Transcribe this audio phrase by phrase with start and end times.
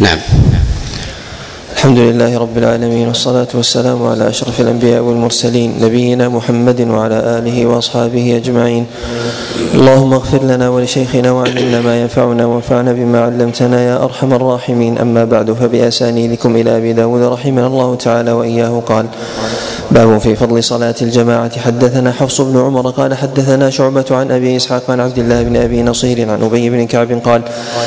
[0.00, 0.18] نعم.
[1.76, 8.36] الحمد لله رب العالمين والصلاة والسلام على أشرف الأنبياء والمرسلين نبينا محمد وعلى آله وأصحابه
[8.36, 8.86] أجمعين.
[9.74, 14.98] اللهم اغفر لنا ولشيخنا وعلمنا ما ينفعنا وانفعنا بما علمتنا يا أرحم الراحمين.
[14.98, 19.06] أما بعد فبأسانيدكم إلى أبي داود رحمنا الله تعالى وإياه قال
[19.90, 21.58] باب في فضل صلاة الجماعة.
[21.58, 25.82] حدثنا حفص بن عمر قال حدثنا شعبة عن أبي إسحاق عن عبد الله بن أبي
[25.82, 27.42] نصير عن أبي بن كعب قال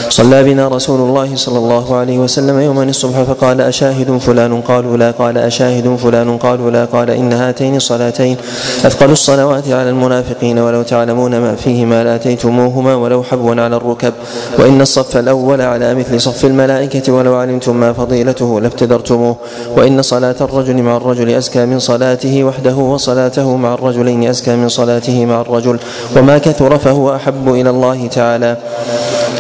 [0.10, 5.12] صلى بنا رسول الله صلى الله عليه وسلم يوما الصبح فقال أشاهد فلان قالوا لا
[5.12, 8.38] قال أشاهد فلان قالوا لا قال إن هاتين الصلاتين
[8.86, 14.14] أثقل الصلوات على المنافقين ولو تعلمون ما فيهما لأتيتموهما ولو حبوا على الركب.
[14.60, 19.36] وإن الصف الأول على مثل صف الملائكة ولو علمتم ما فضيلته لابتدرتموه
[19.78, 25.26] وإن صلاة الرجل مع الرجل أزكى من صلاته وحده وصلاته مع الرجلين أزكى من صلاته
[25.26, 25.80] مع الرجل.
[26.18, 28.58] وما كثر فهو أحب إلى الله تعالى.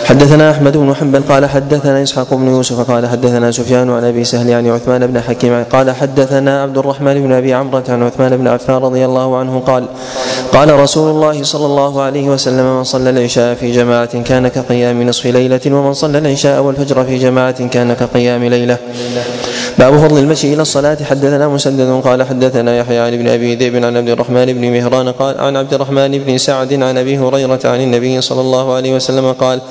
[0.06, 4.50] حدثنا أحمد بن حنبل قال حدثنا إسحاق بن يوسف قال حدثنا سفيان عن أبي سهل
[4.50, 8.76] يعني عثمان بن حكيم قال حدثنا عبد الرحمن بن أبي عمرة عن عثمان بن عفان
[8.76, 9.85] رضي الله عنه قال
[10.54, 15.26] قال رسول الله صلى الله عليه وسلم من صلى العشاء في جماعة كان كقيام نصف
[15.26, 18.78] ليلة ومن صلى العشاء والفجر في جماعة كان كقيام ليلة.
[19.80, 20.98] باب فضل المشي إلى الصلاة.
[21.10, 25.40] حدثنا مسدد قال حدثنا يحيى عن ابن أبي ذئب عن عبد الرحمن بن مهران قال
[25.40, 29.62] عن عبد الرحمن بن سعد عن أبي هريرة عن النبي صلى الله عليه وسلم قال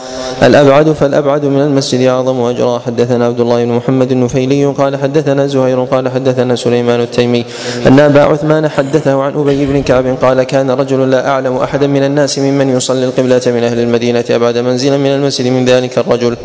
[0.42, 5.84] الأبعد فالأبعد من المسجد أعظم اجرا حدثنا عبد الله بن محمد النفيلي قال حدثنا زهير
[5.84, 7.44] قال حدثنا سليمان التيمي
[7.86, 12.04] أن أبا عثمان حدثه عن أبي بن كعب قال كان رجل لا أعلم أحدا من
[12.04, 16.36] الناس ممن يصلي القبلة من أهل المدينة أبعد منزلا من المسجد من ذلك الرجل.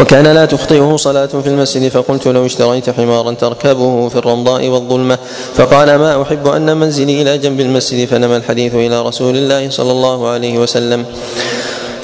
[0.00, 5.18] وكان لا تخطئه صلاة في المسجد فقلت لو اشتريت حمارا تركبه في الرمضاء والظلمة.
[5.54, 10.28] فقال ما أحب أن منزلي إلى جنب المسجد؟ فنمى الحديث إلى رسول الله صلى الله
[10.28, 11.04] عليه وسلم.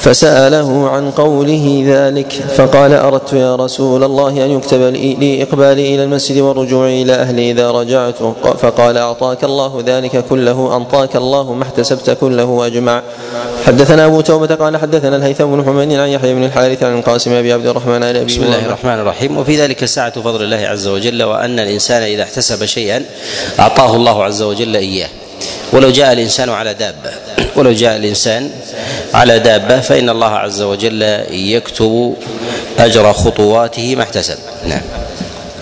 [0.03, 6.39] فسأله عن قوله ذلك فقال أردت يا رسول الله أن يكتب لي إقبالي إلى المسجد
[6.39, 8.15] والرجوع إلى أهلي إذا رجعت.
[8.59, 13.03] فقال أعطاك الله ذلك كله أنطاك الله ما احتسبت كله أجمع
[13.67, 17.53] حدثنا أبو توبة قال حدثنا الهيثم بن حميد عن يحيى بن الحارث عن القاسم أبي
[17.53, 19.39] عبد الرحمن عن أبي بسم الله الرحمن الرحيم.
[19.39, 23.05] وفي ذلك سعة فضل الله عز وجل وأن الإنسان إذا احتسب شيئا
[23.59, 25.09] أعطاه الله عز وجل إياه.
[25.73, 27.11] ولو جاء الإنسان على دابة.
[27.57, 28.51] ولو جاء الإنسان
[29.15, 32.15] على دابة فإن الله عز وجل يكتب
[32.79, 34.39] أجر خطواته ما احتسب.
[34.69, 34.83] نعم.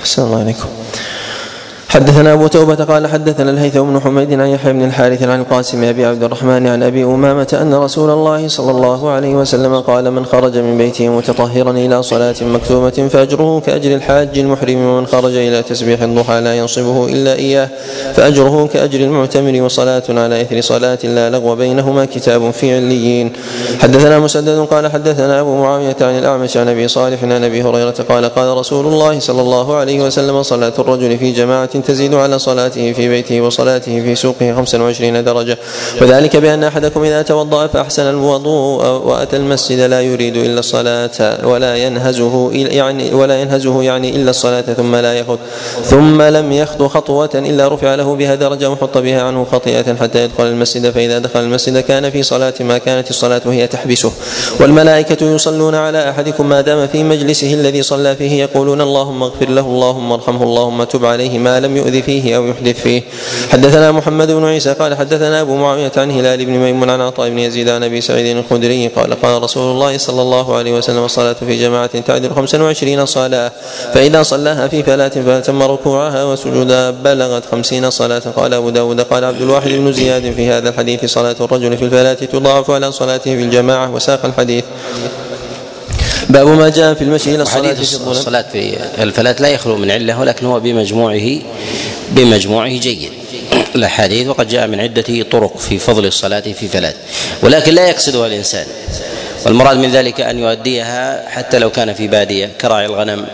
[0.00, 0.68] أحسن الله عليكم.
[1.90, 6.04] حدثنا أبو توبة قال حدثنا الهيثم بن حميد عن يحيى بن الحارث عن القاسم أبي
[6.04, 10.58] عبد الرحمن عن أبي أمامة أن رسول الله صلى الله عليه وسلم قال من خرج
[10.58, 16.40] من بيته متطهرا إلى صلاة مكتوبه فأجره كأجر الحاج المحرم ومن خرج إلى تسبيح الضحى
[16.40, 17.68] لا ينصبه إلا إياه
[18.14, 23.32] فأجره كأجر المعتمر وصلاة على إثر صلاة لا لغو بينهما كتاب في عليين
[23.80, 28.24] حدثنا مسدد قال حدثنا أبو معاوية عن الأعمش عن أبي صالح عن أبي هريرة قال
[28.24, 33.08] قال رسول الله صلى الله عليه وسلم صلاة الرجل في جماعة تزيد على صلاته في
[33.08, 35.58] بيته وصلاته في سوقه خمسا وعشرين درجة.
[36.02, 42.50] وذلك بأن أحدكم إذا توضأ فأحسن الوضوء وأتى المسجد لا يريد إلا الصلاة ولا ينهزه
[42.52, 45.38] يعني ولا ينهزه يعني إلا الصلاة ثم لا يخط
[45.84, 50.46] ثم لم يخطو خطوة إلا رفع له بها درجة وحط بها عنه خطيئة حتى يدخل
[50.46, 54.12] المسجد فإذا دخل المسجد كان في صلاة ما كانت الصلاة هي تحبسه.
[54.60, 59.60] والملائكة يصلون على أحدكم ما دام في مجلسه الذي صلى فيه يقولون اللهم اغفر له
[59.66, 63.02] اللهم ارحمه اللهم تب عليه ما لم يؤذ فيه أو يحدث فيه.
[63.52, 67.38] حدثنا محمد بن عيسى قال حدثنا أبو معاوية عن هلال بن ميمون عن عطاء بن
[67.38, 71.56] يزيد عن أبي سعيد الخدري قال قال رسول الله صلى الله عليه وسلم الصلاة في
[71.56, 73.52] جماعة تعدل خمسا وعشرين صلاة
[73.94, 78.22] فإذا صلاها في فلاة فأتم ركوعها وسجودها بلغت خمسين صلاة.
[78.36, 82.14] قال أبو داود قال عبد الواحد بن زياد في هذا الحديث صلاة الرجل في الفلاة
[82.14, 84.64] تضاعف على صلاته في الجماعة وساق الحديث.
[86.30, 89.90] باب ما جاء في المشي إلى الصلاة في الظلم الصلاة في الفلاة لا يخلو من
[89.90, 91.38] علة ولكن هو بمجموعه
[92.10, 93.12] بمجموعه جيد.
[93.74, 96.94] الأحاديث وقد جاء من عدة طرق في فضل الصلاة في فلاة
[97.42, 98.66] ولكن لا يقصدها الإنسان.
[99.46, 103.26] والمراد من ذلك أن يؤديها حتى لو كان في بادية كراعي الغنم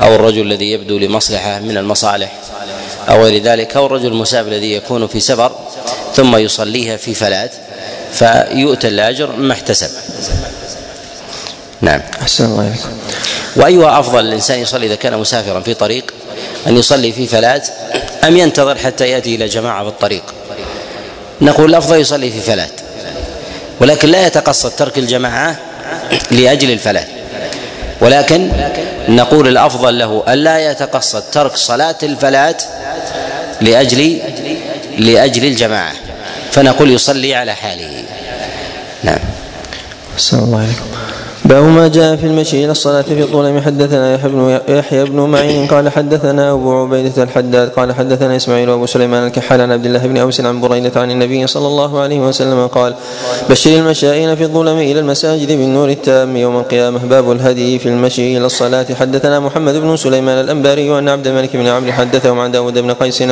[0.00, 2.32] أو الرجل الذي يبدو لمصلحة من المصالح
[3.08, 5.52] أو غير ذلك أو الرجل المسافر الذي يكون في سفر
[6.14, 7.50] ثم يصليها في فلاة
[8.12, 9.90] فيؤتى الأجر ما احتسب.
[11.80, 12.00] نعم.
[12.22, 12.88] أحسن الله عليكم
[13.56, 16.14] وأيها أفضل الإنسان يصلي إذا كان مسافرا في طريق
[16.66, 17.62] أن يصلي في فلاة
[18.24, 20.22] أم ينتظر حتى يأتي إلى جماعة في الطريق
[21.40, 22.70] نقول الأفضل يصلي في فلاة
[23.80, 25.56] ولكن لا يتقصد ترك الجماعة
[26.30, 27.06] لأجل الفلاة
[28.00, 28.50] ولكن
[29.08, 32.56] نقول الأفضل له ألا يتقصد ترك صلاة الفلاة
[33.60, 34.20] لأجل
[34.98, 35.92] لأجل الجماعة.
[36.52, 38.04] فنقول يصلي على حاله.
[39.04, 39.18] نعم.
[40.14, 40.84] أحسن الله عليكم
[41.48, 45.66] باب ما جاء في المشي إلى الصلاة في طول حدثنا يحيى بن يحيى بن معين
[45.66, 50.16] قال حدثنا أبو عبيدة الحداد قال حدثنا إسماعيل وأبو سليمان الكحال عن عبد الله بن
[50.16, 52.94] أوس عن بريدة عن النبي صلى الله عليه وسلم قال
[53.50, 56.98] بشر المشائين في الظلم إلى المساجد بالنور التام يوم القيامة.
[56.98, 58.86] باب الهدي في المشي إلى الصلاة.
[58.94, 63.22] حدثنا محمد بن سليمان الأنباري وأن عبد الملك بن عمرو حدثهم عن داود بن قيس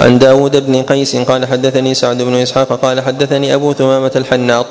[0.00, 4.66] عن داود بن قيس قال حدثني سعد بن إسحاق قال حدثني أبو ثمامة الحناط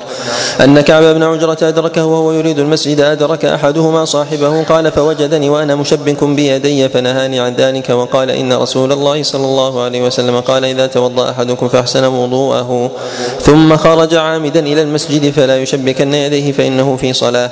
[0.64, 5.74] أن كعب بن عجرة أدركه وهو يريد المسجد المسجد أدرك أحدهما صاحبه قال فوجدني وأنا
[5.74, 10.86] مشبك بيدي فنهاني عن ذلك وقال إن رسول الله صلى الله عليه وسلم قال إذا
[10.86, 12.90] توضأ أحدكم فأحسن وضوءه.
[13.40, 17.50] ثم خرج عامدا إلى المسجد فلا يشبكن يديه فإنه في صلاة.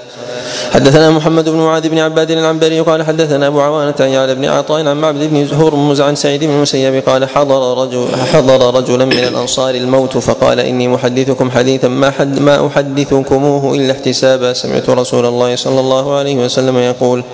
[0.73, 4.87] حدثنا محمد بن معاذ بن عباد العنبري قال حدثنا أبو عوانة عن يعلى بن عطاء
[4.89, 9.75] عن معبد بن هرمز عن سعيد بن المسيب قال حضر رجل حضر رجلا من الأنصار
[9.75, 14.53] الموت فقال إني محدثكم حديثا ما حد ما أحدثكموه إلا احتسابا.
[14.53, 17.25] سمعت رسول الله صلى الله عليه وسلم يقول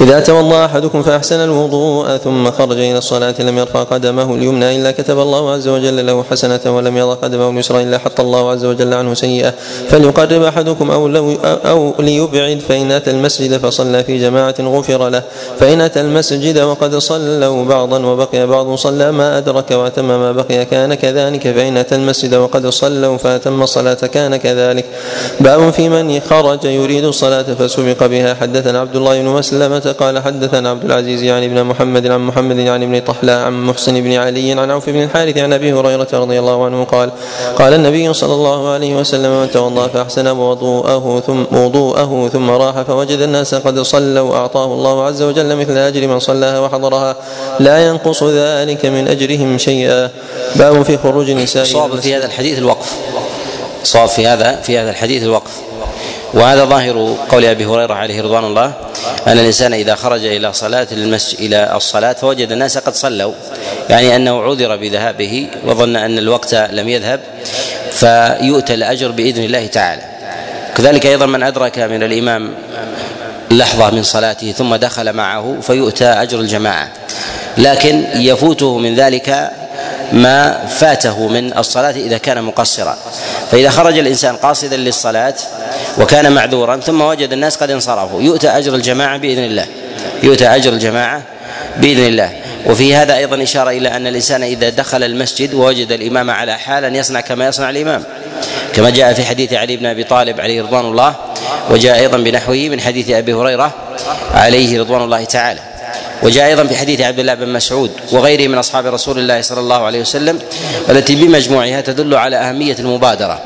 [0.00, 5.18] إذا توضأ أحدكم فأحسن الوضوء ثم خرج إلى الصلاة لم يرفع قدمه اليمنى إلا كتب
[5.18, 9.14] الله عز وجل له حسنة ولم يضع قدمه اليسرى إلا حط الله عز وجل عنه
[9.14, 9.54] سيئة.
[9.88, 15.22] فليقرب أحدكم أو, لو أو ليبعد فإن أتى المسجد فصلى في جماعة غفر له.
[15.58, 20.64] فإن أتى المسجد وقد صلوا بعضا وبقي بعض صلى ما أدرك وأتم ما بقي.
[20.64, 21.42] كان كذلك.
[21.42, 24.84] فإن أتى المسجد وقد صلوا فأتم الصلاة كان كذلك.
[25.40, 28.34] باب في من خرج يريد الصلاة فسبق بها.
[28.34, 32.84] حدثنا عبد الله بن مسلمة قال حدثنا عبد العزيز يعني ابن محمد عن محمد يعني
[32.84, 36.64] ابن طحلى عن محسن بن علي عن عوف بن الحارث عن أبي هريرة رضي الله
[36.64, 37.10] عنه قال
[37.58, 43.20] قال النبي صلى الله عليه وسلم من توضا فأحسن وضوءه ثم وضوءه ثم راح فوجد
[43.20, 47.16] الناس قد صلوا اعطاه الله عز وجل مثل أجر من صلاها وحضرها
[47.60, 50.10] لا ينقص ذلك من أجرهم شيئا.
[50.56, 52.92] باب في خروج النساء صواب في هذا الحديث الوقف.
[53.84, 55.50] صواب في هذا في هذا الحديث الوقف.
[56.34, 58.72] وهذا ظاهر قول أبي هريرة عليه رضوان الله
[59.26, 63.32] أن الإنسان إذا خرج إلى صلاة المسجد إلى الصلاة فوجد الناس قد صلوا.
[63.90, 67.20] يعني أنه عذر بذهابه وظن أن الوقت لم يذهب
[67.92, 70.02] فيؤتى الأجر بإذن الله تعالى.
[70.76, 72.54] كذلك أيضا من أدرك من الإمام
[73.50, 76.88] لحظة من صلاته ثم دخل معه فيؤتى أجر الجماعة.
[77.58, 79.50] لكن يفوته من ذلك
[80.12, 82.96] ما فاته من الصلاة إذا كان مقصرا.
[83.50, 85.34] فإذا خرج الإنسان قاصدا للصلاة
[85.98, 88.22] وكان معذورا ثم وجد الناس قد انصرفوا.
[88.22, 89.66] يؤتى أجر الجماعة بإذن الله.
[90.22, 91.22] يؤتى أجر الجماعة
[91.76, 92.32] بإذن الله.
[92.66, 96.96] وفي هذا أيضا إشارة إلى أن الإنسان إذا دخل المسجد ووجد الإمام على حال أن
[96.96, 98.04] يصنع كما يصنع الإمام.
[98.74, 101.14] كما جاء في حديث علي بن أبي طالب عليه رضوان الله
[101.70, 103.74] وجاء أيضا بنحوه من حديث أبي هريرة
[104.34, 105.60] عليه رضوان الله تعالى.
[106.22, 109.84] وجاء أيضا في حديث عبد الله بن مسعود وغيره من أصحاب رسول الله صلى الله
[109.84, 110.38] عليه وسلم
[110.88, 113.40] والتي بمجموعها تدل على أهمية المبادرة.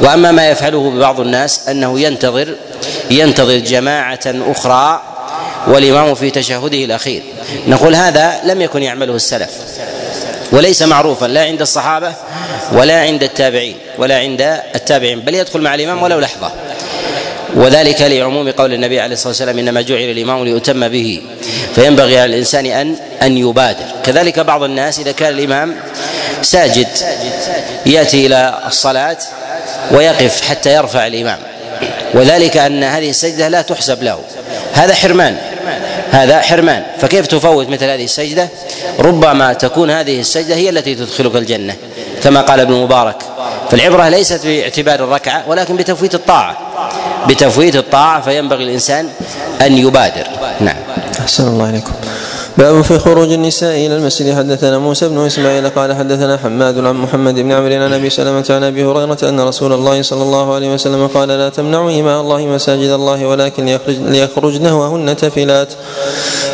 [0.00, 2.54] وأما ما يفعله ببعض الناس أنه ينتظر
[3.10, 5.02] ينتظر جماعة أخرى
[5.66, 7.22] والإمام في تشهده الأخير.
[7.66, 9.50] نقول هذا لم يكن يعمله السلف
[10.52, 12.12] وليس معروفا لا عند الصحابة
[12.72, 14.40] ولا عند التابعين ولا عند
[14.74, 16.52] التابعين بل يدخل مع الإمام ولو لحظة.
[17.54, 21.22] وذلك لعموم قول النبي عليه الصلاة والسلام إنما جعل الإمام ليؤتم به.
[21.74, 23.84] فينبغي على الإنسان أن أن يبادر.
[24.04, 25.76] كذلك بعض الناس إذا كان الإمام
[26.42, 26.88] ساجد
[27.86, 29.18] يأتي إلى الصلاة
[29.90, 31.38] ويقف حتى يرفع الإمام.
[32.14, 34.18] وذلك أن هذه السجدة لا تحسب له.
[34.72, 35.36] هذا حرمان.
[36.10, 36.82] هذا حرمان.
[37.00, 38.48] فكيف تفوت مثل هذه السجدة؟
[38.98, 41.76] ربما تكون هذه السجدة هي التي تدخلك الجنة
[42.22, 43.16] كما قال ابن مبارك.
[43.70, 46.69] فالعبرة ليست باعتبار الركعة ولكن بتفويت الطاعة.
[47.28, 49.08] بتفويت الطاعة فينبغي الإنسان
[49.60, 50.26] أن يبادر.
[50.60, 50.76] نعم.
[51.20, 51.92] أحسن الله عليكم
[52.58, 54.36] باب في خروج النساء إلى المسجد.
[54.36, 58.64] حدثنا موسى بن إسماعيل قال حدثنا حماد عن محمد بن عمرو عن أبي سلمة عن
[58.64, 62.90] أبي هريرة أن رسول الله صلى الله عليه وسلم قال لا تمنعوا إماء الله مساجد
[62.90, 65.72] الله ولكن ليخرج ليخرجن وهن تفلات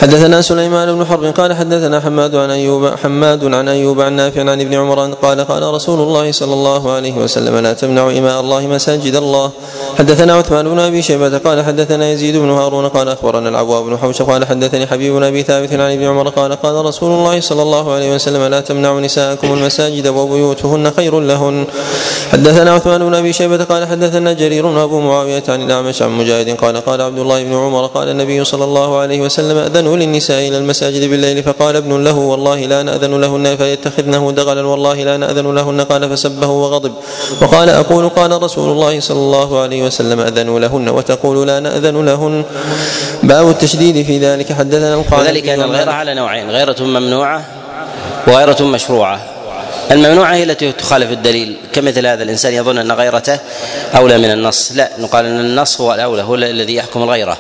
[0.01, 4.61] حدثنا سليمان بن حرب قال حدثنا حماد عن ايوب حماد عن أيوب عن نافع عن
[4.61, 9.15] ابن عمر قال قال رسول الله صلى الله عليه وسلم لا تمنعوا إماء الله مساجد
[9.15, 9.51] الله.
[9.99, 14.23] حدثنا عثمان بن أبي شيبة قال حدثنا يزيد بن هارون قال أخبرنا العواء بن حوش
[14.23, 17.93] قال حدثني حبيب بن أبي ثابت عن ابن عمر قال قال رسول الله صلى الله
[17.93, 21.67] عليه وسلم لا تمنعوا نساءكم المساجد وبيوتهن خير لهن.
[22.33, 26.77] حدثنا عثمان بن أبي شيبة قال حدثنا جرير وابو معاوية عن الأعمش عن مجاهد قال
[26.77, 31.11] قال عبد الله بن عمر قال النبي صلى الله عليه وسلم أذنوا للنساء إلى المساجد
[31.11, 36.11] بالليل فقال ابن له والله لا نأذن لهن فيتخذنه دغلا والله لا نأذن لهن قال
[36.11, 36.93] فسبه وغضب.
[37.43, 39.86] وقال أقول قال رسول الله صلى الله عليه وسلم
[40.29, 42.45] أذنوا لهن وتقول لا نأذن لهن.
[43.23, 44.53] باب التشديد في ذلك.
[44.53, 47.45] حدثنا وذلك أن الغيره على نوعين غيرة ممنوعة
[48.27, 49.21] وغيرة مشروعة.
[49.91, 51.57] الممنوعة هي التي تخالف الدليل.
[51.73, 53.39] كمثل هذا الإنسان يظن أن غيرته
[53.97, 54.73] أولى من النص.
[54.75, 57.39] لا نقال أن النص هو الأولى هو الذي يحكم الغيرة.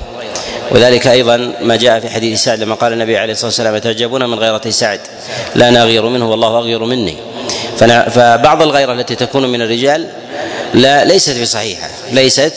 [0.70, 4.38] وذلك أيضا ما جاء في حديث سعد لما قال النبي عليه الصلاة والسلام تعجبون من
[4.38, 5.00] غيرة سعد؟
[5.54, 7.16] لا أنا أغير منه والله أغير مني.
[8.10, 10.06] فبعض الغيرة التي تكون من الرجال
[10.74, 12.52] لا ليست بصحيحة ليست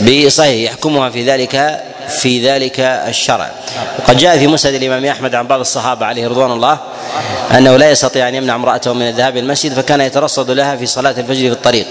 [0.00, 3.50] بصحيح يحكمها في ذلك في ذلك الشرع.
[3.98, 6.78] وقد جاء في مسند الإمام أحمد عن بعض الصحابة عليه رضوان الله
[7.56, 11.10] أنه لا يستطيع أن يمنع امرأته من الذهاب إلى المسجد فكان يترصد لها في صلاة
[11.10, 11.86] الفجر في الطريق.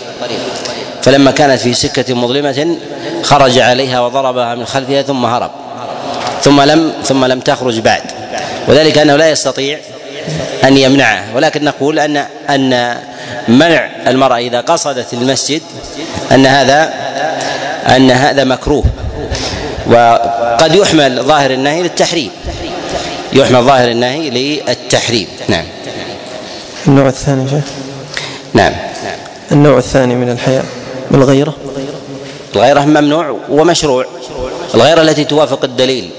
[1.01, 2.77] فلما كانت في سكة مظلمة
[3.23, 5.51] خرج عليها وضربها من خلفها ثم هرب.
[6.43, 8.03] ثم لم ثم لم تخرج بعد.
[8.67, 9.79] وذلك أنه لا يستطيع
[10.63, 11.35] أن يمنعه.
[11.35, 12.17] ولكن نقول ان
[12.49, 12.97] أن
[13.47, 15.61] منع المرأة إذا قصدت المسجد
[16.31, 16.93] أن هذا
[17.95, 18.83] أن هذا مكروه.
[19.87, 22.31] وقد يحمل ظاهر النهي للتحريم.
[23.33, 25.27] يحمل ظاهر النهي للتحريم.
[25.47, 25.65] نعم.
[26.87, 27.63] النوع الثاني شيخ.
[28.53, 28.73] نعم.
[29.51, 30.65] النوع الثاني من الحياء
[31.11, 31.55] بالغيرة
[32.55, 34.05] الغيرة ممنوع ومشروع.
[34.75, 36.09] الغيرة التي توافق الدليل.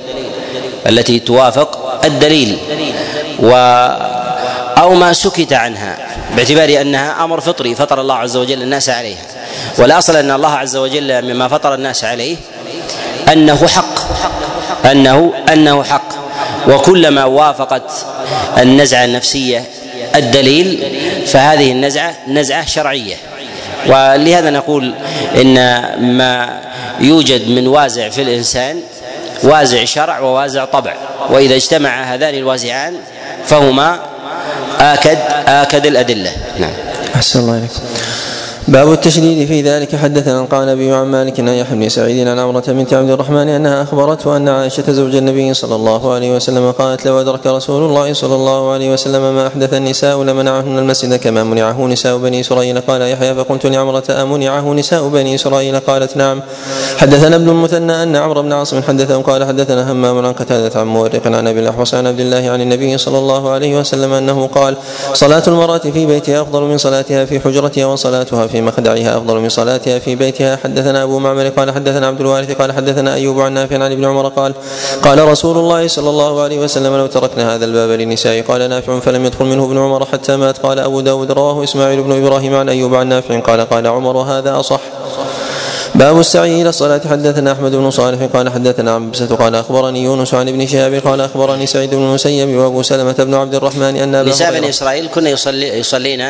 [0.87, 2.59] التي توافق الدليل.
[3.43, 3.51] و
[4.79, 5.97] أو ما سكت عنها
[6.37, 9.23] باعتبار أنها أمر فطري فطر الله عز وجل الناس عليها.
[9.79, 12.37] والأصل أن الله عز وجل مما فطر الناس عليه
[13.33, 13.99] أنه حق
[14.91, 16.09] أنه أنه حق.
[16.69, 17.91] وكلما وافقت
[18.59, 19.65] النزعة النفسية
[20.15, 23.17] الدليل فهذه النزعة نزعة شرعية.
[23.87, 24.95] ولهذا نقول
[25.37, 25.55] إن
[26.17, 26.61] ما
[27.01, 28.81] يوجد من وازع في الإنسان
[29.43, 30.95] وازع شرع ووازع طبع.
[31.31, 32.97] وإذا اجتمع هذان الوازعان
[33.51, 33.99] فهما
[34.81, 36.33] آكد آكد الأدلة.
[36.59, 36.73] نعم.
[37.15, 37.81] أحسن الله إليكم.
[38.71, 39.97] باب التشديد في ذلك.
[39.97, 43.83] حدثنا قال أبي عن مالك عن يحيى بن سعيد عن عمرة بنت عبد الرحمن أنها
[43.83, 48.35] أخبرته أن عائشة زوج النبي صلى الله عليه وسلم قالت لو أدرك رسول الله صلى
[48.35, 53.35] الله عليه وسلم ما أحدث النساء لمنعهن المسجد كما منعه نساء بني إسرائيل قال يحيى
[53.35, 56.43] فقلت لعمرة أمنعه نساء بني إسرائيل؟ قالت نعم
[56.99, 61.27] حدثنا ابن المثنى أن عمرو بن عاصم حدثه قال حدثنا همام عن قتادة عن مورق
[61.27, 64.77] عن أبي الأحوص عن عبد الله عن النبي صلى الله عليه وسلم أنه قال
[65.15, 69.99] صلاة المرأة في بيتها أفضل من صلاتها في حجرتها وصلاتها في مخدعها أفضل من صلاتها
[69.99, 70.59] في بيتها.
[70.65, 74.29] حدثنا أبو معمر قال حدثنا عبد الوارث قال حدثنا أيوب عن نافع عن ابن عمر
[74.29, 74.55] قال
[75.03, 79.25] قال رسول الله صلى الله عليه وسلم لو تركنا هذا الباب للنساء قال نافع فلم
[79.25, 80.59] يدخل منه ابن عمر حتى مات.
[80.59, 84.61] قال أبو داود رواه إسماعيل بن إبراهيم عن أيوب عن نافع قال قال عمر هذا
[84.61, 84.81] أصح.
[85.95, 87.01] باب السعي إلى الصلاة.
[87.11, 91.21] حدثنا أحمد بن صالح قال حدثنا عن بسة قال أخبرني يونس عن ابن شهاب قال
[91.21, 95.79] أخبرني سعيد بن المسيب وأبو سلمة بن عبد الرحمن أن نساء بني إسرائيل كنا يصلي
[95.79, 96.25] يصلين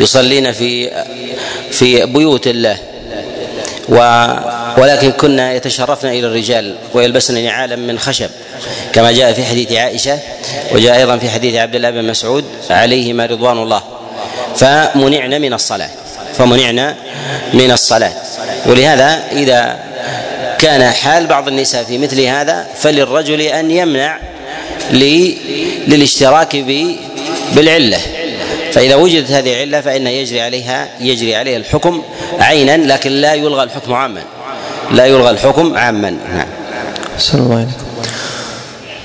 [0.00, 0.90] يصلين في
[1.78, 2.76] في بيوت الله.
[3.88, 3.96] و
[4.78, 8.30] ولكن كنا يتشرفن إلى الرجال ويلبسن نعالا من خشب
[8.92, 10.18] كما جاء في حديث عائشة
[10.72, 13.82] وجاء أيضا في حديث عبد الله بن مسعود عليهما رضوان الله.
[14.56, 15.90] فمنعنا من الصلاة
[16.38, 16.96] فمنعنا
[17.52, 18.12] من الصلاة.
[18.66, 19.78] ولهذا إذا
[20.58, 24.18] كان حال بعض النساء في مثل هذا فللرجل أن يمنع
[25.86, 26.56] للاشتراك
[27.54, 28.00] بالعلة.
[28.76, 32.02] فإذا وجدت هذه العلة فإن يجري عليها يجري عليها الحكم
[32.40, 34.22] عينا لكن لا يلغى الحكم عاما
[34.90, 36.48] لا يلغى الحكم عاما نعم.
[37.34, 37.85] الله عليكم.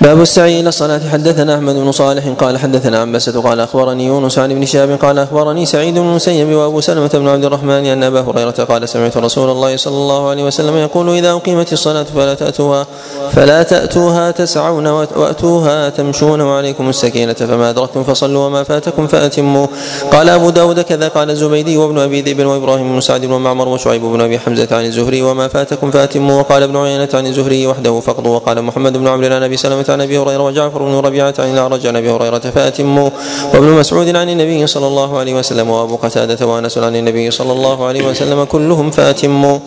[0.02, 1.02] باب السعي إلى الصلاة.
[1.12, 5.66] حدثنا أحمد بن صالح قال حدثنا عبسة قال أخبرني يونس عن ابن شهاب قال أخبرني
[5.66, 9.78] سعيد بن المسيب وأبو سلمة بن عبد الرحمن أن أبا هريرة قال سمعت رسول الله
[9.78, 12.86] صلى الله عليه وسلم يقول إذا أقيمت الصلاة فلا تأتوها
[13.32, 19.68] فلا تأتوها تسعون وأتوها تمشون وعليكم السكينة فما أدركتم فصلوا وما فاتكم فأتموا.
[20.12, 24.22] قال أبو داود كذا قال الزبيدي وابن أبي ذئب وإبراهيم بن سعد ومعمر وشعيب بن
[24.22, 26.40] أبي حمزة عن الزهري وما فاتكم فأتموا.
[26.40, 30.02] وقال ابن عيينة عن الزهري وحده فقضوا وقال محمد بن عمرو عن أبي سلمة عن
[30.02, 33.10] أبي هريرة وجعفر بن ربيعة عن الاعرج عن أبي هريرة فأتموا.
[33.54, 37.86] وابن مسعود عن النبي صلى الله عليه وسلم وأبو قتادة وأنس عن النبي صلى الله
[37.86, 39.60] عليه وسلم كلهم فأتموا.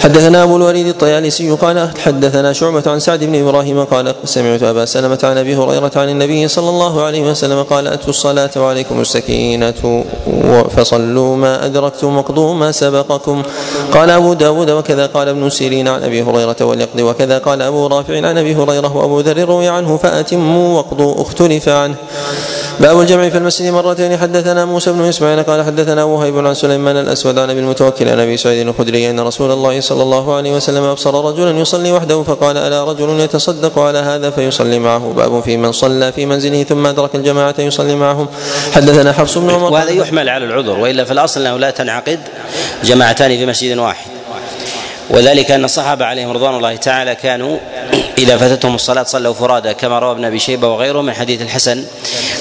[0.00, 5.18] حدثنا أبو الوليد الطيالسي قال حدثنا شعبة عن سعد بن إبراهيم قال سمعت أبا سلمة
[5.24, 10.04] عن أبي هريرة عن النبي صلى الله عليه وسلم قال أتوا الصلاة وعليكم السكينة
[10.76, 13.42] فصلوا ما أدركتم واقضوا ما سبقكم.
[13.92, 18.16] قال أبو داود وكذا قال ابن سيرين عن أبي هريرة وليقضي وكذا قال أبو رافع
[18.16, 21.94] عن أبي هريرة وأبو ذر روي عنه فأتموا واقضوا اختلف عنه.
[22.80, 24.18] باب الجمع في المسجد مرتين.
[24.18, 28.36] حدثنا موسى بن إسماعيل قال حدثنا وهيب عن سليمان الاسود عن ابي المتوكل عن أبي
[28.36, 32.84] سعيد الخدري أن رسول الله صلى الله عليه وسلم أبصر رجلا يصلي وحده فقال ألا
[32.84, 35.12] رجل يتصدق على هذا فيصلي معه.
[35.16, 38.26] باب في من صلى في منزله ثم أدرك الجماعة يصلي معهم.
[38.72, 42.20] حدثنا حفص بن عمر وهذا يحمل على العذر وإلا في الأصل أنه لا تنعقد
[42.84, 44.19] جماعتان في مسجد واحد.
[45.10, 47.58] وذلك أن الصحابة عليهم رضوان الله تعالى كانوا
[48.18, 51.84] إذا فاتتهم الصلاة صلوا فرادى كما روى ابن أبي شيبة وغيره من حديث الحسن.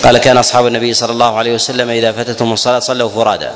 [0.03, 3.47] قال كان أصحاب النبي صلى الله عليه وسلم إذا فاتتهم الصلاة صلوا فرادى.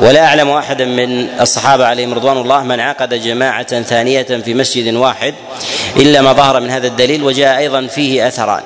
[0.00, 5.34] ولا أعلم أحدا من الصحابة عليهم رضوان الله من عقد جماعة ثانية في مسجد واحد
[5.96, 8.62] إلا ما ظهر من هذا الدليل وجاء أيضا فيه أثران.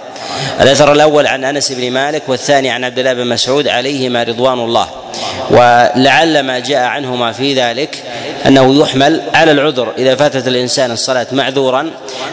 [0.61, 4.89] الأثر الأول عن أنس بن مالك والثاني عن عبد الله بن مسعود عليهما رضوان الله.
[5.51, 8.03] ولعل ما جاء عنهما في ذلك
[8.47, 9.93] أنه يحمل على العذر.
[9.99, 11.91] إذا فاتت الإنسان الصلاة معذورا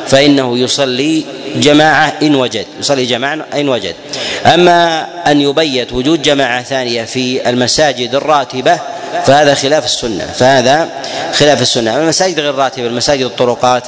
[0.08, 2.66] فإنه يصلي جماعة إن وجد.
[2.80, 3.96] يصلي جماعة إن وجد.
[4.46, 8.80] أما أن يبيت وجود جماعة ثانية في المساجد الراتبة
[9.26, 10.26] فهذا خلاف السنة.
[10.26, 10.90] فهذا
[11.34, 11.98] خلاف السنة.
[11.98, 13.84] المساجد غير الراتبة المساجد الطرقات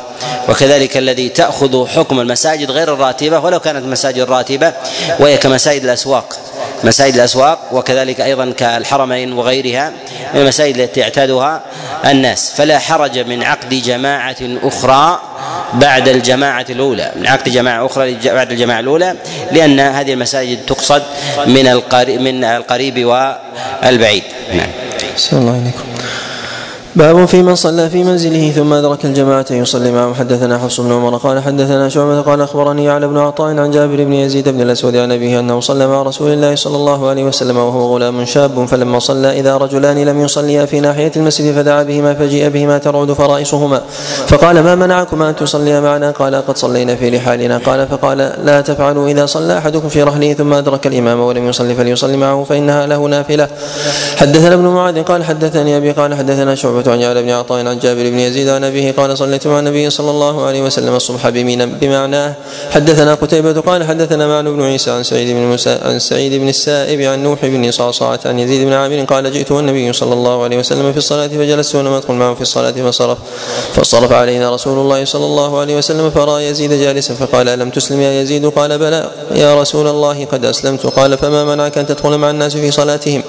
[0.50, 4.74] وكذلك الذي تأخذ حكم المساجد غير الراتبة ولو كانت مساجد راتبه
[5.20, 6.38] وهي كمساجد الأسواق.
[6.86, 9.92] مساجد الأسواق وكذلك أيضا كالحرمين وغيرها
[10.34, 11.62] من المساجد التي يعتادها
[12.06, 12.54] الناس.
[12.58, 15.20] فلا حرج من عقد جماعة أخرى
[15.74, 17.12] بعد الجماعة الأولى.
[17.16, 19.16] من عقد جماعة أخرى بعد الجماعة الأولى
[19.52, 21.04] لأن هذه المساجد تقصد
[21.48, 24.24] من القريب من القريب والبعيد.
[24.54, 24.70] نعم.
[25.34, 25.95] الله عليكم.
[26.96, 31.18] باب في من صلى في منزله ثم أدرك الجماعة يصلي معهم حدثنا حفص بن عمر
[31.18, 35.12] قال حدثنا شعبة قال أخبرني على بن عطاء عن جابر بن يزيد بن الأسود عن
[35.12, 39.40] أبيه أنه صلى مع رسول الله صلى الله عليه وسلم وهو غلام شاب فلما صلى
[39.40, 43.82] إذا رجلان لم يصليا في ناحية المسجد فدعا بهما فجيء بهما ترعد فرائصهما.
[44.28, 49.08] فقال ما منعكما أن تصليا معنا؟ قال قد صلينا في رحالنا قال فقال لا تفعلوا
[49.08, 53.48] إذا صلى أحدكم في رحله ثم أدرك الإمام ولم يصلي فليصلي معه فإنها له نافلة.
[54.18, 58.10] حدثنا ابن معاذ قال حدثني أبي قال حدثنا شعبة عن جابر بن عطاء عن جابر
[58.10, 58.92] بن يزيد عن أبيه.
[58.92, 62.36] قال صليت مع النبي صلى الله عليه وسلم الصبح بمينا بمعناه.
[62.72, 67.02] حدثنا قتيبة قال حدثنا معن بن عيسى عن سعيد بن مسا عن سعيد بن السائب
[67.02, 70.92] عن نوح بن صعصعة عن يزيد بن عامر قال جئت والنبي صلى الله عليه وسلم
[70.92, 73.18] في الصلاة فجلست ولم أدخل معه في الصلاة فصرف
[73.74, 78.22] فصرف علينا رسول الله صلى الله عليه وسلم فرأى يزيد جالسا فقال ألم تسلم يا
[78.22, 80.86] يزيد؟ قال بلى يا رسول الله قد أسلمت.
[80.86, 83.24] قال فما منعك أن تدخل مع الناس في صلاتهم؟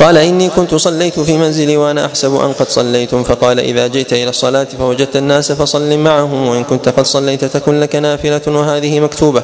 [0.00, 4.28] قال إني كنت صليت في منزلي وأنا أحسب أن قد صليتم فقال إذا جئت إلى
[4.28, 9.42] الصلاة فوجدت الناس فصل معهم وإن كنت قد صليت تكن لك نافلة وهذه مكتوبة.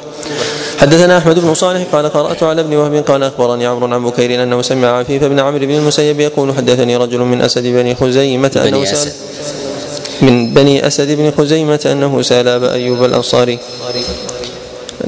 [0.79, 4.61] حدثنا أحمد بن صالح قال قرأت على ابن وهب قال أخبرني عمرو عن بكير أنه
[4.61, 9.11] سمع عفيف بن عمرو بن المسيب يقول حدثني رجل من أسد بني خزيمة أنه سأل
[10.21, 13.59] من بني أسد بن خزيمة أنه سأل أبا أيوب الأنصاري.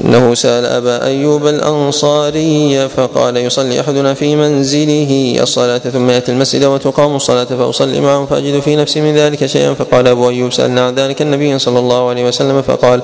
[0.04, 7.16] أنه سأل أبا أيوب الأنصاري فقال يصلي أحدنا في منزله الصلاة ثم يأتي المسجد وتقام
[7.16, 11.22] الصلاة فأصلي معه فأجد في نفسي من ذلك شيئا فقال أبو أيوب سألنا عن ذلك
[11.22, 13.02] النبي صلى الله عليه وسلم فقال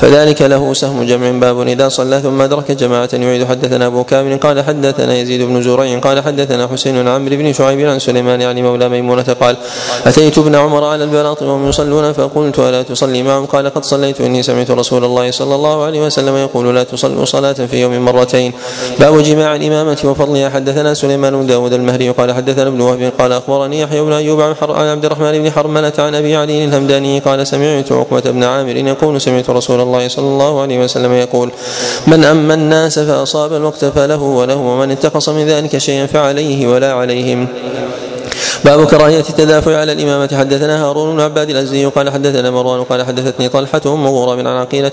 [0.00, 4.64] فذلك له سهم جمع باب إذا صلى ثم أدرك جماعة يعيد حدثنا أبو كامل قال
[4.64, 9.36] حدثنا يزيد بن زريع قال حدثنا حسين عمرو بن شعيب عن سليمان يعني مولى ميمونة
[9.40, 9.56] قال
[10.06, 14.42] أتيت ابن عمر على البلاط وهم يصلون فقلت ألا تصلي معهم قال قد صليت إني
[14.42, 18.52] سمعت رسول الله صلى الله عليه وسلم يقول لا تصلوا صلاة في يوم مرتين.
[19.00, 23.80] باب جماع الإمامة وفضلها حدثنا سليمان بن داود المهري قال حدثنا ابن وهب قال أخبرني
[23.80, 24.54] يحيى بن أيوب عن,
[24.88, 29.50] عبد الرحمن بن حرملة عن أبي علي الهمداني قال سمعت عقبة بن عامر يقول سمعت
[29.50, 31.50] رسول الله صلى الله عليه وسلم يقول
[32.06, 37.46] من أما الناس فأصاب الوقت فله وله ومن انتقص من ذلك شيئا فعليه ولا عليهم.
[38.64, 40.36] باب كراهية التدافع على الإمامة.
[40.38, 44.92] حدثنا هارون بن عباد الأزدي قال حدثنا مروان قال حدثتني طلحة أم غراب عن عقيلة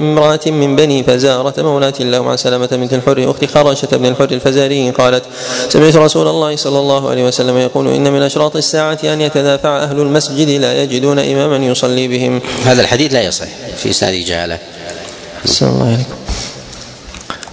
[0.00, 4.90] امرأة من بني فزارة مولاة الله عن سلامة بنت الحر أخت خرشة بن الحر الفزاري
[4.90, 5.24] قالت
[5.68, 10.00] سمعت رسول الله صلى الله عليه وسلم يقول إن من أشراط الساعة أن يتدافع أهل
[10.00, 12.40] المسجد لا يجدون إماما يصلي بهم.
[12.64, 14.58] هذا الحديث لا يصح في سند جهالة
[15.62, 16.19] الله عليكم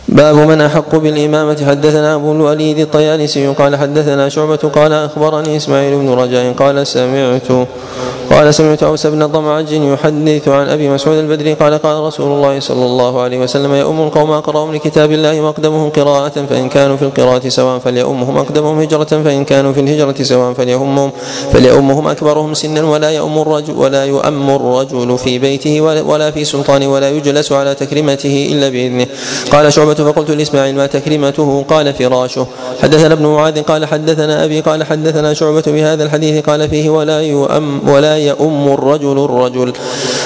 [0.08, 1.66] باب من أحق بالإمامة.
[1.68, 7.68] حدثنا أبو الوليد الطيالسي قال حدثنا شعبة قال أخبرني إسماعيل بن رجاء قال سمعت
[8.32, 12.86] قال سمعت أوس بن ضمعج يحدث عن أبي مسعود البدري قال قال رسول الله صلى
[12.86, 17.80] الله عليه وسلم يؤم القوم أقرأهم لكتاب الله وأقدمهم قراءة فإن كانوا في القراءة سواء
[17.80, 21.12] فليؤمهم أقدمهم هجرة فإن كانوا في الهجرة سواء فليؤمهم
[21.54, 27.10] فليؤمهم أكبرهم سنا ولا يؤم الرجل ولا يؤم الرجل في بيته ولا في سلطان ولا
[27.10, 29.08] يجلس على تكريمته إلا بإذنه.
[29.52, 32.48] قال شعبة فقلت لإسماعيل ما تكريمته قال فراشه.
[32.82, 37.90] حدثنا ابن معاذ قال حدثنا أبي قال حدثنا شعبة بهذا الحديث قال فيه ولا يؤم
[37.90, 39.74] ولا يؤم الرجل الرجل.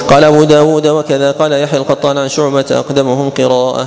[0.08, 1.30] قال أبو داود وكذا.
[1.30, 3.86] قال يحيى القطان عن شعبة أقدمهم قراءة.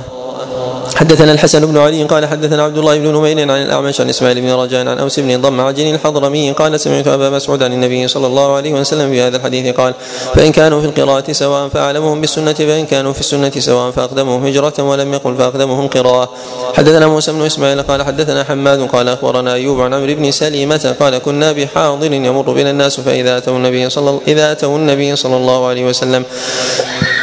[0.96, 4.50] حدثنا الحسن بن علي قال حدثنا عبد الله بن نمير عن الأعمش عن إسماعيل بن
[4.50, 8.56] رجاء عن أوس بن ضم عجل الحضرمي قال سمعت أبا مسعود عن النبي صلى الله
[8.56, 9.94] عليه وسلم في هذا الحديث قال
[10.34, 15.14] فإن كانوا في القراءة سواء فأعلمهم بالسنة فإن كانوا في السنة سواء فاقدمهم هجرة ولم
[15.14, 16.28] يقل فاقدمهم قراءه
[16.74, 21.18] حدثنا موسى بن إسماعيل قال حدثنا حماد قال أخبرنا أيوب عن عمرو بن سليمة قال
[21.18, 25.84] كنا بحاضر يمر بنا الناس فإذا أتوا النبي صلى إذا أتوا النبي صلى الله عليه
[25.88, 26.24] وسلم.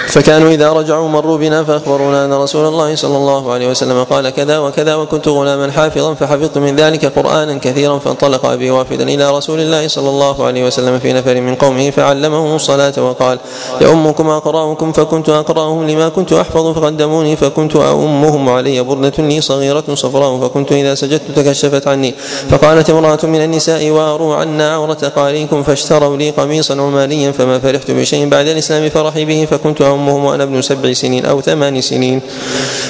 [0.08, 4.58] فكانوا إذا رجعوا مروا بنا فأخبرونا أن رسول الله صلى الله عليه وسلم قال كذا
[4.58, 9.88] وكذا وكنت غلاما حافظا فحفظت من ذلك قرآنا كثيرا فانطلق أبي وافدا إلى رسول الله
[9.88, 13.40] صلى الله عليه وسلم في نفر من قومه فعلمهم الصلاة وقال
[13.82, 20.40] يؤمكم أقرأكم فكنت أقرأهم لما كنت أحفظ فقدموني فكنت أؤمهم علي بردة لي صغيرة صفراء
[20.40, 22.14] فكنت إذا سجدت تكشفت عني
[22.50, 28.30] فقالت امرأة من النساء واروا عنا عورة قارئكم فاشتروا لي قميصا عمانيا فما فرحت بشيء
[28.30, 32.22] بعد الإسلام فرحي به فكنت أمهم وأنا ابن سبع سنين أو ثمان سنين.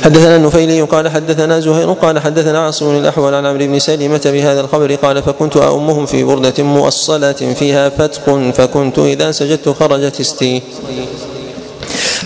[0.03, 4.95] حدثنا النفيلي قال حدثنا زهير قال حدثنا عاصم الأحول عن عمرو بن سلمة بهذا الخبر
[4.95, 10.61] قال فكنت أؤمهم في بردة مؤصلة فيها فتق فكنت إذا سجدت خرجت استي.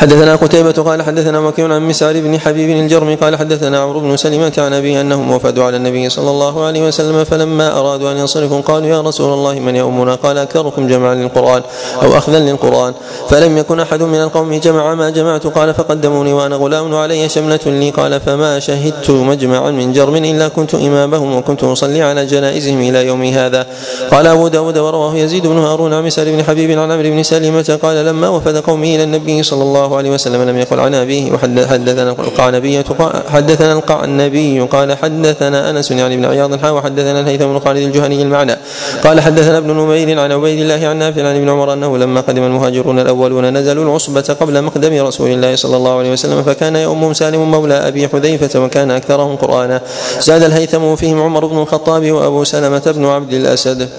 [0.02, 4.54] حدثنا قتيبة قال حدثنا وكيع عن مسعر بن حبيب الجرمي قال حدثنا عمرو بن سلمة
[4.58, 8.88] عن أبي أنهم وفدوا على النبي صلى الله عليه وسلم فلما أرادوا أن ينصرفوا قالوا
[8.88, 11.62] يا رسول الله من يؤمنا قال أكثركم جمعا للقرآن
[12.04, 12.94] أو أخذا للقرآن
[13.30, 17.90] فلم يكن أحد من القوم جمع ما جمعت قال فقدموني وأنا غلام علي شملة لي
[17.90, 23.34] قال فما شهدت مجمعا من جرم إلا كنت إمامهم وكنت أصلي على جنائزهم إلى يومي
[23.34, 23.66] هذا
[24.12, 27.80] قال أبو داود ورواه يزيد بن هارون عن مسعر بن حبيب عن عمرو بن سلمة
[27.84, 31.32] قال لما وفد قومي إلى النبي صلى الله الله عليه وسلم لم يقل عن أبيه
[31.32, 32.84] وحدثنا القعنبي
[33.30, 38.56] حدثنا القعنبي قال حدثنا أنس يعني بن عياض حا وحدثنا الهيثم بن خالد الجهني المعنى.
[39.04, 42.44] قال حدثنا ابن نمير عن عبيد الله عن نافع عن ابن عمر أنه لما قدم
[42.44, 47.52] المهاجرون الأولون نزلوا العصبة قبل مقدم رسول الله صلى الله عليه وسلم فكان يؤمهم سالم
[47.52, 49.82] مولى أبي حذيفة وكان أكثرهم قرآنا.
[50.20, 53.90] زاد الهيثم فيهم عمر بن الخطاب وأبو سلمة بن عبد الأسد.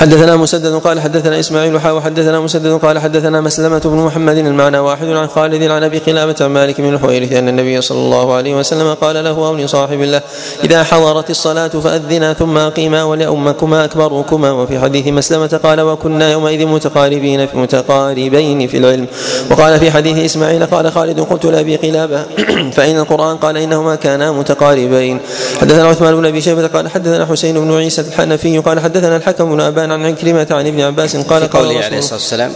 [0.00, 5.06] حدثنا مسدد قال حدثنا إسماعيل حا وحدثنا مسدد قال حدثنا مسلمة بن محمد المعنى واحد
[5.06, 8.94] عن خالد عن أبي قلابة عن مالك بن الحويرث أن النبي صلى الله عليه وسلم
[8.94, 10.22] قال له أو لصاحب الله
[10.64, 14.50] إذا حضرت الصلاة فأذنا ثم أقيما ولأمكما أكبركما.
[14.50, 19.06] وفي حديث مسلمة قال وكنا يومئذ متقاربين في متقاربين في العلم.
[19.50, 22.24] وقال في حديث إسماعيل قال خالد قلت لأبي قلابة
[22.76, 25.18] فإن القرآن قال إنهما كانا متقاربين.
[25.60, 29.60] حدثنا عثمان بن أبي شيبة قال حدثنا حسين بن عيسى الحنفي قال حدثنا الحكم بن
[29.60, 32.52] أبان عن عكرمة عن ابن عباس قال قال قوله عليه الصلاة والسلام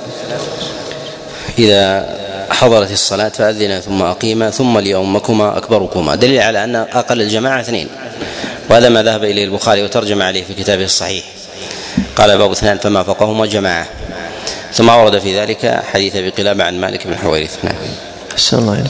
[1.59, 2.15] إذا
[2.51, 6.15] حضرت الصلاة فأذن ثم أقيما ثم ليؤمكما أكبركما.
[6.15, 7.89] دليل على أن أقل الجماعة اثنين
[8.71, 11.25] وهذا ما ذهب إليه البخاري وترجم عليه في كتابه الصحيح.
[12.17, 13.87] قال باب اثنان فما فوقهما جماعة.
[14.73, 17.65] ثم ورد في ذلك حديث أبي قلابة عن مالك بن حويرث.
[17.65, 17.75] نعم.
[18.53, 18.85] الله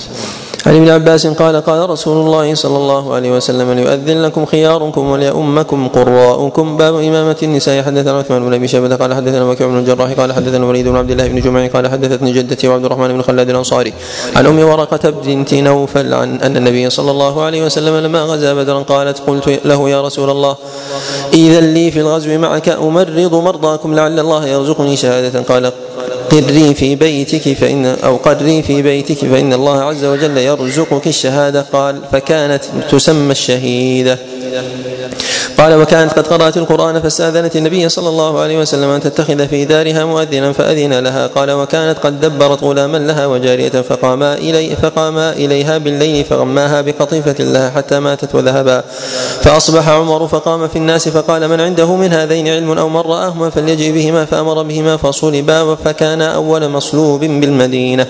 [0.66, 5.88] عن ابن عباس قال قال رسول الله صلى الله عليه وسلم ليؤذن لكم خياركم وليؤمكم
[5.88, 7.82] قراءكم باب إمامة النساء.
[7.82, 11.10] حدثنا عثمان بن أبي شيبة قال حدثنا وكيع بن الجراح قال حدثنا وليد بن عبد
[11.10, 13.92] الله بن جمع قال حدثتني جدتي وعبد الرحمن بن خلاد الأنصاري.
[14.36, 18.78] عن أم ورقة بنت نوفل عن أن النبي صلى الله عليه وسلم لما غزا بدرا
[18.78, 20.56] قالت قلت له يا رسول الله
[21.32, 25.42] إذا لي في الغزو معك أمرض مرضاكم لعل الله يرزقني شهادة.
[25.42, 25.72] قال
[26.34, 31.60] قري في بيتك فإن أو قري في بيتك فإن الله عز وجل يرزقك الشهادة.
[31.72, 34.18] قال فكانت تسمى الشهيدة.
[35.64, 40.04] قال وكانت قد قرأت القرآن فاستأذنت النبي صلى الله عليه وسلم أن تتخذ في دارها
[40.04, 41.26] مؤذنا فأذن لها.
[41.26, 47.70] قال وكانت قد دبرت غلاما لها وجارية فقاما إلي فقاما إليها بالليل فغماها بقطيفة لها
[47.70, 48.84] حتى ماتت وذهبا.
[49.40, 53.92] فأصبح عمر فقام في الناس فقال من عنده من هذين علم أو من رآهما فليجئ
[53.92, 58.06] بهما فأمر بهما فصلبا فكان أول مصلوب بالمدينة.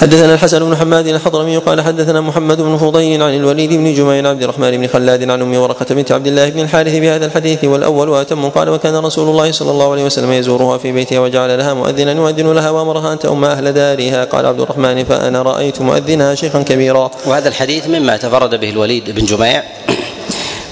[0.00, 4.42] حدثنا الحسن بن حماد الحضرمي قال حدثنا محمد بن فضيل عن الوليد بن جميل عبد
[4.42, 8.48] الرحمن بن خلاد عن أم ورقة بنت عبد الله بن الحارث بهذا الحديث والأول وأتم
[8.48, 12.52] قال وكان رسول الله صلى الله عليه وسلم يزورها في بيتها وجعل لها مؤذنا يؤذن
[12.52, 14.24] لها وأمرها أن تؤم أهل دارها.
[14.24, 17.10] قال عبد الرحمن فأنا رأيت مؤذنها شيخا كبيرا.
[17.26, 19.62] وهذا الحديث مما تفرد به الوليد بن جميع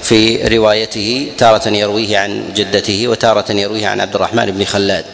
[0.03, 5.05] في روايته تارة يرويه عن جدته وتارة يرويه عن عبد الرحمن بن خلاد.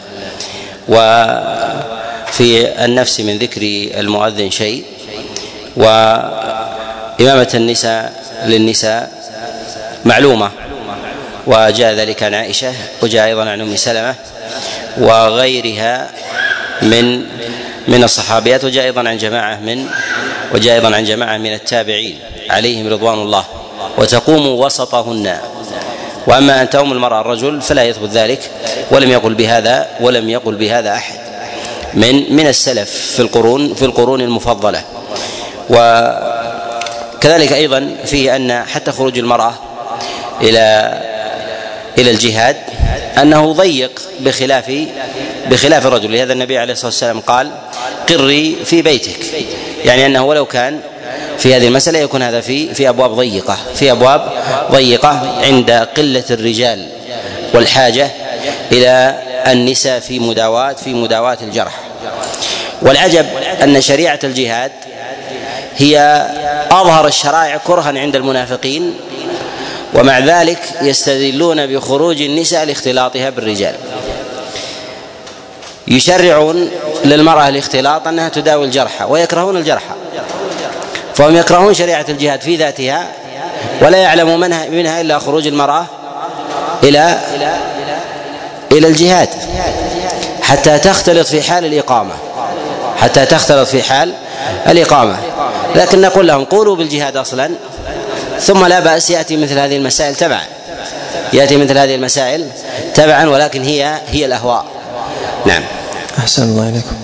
[0.89, 3.62] وفي النفس من ذكر
[4.00, 4.84] المؤذن شيء.
[5.78, 9.12] وإمامة النساء للنساء
[10.06, 10.64] معلومة.
[11.47, 14.15] وجاء ذلك عن عائشة وجاء أيضا عن أم سلمة
[14.97, 16.10] وغيرها
[16.81, 17.19] من
[17.88, 19.86] من الصحابيات وجاء أيضا عن جماعة من
[20.53, 23.43] وجاء أيضا عن جماعة من التابعين عليهم رضوان الله
[23.97, 25.38] وتقوم وسطهن.
[26.27, 28.51] وأما أن تؤم المرأة الرجل فلا يثبت ذلك
[28.91, 31.19] ولم يقل بهذا ولم يقل بهذا أحد.
[31.93, 34.84] من من السلف في القرون في القرون المفضلة.
[35.69, 35.75] و
[37.21, 39.53] كذلك أيضا فيه أن حتى خروج المرأة
[40.41, 41.14] إلى
[41.97, 42.58] إلى الجهاد
[43.21, 44.71] أنه ضيق بخلاف
[45.49, 46.13] بخلاف الرجل.
[46.13, 47.51] لهذا النبي عليه الصلاة والسلام قال
[48.10, 49.19] قري في بيتك.
[49.86, 50.79] يعني أنه ولو كان
[51.38, 53.58] في هذه المسألة يكون هذا في في أبواب ضيقة.
[53.75, 54.29] في أبواب
[54.71, 56.88] ضيقة عند قلة الرجال
[57.53, 58.12] والحاجة
[58.71, 61.79] إلى النساء في مداواة في مداواة الجرح.
[62.81, 63.25] والعجب
[63.63, 64.71] أن شريعة الجهاد
[65.77, 66.27] هي
[66.71, 68.93] أظهر الشرائع كرها عند المنافقين
[69.93, 73.76] ومع ذلك يستدلون بخروج النساء لاختلاطها بالرجال.
[75.88, 76.69] يشرعون
[77.06, 79.93] للمرأة الاختلاط أنها تداوي الجرحى ويكرهون الجرحى.
[81.15, 83.08] فهم يكرهون شريعة الجهاد في ذاتها
[83.82, 85.86] ولا يعلم منها منها إلا خروج المرأة
[86.84, 87.19] إلى
[88.71, 89.30] إلى الجهاد.
[90.41, 92.13] حتى تختلط في حال الإقامة.
[92.98, 94.13] حتى تختلط في حال
[94.67, 95.17] الإقامة.
[95.76, 97.52] لكن نقول لهم قولوا بالجهاد أصلا.
[98.45, 100.41] ثم لا بأس يأتي مثل هذه المسائل تبعا.
[101.34, 102.47] يأتي مثل هذه المسائل
[102.93, 104.65] تبعا ولكن هي هي الأهواء.
[105.45, 105.63] نعم.
[106.19, 106.95] أحسن الله إليكم.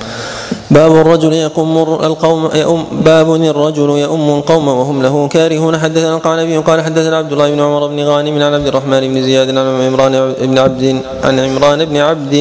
[0.71, 5.77] باب الرجل يقوم القوم يؤم باب الرجل يؤم القوم وهم له كارهون.
[5.77, 9.49] حدثنا القعنبي قال حدثنا عبد الله بن عمر بن غانم عن عبد الرحمن بن زياد
[9.49, 12.34] عن عمران بن عبد عن عمران بن عبد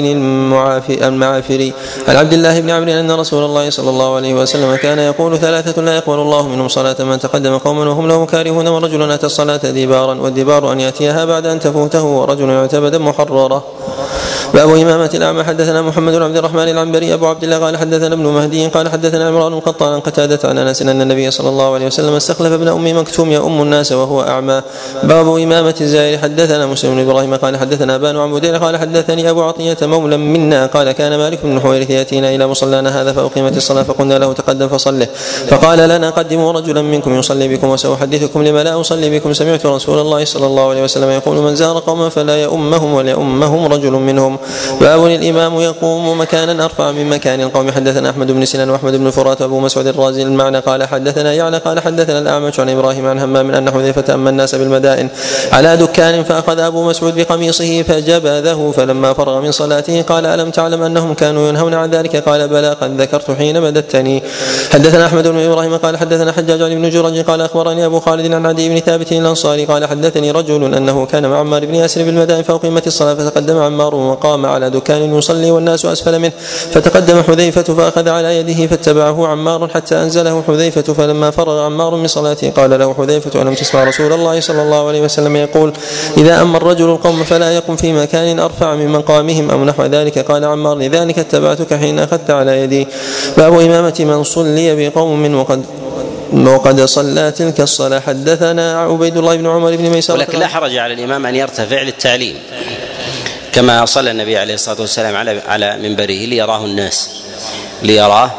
[1.03, 1.73] المعافري.
[2.09, 5.83] عن عبد الله بن عمرو أن رسول الله صلى الله عليه وسلم كان يقول ثلاثة
[5.83, 10.15] لا يقبل الله منهم صلاة من تقدم قوما وهم له كارهون ورجل أتى الصلاة دبارا
[10.15, 13.65] والدبار أن يأتيها بعد أن تفوته ورجل يعتبد محررة.
[14.55, 15.45] باب إمامة الأعمى.
[15.45, 19.29] حدثنا محمد بن عبد الرحمن العنبري أبو عبد الله قال حدثنا ابن مهدي قال حدثنا
[19.29, 22.99] عمران القطان عن قتادة عن أنس أن النبي صلى الله عليه وسلم استخلف ابن أم
[22.99, 24.63] مكتوم يؤم الناس وهو أعمى.
[25.03, 26.19] باب إمامة الزائر.
[26.19, 30.67] حدثنا مسلم بن إبراهيم قال حدثنا بان عن بدير قال حدثني أبو عطية مولى منا
[30.67, 35.09] قال كان مالك بن الحويرث يأتينا إلى مصلانا هذا فأقيمت الصلاة فقلنا له تقدم فصله.
[35.49, 39.33] فقال لنا قدموا رجلا منكم يصلي بكم وسأحدثكم لما لا أصلي بكم.
[39.33, 43.93] سمعت رسول الله صلى الله عليه وسلم يقول من زار قوما فلا يؤمهم وليؤمهم رجل
[43.93, 44.40] منهم.
[44.81, 47.73] باب الإمام يقوم مكانا أرفع من مكان القوم.
[47.73, 50.59] حدثنا أحمد بن سنان وأحمد بن فرات وأبو مسعود الرازي المعنى.
[50.59, 55.09] قال حدثنا يعني قال حدثنا الأعمش عن إبراهيم عن همام أن حذيفة أما الناس بالمدائن
[55.53, 58.73] على دكان فأخذ أبو مسعود بقميصه فجبذه.
[58.77, 63.01] فلما فرغ من صلاته قال ألم تعلم أنهم كانوا ينهون عن ذلك؟ قال بلى قد
[63.01, 64.23] ذكرت حين مددتني.
[64.73, 68.47] حدثنا أحمد بن إبراهيم قال حدثنا حجاج عن ابن جرج قال أخبرني أبو خالد عن
[68.47, 72.87] عدي بن ثابت الأنصاري قال حدثني رجل أنه كان مع عمار بن ياسر بالمدائن فأقيمت
[72.87, 73.95] الصلاة فتقدم عمار
[74.31, 76.33] وقام على دكان يصلي والناس أسفل منه.
[76.73, 82.51] فتقدم حذيفة فأخذ على يده فاتبعه عمار حتى أنزله حذيفة فلما فرغ عمار من صلاته
[82.51, 85.73] قال له حذيفة ألم تسمع رسول الله صلى الله عليه وسلم يقول
[86.17, 90.45] إذا أما الرجل القوم فلا يقم في مكان أرفع من مقامهم أو نحو ذلك؟ قال
[90.45, 92.87] عمار لذلك اتبعتك حين أخذت على يدي.
[93.37, 95.65] باب إمامة من صلي بقوم وقد
[96.47, 98.01] وقد صلى تلك الصلاة.
[98.01, 102.37] حدثنا عبيد الله بن عمر بن ميسر ولكن لا حرج على الإمام أن يرتفع للتعليم.
[103.53, 107.11] كما صلى النبي عليه الصلاة والسلام على على منبره ليراه الناس
[107.83, 108.31] ليراه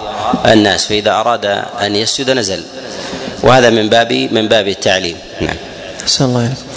[0.45, 1.45] الناس فإذا أراد
[1.81, 2.63] أن يسجد نزل.
[3.43, 5.17] وهذا من باب من باب التعليم.
[5.41, 5.55] نعم.
[6.21, 6.70] الله عليك.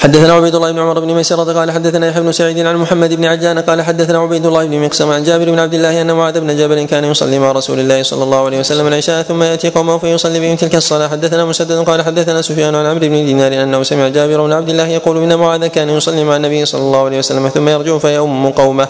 [0.00, 3.24] حدثنا عبيد الله بن عمر بن ميسرة قال حدثنا يحيى بن سعيد عن محمد بن
[3.24, 6.56] عجان قال حدثنا عبيد الله بن مقسم عن جابر بن عبد الله أن معاذ بن
[6.56, 10.40] جبل كان يصلي مع رسول الله صلى الله عليه وسلم العشاء ثم يأتي قومه فيصلي
[10.40, 11.08] بهم تلك الصلاة.
[11.08, 14.86] حدثنا مسدد قال حدثنا سفيان عن عمرو بن دينار أنه سمع جابر بن عبد الله
[14.88, 18.88] يقول إن معاذ كان يصلي مع النبي صلى الله عليه وسلم ثم يرجع فيؤم قومه.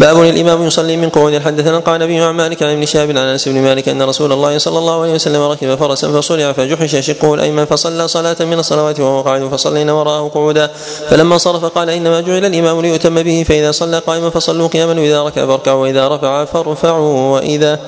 [0.00, 3.48] باب الإمام يصلي من قعود حدثنا قال نبي عن مالك عن ابن شهاب عن أنس
[3.48, 7.64] بن مالك أن رسول الله صلى الله عليه وسلم ركب فرسا فصرع فجحش شقه الأيمن
[7.64, 10.70] فصلى صلاة من الصلوات وهو قاعد فصلينا وراءه قعودا
[11.10, 15.46] فلما انصرف قال إنما جعل الإمام ليؤتم به فإذا صلى قائما فصلوا قياما وإذا ركع
[15.46, 17.80] فاركعوا وإذا رفع فارفعوا وإذا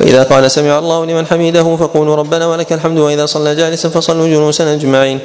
[0.00, 4.72] وإذا قال سمع الله لمن حميده فقولوا ربنا ولك الحمد وإذا صلى جالسا فصلوا جلوسا
[4.72, 5.18] أجمعين.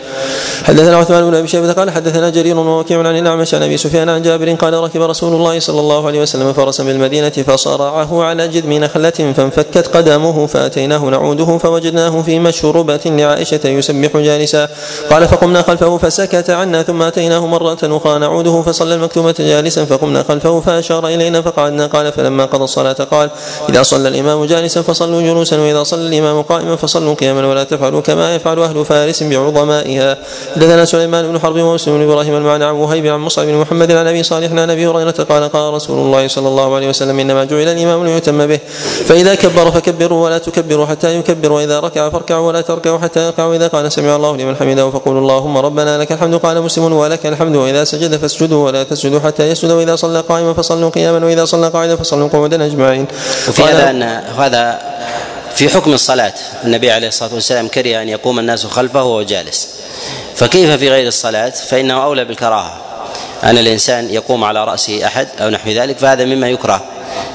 [0.63, 4.21] حدثنا عثمان بن أبي شيبة قال حدثنا جرير ووكيع عن الأعمش عن أبي سفيان عن
[4.21, 9.33] جابر قال ركب رسول الله صلى الله عليه وسلم فرسا بالمدينة فصرعه على جذم نخلة
[9.37, 14.69] فانفكت قدمه فأتيناه نعوده فوجدناه في مشربة لعائشة يسبح جالسا.
[15.09, 20.59] قال فقمنا خلفه فسكت عنا ثم أتيناه مرة أخرى نعوده فصلى المكتومة جالسا فقمنا خلفه
[20.59, 21.87] فأشار إلينا فقعدنا.
[21.87, 23.29] قال فلما قضى الصلاة قال
[23.69, 28.35] إذا صلى الإمام جالسا فصلوا جلوسا وإذا صلى الإمام قائما فصلوا قياما ولا تفعلوا كما
[28.35, 30.17] يفعل أهل فارس بعظمائها.
[30.55, 34.07] حدثنا سليمان بن حرب ومسلم بن إبراهيم المعنى عن وهيب عن مصعب بن محمد عن
[34.07, 37.67] أبي صالح عن أبي هريرة قال قال رسول الله صلى الله عليه وسلم إنما جعل
[37.67, 38.59] الإمام ليتم به.
[39.05, 43.67] فإذا كبر فكبروا ولا تكبروا حتى يكبر وإذا ركع فاركعوا ولا تركعوا حتى يركع واذا
[43.67, 46.35] قال سمع الله لمن حمده فقولوا اللهم ربنا لك الحمد.
[46.35, 47.55] قال مسلم ولك الحمد.
[47.55, 51.95] وإذا سجد فاسجدوا ولا تسجدوا حتى يسجد وإذا صلى قائما فصلوا قياما وإذا صلى قاعدا
[51.95, 53.05] فصلوا قعودا أجمعين.
[53.47, 54.03] وفي هذا ان
[54.47, 54.79] هذا
[55.55, 56.33] في حكم الصلاة.
[56.63, 59.67] النبي عليه الصلاة والسلام كره أن يقوم الناس خلفه وهو جالس.
[60.35, 62.81] فكيف في غير الصلاة؟ فإنه أولى بالكراهة.
[63.43, 66.85] أن الإنسان يقوم على رأسه أحد أو نحو ذلك فهذا مما يكره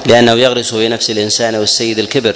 [0.05, 2.35] لأنه يغرس في نفس الإنسان والسيد الكبر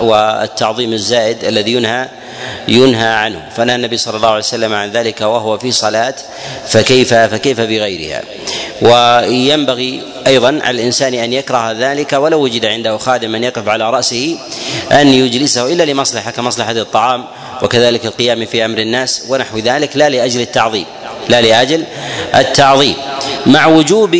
[0.00, 2.08] والتعظيم الزائد الذي ينهى
[2.68, 3.48] ينهى عنه.
[3.56, 6.14] فنهى النبي صلى الله عليه وسلم عن ذلك وهو في صلاة
[6.68, 8.22] فكيف فكيف بغيرها
[8.84, 14.38] وينبغي أيضا على الإنسان أن يكره ذلك ولو وجد عنده خادم من يقف على رأسه
[14.92, 17.24] أن يجلسه إلا لمصلحة كمصلحة الطعام
[17.62, 20.84] وكذلك القيام في أمر الناس ونحو ذلك لا لأجل التعظيم
[21.28, 21.84] لا لأجل
[22.34, 22.94] التعظيم.
[23.46, 24.18] مع وجوب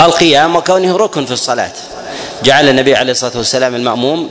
[0.00, 1.72] القيام وكونه ركن في الصلاة
[2.44, 4.30] جعل النبي عليه الصلاة والسلام المأموم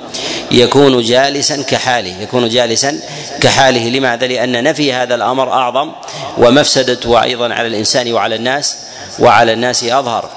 [0.52, 3.00] يكون جالسا كحاله يكون جالسا
[3.42, 3.90] كحاله.
[3.90, 5.92] لماذا؟ لأن نفي هذا الأمر أعظم
[6.38, 8.78] ومفسدته أيضا على الإنسان وعلى الناس
[9.20, 10.30] وعلى الناس أظهر.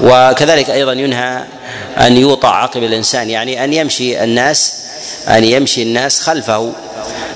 [0.00, 1.44] وكذلك أيضا ينهى
[1.98, 4.74] أن يوطع عقب الإنسان يعني أن يمشي الناس
[5.28, 6.72] أن يمشي الناس خلفه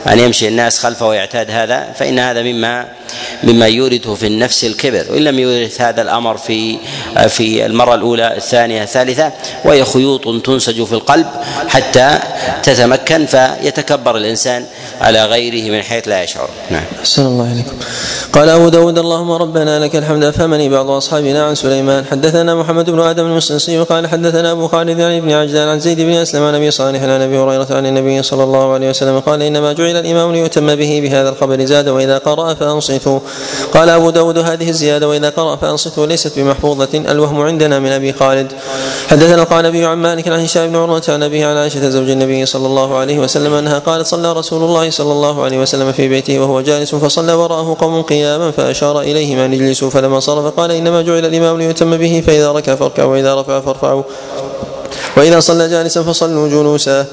[0.08, 2.88] أن يمشي الناس خلفه ويعتاد هذا فإن هذا مما
[3.42, 6.78] مما يورث في النفس الكبر وإن لم يورث هذا الأمر في
[7.28, 9.32] في المرة الأولى الثانية الثالثة
[9.64, 11.26] وهي خيوط تنسج في القلب
[11.68, 12.18] حتى
[12.62, 14.64] تتمكن فيتكبر الإنسان
[15.00, 16.48] على غيره من حيث لا يشعر.
[16.70, 16.82] نعم.
[17.00, 17.76] أحسن الله عليكم
[18.32, 22.04] قال أبو داود اللهم ربنا لك الحمد أفهمني بعض أصحابنا عن سليمان.
[22.10, 26.12] حدثنا محمد بن آدم المسنسي وقال حدثنا أبو خالد عن ابن عجلان عن زيد بن
[26.12, 29.72] أسلم عن أبي صالح عن أبي هريرة عن النبي صلى الله عليه وسلم قال إنما
[29.72, 32.54] جعل الإمام ليؤتم به بهذا الخبر زاد وإذا قرأ
[33.04, 33.20] فأنصتوا
[33.72, 38.52] قال أبو داود هذه الزيادة وإذا قرأ فأنصتوا ليست بمحفوظة الوهم عندنا من أبي خالد.
[39.08, 42.66] حدثنا القعنبي عن مالك عن هشام بن عروة عن أبيه عن عائشة زوج النبي صلى
[42.66, 46.60] الله عليه وسلم أنها قالت صلى رسول الله صلى الله عليه وسلم في بيته وهو
[46.60, 51.58] جالس فصلى وراءه قوم قياما فأشار إليهم أن يجلسوا فلما صرف قال إنما جعل الإمام
[51.58, 54.02] ليتم به فإذا ركع فاركعوا وإذا رفع فارفعوا.
[55.16, 57.06] وإذا صلى جالسا فصلوا جلوسا.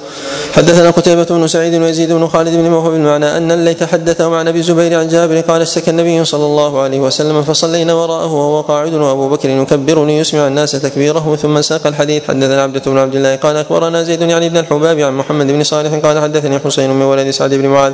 [0.54, 4.60] حدثنا قتيبة بن سعيد ويزيد بن خالد بن موهب بالمعنى أن الليث حدثه مع أبي
[4.60, 9.30] الزبير عن جابر قال اشتكى النبي صلى الله عليه وسلم فصلينا وراءه وهو قاعد وأبو
[9.30, 12.24] بكر يكبرني يسمع الناس تكبيره ثم ساق الحديث.
[12.28, 15.94] حدثنا عبدة بن عبد الله قال أخبرنا زيد يعني ابن الحباب عن محمد بن صالح
[16.06, 17.94] قال حدثني حسين من ولد سعد بن معاذ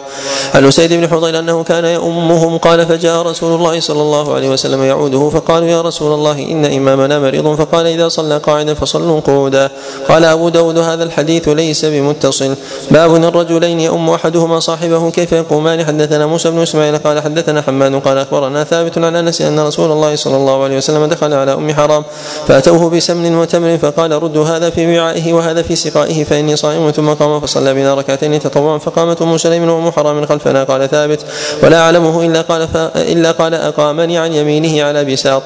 [0.56, 4.84] عن أسيد بن حضير أنه كان يؤمهم قال فجاء رسول الله صلى الله عليه وسلم
[4.84, 7.56] يعوده فقالوا يا رسول الله إن إمامنا مريض.
[7.56, 9.70] فقال إذا صلى قاعدا فصلوا قعودا.
[10.10, 12.56] قال أبو داود هذا الحديث ليس بمتصل.
[12.92, 18.18] باب الرجلين يؤم أحدهما صاحبه كيف يقومان؟ حدثنا موسى بن إسماعيل قال حدثنا حماد قال
[18.18, 22.04] أخبرنا ثابت عن أنس أن رسول الله صلى الله عليه وسلم دخل على أم حرام
[22.48, 26.92] فأتوه بسمن وتمر فقال ردوا هذا في وعائه وهذا في سقائه فإني صائم.
[26.92, 30.64] ثم قام فصلى بنا ركعتين تطوعا فقامت أم سليم وأم حرام خلفنا.
[30.64, 31.26] قال ثابت
[31.64, 35.44] ولا أعلمه إلا قال إلا قال أقامني عن يمينه على بساط.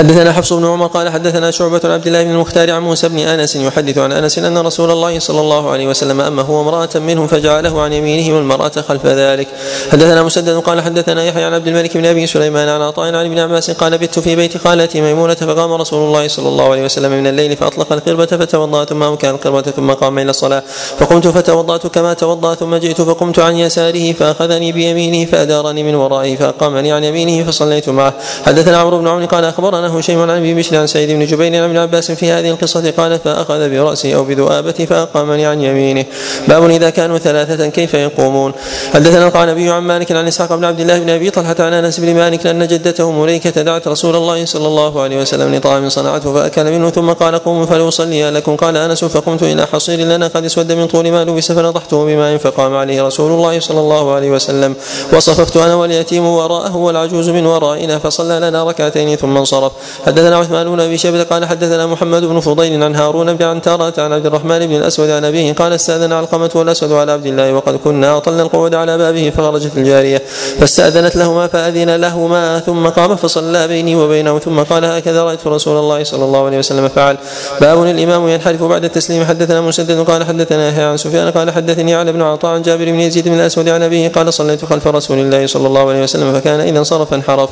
[0.00, 3.18] حدثنا حفص بن عمر قال حدثنا شعبة عن عبد الله بن المختار عن موسى بن
[3.18, 7.82] آنس يحدث عن أنس أن رسول الله صلى الله عليه وسلم أمه وامرأة منهم فجعله
[7.82, 9.48] عن يمينه والمرأة خلف ذلك.
[9.92, 13.38] حدثنا مسدد قال حدثنا يحيى عن عبد الملك بن أبي سليمان عن عطاء عن ابن
[13.38, 17.26] عباس قال بت في بيت خالتي ميمونة فقام رسول الله صلى الله عليه وسلم من
[17.26, 20.62] الليل فأطلق القربة فتوضأ ثم وكان القربة ثم قام إلى الصلاة
[20.98, 26.92] فقمت فتوضأت كما توضأ ثم جئت فقمت عن يساره فأخذني بيمينه فأدارني من ورائه فأقامني
[26.92, 28.14] عن يمينه فصليت معه.
[28.46, 31.64] حدثنا عمرو بن عون قال أخبرنا هشيم عن ابي بشر عن سعيد بن جبير عن
[31.64, 36.04] ابن عباس في هذه القصة قال فأخذ براسي أو بذؤابتي فأقامني عن يمينه.
[36.48, 38.52] باب إذا كانوا ثلاثة كيف يقومون؟
[38.94, 42.14] حدثنا القعنبي عن مالك عن إسحاق بن عبد الله بن أبي طلحة عن أنس بن
[42.14, 46.90] مالك أن جدته مليكه دعت رسول الله صلى الله عليه وسلم لطعام صنعته فأكل منه
[46.90, 48.56] ثم قال قوموا فلاصلي لكم.
[48.56, 52.76] قال أنس فقمت إلى حصير لنا قد اسود من طول ما لبس فنضحته بماء فقام
[52.76, 54.74] عليه رسول الله صلى الله عليه وسلم.
[55.12, 59.72] وصففت أنا واليتيم وراءه والعجوز من ورائنا فصلى لنا ركعتين ثم انصرف.
[60.06, 64.12] حدثنا عثمان بن أبي شيبة قال حدثنا محمد بن فضيل عن هارون بن عنترة عن
[64.12, 68.16] عبد الرحمن بن الأسود عن أبيه قال استأذن علقمة والأسود على عبد الله وقد كنا
[68.16, 70.22] أطلنا القعود على بابه فخرجت الجارية
[70.58, 76.04] فاستأذنت لهما فأذن لهما ثم قام فصلى بيني وبينه ثم قال هكذا رأيت رسول الله
[76.04, 77.16] صلى الله عليه وسلم فعل.
[77.60, 79.24] باب الإمام ينحرف بعد التسليم.
[79.24, 83.00] حدثنا مسدد قال حدثنا يحيى عن سفيان قال حدثني على بن عطاء عن جابر بن
[83.00, 86.60] يزيد بن الأسود عن أبيه قال صليت خلف رسول الله صلى الله عليه وسلم فكان
[86.60, 87.50] إذا انصرف انحرف.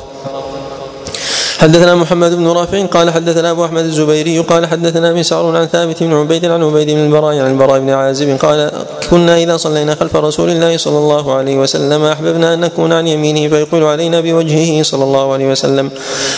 [1.59, 6.13] حدثنا محمد بن رافع قال حدثنا أبو أحمد الزبيري قال حدثنا مسعر عن ثابت بن
[6.13, 8.71] عبيد عن عبيد بن البراء عن البراء بن عازب قال
[9.09, 13.49] كنا إذا صلينا خلف رسول الله صلى الله عليه وسلم أحببنا أن نكون عن يمينه
[13.49, 15.91] فيقول علينا بوجهه صلى الله عليه وسلم.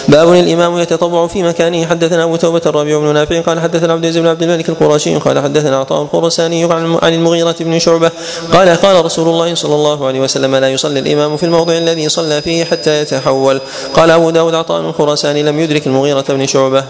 [0.08, 1.86] باب الإمام يتطوع في مكانه.
[1.86, 5.40] حدثنا أبو توبة الربيع بن نافع قال حدثنا عبد العزيز بن عبد الملك القرشي قال
[5.40, 8.12] حدثنا عطاء الخرساني عن المغيرة بن شعبة
[8.54, 12.42] قال قال رسول الله صلى الله عليه وسلم لا يصلي الإمام في الموضع الذي صلى
[12.42, 13.62] فيه حتى يتحول.
[13.94, 15.11] قال أبو داود عطاء الخرساني
[15.42, 16.86] لم يدرك المغيرة بن شعبة.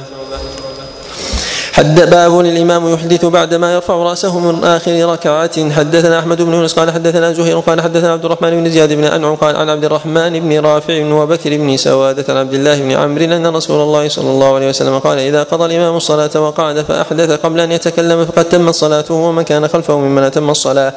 [1.74, 6.92] حد باب الامام يحدث بعدما يرفع رأسه من آخر ركعه حدثنا أحمد بن يونس قال
[6.92, 10.60] حدثنا زهير قال حدثنا عبد الرحمن بن زياد بن أنعم قال عن عبد الرحمن بن
[10.60, 14.70] رافع وبكر بن سواده عن عبد الله بن عمرو أن رسول الله صلى الله عليه
[14.70, 19.44] وسلم قال إذا قضى الإمام الصلاة وقعد فأحدث قبل أن يتكلم فقد تمت صلاته ومن
[19.44, 20.94] كان خلفه ممن أتم الصلاة.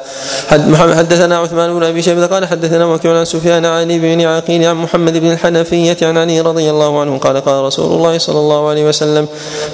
[0.49, 4.75] حد حدثنا عثمان بن أبي شيبة قال حدثنا وكيع عن سفيان عن بن عقيل عن
[4.75, 8.85] محمد بن الحنفية عن علي رضي الله عنه قال قال رسول الله صلى الله عليه
[8.87, 9.27] وسلم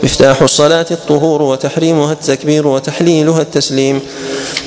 [0.04, 4.02] مفتاح الصلاة الطهور وتحريمها التكبير وتحليلها التسليم.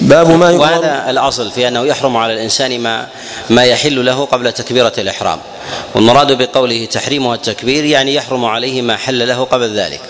[0.01, 3.07] باب ما وهذا الأصل في أنه يحرم على الإنسان ما
[3.51, 5.39] ما يحل له قبل تكبيرة الإحرام.
[5.95, 10.01] والمراد بقوله تحريمها التكبير يعني يحرم عليه ما حل له قبل ذلك.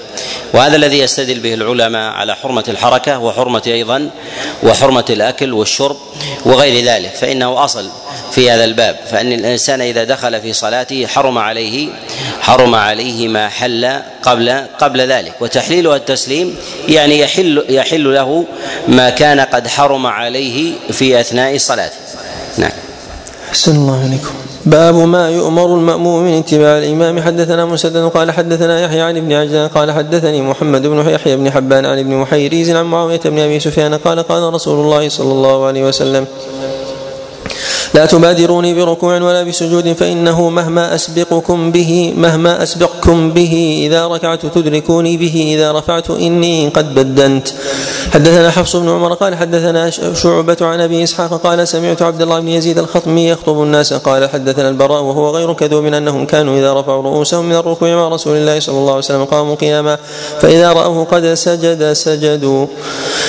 [0.54, 4.10] وهذا الذي يستدل به العلماء على حرمة الحركة وحرمة أيضا
[4.62, 5.96] وحرمة الأكل والشرب
[6.44, 7.14] وغير ذلك.
[7.14, 7.88] فإنه أصل
[8.34, 11.88] في هذا الباب فإن الإنسان إذا دخل في صلاته حرم عليه
[12.40, 15.32] حرم عليه ما حل قبل قبل ذلك.
[15.40, 16.56] وتحليلها التسليم
[16.88, 18.44] يعني يحل يحل له
[18.88, 21.96] ما كان قد حرم عليه في أثناء صلاته.
[22.58, 22.70] نعم.
[23.48, 24.30] أحسن الله عليكم
[24.66, 27.22] باب ما يؤمر المأموم من اتباع الإمام.
[27.22, 31.86] حدثنا مسدد قال حدثنا يحيى عن ابن عجلان قال حدثني محمد بن يحيى بن حبان
[31.86, 35.84] عن ابن محيريز عن معاوية بن أبي سفيان قال قال رسول الله صلى الله عليه
[35.84, 36.26] وسلم
[37.94, 45.16] لا تبادروني بركوع ولا بسجود فإنه مهما أسبقكم به مهما أسبقكم به إذا ركعت تدركوني
[45.16, 47.48] به إذا رفعت إني قد بدنت.
[48.14, 52.48] حدثنا حفص بن عمر قال حدثنا شعبة عن أبي إسحاق قال سمعت عبد الله بن
[52.48, 57.44] يزيد الخطمي يخطب الناس قال حدثنا البراء وهو غير كذوب أنهم كانوا إذا رفعوا رؤوسهم
[57.44, 59.98] من الركوع مع رسول الله صلى الله عليه وسلم قاموا قياما
[60.40, 62.66] فإذا رأوه قد سجد سجدوا.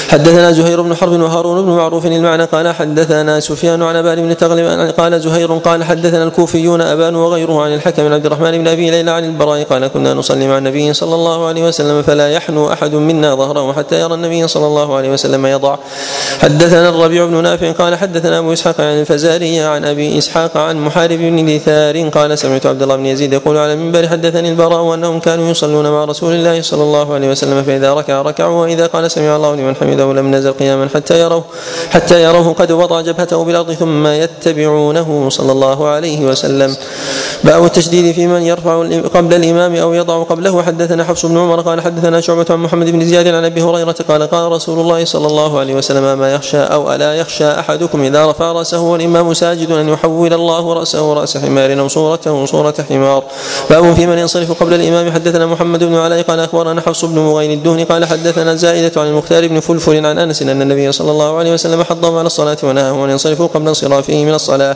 [0.10, 4.55] حدثنا زهير بن حرب وهارون بن معروف المعنى قال حدثنا سفيان عن أبان بن تغلب
[4.98, 9.26] قال زهير قال حدثنا الكوفيون أبان وغيره عن الحكم عبد الرحمن بن أبي ليلى عن
[9.26, 13.74] البراء قال كنا نصلي مع النبي صلى الله عليه وسلم فلا يحنو أحد منا ظهره
[13.74, 15.78] حتى يرى النبي صلى الله عليه وسلم يضع.
[16.42, 21.20] حدثنا الربيع بن نافع قال حدثنا أبو إسحاق عن الفزاري عن أبي إسحاق عن محارب
[21.20, 25.50] بن دثار قال سمعت عبد الله بن يزيد يقول على المنبر حدثني البراء أنهم كانوا
[25.50, 29.56] يصلون مع رسول الله صلى الله عليه وسلم فإذا ركع ركعوا وإذا قال سمع الله
[29.56, 31.44] لمن حمده لم نزل قياما حتى يروه
[31.90, 34.08] حتى يروه قد وضع جبهته بالأرض ثم
[34.46, 36.76] يتبعونه صلى الله عليه وسلم.
[37.44, 38.78] باب التشديد في من يرفع
[39.14, 40.64] قبل الإمام أو يضع قبله.
[40.64, 44.24] حدثنا حفص بن عمر قال حدثنا شعبة عن محمد بن زياد عن أبي هريرة قال
[44.24, 48.52] قال رسول الله صلى الله عليه وسلم ما يخشى أو ألا يخشى أحدكم إذا رفع
[48.52, 53.24] رأسه والإمام ساجد أن يحول الله رأسه رأس حمار أو صورته صورة حمار.
[53.70, 55.12] باب في من ينصرف قبل الإمام.
[55.12, 59.48] حدثنا محمد بن علاء قال أخبرنا حفص بن مغين الدهني قال حدثنا زائدة عن المختار
[59.48, 63.10] بن فلفل عن أنس أن النبي صلى الله عليه وسلم حضهم على الصلاة ونهاهم أن
[63.10, 64.76] ينصرفوا قبل انصرافه من الصلاة.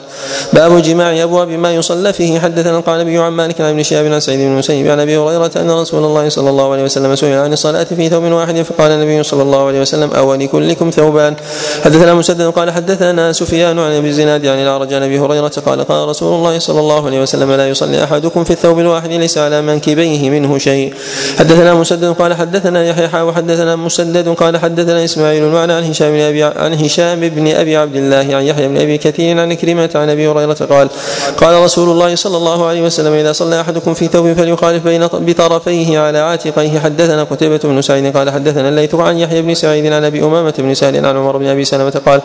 [0.53, 2.39] باب جماع أبواب ما يصلى فيه.
[2.39, 5.51] حدثنا قال النبي عن مالك عن ابن شهاب عن سعيد بن المسيب عن أبي هريرة
[5.55, 9.24] أن رسول الله صلى الله عليه وسلم سئل عن الصلاة في ثوب واحد فقال النبي
[9.24, 11.36] صلى الله عليه وسلم أو لكلكم ثوبان.
[11.84, 16.10] حدثنا مسدد قال حدثنا سفيان عن أبي الزناد عن الأعرج عن أبي هريرة قال قال
[16.10, 20.30] رسول الله صلى الله عليه وسلم لا يصلي أحدكم في الثوب الواحد ليس على منكبيه
[20.30, 20.93] منه شيء.
[21.39, 26.43] حدثنا مسدد قال حدثنا يحيى وحدثنا مسدد قال حدثنا إسماعيل المعنى عن هشام بن أبي
[26.43, 30.28] عن هشام بن أبي عبد الله عن يحيى بن أبي كثير عن كلمة عن أبي
[30.28, 30.89] هريرة قال
[31.38, 36.00] قال رسول الله صلى الله عليه وسلم إذا صلى أحدكم في ثوب فليخالف بين بطرفيه
[36.00, 36.80] على عاتقيه.
[36.80, 40.74] حدثنا قتيبة بن سعيد قال حدثنا الليث عن يحيى بن سعيد عن أبي أمامة بن
[40.74, 42.22] سهل عن عمر بن أبي سلمة قال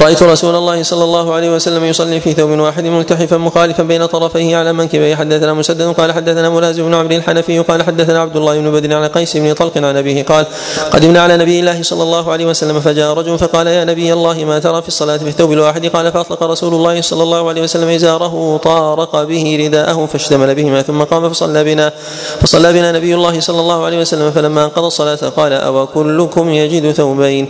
[0.00, 4.56] رأيت رسول الله صلى الله عليه وسلم يصلي في ثوب واحد ملتحفا مخالفا بين طرفيه
[4.56, 8.70] على منكبيه حدثنا مسدد قال حدثنا ملازم بن عمرو الحنفي قال حدثنا عبد الله بن
[8.72, 10.46] بدر عن قيس بن طلق عن أبيه قال
[10.90, 14.58] قدمنا على نبي الله صلى الله عليه وسلم فجاء رجل فقال يا نبي الله ما
[14.58, 18.56] ترى في الصلاة في الثوب الواحد؟ قال فأطلق رسول الله صلى الله عليه وسلم إزاره
[18.56, 21.92] طارق به رداءه فاشتمل بهما ثم قام فصلى بنا
[22.40, 26.92] فصلى بنا نبي الله صلى الله عليه وسلم فلما انقضى الصلاة قال أو كلكم يجد
[26.92, 27.48] ثوبين؟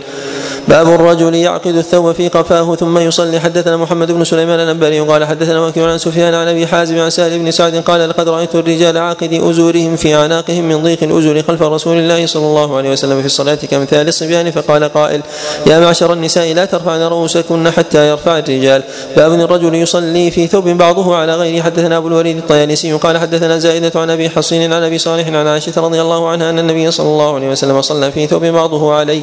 [0.67, 3.39] باب الرجل يعقد الثوب في قفاه ثم يصلي.
[3.39, 7.39] حدثنا محمد بن سليمان الأنباري قال حدثنا وكيع عن سفيان عن أبي حازم عن سهل
[7.39, 11.97] بن سعد قال لقد رأيت الرجال عاقد أزورهم في أعناقهم من ضيق الازر خلف رسول
[11.97, 15.21] الله صلى الله عليه وسلم في الصلاة كامثال الصبيان فقال قائل
[15.67, 18.83] يا معشر النساء لا ترفعن رؤوسكن حتى يرفع الرجال.
[19.15, 21.63] باب الرجل يصلي في ثوب بعضه على غيره.
[21.63, 25.81] حدثنا أبو الوليد الطيالسي قال حدثنا زائدة عن أبي حصين عن أبي صالح عن عائشة
[25.81, 29.21] رضي الله عنها أن النبي صلى الله عليه وسلم صلى في ثوب بعضه عليه.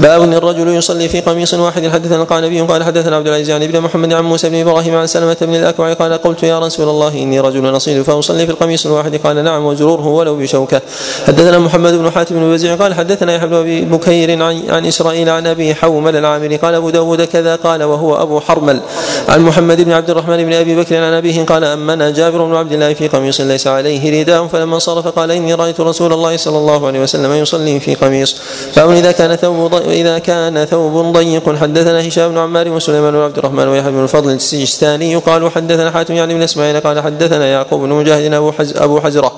[0.00, 1.88] باب الرجل يصلي في قميص واحد.
[1.88, 2.24] حدثنا
[2.66, 5.92] قال حدثنا عبد العزيز عن ابن محمد عن موسى بن إبراهيم عن سلمة بن الأكوع
[5.92, 9.16] قال قلت يا رسول الله إني رجل نصيد فأصلي في القميص الواحد.
[9.16, 10.80] قال نعم وزروره ولو بشوكة.
[11.26, 15.28] حدثنا محمد بن حاتم بن وزيع قال حدثنا يحيى بن أبي بكير عن, عن إسرائيل
[15.28, 16.56] عن أبي حومل العامري.
[16.56, 18.80] قال أبو داود كذا قال وهو أبو حرمل.
[19.28, 22.72] عن محمد بن عبد الرحمن بن أبي بكر عن أبيه قال امنا جابر بن عبد
[22.72, 26.86] الله في قميص ليس عليه رداء فلما انصرف قال إني رأيت رسول الله صلى الله
[26.86, 28.36] عليه وسلم يصلي في قميص.
[28.72, 31.56] فأو اذا كان ثوب إذا كان ثوب ضيق.
[31.56, 36.14] حدثنا هشام بن عمار وسليمان بن عبد الرحمن ويحيى بن الفضل السجستاني قال حدثنا حاتم
[36.14, 39.32] يعني بن إسماعيل قال حدثنا يعقوب بن مجاهد أبو حز أبو حزرة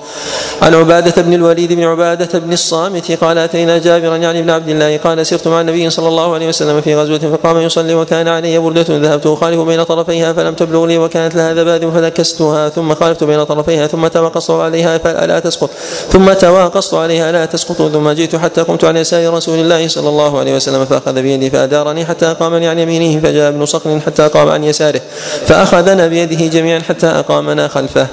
[0.61, 4.97] عن عبادة بن الوليد بن عبادة بن الصامت قال أتينا جابرا يعني ابن عبد الله
[4.97, 8.85] قال سرت مع النبي صلى الله عليه وسلم في غزوة فقام يصلي وكان علي بردة
[8.89, 13.87] ذهبت أخالف بين طرفيها فلم تبلغ لي وكانت لها ذباد فنكستها ثم خالفت بين طرفيها
[13.87, 15.69] ثم تواقصت عليها فلا تسقط
[16.11, 20.39] ثم تواقصت عليها لا تسقط ثم جئت حتى قمت عن يسار رسول الله صلى الله
[20.39, 24.63] عليه وسلم فأخذ بيدي فأدارني حتى اقامني عن يمينه فجاء ابن صقر حتى قام عن
[24.63, 25.01] يساره
[25.45, 28.07] فأخذنا بيده جميعا حتى أقامنا خلفه.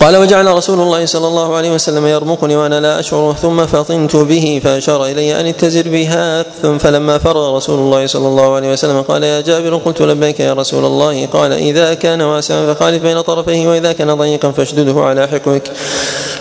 [0.00, 4.60] قال وجعل رسول الله صلى الله عليه وسلم يرمقني وأنا لا أشعر ثم فطنت به
[4.64, 6.42] فأشار إلي أن اتزر بها
[6.78, 10.84] فلما فرغ رسول الله صلى الله عليه وسلم قال يا جابر قلت لبيك يا رسول
[10.84, 15.62] الله قال إذا كان واسعا فخالف بين طرفيه وإذا كان ضيقا فاشدده على حكمك.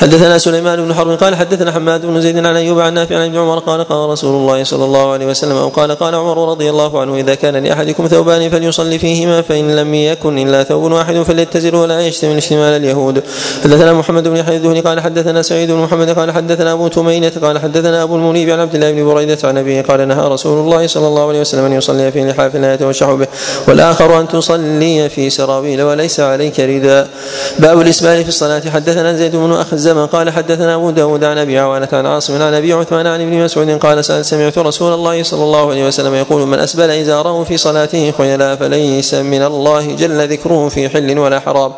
[0.02, 3.38] حدثنا سليمان بن حرب قال حدثنا حماد بن زيد عن أيوب عن نافع عن ابن
[3.38, 7.02] عمر قال قال رسول الله صلى الله عليه وسلم أو قال قال عمر رضي الله
[7.02, 12.02] عنه إذا كان لأحدكم ثوبان فليصلي فيهما فإن لم يكن إلا ثوب واحد فليتزر ولا
[12.02, 13.24] يشتمل اشتمال اليهود.
[13.64, 17.60] حدثنا محمد بن يحيى الذهني قال حدثنا سعيد بن محمد قال حدثنا أبو تمينة قال
[17.60, 21.08] حدثنا أبو المنيب عن عبد الله بن بريدة عن أبيه قال نهى رسول الله صلى
[21.08, 23.28] الله عليه وسلم أن يصلي في لحاف لا يتوشح به
[23.68, 27.08] والآخر أن تصلي في سراويل وليس عليك رداء
[27.60, 28.62] باب الإسبال في الصلاة.
[28.74, 32.74] حدثنا زيد بن أخزم قال حدثنا أبو داود عن أبي عوانة عن عاصم عن أبي
[32.74, 36.60] عثمان عن ابن مسعود قال سأل سمعت رسول الله صلى الله عليه وسلم يقول من
[36.60, 41.72] أسبل إزاره في صلاته خيلا فليس من الله جل ذكره في حل ولا حرام.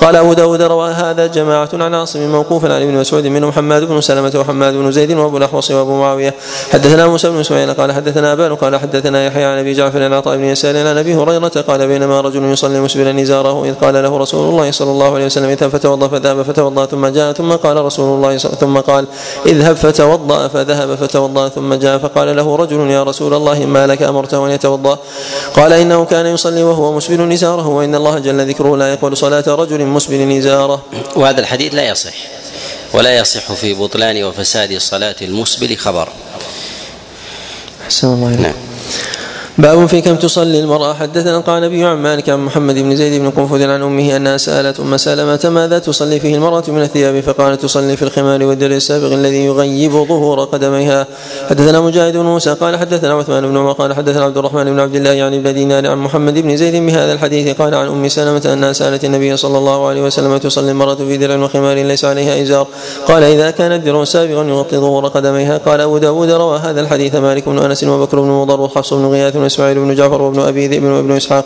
[0.00, 4.00] قال أبو داود روى هذا جماعة عن عاصم موقوفا عن ابن مسعود منهم حماد بن
[4.00, 6.34] سلمة وحماد بن زيد وأبو الاحوص وأبو معاوية.
[6.72, 10.36] حدثنا موسى بن إسماعيل قال حدثنا أبان قال حدثنا يحيى عن أبي جعفر عن عطاء
[10.36, 14.48] بن يسار عن أبي هريرة قال بينما رجل يصلي مسبلا ازاره إذ قال له رسول
[14.48, 18.36] الله صلى الله عليه وسلم اذهب فتوضأ فذهب فتوضأ ثم جاء ثم قال رسول الله
[18.36, 19.06] ثم قال
[19.46, 24.46] اذهب فتوضأ فذهب فتوضأ ثم جاء فقال له رجل يا رسول الله ما لك امرته
[24.46, 24.98] أن يتوضأ؟
[25.56, 29.84] قال إنه كان يصلي وهو مسبل ازاره وإن الله جل ذكره لا يقبل صلاة رجل
[29.84, 30.80] مسبل ازاره
[31.16, 32.14] وهذا الحديث لا يصح
[32.92, 36.08] ولا يصح في بطلان وفساد صلاة المسبل خبر.
[37.84, 38.69] أحسن الله نعم.
[39.60, 40.94] باب في كم تصلي المرأة.
[40.94, 44.80] حدثنا قال النبي عن مالك عن محمد بن زيد بن قنفذ عن أمه أنها سألت
[44.80, 49.44] أم سلمة ماذا تصلي فيه المرأة من الثياب؟ فقالت تصلي في الخمار والدر السابق الذي
[49.44, 51.06] يغيب ظهور قدميها.
[51.50, 54.96] حدثنا مجاهد بن موسى قال حدثنا عثمان بن عمر قال حدثنا عبد الرحمن بن عبد
[54.96, 58.72] الله يعني بن دينار عن محمد بن زيد بهذا الحديث قال عن أم سلمة أنها
[58.72, 62.66] سألت النبي صلى الله عليه وسلم تصلي المرأة في درع وخمار ليس عليها إزار؟
[63.08, 65.58] قال إذا كان الدرع سابغا يغطي ظهور قدميها.
[65.58, 69.49] قال أبو داود روى هذا الحديث مالك بن أنس وبكر بن مضر وحفص بن غياث
[69.50, 71.44] وإسماعيل بن جعفر وابن أبي ذئب وابن إسحاق.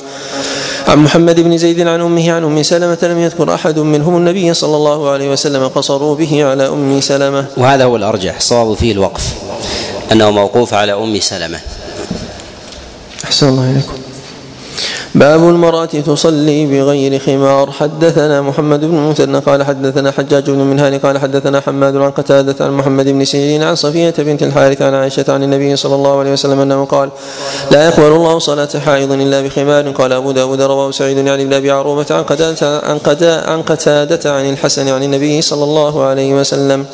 [0.89, 4.77] عن محمد بن زيد عن أمه عن أم سلمة لم يذكر أحد منهم النبي صلى
[4.77, 7.47] الله عليه وسلم قصروا به على أم سلمة.
[7.57, 9.25] وهذا هو الأرجح الصواب فيه الوقف
[10.13, 11.61] أنه موقوف على أم سلمة.
[13.25, 14.04] أحسن الله إليكم.
[15.15, 17.71] باب المرأة تصلي بغير خمار.
[17.71, 22.73] حدثنا محمد بن مثنى قال حدثنا حجاج بن منهال قال حدثنا حماد عن قتادة عن
[22.73, 26.61] محمد بن سيرين عن صفية بنت الحارث عن عائشة عن النبي صلى الله عليه وسلم
[26.61, 27.09] أنه قال
[27.71, 29.91] لا يقبل الله صلاة حائض إلا بخمار.
[29.91, 34.51] قال أبو داود رواه سعيد يعني بن أبي عروبة عن عن قتادة عن, قتادة عن
[34.51, 36.87] الحسن عن النبي صلى الله عليه وسلم.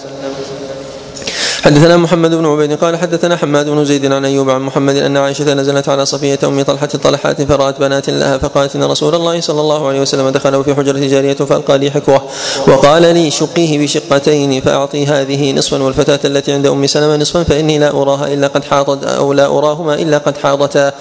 [1.64, 5.54] حدثنا محمد بن عبيد قال حدثنا حماد بن زيد عن أيوب عن محمد أن عائشة
[5.54, 9.88] نزلت على صفية أم طلحة طلحات فرات بنات لها فقالت إن رسول الله صلى الله
[9.88, 12.22] عليه وسلم دخل في حجرة جارية فألقى لي حكوة
[12.68, 17.90] وقال لي شقيه بشقتين فأعطي هذه نصفا والفتاة التي عند أم سلمة نصفا فإني لا
[17.90, 20.92] أراها إلا قد حاضت أو لا أراهما إلا قد حاضتا.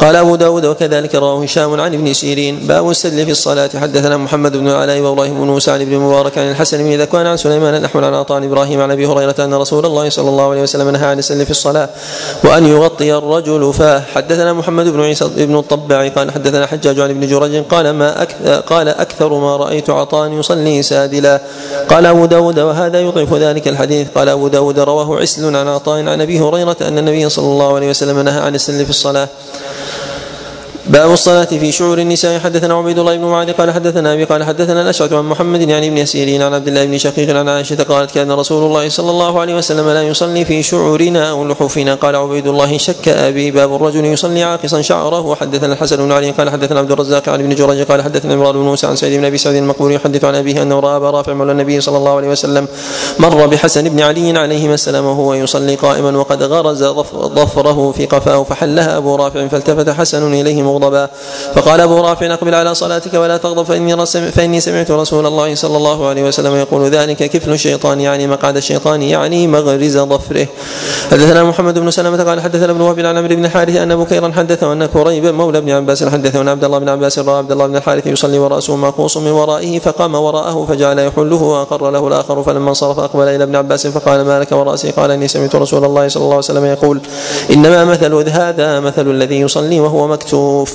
[0.00, 2.66] قال أبو داود وكذلك رواه هشام عن ابن سيرين.
[2.66, 3.70] باب السدل في الصلاة.
[3.74, 7.36] حدثنا محمد بن العلاء وإبراهيم بن موسى عن ابن مبارك عن الحسن بن ذكوان عن
[7.36, 10.88] سليمان الاحمر عن عطاء إبراهيم عن أبي هريرة أن رسول الله صلى الله عليه وسلم
[10.88, 11.88] نهى عن السل في الصلاة
[12.44, 13.72] وأن يغطي الرجل.
[13.72, 18.22] فاه حدثنا محمد بن عيسى بن الطباع قال حدثنا حجاج عن ابن جرج قال ما
[18.22, 21.40] أكثر قال أكثر ما رأيت عطاء يصلي سادلا.
[21.88, 24.08] قال أبو داود وهذا يضعف ذلك الحديث.
[24.14, 27.90] قال أبو داود رواه عسل عن عطاء عن أبي هريرة أن النبي صلى الله عليه
[27.90, 29.28] وسلم نهى عن السل في الصلاة.
[30.88, 32.40] باب الصلاة في شعور النساء.
[32.40, 36.04] حدثنا عبيد الله بن معاذ قال حدثنا أبي قال حدثنا الأشعث عن محمد يعني ابن
[36.04, 39.54] سيرين عن عبد الله بن شقيق عن عائشة قالت كان رسول الله صلى الله عليه
[39.54, 41.94] وسلم لا يصلي في شعورنا أو لحوفنا.
[41.94, 43.50] قال عبيد الله شك أبي.
[43.50, 45.20] باب الرجل يصلي عاقصا شعره.
[45.20, 48.60] وحدثنا الحسن بن علي قال حدثنا عبد الرزاق عن ابن جريج قال حدثنا عمران بن
[48.60, 51.52] موسى عن سعيد بن أبي سعيد المقبول يحدث عن أبيه أنه رأى أبا رافع مولى
[51.52, 52.68] النبي صلى الله عليه وسلم
[53.18, 56.84] مر بحسن بن علي عليهما السلام وهو يصلي قائما وقد غرز
[57.14, 61.08] ظفره في قفاه فحلها أبو رافع فالتفت حسن إليه مغضبا
[61.54, 66.08] فقال أبو رافع اقبل على صلاتك ولا تغضب فإني فإني سمعت رسول الله صلى الله
[66.08, 70.46] عليه وسلم يقول ذلك كفل الشيطان يعني مقعد الشيطان يعني مغرز ظفره.
[71.10, 74.72] حدثنا محمد بن سلمة قال حدثنا ابن وهب عن عمرو بن الحارث أن بكيرا حدثه
[74.72, 77.76] ان كريب مولى ابن عباس حدثه ان عبد الله بن عباس رأى عبد الله بن
[77.76, 82.98] الحارث يصلي ورأسه مقوص من ورائه فقام وراءه فجعل يحله وأقر له الآخر فلما انصرف
[82.98, 86.34] أقبل إلى ابن عباس فقال ما لك ورأسي؟ قال إني سمعت رسول الله صلى الله
[86.34, 87.00] عليه وسلم يقول
[87.50, 90.65] إنما مثل هذا مثل الذي يصلي وهو مكتوف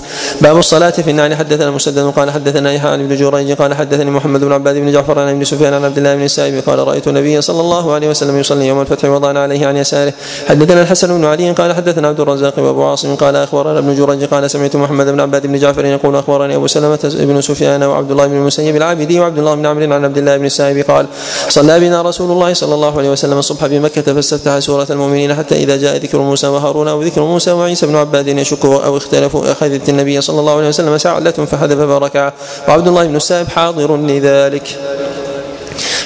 [0.41, 1.35] باب الصلاة في النعل.
[1.35, 5.19] حدثنا مسدد قال حدثنا يحيى عن ابن جريج قال حدثني محمد بن عباد بن جعفر
[5.19, 8.37] عن ابن سفيان عن عبد الله بن السائب قال رأيت النبي صلى الله عليه وسلم
[8.37, 10.13] يصلي يوم الفتح وضعنا عليه عن يساره.
[10.47, 14.51] حدثنا الحسن بن علي قال حدثنا عبد الرزاق وابو عاصم قال أخبرنا ابن جريج قال
[14.51, 18.35] سمعت محمد بن عباد بن جعفر يقول أخبرني أبو سلمة بن سفيان وعبد الله بن
[18.35, 21.05] المسيب العابدي وعبد الله بن عمرو عن عبد الله بن السائب قال
[21.49, 25.77] صلى بنا رسول الله صلى الله عليه وسلم الصبح بمكه فاستفتح سورة المؤمنين حتى إذا
[25.77, 29.51] جاء ذكر موسى وهارون أو ذكر موسى وعيسى بن عباد يشكوا أو اختلفوا
[29.81, 32.31] اخذت النبي صلى الله عليه وسلم سعلة فحذف فركع
[32.67, 34.67] وعبد الله بن السائب حاضر لذلك.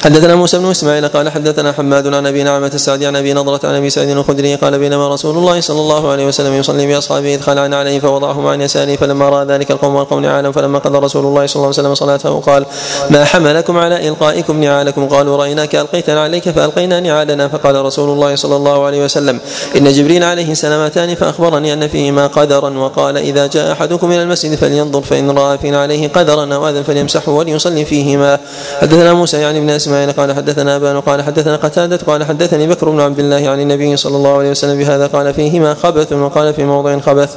[0.05, 3.75] حدثنا موسى بن إسماعيل قال حدثنا حماد عن أبي نعمة السعدي عن أبي نضرة عن
[3.75, 7.77] أبي سعيد الخدري قال بينما رسول الله صلى الله عليه وسلم يصلي بأصحابه إذ خلعنا
[7.77, 11.55] عليه فوضعهما عن يساره فلما رأى ذلك القوم والقوم نعالا فلما قضى رسول الله صلى
[11.55, 12.65] الله عليه وسلم صلاته قال
[13.09, 17.47] ما حملكم على إلقائكم نعالكم؟ قالوا رأيناك ألقيتنا عليك فألقينا نعالنا.
[17.47, 19.39] فقال رسول الله صلى الله عليه وسلم
[19.75, 22.77] إن جبريل عليه سلامتان فأخبرني أن فيهما قدرا.
[22.77, 27.31] وقال إذا جاء أحدكم إلى المسجد فلينظر فإن رأى فينا عليه قدرا أو اذى فليمسحه
[27.31, 28.39] وليصلي فيهما.
[28.81, 32.99] حدثنا موسى يعني ابن أسماعيل قال حدثنا أبان قال حدثنا قتادة قال حدثني بكر بن
[32.99, 36.99] عبد الله عن النبي صلى الله عليه وسلم بهذا قال فيهما خبث وقال في موضع
[36.99, 37.35] خبث.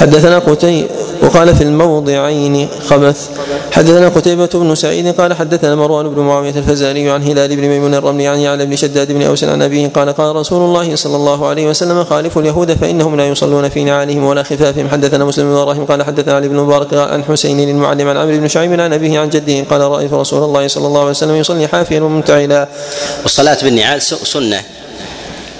[0.00, 0.86] حدثنا قتي
[1.22, 3.28] وقال في الموضعين خبث.
[3.72, 8.26] حدثنا قتيبة بن سعيد قال حدثنا مروان بن معاوية الفزاري عن هلال بن ميمون الرملي
[8.26, 11.66] عن يعلى بن شداد بن أوس عن أبيه قال قال رسول الله صلى الله عليه
[11.66, 14.88] وسلم خالفوا اليهود فإنهم لا يصلون في نعالهم ولا خفافهم.
[14.88, 18.48] حدثنا مسلم بن إبراهيم قال حدثنا علي بن مبارك عن حسين المعلم عن عمرو بن
[18.48, 22.00] شعيب عن أبيه عن جده قال رأيت رسول الله صلى الله عليه وسلم يصلي حافيا
[22.00, 22.68] ومنتعلا
[23.22, 24.60] والصلاة بالنعال سنة.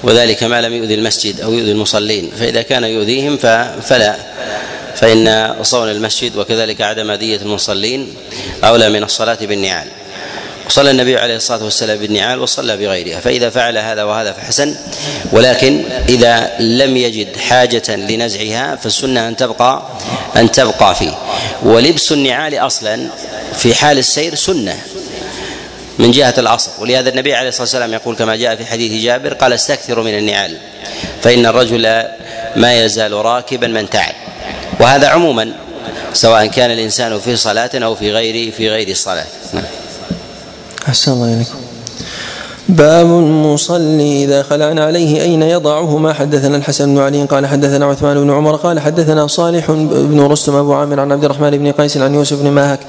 [0.03, 3.37] وذلك ما لم يؤذي المسجد أو يؤذي المصلين فإذا كان يؤذيهم
[3.83, 4.17] فلا.
[4.97, 8.15] فإن صون المسجد وكذلك عدم أذية المصلين
[8.65, 9.87] أولى من الصلاة بالنعال.
[10.67, 14.75] وصلى النبي عليه الصلاة والسلام بالنعال وصلى بغيرها فإذا فعل هذا وهذا فحسن.
[15.33, 19.83] ولكن إذا لم يجد حاجة لنزعها فالسنة أن تبقى
[20.37, 21.19] أن تبقى فيه.
[21.63, 23.07] ولبس النعال أصلا
[23.57, 24.79] في حال السير سنة.
[25.99, 26.71] من جهة الأصل.
[26.79, 30.57] ولهذا النبي عليه الصلاة والسلام يقول كما جاء في حديث جابر قال استكثروا من النعال
[31.23, 31.83] فإن الرجل
[32.57, 34.15] ما يزال راكبا من تعب.
[34.81, 35.53] وهذا عموما
[36.13, 39.27] سواء كان الإنسان في صلاة أو في غير في غير الصلاة.
[39.53, 39.65] نعم.
[40.89, 41.70] أحسن الله إليكم.
[42.71, 48.21] باب المصلي إذا خلعنا عليه أين يضعه ما حدثنا الحسن بن علي قال حدثنا عثمان
[48.21, 52.15] بن عمر قال حدثنا صالح بن رستم أبو عامر عن عبد الرحمن بن قيس عن
[52.15, 52.81] يوسف بن ماهك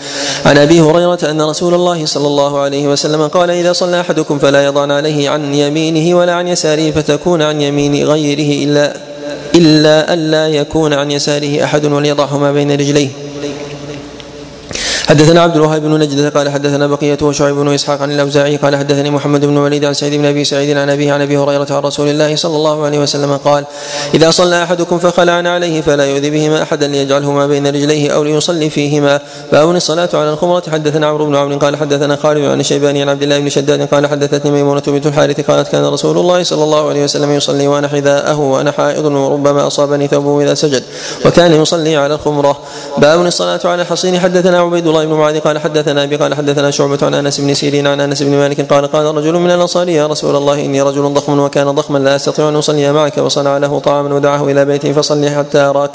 [0.46, 4.66] عن أبي هريرة أن رسول الله صلى الله عليه وسلم قال إذا صلى أحدكم فلا
[4.66, 8.94] يضعن عليه عن يمينه ولا عن يساره فتكون عن يمين غيره إلا
[9.56, 13.10] إلا ألا يكون عن يساره أحد وليضعهما بين رجليه.
[15.12, 19.10] حدثنا عبد الوهاب بن نجدة قال حدثنا بقية وشعيب بن إسحاق عن الأوزاعي قال حدثني
[19.10, 22.08] محمد بن وليد عن سعيد بن أبي سعيد عن أبيه عن أبي هريرة عن رسول
[22.08, 23.66] الله صلى الله عليه وسلم قال
[24.14, 29.20] إذا صلى أحدكم فخلعن عليه فلا يؤذي بهما أحدا ليجعلهما بين رجليه أو ليصلي فيهما.
[29.52, 30.64] باب الصلاة على الخمرة.
[30.72, 34.08] حدثنا عمرو بن عمرو قال حدثنا خالد عن الشيباني عن عبد الله بن شداد قال
[34.08, 38.40] حدثتني ميمونة بنت الحارث قالت كان رسول الله صلى الله عليه وسلم يصلي وأنا حذاءه
[38.40, 40.84] وأنا حائض وربما أصابني ثوبه إذا سجد
[41.26, 42.60] وكان يصلي على الخمرة.
[42.98, 46.98] باب الصلاة على الحصين حدثنا عبيد الله بن معاذ قال حدثنا أبي قال حدثنا شعبة
[47.02, 50.36] عن أنس بن سيرين عن أنس بن مالك قال قال رجل من الأنصار يا رسول
[50.36, 53.18] الله إني رجل ضخم وكان ضخما لا أستطيع أن أصلي معك.
[53.18, 55.92] وصنع له طعاما ودعاه إلى بيته فصلي حتى أراك.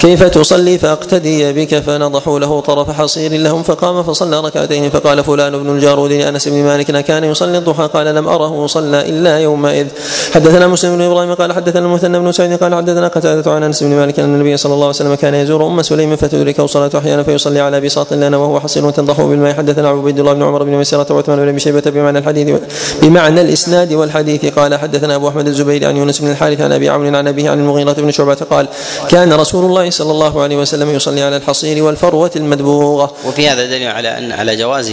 [0.00, 1.74] كيف تصلي؟ فأقتدي بك.
[1.74, 7.04] فنضحوا له طرف حصير لهم فقام فصلى ركعتين فقال فلان بن الجارود لأنس بن مالك
[7.04, 7.86] كان يصلي الضحى.
[7.86, 9.86] قال لم أره صلى إلا يومئذ.
[10.34, 13.90] حدثنا مسلم بن إبراهيم قال حدثنا المثنى بن سعيد قال حدثنا قتادة عن أنس بن
[13.90, 17.60] مالك أن النبي صلى الله عليه وسلم كان يزور أم سليم فتدركه صلاة أحيانا فيصلي
[17.60, 19.54] على بساط لنا وهو حصير تنضحه بالماء.
[19.54, 22.60] حدثنا عبيد الله بن عمر بن ميسرة وعثمان بن شيبة بمعنى الحديث
[23.02, 24.44] بمعنى الإسناد والحديث.
[24.46, 27.58] قال حدثنا أبو أحمد الزبير عن يونس بن الحارث عن أبي عون عن أبيه عن
[27.58, 28.68] المغيرة بن شعبة قال
[29.08, 33.12] كان رسول الله صلى الله عليه وسلم يصلي على الحصير والفروة المدبوغة.
[33.24, 34.92] وفي هذا دليل على ان على جواز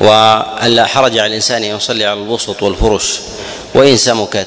[0.00, 3.20] وألا حرج على الإنسان أن يصلي على البسط والفرش
[3.74, 4.46] وإن سمكت.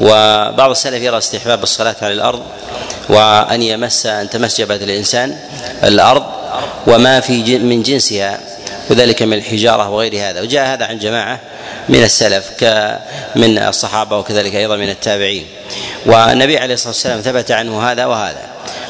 [0.00, 2.40] وبعض السلف يرى استحباب الصلاة على الأرض
[3.08, 5.36] وأن يمس أن تمس جبهة الإنسان
[5.84, 6.22] الأرض
[6.86, 8.40] وما في من جنسها
[8.90, 10.40] وذلك من الحجارة وغير هذا.
[10.40, 11.40] وجاء هذا عن جماعة
[11.88, 12.64] من السلف
[13.36, 15.46] من الصحابة وكذلك أيضا من التابعين.
[16.06, 18.42] والنبي عليه الصلاة والسلام ثبت عنه هذا وهذا.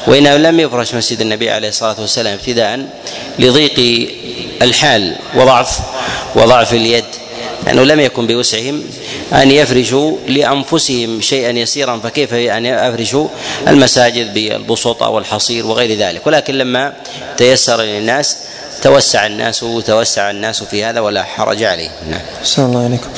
[0.07, 2.85] وإنه لم يفرش مسجد النبي عليه الصلاة والسلام ابتداء
[3.39, 4.09] لضيق
[4.61, 5.79] الحال وضعف
[6.35, 7.05] وضعف اليد.
[7.65, 8.83] لأنه لم يكن بوسعهم
[9.33, 13.27] أن يفرشوا لأنفسهم شيئا يسيرا فكيف أن يفرشوا
[13.67, 16.93] المساجد بالبسط والحصير وغير ذلك؟ ولكن لما
[17.37, 18.37] تيسر للناس
[18.81, 21.89] توسع الناس توسع الناس في هذا ولا حرج عليه.
[22.09, 22.21] نعم.
[22.59, 23.09] الله عليكم.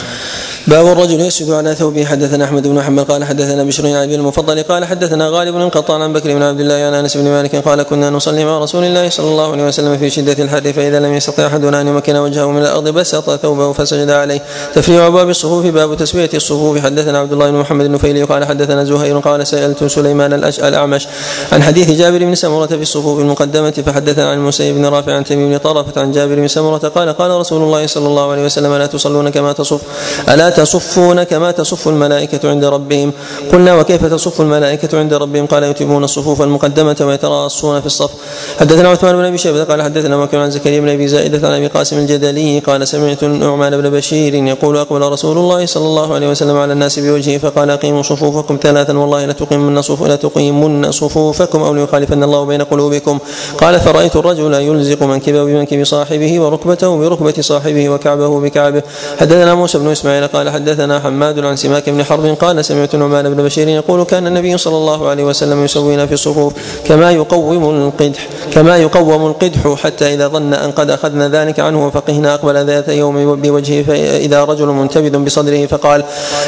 [0.67, 2.05] باب الرجل يسجد على ثوبه.
[2.05, 6.01] حدثنا أحمد بن محمد قال حدثنا بشر بن ابي المفضل قال حدثنا غالب بن قطان
[6.01, 9.09] عن بكر بن عبد الله عن أنس بن مالك قال كنا نصلي مع رسول الله
[9.09, 12.61] صلى الله عليه وسلم في شدة الحر فإذا لم يستطع أحدنا أن يمكن وجهه من
[12.61, 14.41] الأرض بسط ثوبه فسجد عليه.
[14.75, 16.79] تفريع باب الصفوف باب تسوية الصفوف.
[16.79, 21.07] حدثنا عبد الله بن محمد النفيلي قال حدثنا زهير قال سألت سليمان الأعمش
[21.51, 25.49] عن حديث جابر بن سمرة في الصفوف المقدمة فحدثنا عن المسيب بن رافع عن تميم
[25.49, 28.85] بن طرفة عن جابر بن سمرة قال قال رسول الله صلى الله عليه وسلم الا
[28.85, 29.81] تصلون كما تصف.
[30.29, 33.11] ألا تصفون كما تصف الملائكة عند ربهم؟
[33.51, 38.11] قلنا وكيف تصف الملائكة عند ربهم؟ قال يتمون الصفوف المقدمة ويتراصون في الصف.
[38.59, 41.67] حدثنا عثمان بن أبي شيبة قال حدثنا مكن عن زكريا بن أبي زائدة عن أبي
[41.67, 46.57] قاسم الجدلي قال سمعت النعمان بن بشير يقول أقبل رسول الله صلى الله عليه وسلم
[46.57, 52.45] على الناس بوجهه فقال أقيموا صفوفكم ثلاثا والله لتقيمن صفوف لتقيمن صفوفكم أو ليخالفن الله
[52.45, 53.19] بين قلوبكم.
[53.57, 58.83] قال فرأيت الرجل يلزق منكبه بمنكب صاحبه وركبته بركبة صاحبه وكعبه بكعبه.
[59.19, 63.43] حدثنا موسى بن إسماعيل قال حدثنا حماد عن سماك بن حرب قال سمعت نعمان بن
[63.43, 66.53] بشير يقول كان النبي صلى الله عليه وسلم يسوينا في الصفوف
[66.85, 72.33] كما يقوم القدح كما يقوم القدح حتى إذا ظن أن قد أخذنا ذلك عنه فقهنا
[72.33, 76.03] أقبل ذات يوم بوجهه فإذا رجل منتبذ بصدره فقال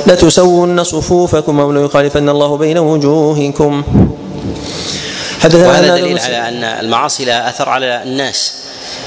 [0.08, 3.84] لتسون صفوفكم أو ليخالفن الله بين وجوهكم.
[5.40, 8.63] حدثنا وهذا دليل على أن المعاصي لها أثر على الناس.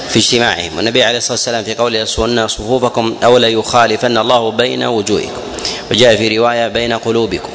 [0.09, 0.77] في اجتماعهم.
[0.77, 5.43] والنبي عليه الصلاة والسلام في قوله يصون صفوفكم أو لا يخالفن الله بين وجوهكم.
[5.91, 7.49] وجاء في رواية بين قلوبكم.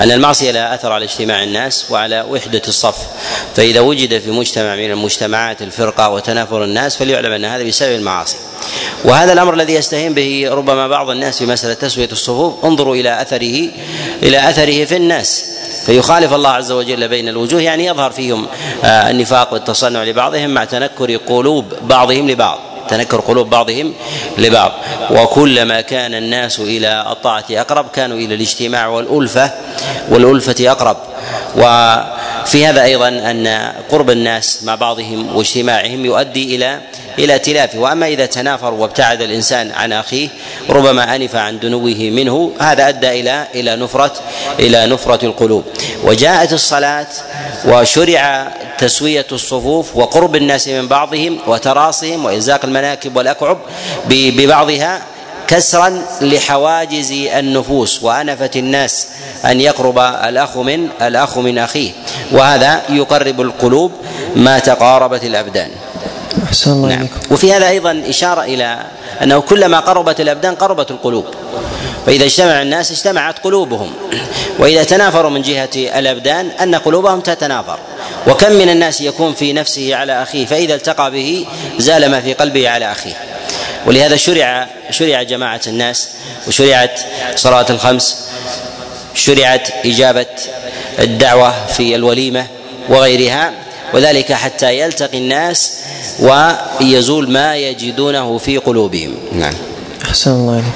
[0.00, 2.96] أن المعصية لها أثر على اجتماع الناس وعلى وحدة الصف.
[3.56, 8.36] فإذا وجد في مجتمع من المجتمعات الفرقة وتنافر الناس فليعلم أن هذا بسبب المعاصي.
[9.04, 13.68] وهذا الأمر الذي يستهين به ربما بعض الناس في مسألة تسوية الصفوف انظروا إلى أثره
[14.22, 15.44] إلى أثره في الناس.
[15.86, 18.46] فيخالف الله عز وجل بين الوجوه يعني يظهر فيهم
[18.84, 22.58] آه، النفاق والتصنع لبعضهم مع تنكر قلوب بعضهم لبعض
[22.88, 23.92] تنكر قلوب بعضهم
[24.38, 24.72] لبعض.
[25.10, 29.50] وكلما كان الناس إلى الطاعة أقرب كانوا إلى الاجتماع والألفة
[30.08, 30.96] والألفة أقرب.
[32.46, 36.80] وفي هذا أيضا أن قرب الناس مع بعضهم واجتماعهم يؤدي إلى
[37.18, 40.28] إلى ائتلافه وأما إذا تنافر وابتعد الإنسان عن أخيه
[40.70, 44.12] ربما أنف عن دنوه منه هذا أدى إلى إلى نفرة
[44.58, 45.64] إلى نفرة القلوب.
[46.04, 47.06] وجاءت الصلاة
[47.64, 53.58] وشرع تسوية الصفوف وقرب الناس من بعضهم وتراصهم وازاق المناكب والأكعب
[54.08, 55.02] ببعضها.
[55.48, 59.06] كسرا لحواجز النفوس وأنفة الناس
[59.44, 61.90] أن يقرب الأخ من الأخ من أخيه
[62.32, 63.92] وهذا يقرب القلوب
[64.36, 65.70] ما تقاربت الأبدان.
[66.44, 67.08] أحسن الله نعم.
[67.30, 68.86] وفي هذا أيضا إشارة إلى
[69.22, 71.24] أنه كلما قربت الأبدان قربت القلوب.
[72.06, 73.90] فإذا اجتمع الناس اجتمعت قلوبهم.
[74.58, 77.78] وإذا تنافروا من جهة الأبدان أن قلوبهم تتنافر.
[78.26, 81.46] وكم من الناس يكون في نفسه على أخيه فإذا التقى به
[81.78, 83.35] زال ما في قلبه على أخيه.
[83.86, 86.08] ولهذا شرع شرع جماعة الناس
[86.48, 87.00] وشرعت
[87.36, 88.16] صلاة الخمس
[89.14, 90.26] شرعت إجابة
[90.98, 92.46] الدعوة في الوليمة
[92.88, 93.52] وغيرها
[93.94, 95.72] وذلك حتى يلتقي الناس
[96.20, 99.14] ويزول ما يجدونه في قلوبهم.
[99.32, 99.54] نعم.
[100.04, 100.72] أحسن الله عليكم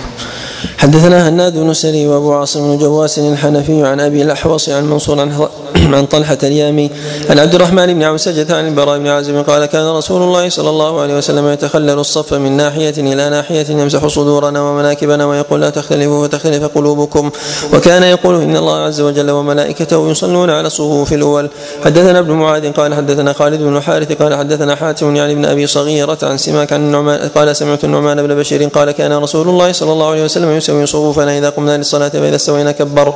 [0.80, 5.48] حدثنا هناد بن سري وأبو عاصم بن جواس الحنفي عن أبي الأحوص عن منصور عن
[5.94, 6.90] عن طلحة اليامي
[7.30, 11.00] عن عبد الرحمن بن عوسجة عن البراء بن عازب قال كان رسول الله صلى الله
[11.00, 16.64] عليه وسلم يتخلل الصف من ناحية إلى ناحية يمسح صدورنا ومناكبنا ويقول لا تختلفوا فتختلف
[16.64, 17.30] قلوبكم
[17.74, 21.48] وكان يقول إن الله عز وجل وملائكته يصلون على الصفوف الأول.
[21.84, 26.18] حدثنا ابن معاذ قال حدثنا خالد بن حارث قال حدثنا حاتم يعني ابن أبي صغيرة
[26.22, 30.10] عن سماك عن النعمان قال سمعت النعمان بن بشير قال كان رسول الله صلى الله
[30.10, 33.14] عليه وسلم يسوي صفوفنا إذا قمنا للصلاة فإذا استوينا كبر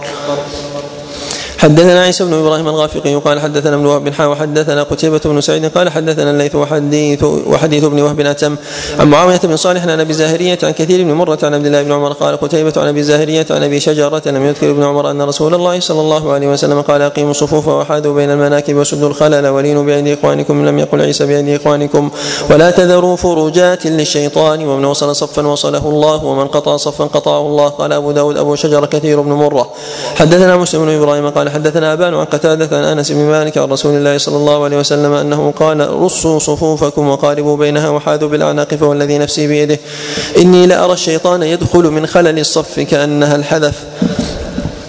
[1.65, 5.91] حدثنا عيسى بن إبراهيم الغافقي قال حدثنا ابن وهب حا وحدثنا قتيبة بن سعيد قال
[5.91, 8.57] حدثنا الليث وحديث وحديث ابن وهب اتم
[8.99, 11.93] عن معاوية بن صالح عن أبي زاهرية عن كثير بن مرة عن عبد الله بن
[11.93, 15.55] عمر قال قتيبة عن أبي زاهرية عن أبي شجرة لم يذكر ابن عمر أن رسول
[15.55, 20.15] الله صلى الله عليه وسلم قال أقيموا الصفوف وحاذوا بين المناكب وسدوا الخلل ولينوا بأيدي
[20.15, 22.11] إخوانكم لم يقل عيسى بأيدي إخوانكم.
[22.51, 27.69] ولا تذروا فروجات للشيطان ومن وصل صفا وصله الله ومن قطع صفا قطعه الله.
[27.69, 29.71] قال أبو داود أبو شجر كثير بن مرة.
[30.15, 33.97] حدثنا مسلم بن إبراهيم قال حدثنا أبان عن قتادة عن أنس بن مالك عن رسول
[33.97, 39.47] الله صلى الله عليه وسلم أنه قال رصوا صفوفكم وقاربوا بينها وحاذوا بالأعناق فوالذي نفسي
[39.47, 39.79] بيده.
[40.39, 43.85] إني لأرى الشيطان يدخل من خلل الصف كأنها الحذف.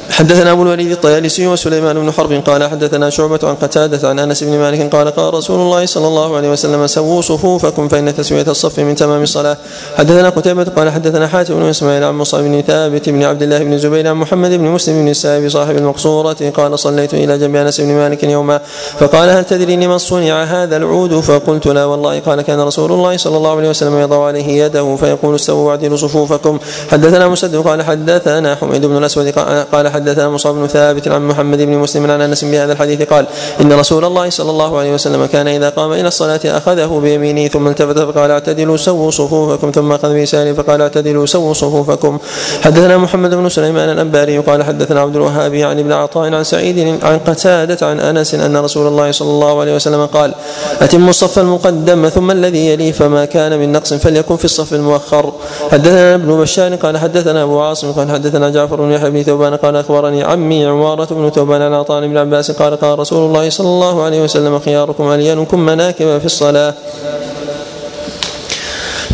[0.10, 4.58] حدثنا أبو الوليد الطيالسي وسليمان بن حرب قال حدثنا شعبة عن قتادة عن أنس بن
[4.58, 8.96] مالك قال قال رسول الله صلى الله عليه وسلم سووا صفوفكم فإن تسوية الصف من
[8.96, 9.58] تمام الصلاة.
[9.98, 13.78] حدثنا قتيبة قال حدثنا حاتم بن إسماعيل عن مصعب بن ثابت بن عبد الله بن
[13.78, 17.88] زبير عن محمد بن مسلم بن السائب صاحب المقصورة قال صليت إلى جنب أنس بن
[17.88, 18.62] مالك يوما
[19.00, 22.20] فقال هل تدري لمن صنع هذا العود؟ فقلت لا والله.
[22.20, 26.60] قال كان رسول الله صلى الله عليه وسلم يضع عليه يده فيقول استووا واعدلوا صفوفكم.
[26.92, 29.28] حدثنا مسدد قال حدثنا حميد بن الأسود
[29.72, 33.26] قال حدثنا مصعب بن ثابت عن محمد بن مسلم عن أنس بهذا الحديث قال
[33.62, 37.68] إن رسول الله صلى الله عليه وسلم كان إذا قام إلى الصلاة أخذه بيمينه ثم
[37.68, 42.18] التفت فقال أعتدلوا سووا صفوفكم ثم أخذ بيساره فقال أعتدلوا سووا صفوفكم
[42.62, 47.20] حدثنا محمد بن سليمان الأنباري قال حدثنا عبد الوهاب عن ابن عطاء عن سعيد عن
[47.20, 50.34] قتادة عن أنس أن رسول الله صلى الله عليه وسلم قال
[50.82, 55.34] اتموا الصف المقدم ثم الذي يليه فما كان من نقص فليكن في الصف المؤخر
[55.72, 59.76] حدثنا ابن بشار قال حدثنا أبو عاصم قال حدثنا جعفر بن يحيى بن ثوبان قال
[59.86, 64.04] أخبرني عمي عمارة بن ثوبان عن عطاء بن عباس قال قال رسول الله صلى الله
[64.04, 66.74] عليه وسلم خياركم ألينكم مناكب في الصلاة.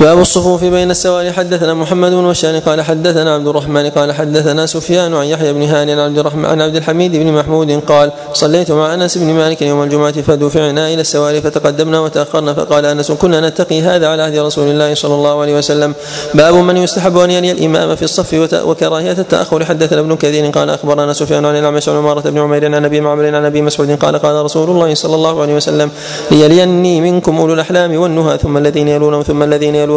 [0.01, 5.13] باب الصفوف بين السواري حدثنا محمد بن بشار قال حدثنا عبد الرحمن قال حدثنا سفيان
[5.13, 8.93] عن يحيى بن هاني عن عبد الرحمن عن عبد الحميد بن محمود قال صليت مع
[8.93, 14.07] أنس بن مالك يوم الجمعة فدفعنا إلى السواري فتقدمنا وتأخرنا فقال أنس كنا نتقي هذا
[14.07, 15.93] على عهد رسول الله صلى الله عليه وسلم.
[16.33, 19.65] باب من يستحب أن يلي الإمام في الصف وكراهية التأخر.
[19.65, 23.35] حدثنا ابن كثير قال أخبرنا سفيان عن الأعمش عن عمارة بن عمير عن أبي معمر
[23.35, 25.91] عن أبي مسعود قال قال رسول الله صلى الله عليه وسلم
[26.31, 29.90] ليليني منكم أولو الأحلام والنهى ثم الذين يلونهم ثم الذين يلونهم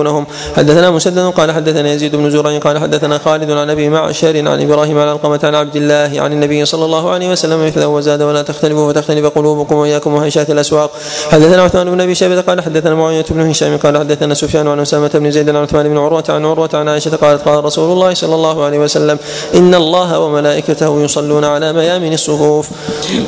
[0.56, 4.98] حدثنا مسدد قال حدثنا يزيد بن زرع قال حدثنا خالد عن أبي معشر عن إبراهيم
[4.98, 8.92] عن القمة عن عبد الله عن النبي صلى الله عليه وسلم مثله وزاد ولا تختلفوا
[8.92, 10.90] فتختلف قلوبكم وإياكم وهيشات الأسواق.
[11.30, 15.10] حدثنا عثمان بن أبي شيبة قال حدثنا معاوية بن هشام قال حدثنا سفيان عن أسامة
[15.14, 18.34] بن زيد عن عثمان بن عروة عن عروة عن عائشة قالت قال رسول الله صلى
[18.34, 19.18] الله عليه وسلم
[19.54, 22.68] إن الله وملائكته يصلون على ميامن الصفوف.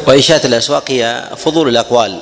[0.07, 2.19] وإنشاء الأسواق هي فضول الأقوال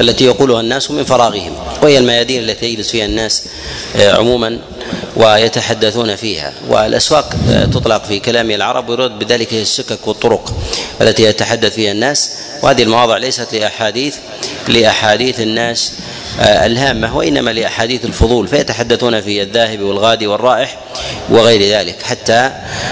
[0.00, 1.52] التي يقولها الناس من فراغهم
[1.82, 3.44] وهي الميادين التي يجلس فيها الناس.
[3.96, 4.58] عموما
[5.16, 6.52] ويتحدثون فيها.
[6.68, 10.54] والأسواق آه، تطلق في كلام العرب ويرد بذلك السكك والطرق
[11.00, 12.30] التي يتحدث فيها الناس.
[12.62, 14.16] وهذه المواضع ليست لأحاديث
[14.68, 15.92] لأحاديث الناس
[16.40, 18.48] آه، الهامة وإنما لأحاديث الفضول.
[18.48, 20.78] فيتحدثون في الذاهب والغادي والرائح
[21.30, 22.02] وغير ذلك.
[22.02, 22.50] حتى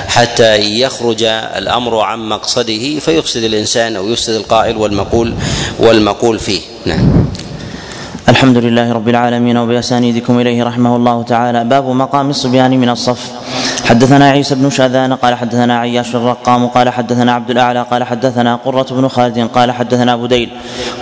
[0.09, 5.35] حتى يخرج الأمر عن مقصده فيفسد الإنسان أو يفسد القائل والمقول
[5.79, 6.61] والمقول فيه.
[6.85, 7.26] نعم.
[8.27, 11.65] الحمد لله رب العالمين وبأسانيدكم إليه رحمه الله تعالى.
[11.65, 13.23] باب مقام الصبيان من الصف.
[13.87, 18.87] حدثنا عيسى بن شاذان قال حدثنا عياش الرقام قال حدثنا عبد الأعلى قال حدثنا قرة
[18.91, 20.51] بن خالد قال حدثنا بديل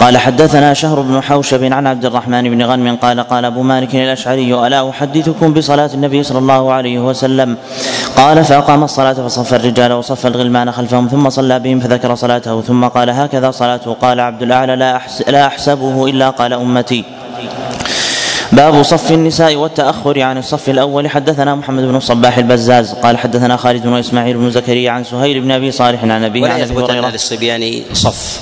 [0.00, 4.66] قال حدثنا شهر بن حوشب عن عبد الرحمن بن غنم قال قال أبو مالك الأشعري
[4.66, 7.56] ألا أحدثكم بصلاة النبي صلى الله عليه وسلم؟
[8.16, 13.10] قال فأقام الصلاة فصف الرجال وصف الغلمان خلفهم ثم صلى بهم فذكر صلاته ثم قال
[13.10, 17.04] هكذا صلاته قال عبد الأعلى لا, أحسبه إلا قال أمتي.
[18.54, 20.20] باب صف النساء والتأخر.
[20.20, 24.90] عن الصف الأول حدثنا محمد بن الصباح البزاز قال حدثنا خالد بن إسماعيل بن زكريا
[24.90, 28.40] عن سهيل بن أبي صالح عن ولا عن يثبت أن للصبيان صف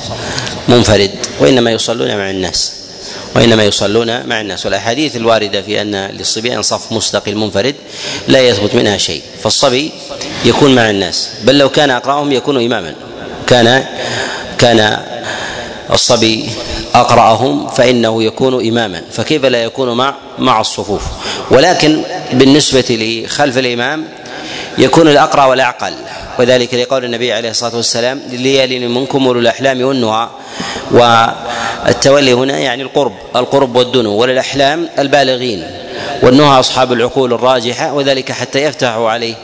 [0.68, 1.10] منفرد
[1.40, 2.72] وإنما يصلون مع الناس
[3.36, 4.66] وإنما يصلون مع الناس.
[4.66, 7.74] والأحاديث الواردة في أن للصبيان صف مستقل منفرد
[8.28, 9.90] لا يثبت منها شيء فالصبي
[10.44, 11.28] يكون مع الناس.
[11.44, 12.94] بل لو كان أقرأهم يكون إماما.
[13.46, 13.84] كان
[14.58, 14.98] كان
[15.92, 16.50] الصبي
[16.94, 21.02] أقرأهم فإنه يكون إماما فكيف لا يكون مع مع الصفوف؟
[21.50, 24.04] ولكن بالنسبة لخلف الإمام
[24.78, 25.92] يكون الأقرأ والاعقل
[26.38, 30.28] وذلك لقول النبي عليه الصلاة والسلام ليالي منكم أولو الأحلام والنهى
[30.90, 35.66] والتولي هنا يعني القرب القرب والدنو وللأحلام البالغين
[36.22, 39.34] والنهى أصحاب العقول الراجحة وذلك حتى يفتحوا عليه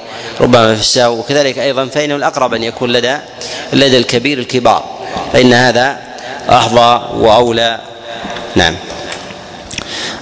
[0.40, 3.16] ربما في الساو وكذلك أيضا فانه الأقرب أن يكون لدى
[3.72, 4.84] لدى الكبير الكبار
[5.32, 6.07] فإن هذا
[6.50, 7.78] أحظى وأولى.
[8.56, 8.74] نعم.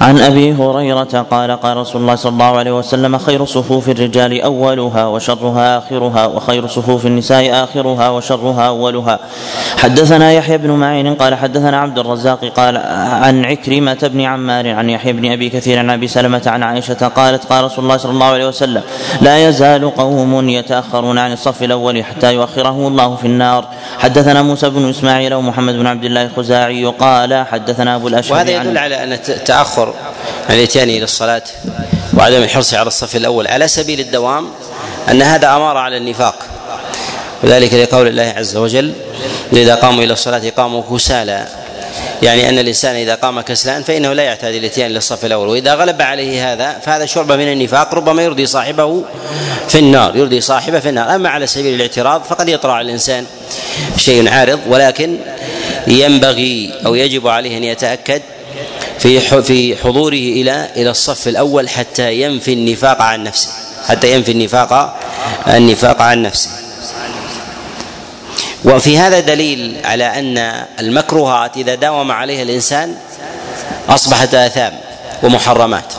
[0.01, 5.07] عن أبي هريرة قال قال رسول الله صلى الله عليه وسلم خير صفوف الرجال أولها
[5.07, 9.19] وشرها آخرها وخير صفوف النساء آخرها وشرها أولها.
[9.79, 12.77] حدثنا يحيى بن معين قال حدثنا عبد الرزاق قال
[13.23, 17.45] عن عكرمة بن عمار عن يحيى بن أبي كثير عن أبي سلمة عن عائشة قالت
[17.45, 18.83] قال رسول الله صلى الله عليه وسلم
[19.21, 23.65] لا يزال قوم يتأخرون عن الصف الأول حتى يؤخرهم الله في النار.
[23.99, 28.79] حدثنا موسى بن إسماعيل ومحمد بن عبد الله الخزاعي قال حدثنا أبو الاشهر وهذا يدل
[28.79, 29.86] على أن التأخر
[30.49, 31.43] عن الاتيان إلى الصلاة
[32.15, 33.47] وعدم الحرص على الصف الأول.
[33.47, 34.49] على سبيل الدوام
[35.11, 36.35] أن هذا اماره على النفاق.
[37.43, 38.93] وذلك لقول الله عز وجل
[39.53, 41.47] إذا قاموا إلى الصلاة قاموا كسالى.
[42.23, 45.49] يعني أن الإنسان إذا قام كسلان فإنه لا يعتاد الاتيان للصف الأول.
[45.49, 49.05] وإذا غلب عليه هذا فهذا شعبة من النفاق ربما يرضي صاحبه
[49.69, 51.15] في النار يرضي صاحبه في النار.
[51.15, 53.27] أما على سبيل الاعتراض فقد يطرأ على الإنسان
[53.97, 55.19] شيء عارض ولكن
[55.87, 58.23] ينبغي أو يجب عليه أن يتأكد
[59.07, 63.49] في في حضوره إلى إلى الصف الأول حتى ينفي النفاق عن نفسه.
[63.89, 64.99] حتى ينفي النفاق
[65.49, 66.51] النفاق عن نفسه.
[68.65, 72.95] وفي هذا دليل على أن المكروهات إذا داوم عليها الإنسان
[73.89, 74.73] أصبحت آثام
[75.23, 75.93] ومحرمات.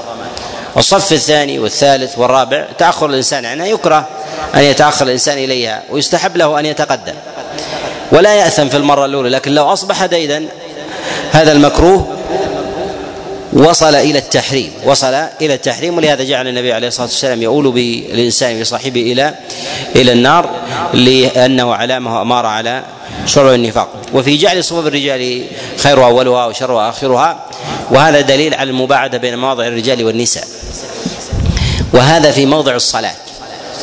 [0.78, 4.08] الصف الثاني والثالث والرابع تأخر الإنسان عنها يكره
[4.56, 7.16] أن يتأخر الإنسان إليها ويستحب له أن يتقدم.
[8.12, 10.48] ولا يأثم في المرة الأولى لكن لو أصبح ديدا
[11.32, 12.17] هذا المكروه
[13.54, 19.02] وصل إلى التحريم وصل إلى التحريم ولهذا جعل النبي عليه الصلاة والسلام يؤول بالإنسان بصاحبه
[19.02, 19.36] إلى
[19.96, 20.50] إلى النار
[20.94, 22.84] لأنه علامه اماره على
[23.26, 25.44] شر النفاق وفي جعل صفوف الرجال
[25.78, 27.46] خير أولها وشر آخرها
[27.92, 30.44] وهذا دليل على المباعدة بين مواضع الرجال والنساء.
[31.94, 33.14] وهذا في موضع الصلاة.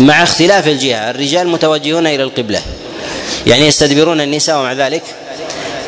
[0.01, 2.61] مع اختلاف الجهة الرجال متوجهون إلى القبلة
[3.47, 5.03] يعني يستدبرون النساء ومع ذلك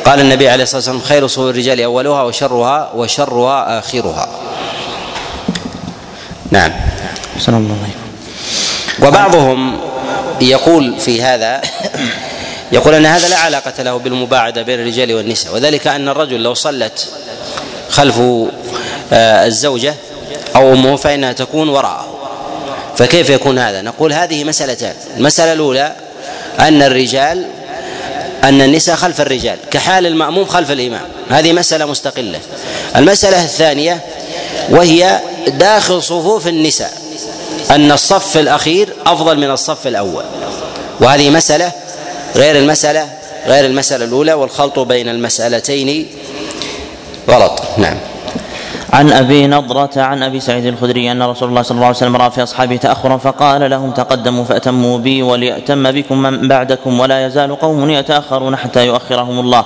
[0.07, 4.29] قال النبي عليه الصلاة والسلام خير صور الرجال أولها وشرها وشرها آخرها.
[6.51, 6.71] نعم.
[7.39, 9.79] صلى الله عليه وبعضهم
[10.41, 11.61] يقول في هذا
[12.71, 17.09] يقول أن هذا لا علاقة له بالمباعدة بين الرجال والنساء وذلك أن الرجل لو صلت
[17.89, 18.19] خلف
[19.13, 19.95] آه، الزوجة
[20.55, 22.07] أو أمه فإنها تكون وراءه.
[22.97, 25.95] فكيف يكون هذا؟ نقول هذه مسألتان، المسألة الأولى
[26.59, 27.56] أن الرجال
[28.43, 31.05] أن النساء خلف الرجال كحال المأموم خلف الإمام.
[31.29, 32.39] هذه مسألة مستقلة.
[32.95, 34.01] المسألة الثانية
[34.69, 36.93] وهي داخل صفوف النساء
[37.71, 40.23] أن الصف الأخير أفضل من الصف الأول.
[40.99, 41.71] وهذه مسألة
[42.35, 43.09] غير المسألة
[43.45, 46.07] غير المسألة الأولى والخلط بين المسألتين
[47.29, 47.61] غلط.
[47.77, 47.97] نعم.
[48.93, 52.31] عن أبي نضرة عن أبي سعيد الخدري أن رسول الله صلى الله عليه وسلم رأى
[52.31, 57.89] في أصحابه تأخرا فقال لهم تقدموا فأتموا بي وليأتم بكم من بعدكم ولا يزال قوم
[57.89, 59.65] يتأخرون حتى يؤخرهم الله.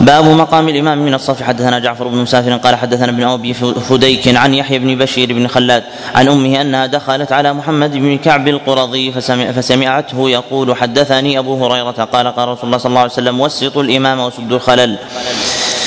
[0.00, 4.54] باب مقام الإمام من الصف حدثنا جعفر بن مسافر قال حدثنا ابن أبي فديك عن
[4.54, 5.82] يحيى بن بشير بن خلاد
[6.14, 12.08] عن أمه أنها دخلت على محمد بن كعب القرظي فسمع فسمعته يقول حدثني أبو هريرة
[12.12, 14.98] قال قال رسول الله صلى الله عليه وسلم وسطوا الإمام وسدوا الخلل.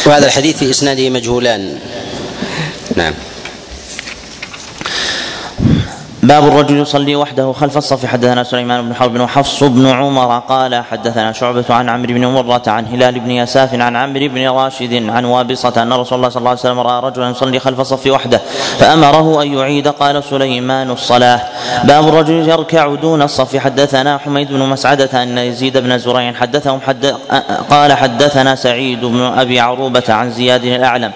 [0.05, 1.79] وهذا الحديث في إسناده مجهولان
[2.97, 3.34] نعم
[6.27, 8.05] باب الرجل يصلي وحده خلف الصف.
[8.05, 12.85] حدثنا سليمان بن حرب وحفص بن عمر قال حدثنا شعبة عن عمرو بن مرة عن
[12.85, 16.59] هلال بن يساف عن عمرو بن راشد عن وابصة أن رسول الله صلى الله عليه
[16.59, 18.41] وسلم رأى رجلا يصلي خلف الصف وحده
[18.79, 19.87] فأمره أن يعيد.
[19.87, 21.41] قال سليمان الصلاة.
[21.83, 23.57] باب الرجل يركع دون الصف.
[23.57, 27.05] حدثنا حميد بن مسعدة أن يزيد بن زريع حدثهم حد
[27.69, 31.11] قال حدثنا سعيد بن أبي عروبة عن زياد الأعلم.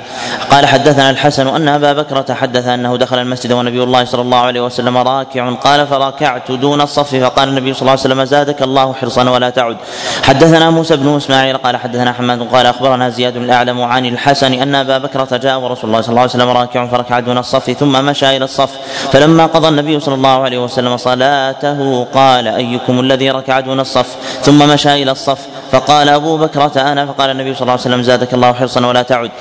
[0.51, 4.61] قال حدثنا الحسن أن أبا بكرة حدث أنه دخل المسجد ونبي الله صلى الله عليه
[4.61, 7.15] وسلم راكع قال فركعت دون الصف.
[7.15, 9.77] فقال النبي صلى الله عليه وسلم زادك الله حرصا ولا تعد.
[10.23, 14.97] حدثنا موسى بن إسماعيل قال حدثنا حماد قال أخبرنا زياد الأعلم عن الحسن أن أبا
[14.97, 18.45] بكرة جاء ورسول الله صلى الله عليه وسلم راكع فركع دون الصف ثم مشى إلى
[18.45, 18.71] الصف.
[19.11, 24.15] فلما قضى النبي صلى الله عليه وسلم صلاته قال أيكم الذي ركع دون الصف?
[24.41, 25.39] ثم مشى إلى الصف.
[25.71, 29.31] فقال أبو بكرة أنا فقال النبي صلى الله عليه وسلم زادك الله حرصا ولا تعد.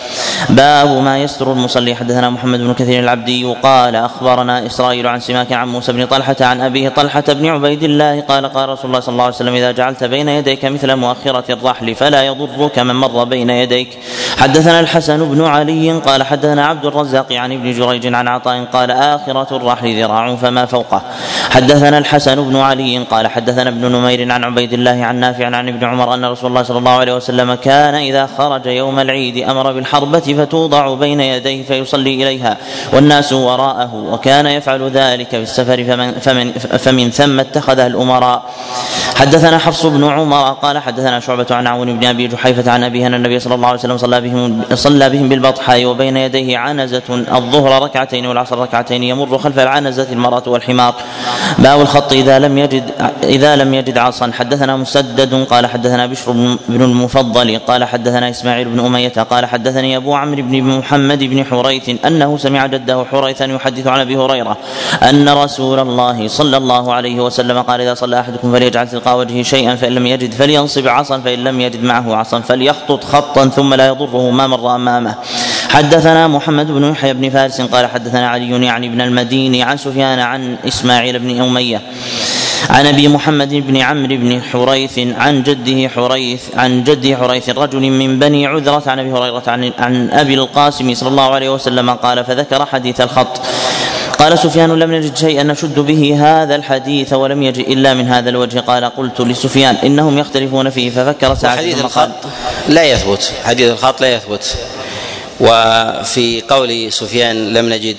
[0.49, 1.95] باب ما يستر المصلي.
[1.95, 6.61] حدثنا محمد بن كثير العبدي قال أخبرنا إسرائيل عن سماك عن موسى بن طلحة عن
[6.61, 10.05] أبيه طلحة بن عبيد الله قال قال رسول الله صلى الله عليه وسلم إذا جعلت
[10.05, 13.99] بين يديك مثل مؤخرة الرحل فلا يضرك من مر بين يديك.
[14.39, 19.57] حدثنا الحسن بن علي قال حدثنا عبد الرزاق عن ابن جريج عن عطاء قال آخرة
[19.57, 21.03] الرحل ذراع فما فوقه.
[21.51, 25.85] حدثنا الحسن بن علي قال حدثنا ابن نمير عن عبيد الله عن نافع عن ابن
[25.85, 30.21] عمر أن رسول الله صلى الله عليه وسلم كان إذا خرج يوم العيد أمر بالحربة
[30.21, 32.57] فتوضع بين يديه فيصلي إليها
[32.93, 38.43] والناس وراءه وكان يفعل ذلك في السفر فمن, فمن, فمن ثم اتخذها الأمراء.
[39.15, 43.15] حدثنا حفص بن عمر قال حدثنا شعبة عن عون بن أبي جحيفة عن أبيه أن
[43.15, 48.27] النبي صلى الله عليه وسلم صلى بهم صلى بهم بالبطحاء وبين يديه عنزة الظهر ركعتين
[48.27, 50.95] والعصر ركعتين يمر خلف العنزة المرأة والحمار.
[51.59, 52.91] باب الخط إذا لم يجد
[53.23, 54.31] إذا لم يجد عصا.
[54.33, 56.33] حدثنا مسدد قال حدثنا بشر
[56.69, 57.59] بن المفضل.
[57.59, 62.67] قال حدثنا إسماعيل بن أمية قال حدثني أبو عمرو بن محمد بن حريث أنه سمع
[62.67, 64.57] جده حريثا يحدث عن أبي هريرة
[65.03, 69.75] أن رسول الله صلى الله عليه وسلم قال إذا صلى أحدكم فليجعل تلقاء وجهه شيئا
[69.77, 74.31] فإن لم يجد فلينصب عصا فإن لم يجد معه عصا فليخطط خطا ثم لا يضره
[74.31, 75.15] ما مر أمامه.
[75.69, 80.57] حدثنا محمد بن يحيى بن فارس قال حدثنا علي يعني بن المديني عن سفيان عن
[80.69, 81.83] إسماعيل بن أمية.
[82.71, 88.19] عن أبي محمد بن عمرو بن حريث عن جده حريث عن جده حريث رجل من
[88.19, 92.67] بني عذرة عن أبي هريرة عن, عن أبي القاسم صلى الله عليه وسلم قال فذكر
[92.67, 93.41] حديث الخط
[94.19, 98.61] قال سفيان لم نجد شيئا نشد به هذا الحديث ولم يجئ إلا من هذا الوجه
[98.61, 102.11] قال قلت لسفيان إنهم يختلفون فيه ففكر ساعة حديث الخط
[102.69, 104.57] لا يثبت حديث الخط لا يثبت.
[105.41, 107.97] وفي قول سفيان لم نجد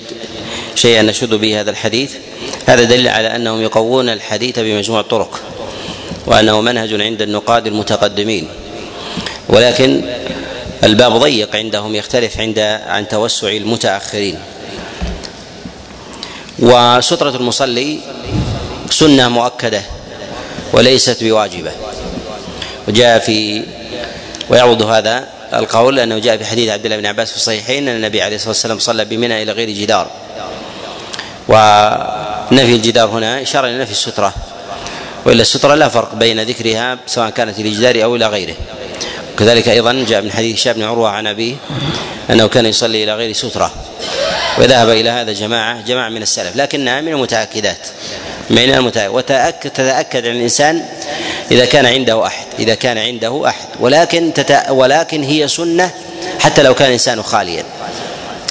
[0.74, 2.12] شيئا نشد به هذا الحديث.
[2.66, 5.40] هذا دليل على أنهم يقوون الحديث بمجموع الطرق
[6.26, 8.48] وأنه منهج عند النقاد المتقدمين.
[9.48, 10.02] ولكن
[10.84, 14.38] الباب ضيق عندهم يختلف عند عن توسع المتأخرين.
[16.58, 17.98] وسترة المصلي
[18.90, 19.82] سنة مؤكدة
[20.72, 21.72] وليست بواجبة.
[22.88, 23.62] وجاء في
[24.50, 28.22] ويعوض هذا القول انه جاء في حديث عبد الله بن عباس في الصحيحين أن النبي
[28.22, 30.10] عليه الصلاة والسلام صلى بمنى إلى غير جدار.
[31.48, 34.34] ونفي الجدار هنا إشارة إلى نفي السترة.
[35.26, 38.54] وإلا السترة لا فرق بين ذكرها سواء كانت للجدار أو إلى غيره.
[39.38, 41.54] كذلك أيضا جاء من حديث هشام بن عروة عن أبيه
[42.30, 43.72] أنه كان يصلي إلى غير سترة
[44.58, 47.86] وذهب إلى هذا جماعة جماعة من السلف لكنها من المتأكدات
[48.50, 49.14] من المتأكد.
[49.14, 50.84] وتأكد تتأكد عن الإنسان
[51.50, 53.68] إذا كان عنده أحد إذا كان عنده أحد.
[53.80, 55.90] ولكن تتأ ولكن هي سنة
[56.40, 57.64] حتى لو كان الإنسان خاليا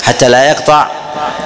[0.03, 0.91] حتى لا يقطع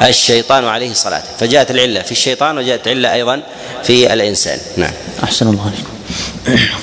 [0.02, 3.42] الشيطان عليه صلاته فجاءت العلة في الشيطان وجاءت العلة أيضا
[3.84, 4.60] في الإنسان.
[4.78, 4.94] نعم.
[5.24, 5.93] أحسن الله عليكم.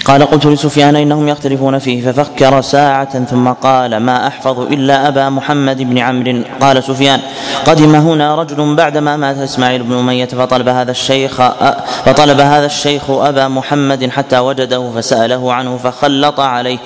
[0.05, 5.83] قال قلت لسفيان إنهم يختلفون فيه ففكر ساعة ثم قال ما أحفظ إلا أبا محمد
[5.83, 6.43] بن عمرو.
[6.61, 7.21] قال سفيان
[7.67, 11.43] قدم هنا رجل بعدما مات إسماعيل بن أمية فطلب هذا الشيخ
[12.05, 16.79] فطلب هذا الشيخ أبا محمد حتى وجده فسأله عنه فخلط عليه.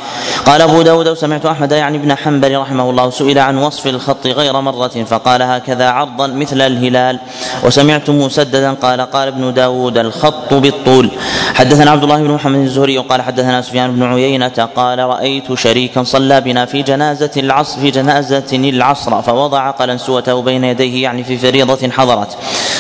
[0.47, 4.61] قال أبو داود سمعت أحمد يعني ابن حنبل رحمه الله سئل عن وصف الخط غير
[4.61, 7.19] مرة فقال هكذا عرضا مثل الهلال.
[7.65, 11.11] وسمعت مسددا قال قال ابن داود الخط بالطول.
[11.55, 16.41] حدثنا عبد الله بن محمد الزهري قال حدثنا سفيان بن عيينة قال رأيت شريكا صلى
[16.41, 22.37] بنا في جنازة العصر في جنازة العصر فوضع قلنسوته بين يديه يعني في فريضة حضرت.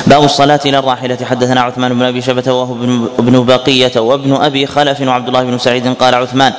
[0.06, 1.18] باب الصلاة إلى الراحلة.
[1.24, 2.74] حدثنا عثمان بن أبي شبة وهو
[3.18, 6.52] ابن بقية وابن أبي خلف وعبد الله بن سعيد قال عثمان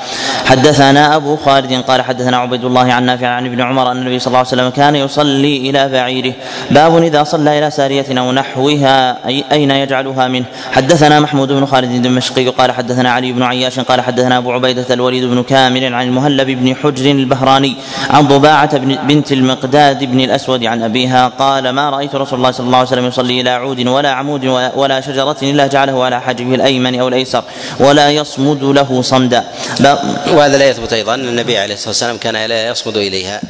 [0.45, 4.27] حدثنا أبو خالد قال حدثنا عبيد الله عن نافع عن ابن عمر أن النبي صلى
[4.27, 6.33] الله عليه وسلم كان يصلي إلى بعيره.
[6.71, 11.91] باب إذا صلى إلى سارية أو نحوها أي أين يجعلها منه؟ حدثنا محمود بن خالد
[11.91, 16.47] الدمشقي قال حدثنا علي بن عياش قال حدثنا أبو عبيدة الوليد بن كامل عن المهلب
[16.47, 17.75] بن حجر البهراني
[18.09, 22.77] عن ضباعة بنت المقداد بن الأسود عن أبيها قال ما رأيت رسول الله صلى الله
[22.77, 24.45] عليه وسلم يصلي إلى عود ولا عمود
[24.75, 27.43] ولا شجرة إلا جعله على حاجبه الأيمن أو الأيسر
[27.79, 29.43] ولا يصمد له صمدا.
[30.31, 33.41] وهذا لا يثبت أيضا النبي عليه الصلاة والسلام كان لا يصمد إليها.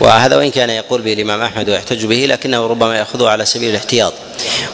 [0.00, 4.12] وهذا وإن كان يقول به الإمام أحمد ويحتج به لكنه ربما يأخذه على سبيل الاحتياط.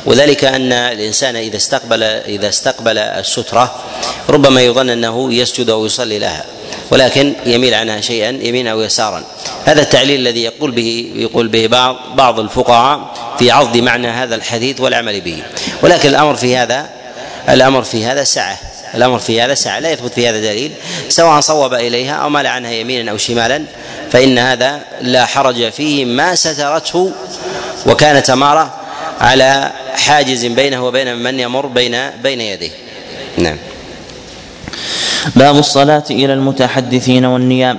[0.07, 3.75] وذلك أن الإنسان إذا استقبل إذا استقبل السترة
[4.29, 6.45] ربما يظن أنه يسجد أو يصلي لها
[6.91, 9.25] ولكن يميل عنها شيئا يمينا أو يسارا.
[9.65, 13.01] هذا التعليل الذي يقول به يقول به بعض بعض الفقهاء
[13.39, 15.43] في عضد معنى هذا الحديث والعمل به.
[15.83, 16.89] ولكن الأمر في هذا
[17.49, 18.59] الأمر في هذا سعة
[18.95, 20.73] الأمر في هذا سعة لا يثبت في هذا دليل
[21.09, 23.65] سواء صوب إليها أو مال عنها يمينا أو شمالا
[24.11, 27.13] فإن هذا لا حرج فيه ما سترته
[27.87, 28.75] وكان تمارة
[29.21, 32.71] على حاجز بينه وبين من يمر بين بين يديه.
[33.37, 33.57] نعم.
[35.37, 37.79] باب الصلاة إلى المتحدثين والنيام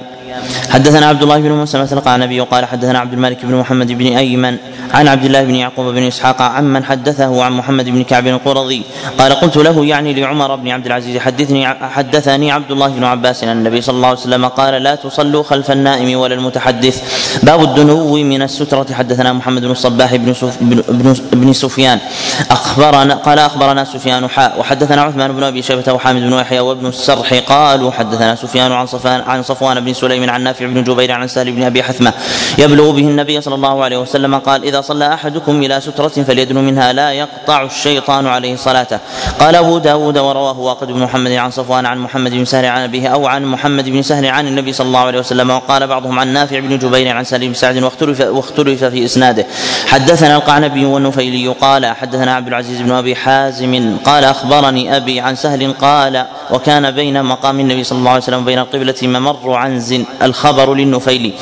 [0.69, 4.57] حدثنا عبد الله بن مسلمة القعنبي قال حدثنا عبد الملك بن محمد بن أيمن
[4.93, 8.81] عن عبد الله بن يعقوب بن إسحاق عمن حدثه عن محمد بن كعب القرظي
[9.17, 13.49] قال قلت له يعني لعمر بن عبد العزيز حدثني حدثني عبد الله بن عباس أن
[13.49, 16.95] النبي صلى الله عليه وسلم قال لا تصلوا خلف النائم ولا المتحدث.
[17.43, 21.99] باب الدنو من السترة حدثنا محمد بن الصباح بن, بن, بن سفيان.
[22.51, 27.33] أخبرنا قال أخبرنا سفيان حاء وحدثنا عثمان بن أبي شيبة وحامد بن يحيى وابن السرح
[27.33, 31.63] قالوا حدثنا سفيان عن عن صفوان بن سليم عن نافع بن جبير عن سهل بن
[31.63, 32.13] أبي حثمة
[32.57, 36.93] يبلغ به النبي صلى الله عليه وسلم قال إذا صلى أحدكم إلى سترة فليدن منها
[36.93, 38.99] لا يقطع الشيطان عليه صلاته.
[39.39, 43.07] قال أبو داود ورواه واقد بن محمد عن صفوان عن محمد بن سهل عن أبيه
[43.07, 46.59] أو عن محمد بن سهل عن النبي صلى الله عليه وسلم وقال بعضهم عن نافع
[46.59, 49.45] بن جبير عن سليم سعد واختلف, واختلف في إسناده.
[49.87, 55.73] حدثنا القعنبي والنفيلي قال حدثنا عبد العزيز بن أبي حازم قال أخبرني أبي عن سهل
[55.73, 61.33] قال وكان بين مقام النبي صلى الله عليه وسلم وبين القبلة ممر عنز الخبر للنفيلي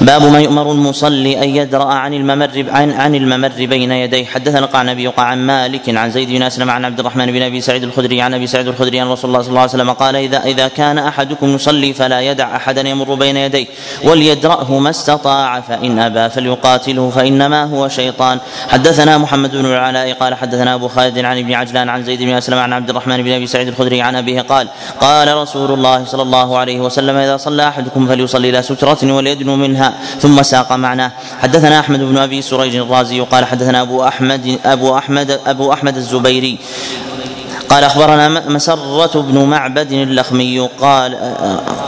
[0.00, 4.24] باب ما يؤمر المصلي أن يدرأ عن الممر عن, عن الممر بين يديه.
[4.24, 8.22] حدثنا القعنبي عن مالك عن زيد بن أسلم عن عبد الرحمن بن أبي سعيد الخدري
[8.22, 10.98] عن أبي سعيد الخدري عن رسول الله صلى الله عليه وسلم قال إذا إذا كان
[10.98, 13.66] أحدكم يصلي فلا يدع أحدا يمر بين يديه
[14.04, 18.38] وليدرأه ما استطاع فإن أبى فليقاتله فإنما هو شيطان.
[18.68, 22.58] حدثنا محمد بن العلاء قال حدثنا أبو خالد عن ابن عجلان عن زيد بن أسلم
[22.58, 24.68] عن عبد الرحمن بن أبي سعيد الخدري عن أبيه قال
[25.00, 29.81] قال رسول الله صلى الله عليه وسلم إذا صلى أحدكم فليصلي إلى سترة وليدنو منها
[30.20, 31.10] ثم ساق معناه
[31.42, 36.58] حدثنا أحمد بن أبي سريج الرازي قال حدثنا أبو أحمد أبو أحمد أبو أحمد الزبيري
[37.68, 41.14] قال أخبرنا مسرة بن معبد اللخمي قال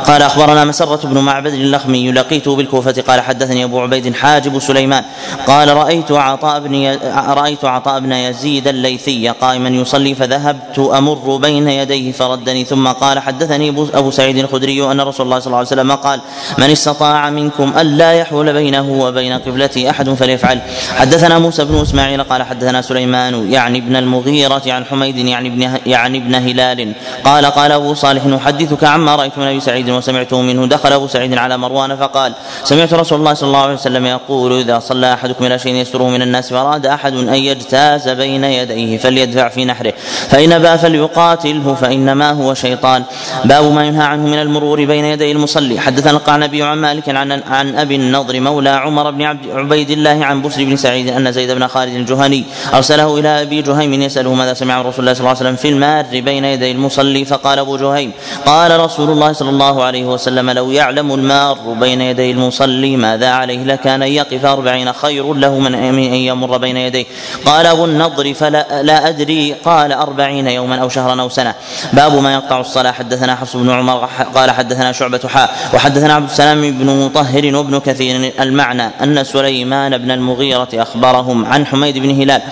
[0.07, 5.05] قال أخبرنا مسرة بن معبد اللخمي لقيته بالكوفة قال حدثني أبو عبيد حاجب سليمان
[5.47, 12.13] قال رأيت عطاء بن رأيت عطاء بن يزيد الليثي قائما يصلي فذهبت أمر بين يديه
[12.13, 16.21] فردني ثم قال حدثني ابو سعيد الخدري أن رسول الله صلى الله عليه وسلم قال
[16.59, 20.61] من استطاع منكم الا يحول بينه وبين قبلته أحد فليفعل.
[20.97, 26.19] حدثنا موسى بن إسماعيل قال حدثنا سليمان يعني ابن المغيرة عن حميد يعني ابن يعني
[26.19, 26.93] ابن هلال
[27.25, 31.39] قال قال أبو صالح احدثك عما رأيت من أبي سعيد وسمعته منه دخل أبو سعيد
[31.39, 32.33] على مروان فقال
[32.65, 36.23] سمعت رسول الله صلى الله عليه وسلم يقول إذا صلى أحدكم إلى شيء يستره من
[36.23, 39.93] الناس فأراد أحد أن يجتاز بين يديه فليدفع في نحره
[40.29, 43.03] فإن أبى فليقاتله فإنما هو شيطان.
[43.45, 45.81] باب ما ينهى عنه من المرور بين يدي المصلي.
[45.81, 50.43] حدثنا القعنبي عن مالك عن عن أبي النضر مولى عمر بن عبد عبيد الله عن
[50.43, 52.45] بسر بن سعيد أن زيد بن خالد الجهني
[52.75, 56.05] أرسله إلى أبي جهيم يسأله ماذا سمع رسول الله صلى الله عليه وسلم في المار
[56.21, 58.13] بين يدي المصلي فقال أبو جهيم
[58.47, 63.65] قال رسول الله صلى الله عليه وسلم لو يعلم المار بين يدي المصلي ماذا عليه
[63.65, 67.05] لكان ان يقف أربعين خير له من أن يمر بين يديه.
[67.47, 69.53] قال أبو النضر فلا لا أدري.
[69.53, 71.55] قال أربعين يوما أو شهرا أو سنة.
[71.93, 72.93] باب ما يقطع الصلاة.
[72.93, 74.09] حدثنا حفص بن عمر.
[74.35, 78.33] قال حدثنا شعبة حاء وحدثنا عبد السلام بن مطهر وابن كثير.
[78.41, 82.43] المعنى أن سليمان بن المغيرة أخبرهم عن حميد بن هلال.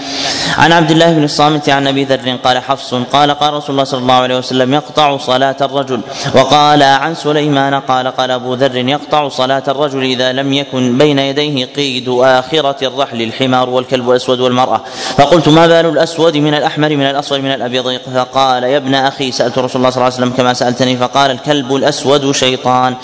[0.58, 2.94] عن عبد الله بن الصامت عن أبي ذر قال حفص.
[2.94, 6.00] قال قال رسول الله صلى الله عليه وسلم يقطع صلاة الرجل.
[6.34, 11.64] وقال عن سليمان قال قال أبو ذر يقطع صلاة الرجل إذا لم يكن بين يديه
[11.64, 14.80] قيد آخرة الرحل الحمار والكلب الأسود والمرأة.
[15.16, 19.58] فقلت ما بال الأسود من الأحمر من الاصفر من الأبيض؟ فقال يا ابن أخي سألت
[19.58, 22.94] رسول الله صلى الله عليه وسلم كما سألتني فقال الكلب الأسود شيطان.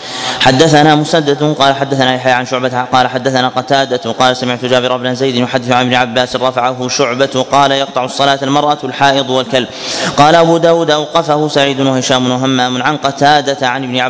[0.40, 5.34] حدثنا مسدد قال حدثنا يحيى عن شعبة قال حدثنا قتادة قال سمعت جابر بن زيد
[5.34, 9.68] يحدث عن ابن عباس رفعه شعبة قال يقطع الصلاة المرأة الحائض والكلب.
[10.16, 14.07] قال أبو داود أوقفه سعيد وهشام وهمام عن قتادة عن ابن عباس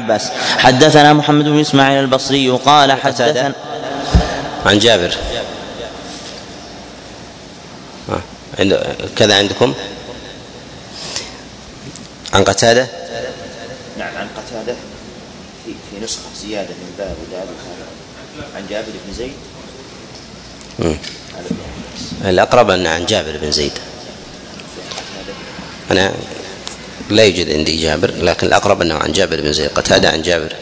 [0.59, 3.53] حدثنا محمد بن إسماعيل البصري قال حدثنا
[4.67, 5.15] عن جابر.
[8.59, 9.75] عند كذا عندكم؟
[12.33, 12.87] عن قتادة؟
[13.99, 14.77] نعم عن قتادة.
[15.65, 17.49] في في نسخة زيادة من باب وداود
[18.57, 19.33] عن جابر بن زيد.
[22.25, 22.71] الأقرب.
[22.71, 23.73] أن عن جابر بن زيد.
[25.91, 26.13] أنا
[27.11, 30.53] لا يوجد عندي جابر لكن الأقرب أنه عن جابر بن زيد قتادة عن جابر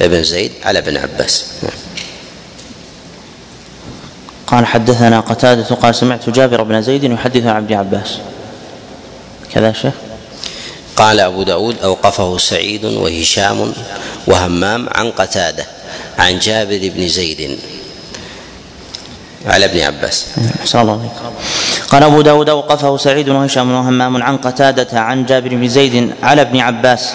[0.00, 1.44] بن زيد على ابن عباس.
[1.62, 1.72] نعم.
[4.46, 8.18] قال حدثنا قتادة قال سمعت جابر بن زيد يحدث عن ابن عباس.
[9.54, 9.94] كذا شيخ.
[10.96, 13.72] قال أبو داود أوقفه سعيد وهشام
[14.26, 15.66] وهمام عن قتادة
[16.18, 17.58] عن جابر بن زيد.
[19.46, 20.26] على ابن عباس.
[20.60, 21.12] أحسن الله عليك
[21.90, 26.60] قال أبو داود أوقفه سعيد وهشام وهمام عن قتادة عن جابر بن زيد على ابن
[26.60, 27.12] عباس.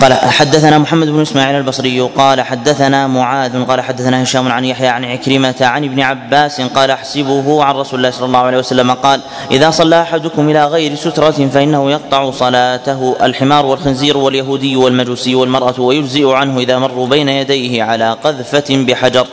[0.00, 5.04] قال حدثنا محمد بن إسماعيل البصري قال حدثنا معاذ قال حدثنا هشام عن يحيى عن
[5.04, 9.20] عكرمة عن ابن عباس قال احسبه عن رسول الله صلى الله عليه وسلم قال
[9.50, 13.16] إذا صلى أحدكم إلى غير سترة فإنه يقطع صلاته.
[13.22, 19.26] الحمار والخنزير واليهودي والمجوسي والمرأة ويجزئ عنه إذا مروا بين يديه على قذفة بحجر.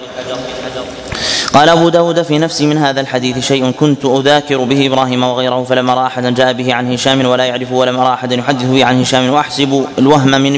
[1.57, 5.89] قال أبو داود في نفسي من هذا الحديث شيء كنت أذاكر به إبراهيم وغيره فلم
[5.89, 9.29] أرى أحدا جاء به عن هشام ولا يعرفه ولم أرى أحدا يحدث به عن هشام
[9.29, 10.53] وأحسب الوهم من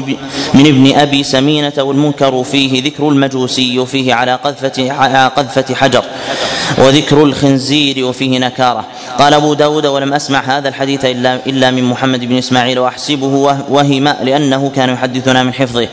[0.54, 6.04] من ابن أبي سمينة والمنكر فيه ذكر المجوسي فيه على قذفة على قذفة حجر
[6.78, 8.84] وذكر الخنزير وفيه نكارة.
[9.18, 14.08] قال أبو داود ولم أسمع هذا الحديث إلا, إلا من محمد بن إسماعيل وأحسبه وهم
[14.08, 15.88] لأنه كان يحدثنا من حفظه.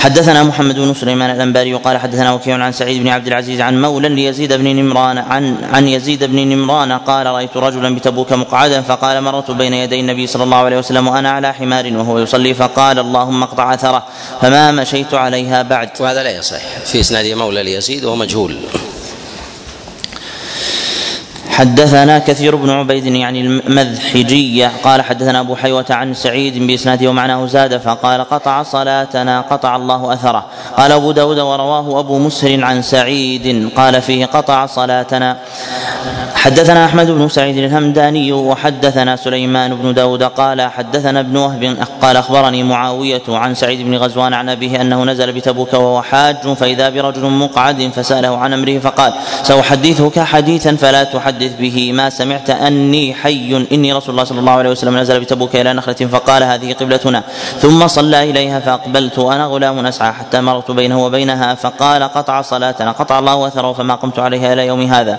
[0.00, 4.08] حدثنا محمد بن سليمان الأنباري قال حدثنا وكيع عن سعيد بن عبد العزيز عن مولى
[4.08, 9.50] ليزيد بن نمران عن عن يزيد بن نمران قال رأيت رجلا بتبوك مقعدا فقال مررت
[9.50, 13.74] بين يدي النبي صلى الله عليه وسلم وأنا على حمار وهو يصلي فقال اللهم اقطع
[13.74, 14.02] أثره
[14.40, 16.62] فما مشيت عليها بعد وهذا لا يصح.
[16.84, 18.56] في إسناد مولى ليزيد وهو مجهول.
[21.60, 27.76] حدثنا كثير بن عبيد يعني المذحجية قال حدثنا أبو حيوة عن سعيد بإسناده ومعناه زاد
[27.76, 30.46] فقال قطع صلاتنا قطع الله أثره.
[30.76, 35.36] قال أبو داود ورواه أبو مسهر عن سعيد قال فيه قطع صلاتنا.
[36.40, 42.62] حدثنا أحمد بن سعيد الهمداني وحدثنا سليمان بن داود قال حدثنا ابن وهب قال أخبرني
[42.62, 47.90] معاوية عن سعيد بن غزوان عن أبيه أنه نزل بتبوك وهو حاج فإذا برجل مقعد
[47.94, 49.12] فسأله عن أمره فقال
[49.42, 54.70] سأحدثك حديثا فلا تحدث به ما سمعت أني حي إني رسول الله صلى الله عليه
[54.70, 57.22] وسلم نزل بتبوك إلى نخلة فقال هذه قبلتنا
[57.58, 63.18] ثم صلى إليها فأقبلت وأنا غلام أسعى حتى مررت بينه وبينها فقال قطع صلاتنا قطع
[63.18, 65.18] الله أثره فما قمت عليها إلى يوم هذا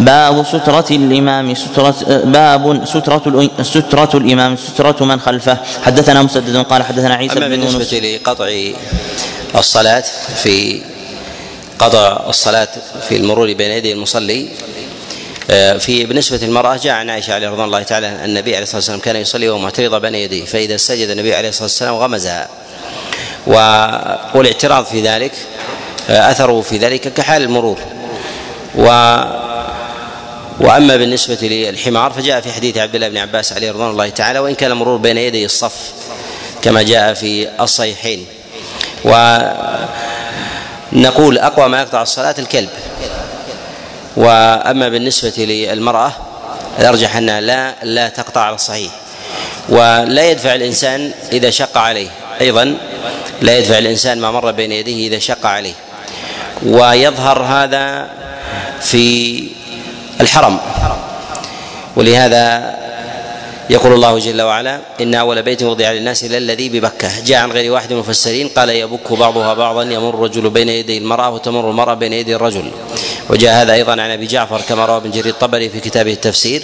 [0.00, 5.56] باب سترة الإمام سترة باب سترة سترة الإمام سترة من خلفه.
[5.82, 8.50] حدثنا مسدد قال حدثنا عيسى أما بن بالنسبة لقطع
[9.54, 10.04] الصلاة
[10.42, 10.82] في
[11.78, 12.68] قطع الصلاة
[13.08, 14.48] في المرور بين يدي المصلي
[15.50, 18.76] آه، في بالنسبة للمرأة جاء عن عائشة عليه رضوان الله تعالى أن النبي عليه الصلاة
[18.76, 22.48] والسلام كان يصلي وهو معترض بين يديه فإذا سجد النبي عليه الصلاة والسلام غمزها.
[24.34, 25.32] والاعتراض في ذلك
[26.10, 27.78] آه، أثره في ذلك كحال المرور.
[28.74, 28.86] و
[30.60, 34.54] وأما بالنسبة للحمار فجاء في حديث عبد الله بن عباس عليه رضوان الله تعالى وإن
[34.54, 35.92] كان المرور بين يدي الصف
[36.62, 38.26] كما جاء في الصحيحين.
[40.92, 42.68] ونقول أقوى ما يقطع الصلاة الكلب.
[44.16, 46.12] وأما بالنسبة للمرأة
[46.78, 48.92] الارجح انها لا لا تقطع على الصحيح.
[49.68, 52.08] ولا يدفع الإنسان إذا شق عليه.
[52.40, 52.76] أيضا
[53.42, 55.74] لا يدفع الإنسان ما مر بين يديه إذا شق عليه.
[56.62, 58.10] ويظهر هذا
[58.80, 59.59] في
[60.20, 60.58] الحرم.
[61.96, 62.76] ولهذا
[63.70, 67.20] يقول الله جل وعلا إن أول بيت وضع للناس إلا الذي ببكة.
[67.20, 71.30] جاء عن غير واحد من المفسرين قال يبك بعضها بعضا يمر الرجل بين يدي المرأة
[71.30, 72.70] وتمر المرأة بين يدي الرجل.
[73.30, 76.62] وجاء هذا أيضا عن أبي جعفر كما روى ابن جرير الطبري في كتابه التفسير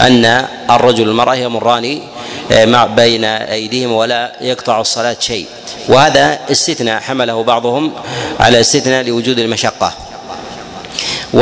[0.00, 2.00] أن الرجل والمرأة يمران
[2.52, 5.46] آه، بين أيديهم ولا يقطع الصلاة شيء.
[5.88, 7.92] وهذا استثناء حمله بعضهم
[8.40, 9.92] على استثناء لوجود المشقة.
[11.34, 11.40] و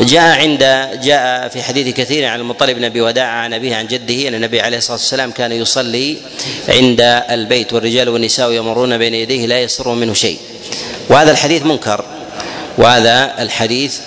[0.00, 0.58] جاء عند
[1.02, 4.60] جاء في حديث كثير عن المطلب بن أبي وداع عن أبيه عن جده أن النبي
[4.60, 6.16] عليه الصلاة والسلام كان يصلي
[6.68, 7.00] عند
[7.30, 10.38] البيت والرجال والنساء يمرون بين يديه لا يسر منه شيء.
[11.08, 12.04] وهذا الحديث منكر.
[12.78, 13.98] وهذا الحديث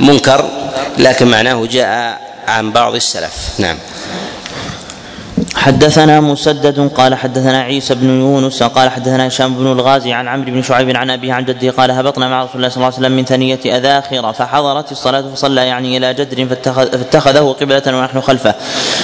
[0.00, 0.50] منكر
[0.98, 3.32] لكن معناه جاء عن بعض السلف.
[3.58, 3.78] نعم.
[5.56, 10.62] حدثنا مسدد قال حدثنا عيسى بن يونس قال حدثنا هشام بن الغازي عن عمرو بن
[10.62, 13.24] شعيب عن أبيه عن جده قال هبطنا مع رسول الله صلى الله عليه وسلم من
[13.24, 18.54] ثنية اذاخر فحضرت الصلاة فصلى يعني إلى جدر فاتخذ فاتخذه قبلة ونحن خلفه.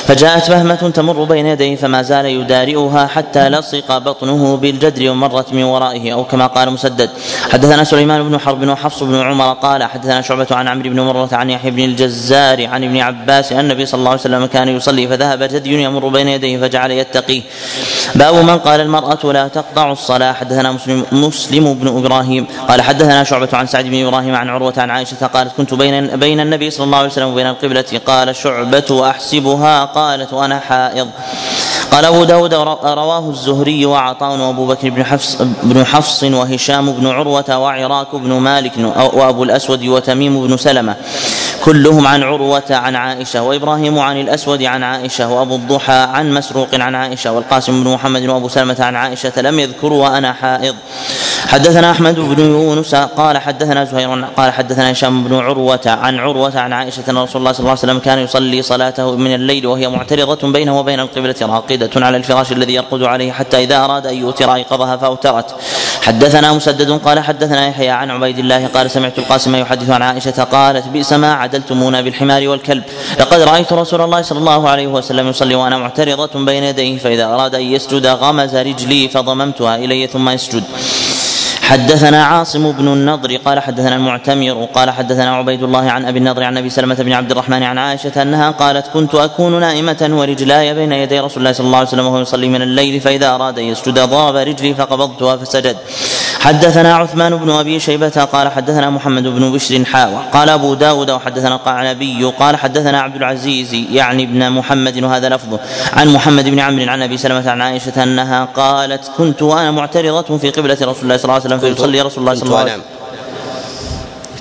[0.06, 6.12] فجاءت بهمه تمر بين يديه فما زال يدارئها حتى لصق بطنه بالجدر ومرت من ورائه
[6.12, 7.10] أو كما قال مسدد.
[7.52, 11.50] حدثنا سليمان بن حرب وحفص بن عمر قال حدثنا شعبة عن عمرو بن مرة عن
[11.50, 15.42] يحيى بن الجزار عن ابن عباس أن النبي صلى الله عليه وسلم كان يصلي فذهب
[15.42, 17.43] جدي يمر بين يديه فجعل يتقيه.
[18.14, 20.32] باب من قال المرأة لا تقطع الصلاة.
[20.32, 22.47] حدثنا مسلم مسلم بن إبراهيم.
[22.69, 26.40] قال حدثنا شعبة عن سعد بن إبراهيم عن عروة عن عائشة قالت كنت بين بين
[26.40, 28.01] النبي صلى الله عليه وسلم وبين القبلة.
[28.06, 31.09] قال شعبة وأحسبها قالت وأنا حائض.
[31.93, 32.55] قال أبو داود
[32.85, 38.73] رواه الزهري وعطاء وأبو بكر بن حفص بن حفص وهشام بن عروة وعراك بن مالك
[38.97, 40.97] وأبو الأسود وتميم بن سلمة.
[41.64, 43.43] كلهم عن عروة عن عائشة.
[43.43, 45.28] وإبراهيم عن الأسود عن عائشة.
[45.32, 47.32] وأبو الضحى عن مسروق عن عائشة.
[47.32, 49.32] والقاسم بن محمد وأبو سلمة عن عائشة.
[49.36, 50.74] لم يذكروا وأنا حائض.
[51.47, 55.81] حدثنا أحمد بن يونس قال حدثنا زهير قال حدثنا هشام بن عروة.
[55.86, 59.35] عن عروة عن عائشة أن رسول الله صلى الله عليه وسلم كان يصلي صلاته من
[59.35, 61.81] الليل وهي معترضة بينه وبين القبلة راقدة.
[61.82, 65.54] واحدة على الفراش الذي يرقد عليه حتى إذا أراد أن يوتر أيقظها فأوترت
[66.02, 70.88] حدثنا مسدد قال حدثنا يحيى عن عبيد الله قال سمعت القاسم يحدث عن عائشة قالت
[70.88, 72.82] بئس ما عدلتمونا بالحمار والكلب.
[73.20, 77.54] لقد رأيت رسول الله صلى الله عليه وسلم يصلي وأنا معترضة بين يديه فإذا أراد
[77.54, 80.64] أن يسجد غمز رجلي فضممتها إلي ثم يسجد
[81.62, 86.56] حدثنا عاصم بن النضر قال حدثنا المعتمر قال حدثنا عبيد الله عن أبي النضر عن
[86.59, 91.20] أبي سلمة بن عبد الرحمن عن عائشة أنها قالت كنت أكون نائمة ورجلاي بين يدي
[91.20, 94.36] رسول الله صلى الله عليه وسلم وهو يصلي من الليل فإذا أراد أن يسجد ضرب
[94.36, 95.76] رجلي فقبضتها فسجد.
[96.40, 100.18] حدثنا عثمان بن أبي شيبة قال حدثنا محمد بن بشر حاوى.
[100.32, 105.59] قال أبو داود وحدثنا القعنبي قال حدثنا عبد العزيز يعني ابن محمد وهذا لفظه.
[105.93, 110.51] عن محمد بن عمرو عن أبي سلمة عن عائشة أنها قالت كنت وأنا معترضة في
[110.51, 112.84] قبلة رسول الله صلى الله عليه وسلم فيصلي رسول الله صلى الله عليه وسلم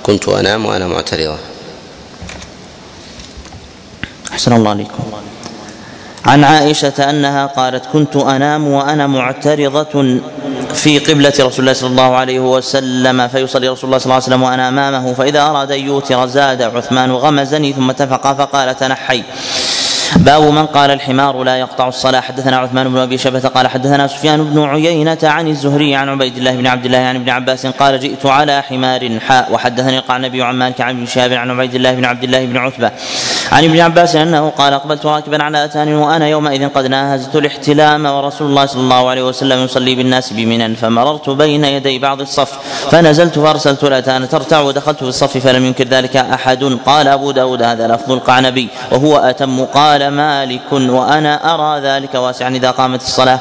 [0.02, 1.36] كنت أنام وأنا معترضة.
[4.32, 5.02] أحسن الله عليكم.
[6.26, 10.20] عن عائشة أنها قالت كنت أنام وأنا معترضة
[10.74, 14.42] في قبلة رسول الله صلى الله عليه وسلم فيصلي رسول الله صلى الله عليه وسلم
[14.42, 19.22] وأنا أمامه فإذا أراد أن يوتر زاد عثمان غمزني ثم اتفقا فقال تنحي
[20.16, 22.20] باب من قال الحمار لا يقطع الصلاة.
[22.20, 26.56] حدثنا عثمان بن أبي شبة قال حدثنا سفيان بن عيينة عن الزهري عن عبيد الله
[26.56, 29.52] بن عبد الله عن ابن عباس قال جئت على حمار حاء.
[29.52, 32.90] وحدثني القعنبي عن مالك عن ابن شهاب عن عبيد الله بن عبد الله بن عتبة
[33.52, 38.46] عن ابن عباس أنه قال أقبلت راكبا على أتان وأنا يومئذ قد ناهزت الاحتلام ورسول
[38.46, 42.52] الله صلى الله عليه وسلم يصلي بالناس بمنى فمررت بين يدي بعض الصف
[42.90, 46.64] فنزلت فأرسلت الأتان ترتع ودخلت في الصف فلم ينكر ذلك أحد.
[46.86, 49.64] قال أبو داود هذا لفظ القعنبي وهو أتم.
[49.64, 53.40] قال مالك وأنا أرى ذلك واسعا إذا قامت الصلاة.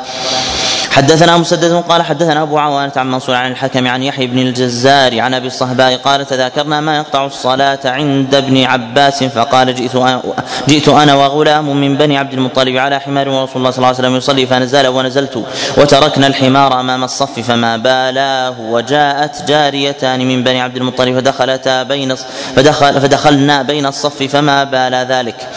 [0.92, 5.34] حدثنا مسدد قال حدثنا أبو عوانة عن منصور عن الحكم عن يحيى بن الجزار عن
[5.34, 10.22] أبي الصهباء قال تذاكرنا ما يقطع الصلاة عند ابن عباس فقال جئت أنا
[10.68, 14.16] جئت أنا وغلام من بني عبد المطلب على حمار ورسول الله صلى الله عليه وسلم
[14.16, 15.46] يصلي فنزل ونزلت
[15.78, 22.16] وتركنا الحمار أمام الصف فما بالاه وجاءت جاريتان من بني عبد المطلب فدخلتا بين
[22.56, 25.48] فدخل فدخلنا بين الصف فما بال ذلك.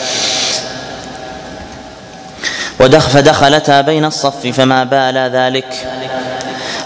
[2.81, 5.87] ودخ فدخلتا بين الصف فما بال ذلك.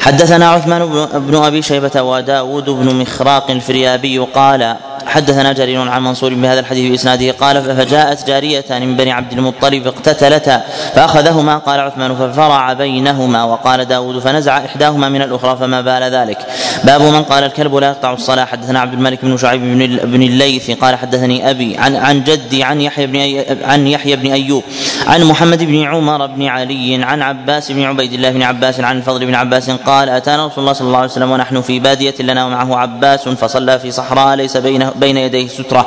[0.00, 4.76] حدثنا عثمان بن أبي شيبة وداود بن مخراق الفريابي قال
[5.08, 10.62] حدثنا جرير عن منصور بهذا الحديث بإسناده قال فجاءت جاريتان من بني عبد المطلب اقتتلتا
[10.94, 16.38] فأخذهما قال عثمان ففرع بينهما وقال داود فنزع إحداهما من الأخرى فما بال ذلك
[16.84, 19.60] باب من قال الكلب لا يقطع الصلاة حدثنا عبد الملك بن شعيب
[20.02, 24.64] بن, الليث قال حدثني أبي عن عن جدي عن يحيى بن عن يحيى بن أيوب
[25.06, 29.26] عن محمد بن عمر بن علي عن عباس بن عبيد الله بن عباس عن الفضل
[29.26, 32.76] بن عباس قال أتانا رسول الله صلى الله عليه وسلم ونحن في بادية لنا ومعه
[32.76, 35.86] عباس فصلى في صحراء ليس بينه بين يديه سترة.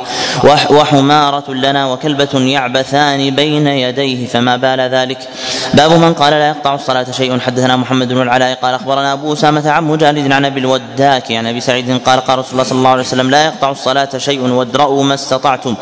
[0.70, 5.18] وحمارة لنا وكلبة يعبثان بين يديه فما بال ذلك.
[5.74, 7.38] باب من قال لا يقطع الصلاة شيء.
[7.38, 11.60] حدثنا محمد بن العلاء قال أخبرنا أبو أسامة عن مجالد عن أبي الوداك عن أبي
[11.60, 15.14] سعيد قال قال رسول الله صلى الله عليه وسلم لا يقطع الصلاة شيء وادرأوا ما
[15.14, 15.74] استطعتم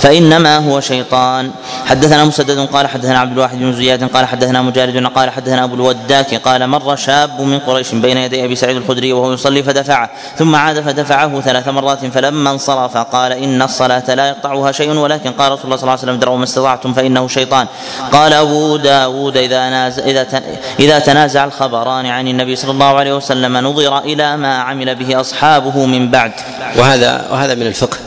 [0.00, 1.50] فإنما هو شيطان.
[1.86, 6.34] حدثنا مسدد قال حدثنا عبد الواحد بن زياد قال حدثنا مجالد قال حدثنا أبو الوداك
[6.34, 10.80] قال مر شاب من قريش بين يدي أبي سعيد الخدري وهو يصلي فدفعه ثم عاد
[10.80, 12.71] فدفعه ثلاث مرات فلما انصرف
[13.12, 16.36] قال إن الصلاة لا يقطعها شيء ولكن قال رسول الله صلى الله عليه وسلم دروا
[16.36, 17.66] ما استطعتم فإنه شيطان.
[18.12, 20.42] قال أبو داود إذا ناز إذا
[20.80, 25.86] إذا تنازع الخبران عن النبي صلى الله عليه وسلم نظر إلى ما عمل به أصحابه
[25.86, 26.32] من بعد.
[26.76, 27.98] وهذا وهذا من الفقه.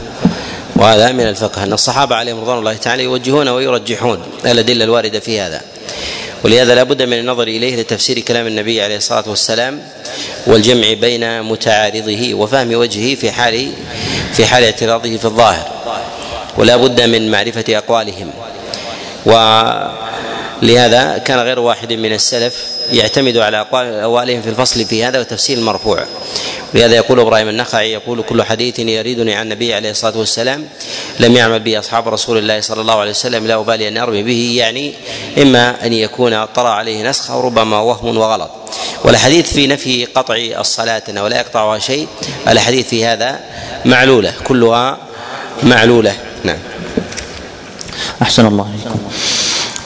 [0.75, 5.61] وهذا من الفقه أن الصحابة عليهم رضوان الله تعالى يوجهون ويرجحون الأدلة الواردة في هذا.
[6.45, 9.81] ولهذا لا بد من النظر إليه لتفسير كلام النبي عليه الصلاة والسلام
[10.47, 13.71] والجمع بين متعارضه وفهم وجهه في حال
[14.33, 15.67] في حال اعتراضه في الظاهر.
[16.57, 18.31] ولا بد من معرفة أقوالهم.
[19.25, 22.55] ولهذا كان غير واحد من السلف
[22.91, 26.05] يعتمد على أقوالهم في الفصل في هذا وتفسير المرفوع.
[26.73, 30.67] ولهذا يقول إبراهيم النخعي يقول كل حديث يريدني عن النبي عليه الصلاة والسلام
[31.19, 34.53] لم يعمل به أصحاب رسول الله صلى الله عليه وسلم لا أبالي أن أرمي به
[34.57, 34.93] يعني
[35.41, 38.51] إما أن يكون طرأ عليه نسخ أو ربما وهم وغلط.
[39.03, 42.07] والحديث في نفي قطع الصلاة انه لا يقطعها شيء
[42.47, 43.39] الحديث في هذا
[43.85, 44.97] معلولة كلها
[45.63, 46.15] معلولة.
[46.43, 46.59] نعم.
[48.21, 48.99] أحسن الله عليكم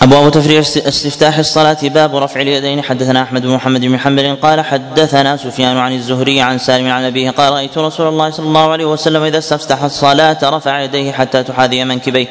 [0.02, 2.82] أبواب تفريع استفتاح الصلاة باب رفع اليدين.
[2.82, 7.30] حدثنا أحمد بن محمد بن حنبل قال حدثنا سفيان عن الزهري عن سالم عن أبيه
[7.30, 11.84] قال رأيت رسول الله صلى الله عليه وسلم إذا استفتح الصلاة رفع يديه حتى تحاذي
[11.84, 12.28] منكبيه.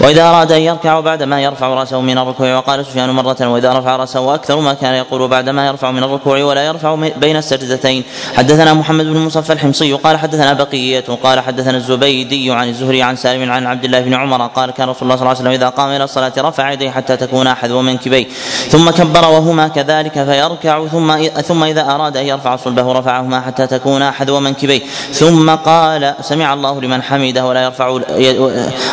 [0.00, 4.34] وإذا أراد أن يركع بعدما يرفع رأسه من الركوع وقال سفيان مرة وإذا رفع رأسه
[4.34, 8.04] أكثر ما كان يقول بعدما يرفع من الركوع ولا يرفع بين السجدتين.
[8.36, 13.52] حدثنا محمد بن مصفى الحمصي قال حدثنا بقية قال حدثنا الزبيدي عن الزهري عن سالم
[13.52, 15.88] عن عبد الله بن عمر قال كان رسول الله صلى الله عليه وسلم إذا قام
[15.88, 18.26] إلى الصلاة رفع يديه حتى تكون حذو منكبيه
[18.68, 24.10] ثم كبر وهما كذلك فيركع ثم ثم إذا أراد أن يرفع صلبه رفعهما حتى تكون
[24.10, 24.80] حذو منكبيه
[25.12, 27.88] ثم قال سمع الله لمن حمده ولا يرفع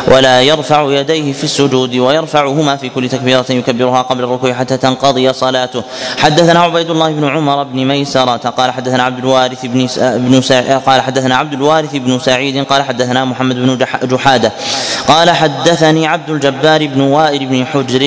[0.08, 5.82] ولا يرفع يديه في السجود ويرفعهما في كل تكبيرة يكبرها قبل الركوع حتى تنقضي صلاته.
[6.18, 10.40] حدثنا عبيد الله بن عمر بن ميسرة قال حدثنا عبد الوارث بن بن
[10.86, 13.78] قال حدثنا عبد الوارث بن سعيد قال حدثنا محمد بن
[14.08, 14.52] جحادة
[15.08, 18.02] قال حدثني عبد الجبار بن وائل بن حجر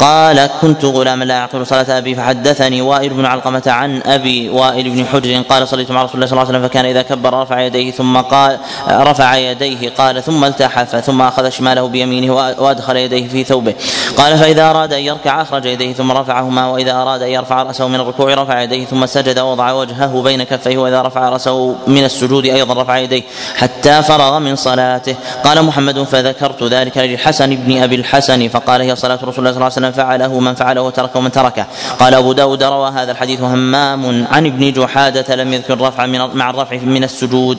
[0.00, 5.06] قال كنت غلاما لا اعقل صلاة أبي فحدثني وائل بن علقمة عن أبي وائل بن
[5.06, 7.90] حجر قال صليت مع رسول الله صلى الله عليه وسلم فكان إذا كبر رفع يديه
[7.90, 8.58] ثم قال
[8.90, 13.74] رفع يديه قال ثم التحف ثم أخذ شماله بيمينه وأدخل يديه في ثوبه.
[14.16, 18.00] قال فإذا أراد أن يركع أخرج يديه ثم رفعهما وإذا أراد أن يرفع رأسه من
[18.00, 22.82] الركوع رفع يديه ثم سجد ووضع وجهه بين كفيه وإذا رفع رأسه من السجود أيضا
[22.82, 23.22] رفع يديه
[23.56, 25.16] حتى فرغ من صلاته.
[25.44, 29.64] قال محمد فذكرت ذلك للحسن بن أبي الحسن فقال هي صلاة رسول الله صلى الله
[29.76, 31.66] عليه وسلم فعله من فعله وتركه من تركه.
[31.98, 36.50] قال أبو داود روى هذا الحديث همام عن ابن جحادة لم يذكر رفع من مع
[36.50, 37.58] الرفع من السجود.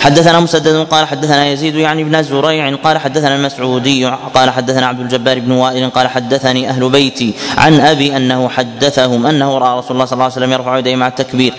[0.00, 5.38] حدثنا مسدد قال حدثنا يزيد يعني ابن زريع قال حدثنا المسعودي قال حدثنا عبد الجبار
[5.38, 10.12] بن وائل قال حدثني أهل بيتي عن أبي أنه حدثهم أنه رأى رسول الله صلى
[10.12, 11.54] الله عليه وسلم يرفع يديه مع التكبير.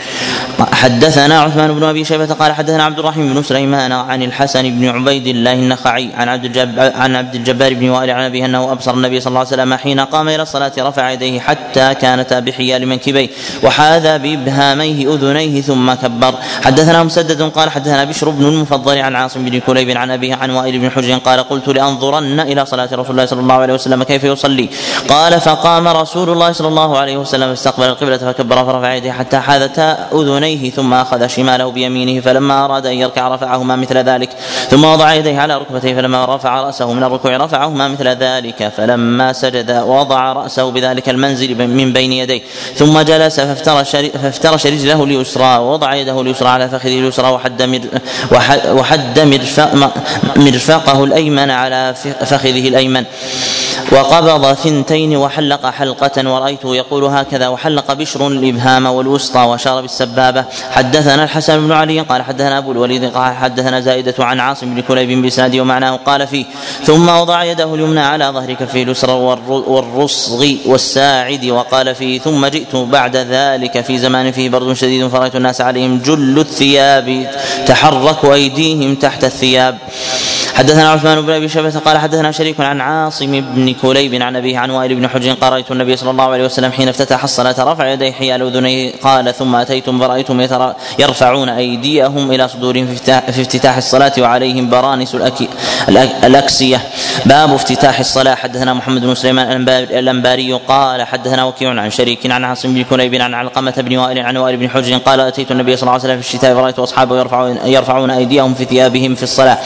[0.71, 5.27] حدثنا عثمان بن أبي شيبة قال حدثنا عبد الرحيم بن سليمان عن الحسن بن عبيد
[5.27, 9.19] الله النخعي عن عبد الجبار عن عبد الجبار بن وائل عن أبيه أنه أبصر النبي
[9.19, 13.29] صلى الله عليه وسلم حين قام إلى الصلاة رفع يديه حتى كانتا بحيال منكبيه
[13.63, 16.33] وحاذا بإبهاميه أذنيه ثم كبر.
[16.63, 20.79] حدثنا مسدد قال حدثنا بشر بن المفضل عن عاصم بن كليب عن أبيه عن وائل
[20.79, 24.69] بن حجر قال قلت لأنظرن إلى صلاة رسول الله صلى الله عليه وسلم كيف يصلي.
[25.09, 30.07] قال فقام رسول الله صلى الله عليه وسلم فاستقبل القبلة فكبر فرفع يديه حتى حاذتا
[30.13, 34.29] أذنيه ثم أخذ شماله بيمينه فلما أراد أن يركع رفعهما مثل ذلك.
[34.69, 38.71] ثم وضع يديه على ركبتيه فلما رفع رأسه من الركوع رفعهما مثل ذلك.
[38.77, 42.41] فلما سجد وضع رأسه بذلك المنزل من بين يديه
[42.75, 47.89] ثم جلس فافترش فافترش رجله اليسرى ووضع يده اليسرى على فخذه اليسرى وحد
[48.71, 49.19] وحد
[50.35, 53.05] مرفقه الأيمن على فخذه الأيمن.
[53.91, 61.67] وقبض ثنتين وحلق حلقة ورأيته يقول هكذا وحلق بشر الإبهام والوسطى وشار بالسبابة حدثنا الحسن
[61.67, 65.95] بن علي قال حدثنا أبو الوليد قال حدثنا زائدة عن عاصم بن كليب بإسناده ومعناه
[65.95, 66.45] قال فيه
[66.83, 69.13] ثم وضع يده اليمنى على ظهر كفه اليسرى
[69.69, 75.61] والرصغ والساعد وقال فيه ثم جئت بعد ذلك في زمان فيه برد شديد فرأيت الناس
[75.61, 77.27] عليهم جل الثياب
[77.67, 79.77] تحرك أيديهم تحت الثياب.
[80.53, 84.69] حدثنا عثمان بن أبي شيبة قال حدثنا شريك عن عاصم بن كليب عن أبيه عن
[84.69, 88.11] وائل بن حجر قال رأيت النبي صلى الله عليه وسلم حين افتتح الصلاة رفع يديه
[88.11, 90.47] حيال أذنيه قال ثم أتيتم فرأيتم
[90.99, 95.15] يرفعون أيديهم إلى صدورهم في افتتاح الصلاة وعليهم برانس
[96.23, 96.81] وأكسية.
[97.25, 98.35] باب افتتاح الصلاة.
[98.35, 103.33] حدثنا محمد بن سليمان الانباري قال حدثنا وكيع عن شريك عن عاصم بن كليب عن
[103.33, 106.27] علقمة بن وائل عن وائل بن حجر قال أتيت النبي صلى الله عليه وسلم في
[106.27, 109.57] الشتاء فرأيت أصحابه يرفعون, يرفعون أيديهم في ثيابهم في الصلاة.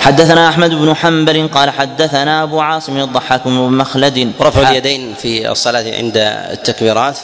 [0.00, 4.32] حدثنا أحمد بن حنبل قال حدثنا أبو عاصم الضحاك بن مخلد.
[4.40, 6.16] رفع اليدين في الصلاة عند
[6.52, 7.18] التكبيرات.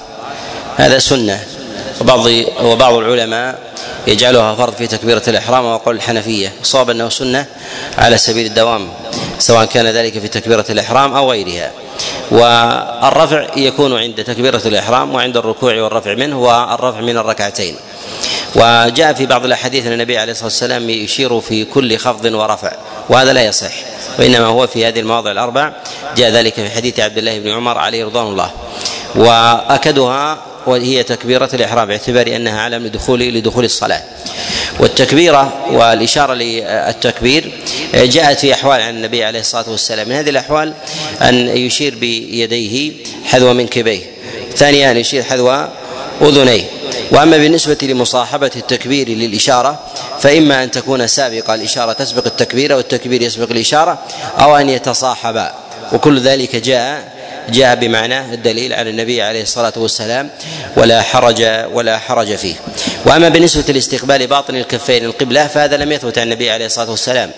[0.76, 1.40] هذا سنة.
[2.00, 2.26] وبعض
[2.62, 3.58] وبعض العلماء
[4.06, 6.52] يجعلها فرض في تكبيرة الإحرام وقول الحنفية.
[6.62, 7.46] صواب أنه سنة
[7.98, 8.88] على سبيل الدوام
[9.38, 11.70] سواء كان ذلك في تكبيرة الإحرام أو غيرها.
[12.30, 17.76] والرفع يكون عند تكبيرة الإحرام وعند الركوع والرفع منه والرفع من الركعتين.
[18.56, 22.72] وجاء في بعض الأحاديث أن النبي عليه الصلاة والسلام يشير في كل خفض ورفع
[23.08, 23.72] وهذا لا يصح
[24.18, 25.72] وإنما هو في هذه المواضع الأربع.
[26.16, 28.50] جاء ذلك في حديث عبد الله بن عمر عليه رضوان الله.
[29.14, 34.02] وأكدها وهي تكبيرة الإحرام باعتبار أنها علم لدخول لدخول الصلاة.
[34.80, 37.52] والتكبيرة والإشارة للتكبير
[37.94, 40.08] جاءت في أحوال عن النبي عليه الصلاة والسلام.
[40.08, 40.74] من هذه الأحوال
[41.22, 42.92] أن يشير بيديه
[43.24, 44.00] حذو منكبيه
[44.56, 45.66] ثانيا أن يشير حذو
[46.22, 46.64] أذنيه.
[47.10, 49.80] وأما بالنسبة لمصاحبة التكبير للإشارة
[50.20, 53.98] فإما أن تكون سابقة الإشارة تسبق التكبير والتكبير يسبق الإشارة
[54.40, 55.54] أو أن يتصاحبا.
[55.92, 57.13] وكل ذلك جاء
[57.48, 60.30] جاء بمعنى الدليل على النبي عليه الصلاة والسلام
[60.76, 61.42] ولا حرج
[61.72, 62.54] ولا حرج فيه.
[63.06, 67.30] وأما بالنسبة لاستقبال باطن الكفين القبلة فهذا لم يثبت عن النبي عليه الصلاة والسلام.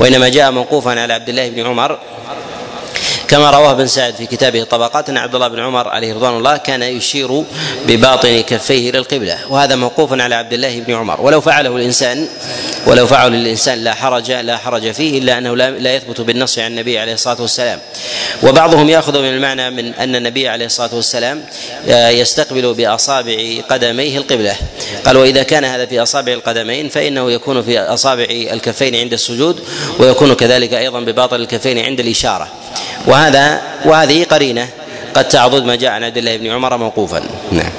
[0.00, 1.98] وإنما جاء موقوفا على عبد الله بن عمر.
[3.28, 6.56] كما رواه ابن سعد في كتابه الطبقات أن عبد الله بن عمر عليه رضوان الله
[6.56, 7.44] كان يشير
[7.86, 11.20] بباطن كفيه إلى القبله وهذا موقوف على عبد الله بن عمر.
[11.20, 12.28] ولو فعله الإنسان
[12.88, 16.98] ولو فعل الإنسان لا حرج لا حرج فيه إلا أنه لا يثبت بالنص عن النبي
[16.98, 17.78] عليه الصلاة والسلام.
[18.42, 21.44] وبعضهم يأخذ من المعنى من أن النبي عليه الصلاة والسلام
[21.88, 23.36] آه، يستقبل بأصابع
[23.70, 24.56] قدميه القبلة.
[25.04, 29.60] قال وإذا كان هذا في أصابع القدمين فإنه يكون في أصابع الكفين عند السجود
[29.98, 32.48] ويكون كذلك أيضا بباطن الكفين عند الإشارة.
[33.06, 34.68] وهذا وهذه قرينة
[35.14, 37.22] قد تعضد ما جاء عن عبد الله بن عمر موقوفا.
[37.52, 37.72] نعم.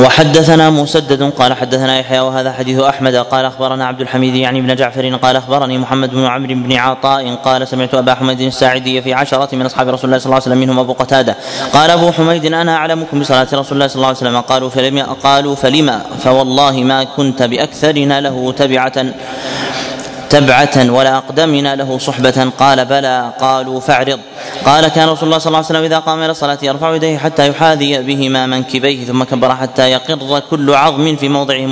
[0.00, 3.16] وحدثنا مسدد قال حدثنا يحيى وهذا حديث أحمد.
[3.16, 7.68] قال أخبرنا عبد الحميد يعني بن جعفر قال أخبرني محمد بن عمرو بن عطاء قال
[7.68, 10.78] سمعت أبا حميد الساعدي في عشرة من أصحاب رسول الله صلى الله عليه وسلم منهم
[10.78, 11.36] أبو قتادة.
[11.72, 14.40] قال أبو حميد أنا اعلمكم بصلاة رسول الله صلى الله عليه وسلم.
[14.40, 19.06] قالوا فلم قالوا فلما فوالله ما كنت بأكثرنا له تبعة.
[20.30, 22.50] تبعة ولا أقدمنا له صحبة.
[22.58, 23.32] قال بلى.
[23.40, 24.20] قالوا فاعرض.
[24.64, 27.48] قال كان رسول الله صلى الله عليه وسلم إذا قام إلى الصلاة يرفع يديه حتى
[27.48, 31.66] يحاذي بهما منكبيه ثم كبر حتى يقر كل عظم في موضعه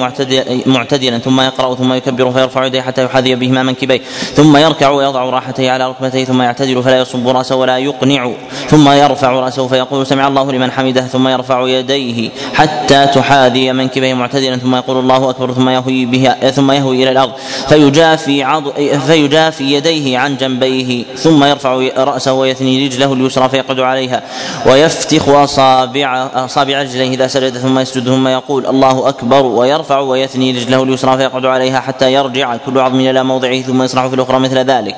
[0.66, 4.01] معتدلا ثم يقرأ ثم يكبر فيرفع يديه حتى يحاذي بهما منكبيه
[4.35, 8.31] ثم يركع ويضع راحتيه على ركبتيه ثم يعتدل فلا يصب رأسه ولا يقنع
[8.69, 14.57] ثم يرفع رأسه فيقول سمع الله لمن حمده ثم يرفع يديه حتى تحاذي منكبيه معتدلا
[14.57, 17.33] ثم يقول الله أكبر ثم يهوي بها ثم يهوي إلى الأرض
[17.69, 18.73] فيجافي عض
[19.06, 24.23] فيجافي يديه عن جنبيه ثم يرفع رأسه ويثني رجله اليسرى فيقعد عليها
[24.66, 30.82] ويفتخ أصابع أصابع رجليه إذا سجد ثم يسجد ثم يقول الله أكبر ويرفع ويثني رجله
[30.82, 34.97] اليسرى فيقعد عليها حتى يرجع كل عظم إلى موضعه ثم يصنع في الأخرى مثل ذلك.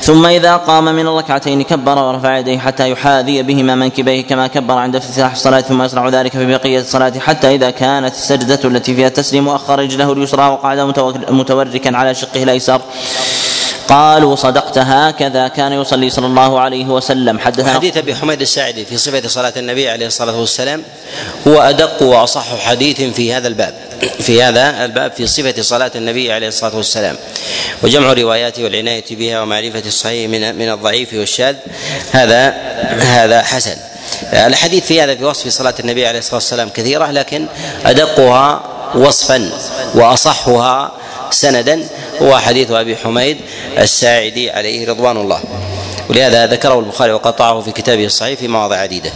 [0.00, 4.96] ثم إذا قام من الركعتين كبر ورفع يديه حتى يحاذي بهما منكبيه كما كبر عند
[4.96, 9.48] افتتاح الصلاة ثم يصنع ذلك في بقية الصلاة حتى إذا كانت السجدة التي فيها التسليم
[9.48, 10.78] أخر رجله اليسرى وقعد
[11.30, 12.80] متوركا على شقه الأيسر.
[13.88, 17.38] قالوا صدقت هكذا كان يصلي صلى الله عليه وسلم.
[17.38, 20.82] حدثنا حديث أبي حميد الساعدي في صفة صلاة النبي عليه الصلاة والسلام
[21.46, 23.74] هو أدق وأصح حديث في هذا الباب
[24.20, 27.16] في هذا الباب في صفة صلاة النبي عليه الصلاة والسلام.
[27.82, 31.56] وجمع رواياته والعناية بها ومعرفة الصحيح من من الضعيف والشاذ.
[32.12, 32.48] هذا
[32.98, 33.76] هذا حسن.
[34.32, 37.46] الحديث في هذا في وصف صلاة النبي عليه الصلاة والسلام كثيرة لكن
[37.86, 38.62] أدقها
[38.94, 39.50] وصفا
[39.94, 40.92] وأصحها
[41.32, 41.86] سندا
[42.22, 43.36] هو حديث أبي حميد
[43.78, 45.40] الساعدي عليه رضوان الله.
[46.08, 49.10] ولهذا ذكره البخاري وقطعه في كتابه الصحيح في مواضع عديدة.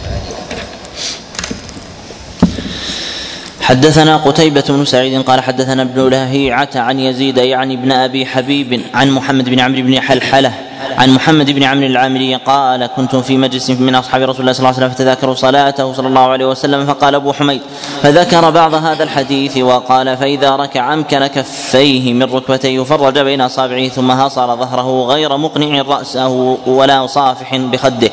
[3.61, 9.11] حدثنا قتيبة بن سعيد قال حدثنا ابن لهيعة عن يزيد يعني ابن أبي حبيب عن
[9.11, 10.53] محمد بن عمرو بن حلحلة
[10.97, 14.67] عن محمد بن عمرو العامري قال كنت في مجلس من أصحاب رسول الله صلى الله
[14.67, 17.61] عليه وسلم فتذاكروا صلاته صلى الله عليه وسلم فقال أبو حميد
[18.01, 24.11] فذكر بعض هذا الحديث وقال فإذا ركع امكن كفيه من ركبتيه فرج بين أصابعه ثم
[24.11, 28.09] هصر ظهره غير مقنع رأسه ولا صافح بخده.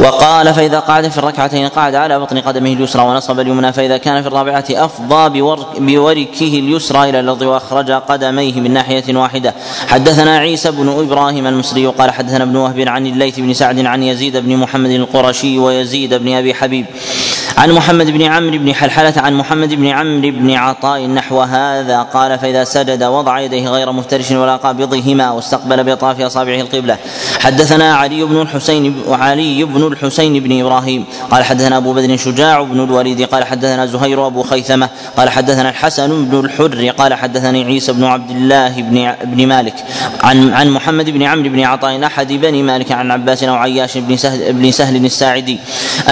[0.00, 4.28] وقال فإذا قعد في الركعتين قعد على بطن قدمه اليسرى ونصب اليمنى فإذا كان في
[4.28, 5.40] الرابعة أفضى
[5.78, 9.54] بوركه اليسرى إلى الأرض وأخرج قدميه من ناحية واحدة.
[9.88, 14.36] حدثنا عيسى بن إبراهيم المصري قال حدثنا ابن وهب عن الليث بن سعد عن يزيد
[14.36, 16.86] بن محمد القرشي ويزيد بن أبي حبيب
[17.58, 22.38] عن محمد بن عمرو بن حلحلة عن محمد بن عمرو بن عطاء نحو هذا قال
[22.38, 26.98] فإذا سجد وضع يديه غير مفترش ولا قابضهما واستقبل بأطراف أصابعه القبلة.
[27.40, 32.84] حدثنا علي بن الحسين وعلي بن الحسين بن إبراهيم قال حدثنا أبو بدر شجاع بن
[32.84, 38.04] الوليد قال حدثنا زهير أبو خيثمة قال حدثنا الحسن بن الحر قال حدثني عيسى بن
[38.04, 39.74] عبد الله بن بن مالك
[40.22, 44.16] عن عن محمد بن عمرو بن عطاء أحد بني مالك عن عباس أو عياش بن
[44.16, 45.58] سهل بن سهل الساعدي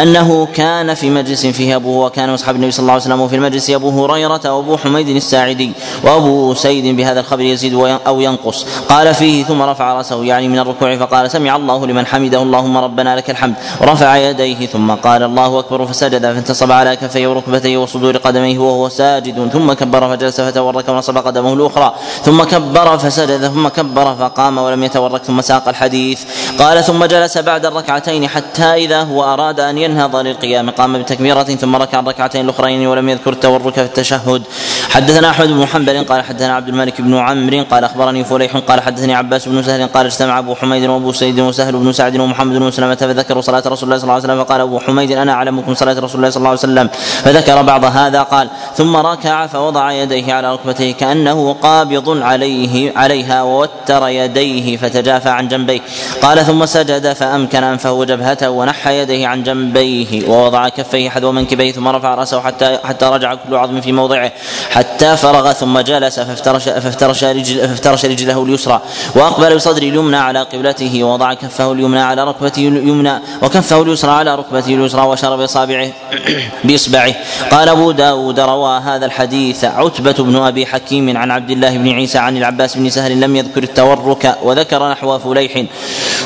[0.03, 3.37] أنه كان في مجلس مجلس فيه أبوه وكان أصحاب النبي صلى الله عليه وسلم وفي
[3.37, 5.73] المجلس أبو هريرة وأبو حميد الساعدي
[6.05, 7.75] وأبو سيد بهذا الخبر يزيد
[8.07, 8.67] أو ينقص.
[8.89, 13.17] قال فيه ثم رفع رأسه يعني من الركوع فقال سمع الله لمن حمده اللهم ربنا
[13.17, 13.55] لك الحمد.
[13.81, 19.49] ورفع يديه ثم قال الله أكبر فسجد فانتصب على كفيه وركبتيه وصدور قدميه وهو ساجد.
[19.53, 21.95] ثم كبر فجلس فتورك ونصب قدمه الأخرى.
[22.25, 26.25] ثم كبر فسجد ثم كبر فقام ولم يتورك ثم ساق الحديث.
[26.59, 31.43] قال ثم جلس بعد الركعتين حتى إذا هو أراد أن ينهض للقيام قام بتكبير تكبيرة
[31.43, 34.43] ثم ركع الركعتين الأخريين ولم يذكر التورك في التشهد.
[34.91, 39.15] حدثنا أحمد بن محمد قال حدثنا عبد الملك بن عمرو قال أخبرني فليح قال حدثني
[39.15, 42.95] عباس بن سهل قال اجتمع أبو حميد وأبو أسيد وسهل بن سعد ومحمد بن مسلمة
[42.95, 44.45] فذكروا صلاة رسول الله صلى الله عليه وسلم.
[44.45, 46.89] فقال أبو حميد أنا أعلمكم صلاة رسول الله صلى الله عليه وسلم.
[47.25, 54.09] فذكر بعض هذا قال ثم ركع فوضع يديه على ركبتيه كأنه قابض عليه عليها ووتر
[54.09, 55.81] يديه فتجافى عن جنبيه.
[56.23, 61.89] قال ثم سجد فأمكن أنفه وجبهته ونحى يديه عن جنبيه ووضع كفيه حذو منكبيه ثم
[61.89, 64.33] رفع رأسه حتى حتى رجع كل عظم في موضعه
[64.71, 68.81] حتى فرغ ثم جلس فافترش فافترش رجل فافترش رجله اليسرى
[69.15, 74.75] وأقبل بصدر اليمنى على قبلته ووضع كفه اليمنى على ركبته اليمنى وكفه اليسرى على ركبته
[74.75, 75.89] اليسرى وأشار بأصابعه
[76.65, 77.15] بإصبعه.
[77.51, 82.19] قال أبو داود روى هذا الحديث عتبة بن أبي حكيم عن عبد الله بن عيسى
[82.19, 85.65] عن العباس بن سهل لم يذكر التورك وذكر نحو فليح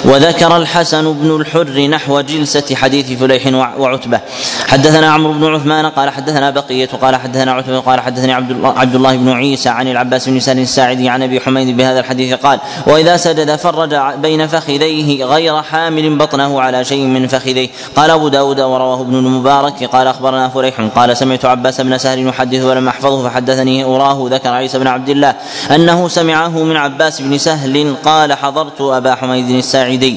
[0.04, 3.46] وذكر الحسن بن الحر نحو جلسة حديث فليح
[3.78, 4.20] وعتبة.
[4.76, 8.94] حدثنا عمرو بن عثمان قال حدثنا بقية قال حدثنا عتبة قال حدثني عبد الله, عبد
[8.94, 13.16] الله بن عيسى عن العباس بن سهل الساعدي عن أبي حميد بهذا الحديث قال وإذا
[13.16, 17.68] سجد فرج بين فخذيه غير حامل بطنه على شيء من فخذيه.
[17.96, 19.84] قال أبو داود ورواه ابن المبارك.
[19.84, 24.78] قال أخبرنا فليح قال سمعت عباس بن سهل يحدث ولم أحفظه فحدثني أراه ذكر عيسى
[24.78, 25.34] بن عبد الله
[25.74, 30.16] أنه سمعه من عباس بن سهل قال حضرت أبا حميد الساعدي.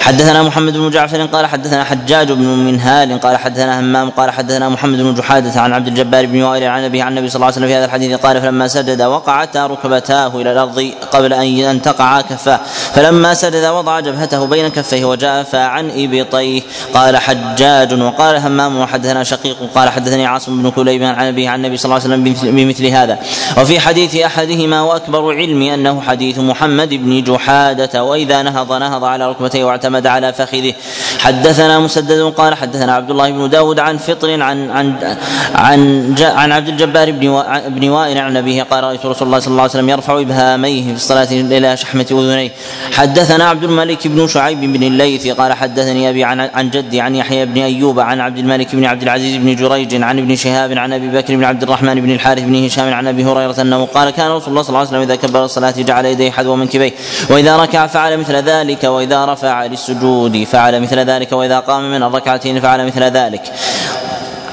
[0.00, 4.98] حدثنا محمد بن جعفر قال حدثنا حجاج بن منهال قال حدثنا همام قال حدثنا محمد
[4.98, 7.68] بن جحادة عن عبد الجبار بن وائل عن أبي عن النبي صلى الله عليه وسلم
[7.68, 12.60] في هذا الحديث قال فلما سجد وقعتا ركبتاه إلى الأرض قبل أن تقعا كفاه.
[12.94, 16.62] فلما سجد وضع جبهته بين كفيه وجاء عن إبطيه.
[16.94, 21.76] قال حجاج وقال همام وحدثنا شقيق قال حدثني عاصم بن كليب عن أبي عن النبي
[21.76, 23.18] صلى الله عليه وسلم بمثل هذا.
[23.58, 29.64] وفي حديث أحدهما وأكبر علمي أنه حديث محمد بن جحادة وإذا نهض نهض على ركبتيه
[29.64, 30.74] واعتمد على فخذه.
[31.18, 35.16] حدثنا مسدد قال حدثنا عبد الله بن داود عن فطر عن عن
[35.54, 39.62] عن, عن عبد الجبار بن بن وائل عن أبيه قال رأيت رسول الله صلى الله
[39.62, 42.50] عليه وسلم يرفع إبهاميه في الصلاة إلى شحمة أذنيه.
[42.92, 47.46] حدثنا عبد الملك بن شعيب بن الليث قال حدثني أبي عن عن جدي عن يحيى
[47.46, 51.08] بن أيوب عن عبد الملك بن عبد العزيز بن جريج عن ابن شهاب عن أبي
[51.08, 54.48] بكر بن عبد الرحمن بن الحارث بن هشام عن أبي هريرة أنه قال كان رسول
[54.48, 56.92] الله صلى الله عليه وسلم إذا كبر الصلاة جعل يديه حذو منكبيه
[57.30, 62.60] وإذا ركع فعل مثل ذلك وإذا رفع للسجود فعل مثل ذلك وإذا قام من الركعتين
[62.60, 63.42] فعل مثل ذلك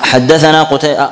[0.03, 1.07] حدثنا قتي...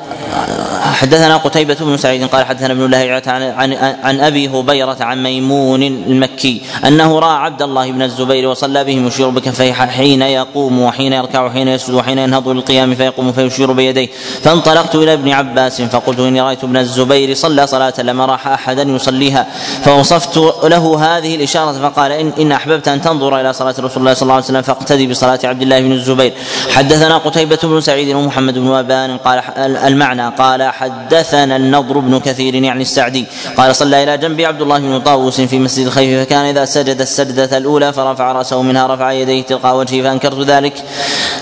[0.82, 5.84] حدثنا قتيبة بن سعيد قال حدثنا ابن الله عن, عن, عن أبي هبيرة عن ميمون
[5.84, 11.46] المكي أنه رأى عبد الله بن الزبير وصلى بهم يشير بكفيه حين يقوم وحين يركع
[11.46, 14.10] وحين يسجد وحين ينهض للقيام فيقوم فيشير بيديه.
[14.44, 19.48] فانطلقت إلى ابن عباس فقلت إني رأيت ابن الزبير صلى صلاة لما رأح أحدا يصليها.
[19.86, 24.22] فوصفت له هذه الإشارة فقال ان, إن أحببت أن تنظر إلى صلاة رسول الله صلى
[24.22, 26.34] الله عليه وسلم فاقتدي بصلاة عبد الله بن الزبير.
[26.70, 32.82] حدثنا قتيبة بن سعيد ومحمد بن أبان قال المعنى قال حدثنا النضر بن كثير يعني
[32.82, 33.26] السعدي.
[33.58, 37.58] قال صلى إلى جنب عبد الله بن طاووس في مسجد الخيف فكان إذا سجد السجدة
[37.58, 40.74] الأولى فرفع رأسه منها رفع يديه تلقاء وجهه فأنكرت ذلك.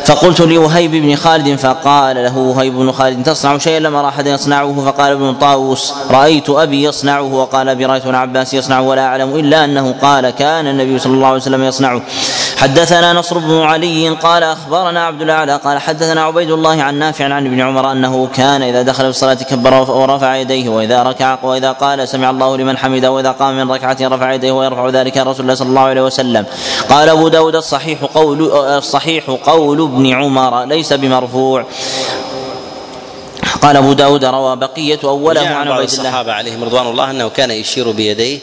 [0.05, 4.85] فقلت لوهيب بن خالد فقال له وهيب بن خالد تصنع شيئا؟ لم ارى احدا يصنعه
[4.85, 9.95] فقال ابن طاووس رأيت أبي يصنعه وقال أبي رأيت عباس يصنعه ولا أعلم إلا أنه
[10.01, 12.01] قال كان النبي صلى الله عليه وسلم يصنعه.
[12.57, 17.45] حدثنا نصر بن علي قال أخبرنا عبد الأعلى قال حدثنا عبيد الله عن نافع عن
[17.45, 22.07] ابن عمر أنه كان إذا دخل في الصلاة كبر ورفع يديه وإذا ركع وإذا قال
[22.07, 25.69] سمع الله لمن حمده وإذا قام من ركعة رفع يديه ويرفع ذلك رسول الله صلى
[25.69, 26.45] الله عليه وسلم.
[26.89, 31.65] قال أبو داود الصحيح قول الصحيح قول ابن عمر ليس بمرفوع.
[33.61, 35.83] قال أبو داود روى بقية أوله عن عبيد الله.
[35.83, 38.39] الصحابة عليهم رضوان الله أنه كان يشير بيديه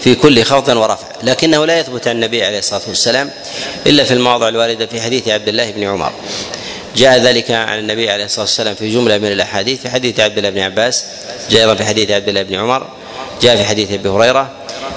[0.00, 3.30] في كل خفض ورفع لكنه لا يثبت عن النبي عليه الصلاة والسلام
[3.86, 6.12] إلا في المواضع الواردة في حديث عبد الله بن عمر.
[6.96, 10.50] جاء ذلك عن النبي عليه الصلاة والسلام في جملة من الأحاديث في حديث عبد الله
[10.50, 11.04] بن عباس
[11.50, 12.88] جاء أيضا في حديث عبد الله بن عمر
[13.42, 14.50] جاء في حديث أبي هريرة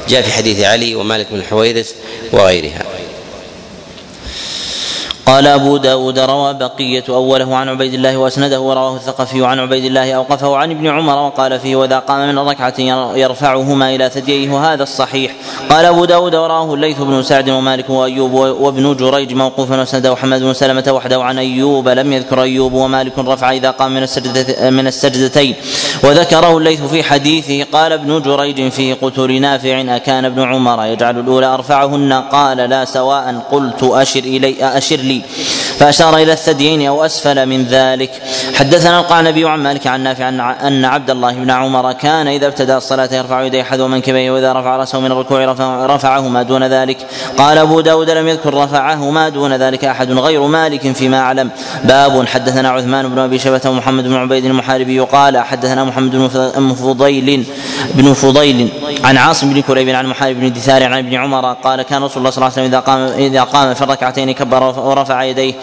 [0.09, 1.91] جاء في حديث علي ومالك بن الحويرث
[2.31, 2.83] وغيرها.
[5.25, 10.13] قال أبو داود روى بقية أوله عن عبيد الله وأسنده ورواه الثقفي عن عبيد الله
[10.13, 12.73] أوقفه عن ابن عمر وقال فيه وإذا قام من الركعة
[13.15, 15.31] يرفعهما إلى ثدييه وهذا الصحيح.
[15.69, 20.53] قال أبو داود وراه الليث بن سعد ومالك وأيوب وابن جريج موقوفا وأسنده حمد بن
[20.53, 25.55] سلمة وحده عن أيوب لم يذكر أيوب ومالك رفع إذا قام من السجدة من السجدتين.
[26.03, 31.45] وذكره الليث في حديثه قال ابن جريج في قتل نافع أكان ابن عمر يجعل الأولى
[31.45, 35.12] أرفعهن قال لا سواء قلت أشر إلي أشر لي
[35.79, 38.11] فأشار إلى الثديين أو أسفل من ذلك.
[38.55, 40.29] حدثنا القعنبي عن مالك عن نافع
[40.67, 44.77] أن عبد الله بن عمر كان إذا ابتدأ الصلاة يرفع يديه حذو منكبيه وإذا رفع
[44.77, 45.45] رأسه من الركوع
[45.85, 46.97] رفعه ما دون ذلك.
[47.37, 51.49] قال أبو داود لم يذكر رفعه ما دون ذلك أحد غير مالك فيما أعلم.
[51.83, 56.11] باب حدثنا عثمان بن أبي شبة ومحمد بن عبيد المحاربي قال حدثنا محمد
[56.55, 57.45] بن فضيل
[57.93, 58.69] بن فضيل
[59.03, 62.29] عن عاصم بن كريب عن محارب بن دثار عن ابن عمر قال كان رسول الله
[62.29, 65.53] صلى الله عليه وسلم إذا قام إذا قام في الركعتين كبر ورفع يديه.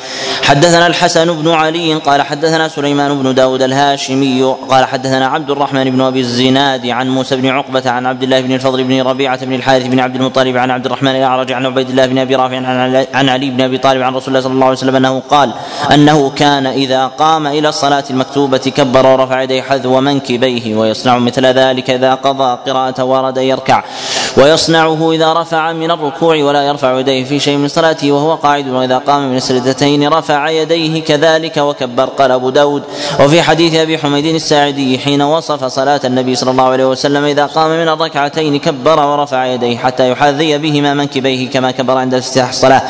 [0.42, 6.00] حدثنا الحسن بن علي قال حدثنا سليمان بن داود الهاشمي قال حدثنا عبد الرحمن بن
[6.00, 9.86] أبي الزناد عن موسى بن عقبة عن عبد الله بن الفضل بن ربيعة بن الحارث
[9.86, 12.56] بن عبد المطلب عن عبد الرحمن الأعرج عن عبيد الله بن أبي رافع
[13.14, 15.52] عن علي بن أبي طالب عن رسول الله صلى الله عليه وسلم أنه قال
[15.94, 21.90] أنه كان إذا قام إلى الصلاة المكتوبة كبر ورفع يديه حذو منكبيه ويصنع مثل ذلك
[21.90, 23.84] إذا قضى قراءة ورد يركع.
[24.36, 28.98] ويصنعه إذا رفع من الركوع ولا يرفع يديه في شيء من صلاته وهو قاعد وإذا
[28.98, 32.82] قام من السجدتين رفع يديه كذلك وكبر قال أبو داود.
[33.20, 37.70] وفي حديث أبي حميد الساعدي حين وصف صلاة النبي صلى الله عليه وسلم إذا قام
[37.70, 42.82] من الركعتين كبر ورفع يديه حتى يحاذي بهما منكبيه كما كبر عند افتتاح الصلاة.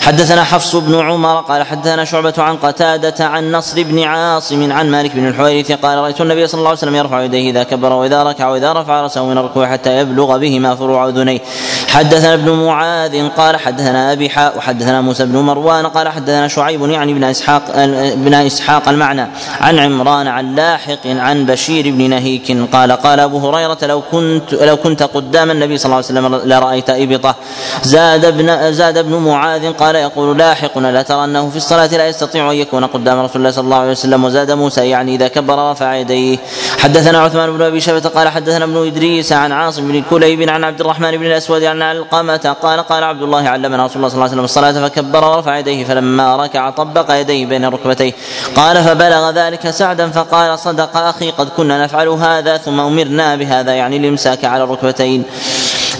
[0.00, 5.10] حدثنا حفص بن عمر قال حدثنا شعبة عن قتادة عن نصر بن عاصم عن مالك
[5.14, 8.48] بن الحويرث قال رأيت النبي صلى الله عليه وسلم يرفع يديه إذا كبر وإذا ركع
[8.48, 11.40] وإذا رفع رأسه من الركوع حتى يبلغ بهما فروع أذنيه.
[11.88, 17.12] حدثنا ابن معاذ قال حدثنا أبي حاء وحدثنا موسى بن مروان قال حدثنا شعيب يعني
[17.12, 19.26] ابن إسحاق ابن إسحاق المعنى
[19.60, 24.76] عن عمران عن لاحق عن بشير بن نهيك قال قال أبو هريرة لو كنت لو
[24.76, 27.34] كنت قدام النبي صلى الله عليه وسلم لرأيت إبطة.
[27.82, 32.50] زاد ابن زاد ابن معاذ قال يقول لاحق لا ترى أنه في الصلاة لا يستطيع
[32.50, 35.94] أن يكون قدام رسول الله صلى الله عليه وسلم وزاد موسى يعني إذا كبر رفع
[35.94, 36.38] يديه.
[36.78, 40.80] حدثنا عثمان بن أبي شبة قال حدثنا ابن إدريس عن عاصم بن كليب عن عبد
[40.80, 44.32] الرحمن بن الأسود عن علقمة قال قال عبد الله علمنا رسول الله صلى الله عليه
[44.32, 45.69] وسلم الصلاة فكبر ورفع يديه.
[45.84, 48.12] فلما ركع طبق يديه بين ركبتيه.
[48.56, 53.96] قال فبلغ ذلك سعدا فقال صدق أخي قد كنا نفعل هذا ثم أمرنا بهذا يعني
[53.96, 55.24] الإمساك على الركبتين.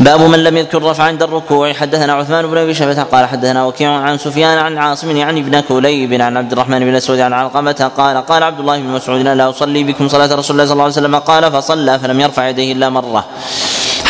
[0.01, 1.73] باب من لم يذكر رفع عند الركوع.
[1.73, 6.23] حدثنا عثمان بن أبي شبه قال حدثنا وكيع عن سفيان عن عاصم يعني ابن كليب
[6.23, 9.85] عن عبد الرحمن بن الاسود عن علقمة قال قال عبد الله بن مسعود لا أصلي
[9.85, 11.17] بكم صلاة رسول الله صلى الله عليه وسلم.
[11.17, 13.25] قال فصلى فلم يرفع يديه إلا مرة.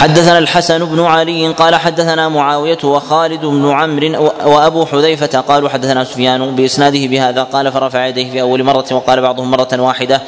[0.01, 6.57] حدثنا الحسن بن علي قال حدثنا معاوية وخالد بن عمرو وأبو حذيفة قالوا حدثنا سفيان
[6.57, 10.23] بإسناده بهذا قال فرفع يديه في أول مرة وقال بعضهم مرة واحدة.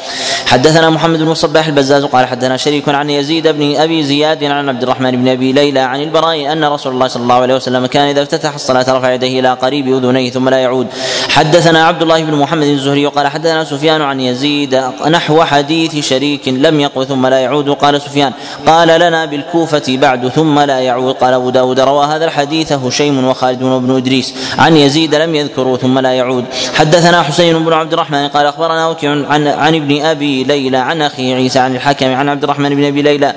[0.47, 4.83] حدثنا محمد بن صباح البزاز قال حدثنا شريك عن يزيد بن أبي زياد عن عبد
[4.83, 8.23] الرحمن بن أبي ليلى عن البراء أن رسول الله صلى الله عليه وسلم كان إذا
[8.23, 10.87] افتتح الصلاة رفع يديه إلى قريب أذنيه ثم لا يعود.
[11.29, 16.81] حدثنا عبد الله بن محمد الزهري قال حدثنا سفيان عن يزيد نحو حديث شريك لم
[16.81, 17.71] يقل ثم لا يعود.
[17.71, 18.33] قال سفيان
[18.67, 21.15] قال لنا بالكوفة الكوفة بعد ثم لا يعود.
[21.15, 24.35] قال أبو داود روى هذا الحديث هشيم وخالد بن إدريس.
[24.59, 26.45] عن يزيد لم يذكروا ثم لا يعود.
[26.75, 31.35] حدثنا حسين بن عبد الرحمن قال أخبرنا وكيع عن, عن ابن أبي ليلى عن أخي
[31.35, 33.35] عيسى عن الحكم عن عبد الرحمن بن أبي ليلى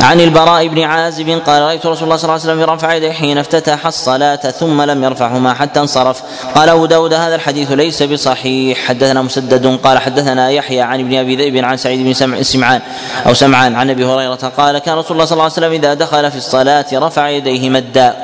[0.00, 3.38] عن البراء بن عازب قال رأيت رسول الله صلى الله عليه وسلم رفع يديه حين
[3.38, 6.22] افتتح الصلاة ثم لم يرفعهما حتى انصرف.
[6.54, 8.78] قال أبو داود هذا الحديث ليس بصحيح.
[8.78, 12.80] حدثنا مسدد قال حدثنا يحيى عن ابن أبي ذئب عن سعيد بن سمعان
[13.26, 16.30] أو سمعان عن أبي هريرة قال كان رسول الله صلى الله عليه وسلم إذا دخل
[16.30, 18.14] في الصلاة رفع يديه مدا.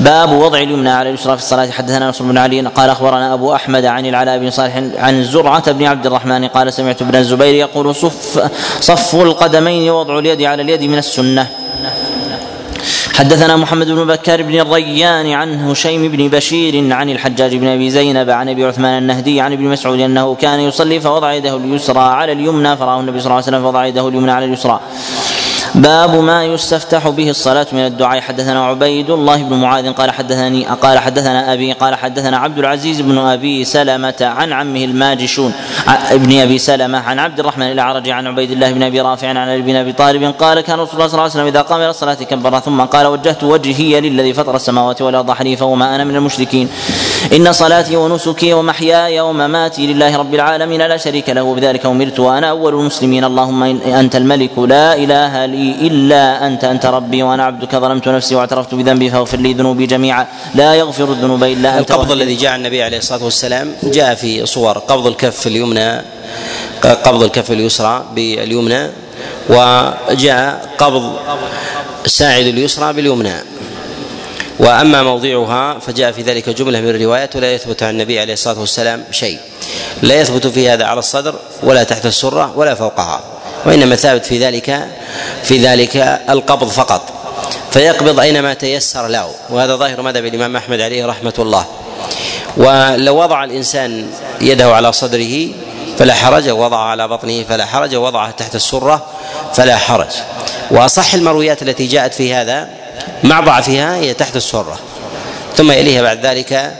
[0.00, 1.70] باب وضع اليمنى على اليسرى في الصلاة.
[1.70, 5.84] حدثنا نصر بن علي قال أخبرنا أبو أحمد عن العلاء بن صالح عن زرعة بن
[5.84, 10.98] عبد الرحمن قال سمعت ابن الزبير يقول صف صف القدمين ووضع اليد على اليد من
[10.98, 11.46] السنة.
[13.14, 18.30] حدثنا محمد بن بكار بن الريان عن هشيم بن بشير عن الحجاج بن أبي زينب
[18.30, 22.76] عن أبي عثمان النهدي عن ابن مسعود أنه كان يصلي فوضع يده اليسرى على اليمنى.
[22.76, 24.80] فرآه النبي صلى الله عليه وسلم فوضع يده اليمنى على اليسرى.
[25.76, 28.20] باب ما يستفتح به الصلاة من الدعاء.
[28.20, 33.18] حدثنا عبيد الله بن معاذ قال حدثني قال حدثنا أبي قال حدثنا عبد العزيز بن
[33.18, 35.52] أبي سلمة عن عمه الماجشون
[36.10, 39.62] ابن أبي سلمة عن عبد الرحمن الأعرج عن عبيد الله بن أبي رافع عن علي
[39.62, 42.14] بن أبي طالب قال كان رسول الله صلى الله عليه وسلم إذا قام إلى الصلاة
[42.14, 46.68] كبر ثم قال وجهت وجهي للذي فطر السماوات والأرض حنيفا وما أنا من المشركين
[47.32, 52.74] إن صلاتي ونسكي ومحياي ومماتي لله رب العالمين لا شريك له بذلك أمرت وأنا أول
[52.74, 53.24] المسلمين.
[53.24, 58.74] اللهم أنت الملك لا إله لي إلا أنت أنت ربي وأنا عبدك ظلمت نفسي واعترفت
[58.74, 60.26] بذنبي فاغفر لي ذنوبي جميعا.
[60.54, 61.90] لا يغفر الذنوب إلا أنت.
[61.90, 66.02] القبض الذي جاء النبي عليه الصلاة والسلام جاء في صور قبض الكف اليمنى
[66.82, 68.90] قبض الكف اليسرى باليمنى
[69.50, 71.12] وجاء قبض
[72.06, 73.55] ساعد اليسرى باليمنى.
[74.58, 79.04] وأما موضعها فجاء في ذلك جملة من الروايات ولا يثبت عن النبي عليه الصلاة والسلام
[79.10, 79.38] شيء.
[80.02, 83.20] لا يثبت في هذا على الصدر ولا تحت السرة ولا فوقها
[83.64, 84.88] وإنما ثابت في ذلك
[85.42, 85.96] في ذلك
[86.30, 87.02] القبض فقط.
[87.70, 91.66] فيقبض أينما تيسر له وهذا ظاهر مذهب الإمام أحمد عليه رحمة الله.
[92.56, 94.10] ولو وضع الإنسان
[94.40, 95.48] يده على صدره
[95.98, 99.06] فلا حرج وضعها على بطنه فلا حرج وضعها تحت السرة
[99.54, 100.10] فلا حرج.
[100.70, 102.68] وأصح المرويات التي جاءت في هذا
[103.24, 104.78] مع ضعفها هي تحت السرة
[105.56, 106.74] ثم يليها بعد ذلك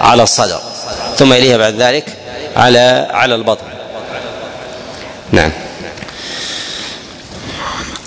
[0.00, 0.60] على الصدر
[1.16, 2.04] ثم يليها بعد ذلك
[2.56, 3.66] على على البطن.
[5.32, 5.52] نعم.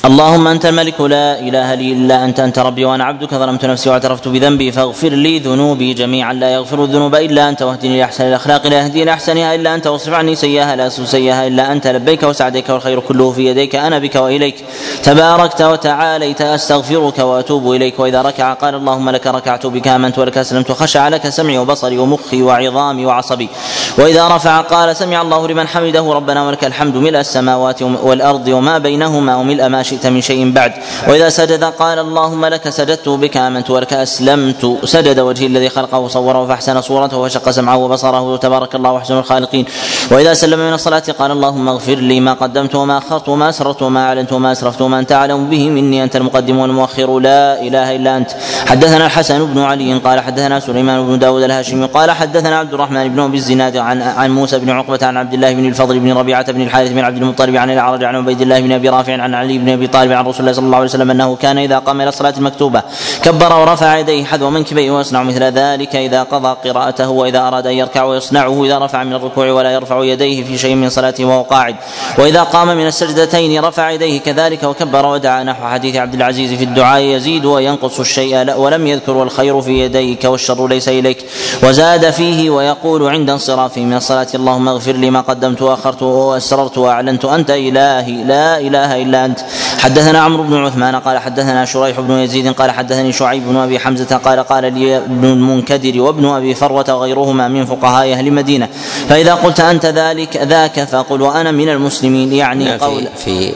[0.06, 4.28] اللهم أنت الملك لا إله لي إلا أنت أنت ربي وأنا عبدك ظلمت نفسي واعترفت
[4.28, 9.04] بذنبي فاغفر لي ذنوبي جميعا لا يغفر الذنوب إلا أنت واهدني لأحسن الأخلاق لا يهدي
[9.04, 13.46] لاحسنها إلا أنت واصرف عني سيئها لا سيئها إلا أنت لبيك وسعديك والخير كله في
[13.46, 14.56] يديك أنا بك وإليك.
[15.04, 20.72] تباركت وتعاليت أستغفرك وأتوب إليك وإذا ركع قال اللهم لك ركعت بك آمنت ولك أسلمت
[20.72, 23.50] خشع لك سمعي وبصري ومخي وعظامي وعصبي.
[23.98, 29.36] وإذا رفع قال سمع الله لمن حمده ربنا ولك الحمد ملء السماوات والأرض وما بينهما
[29.36, 29.95] وملء ما شئت.
[29.96, 30.72] شئت من شيء بعد.
[31.08, 34.80] وإذا سجد قال اللهم لك سجدت بك آمنت ولك أسلمت.
[34.84, 38.38] سجد وجهي الذي خلقه وصوره فأحسن صورته وشق سمعه وبصره.
[38.38, 39.66] تبارك الله احسن الخالقين.
[40.12, 44.02] وإذا سلم من الصلاة قال اللهم اغفر لي ما قدمت وما أخرت وما أسررت وما
[44.08, 46.04] أعلنت وما أسرفت وما أنت أعلم به مني.
[46.04, 47.20] أنت المقدم والمؤخر.
[47.20, 48.32] لا إله إلا أنت.
[48.66, 53.20] حدثنا الحسن بن علي قال حدثنا سليمان بن داود الهاشمي قال حدثنا عبد الرحمن بن
[53.20, 56.62] أبي الزناد عن عن موسى بن عقبة عن عبد الله بن الفضل بن ربيعة بن
[56.62, 59.70] الحارث بن عبد المطلب عن الأعرج عن عبيد الله بن أبي رافع عن علي بن
[59.86, 62.34] أبي طالب عن رسول الله صلى الله عليه وسلم أنه كان إذا قام إلى الصلاة
[62.38, 62.82] المكتوبه
[63.24, 68.04] كبر ورفع يديه حذو منكبيه ويصنع مثل ذلك إذا قضى قراءته وإذا أراد أن يركع
[68.04, 71.76] ويصنعه إذا رفع من الركوع ولا يرفع يديه في شيء من صلاته وهو قاعد
[72.18, 77.02] وإذا قام من السجدتين رفع يديه كذلك وكبر ودعا نحو حديث عبد العزيز في الدعاء
[77.02, 81.26] يزيد وينقص الشيء ولم يذكر والخير في يديك والشر ليس إليك
[81.64, 87.26] وزاد فيه ويقول عند انصرافه من الصلاة اللهم اغفر لي ما قدمت وأخرت وأسررت وأعلنت
[87.26, 89.40] أنت إلهي لا إله إلا أنت
[89.80, 94.18] حدثنا عمرو بن عثمان قال حدثنا شريح بن يزيد قال حدثني شعيب بن أبي حمزة
[94.18, 98.70] قال قال لي ابن المنكدر وابن أبي فروة وغيرهما من فقهاء أهل المدينة
[99.10, 103.54] فإذا قلت أنت ذلك ذاك فقل وأنا من المسلمين يعني قول في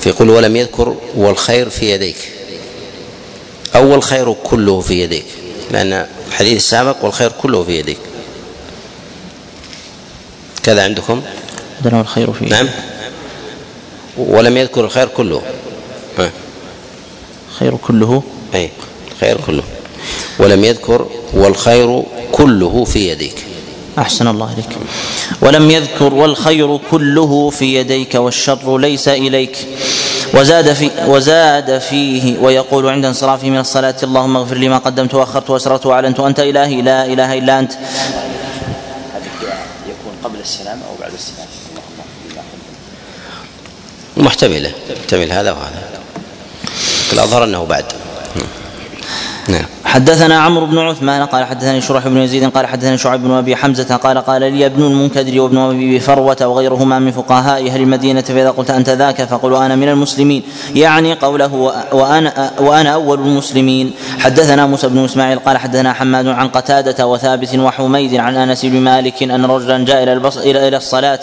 [0.00, 2.16] في قل ولم يذكر والخير في يديك.
[3.74, 5.24] أو الخير كله في يديك.
[5.70, 7.98] لأن الحديث السابق والخير كله في يديك.
[10.62, 11.22] كذا عندكم؟
[11.84, 12.68] عندنا الخير في نعم.
[14.16, 15.42] ولم يذكر الخير كله.
[16.18, 16.30] ها.
[17.50, 18.22] الخير كله.
[18.54, 18.70] أي
[19.12, 19.62] الخير كله.
[20.38, 23.44] ولم يذكر والخير كله في يديك.
[23.98, 24.78] أحسن الله إليك.
[25.40, 29.56] ولم يذكر والخير كله في يديك والشر ليس إليك.
[30.34, 35.50] وزاد في وزاد فيه ويقول عند انصرافه من الصلاة اللهم اغفر لي ما قدمت وأخرت
[35.50, 37.72] وأسررت وأعلنت وأنت إلهي لا إله إلا أنت.
[39.86, 40.89] يكون قبل السلام أو بعد السلام
[44.20, 45.88] محتملة محتمل هذا وهذا.
[47.12, 47.84] الأظهر أنه بعد.
[49.48, 49.64] نعم.
[49.90, 53.96] حدثنا عمرو بن عثمان قال حدثني شرح بن يزيد قال حدثني شعيب بن أبي حمزة
[53.96, 58.70] قال قال لي ابن المنكدر وابن أبي فروة وغيرهما من فقهاء أهل المدينة فإذا قلت
[58.70, 60.42] أنت ذاك فقل أنا من المسلمين.
[60.74, 63.92] يعني قوله وأنا وأنا أول المسلمين.
[64.18, 69.22] حدثنا موسى بن إسماعيل قال حدثنا حماد عن قتادة وثابت وحميد عن أنس بن مالك
[69.22, 71.20] أن رجلا جاء إلى إلى إلى الصلاة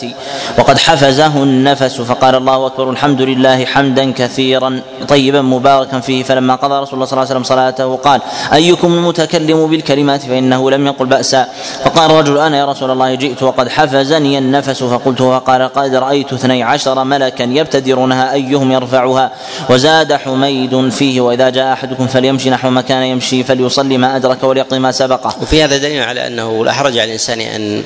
[0.57, 6.23] وقد حفزه النفس فقال الله أكبر الحمد لله حمدا كثيرا طيبا مباركا فيه.
[6.23, 8.21] فلما قضى رسول الله صلى الله عليه وسلم صلاته قال
[8.53, 11.47] أيكم المتكلم بالكلمات فإنه لم يقل بأسا
[11.85, 16.63] فقال رجل أنا يا رسول الله جئت وقد حفزني النفس فقلت فقال قد رأيت اثني
[16.63, 19.31] عشر ملكا يبتدرونها أيهم يرفعها.
[19.69, 24.79] وزاد حميد فيه وإذا جاء أحدكم فليمشي نحو ما كان يمشي فليصلي ما أدرك وليقضي
[24.79, 27.83] ما سبقه وفي هذا دليل على أنه لا حرج على الإنسان أن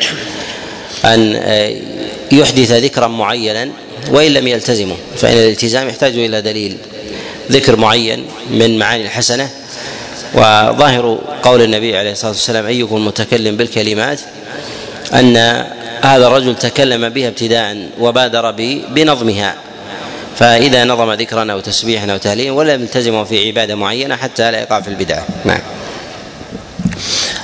[1.06, 1.20] أن
[2.32, 3.70] يحدث ذكرا معينا
[4.12, 4.96] وإن لم يلتزمه.
[5.18, 6.78] فإن الالتزام يحتاج إلى دليل
[7.52, 9.50] ذكر معين من معاني الحسنة.
[10.34, 14.20] وظاهر قول النبي عليه الصلاة والسلام أيكم المتكلم بالكلمات؟
[15.14, 15.38] أن
[16.02, 18.52] هذا الرجل تكلم بها ابتداء وبادر
[18.90, 19.56] بنظمها.
[20.36, 24.82] فإذا نظم ذكرا أو تسبيحا أو تهليلا ولم يلتزم في عبادة معينة حتى لا يقع
[24.82, 25.60] في البدعه نعم.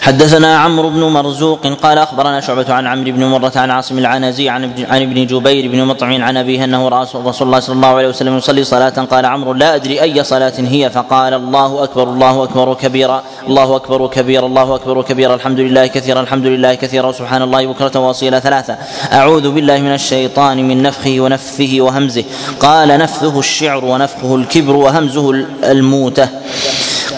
[0.07, 4.63] حدثنا عمرو بن مرزوق قال أخبرنا شعبة عن عمرو بن مرة عن عاصم العنزي عن
[4.89, 8.37] عن ابن جبير بن مطعم عن أبيه أنه رأى رسول الله صلى الله عليه وسلم
[8.37, 8.89] يصلي صلاة.
[8.89, 10.89] قال عمرو لا أدري أي صلاة هي.
[10.89, 15.35] فقال الله أكبر الله أكبر كبيرا الله أكبر كبيرا الله أكبر كبيرا.
[15.35, 17.11] الحمد لله كثيرا الحمد لله كثيرا.
[17.11, 18.77] سبحان الله بكرة وأصيلا ثلاثة.
[19.13, 22.23] أعوذ بالله من الشيطان من نفخه ونفثه وهمزه.
[22.59, 25.31] قال نفثه الشعر ونفخه الكبر وهمزه
[25.63, 26.27] الموتة.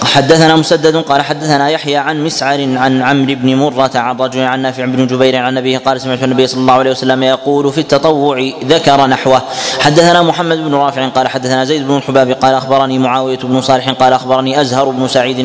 [0.04, 4.86] حدثنا مسدد قال حدثنا يحيى عن مسعر عن عمرو بن مرة عن رجل عن نافع
[4.86, 9.08] بن جبير عن أبيه قال سمعت النبي صلى الله عليه وسلم يقول في التطوع ذكر
[9.08, 9.42] نحوه.
[9.80, 14.14] حدثنا محمد بن رافع قال حدثنا زيد بن الحباب قال أخبرني معاوية بن صالح قال
[14.14, 15.40] أخبرني أزهر بن سعيد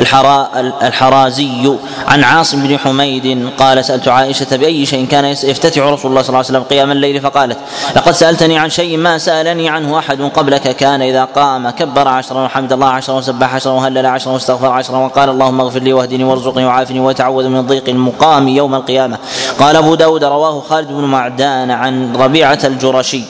[0.00, 1.72] الحراء الحرازي
[2.08, 6.38] عن عاصم بن حميد قال سألت عائشة بأي شيء كان يفتتح رسول الله صلى الله
[6.38, 7.58] عليه وسلم قيام الليل فقالت
[7.96, 12.72] لقد سألتني عن شيء ما سألني عنه أحد قبلك كان إذا قام كبر عشرا وحمد
[12.72, 17.00] الله عشرا وسبح عشرا وهلل عشرا واستغفر عشرا وقال اللهم اغفر لي واهدني وارزقني وعافني
[17.00, 19.18] وتعوذ من ضيق المقام يوم القيامة.
[19.58, 23.22] قال أبو داود رواه خالد بن معدان عن ربيعة الجرشي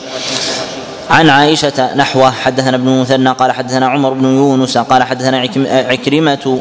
[1.11, 6.61] عن عائشة نحوه حدثنا ابن مثنى قال حدثنا عمر بن يونس قال حدثنا عكرمة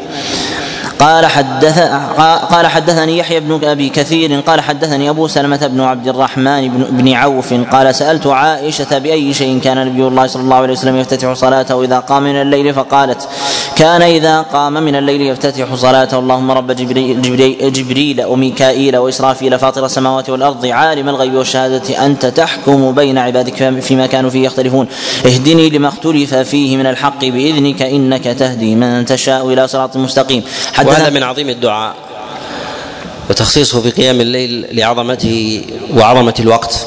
[1.02, 1.78] قال حدث
[2.50, 7.12] قال حدثني يحيى بن أبي كثير قال حدثني أبو سلمة بن عبد الرحمن بن, بن
[7.12, 11.84] عوف قال سألت عائشة بأي شيء كان نبي الله صلى الله عليه وسلم يفتتح صلاته
[11.84, 13.28] إذا قام من الليل؟ فقالت
[13.76, 16.18] كان إذا قام من الليل يفتتح صلاته.
[16.18, 22.92] اللهم رب جبريل, جبريل, جبريل وميكائيل وإسرافيل فاطر السماوات والأرض عالم الغيب والشهادة أنت تحكم
[22.92, 24.86] بين عبادك فيما كانوا فيه يختلفون.
[25.26, 30.42] اهدني لما اختلف فيه من الحق بإذنك إنك تهدي من تشاء إلى صراط مستقيم.
[30.92, 31.94] وهذا من عظيم الدعاء
[33.30, 35.64] وتخصيصه في قيام الليل لعظمته
[35.96, 36.86] وعظمة الوقت.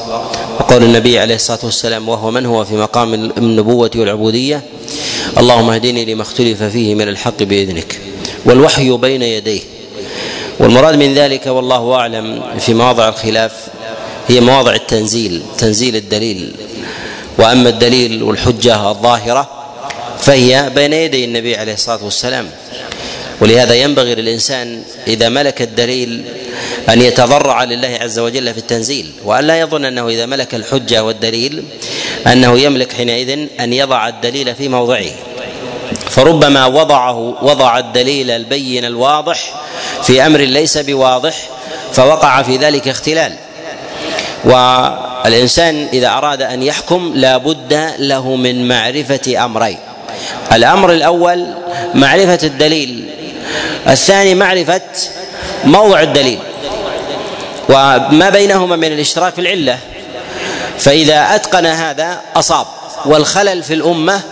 [0.60, 4.62] وقول النبي عليه الصلاة والسلام وهو من هو في مقام النبوة والعبودية؟
[5.38, 8.00] اللهم اهدني لما اختلف فيه من الحق بإذنك
[8.44, 9.60] والوحي بين يديه.
[10.58, 13.52] والمراد من ذلك والله أعلم في مواضع الخلاف
[14.28, 16.52] هي مواضع التنزيل تنزيل الدليل.
[17.38, 19.48] وأما الدليل والحجة الظاهرة
[20.20, 22.46] فهي بين يدي النبي عليه الصلاة والسلام.
[23.40, 26.24] ولهذا ينبغي للإنسان إذا ملك الدليل
[26.88, 31.64] أن يتضرع لله عز وجل في التنزيل وأن لا يظن أنه إذا ملك الحجة والدليل
[32.26, 35.10] أنه يملك حينئذ أن يضع الدليل في موضعه.
[36.10, 39.54] فربما وضعه وضع الدليل البين الواضح
[40.02, 41.48] في أمر ليس بواضح
[41.92, 43.32] فوقع في ذلك اختلال.
[44.44, 49.78] والإنسان إذا أراد أن يحكم لا بد له من معرفة أمرين.
[50.52, 51.46] الأمر الأول
[51.94, 53.04] معرفة الدليل
[53.88, 54.80] الثاني معرفة
[55.64, 56.38] موضع الدليل
[57.68, 59.78] وما بينهما من الاشتراك في العلة
[60.78, 62.66] فإذا أتقن هذا أصاب
[63.04, 64.22] والخلل في الأمة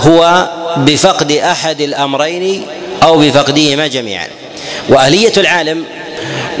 [0.00, 2.66] هو بفقد أحد الأمرين
[3.02, 4.28] أو بفقدهما جميعا
[4.88, 5.84] وأهلية العالم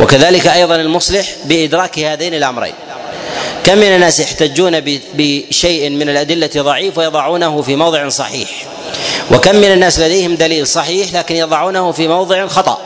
[0.00, 2.74] وكذلك أيضا المصلح بإدراك هذين الأمرين
[3.64, 4.80] كم من الناس يحتجون
[5.14, 8.48] بشيء من الأدلة ضعيف ويضعونه في موضع صحيح
[9.32, 12.78] وكم من الناس لديهم دليل صحيح لكن يضعونه في موضع خطأ.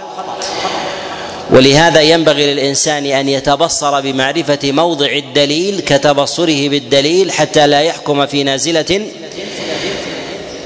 [1.50, 9.06] ولهذا ينبغي للإنسان أن يتبصر بمعرفة موضع الدليل كتبصره بالدليل حتى لا يحكم في نازلة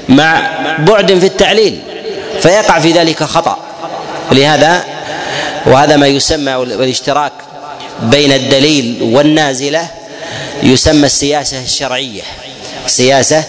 [0.09, 1.79] مع بعد في التعليل
[2.41, 3.57] فيقع في ذلك خطأ.
[4.31, 4.83] لهذا
[5.65, 7.31] وهذا ما يسمى والاشتراك
[8.01, 9.87] بين الدليل والنازلة
[10.63, 12.23] يسمى السياسة الشرعية.
[12.85, 13.43] السياسة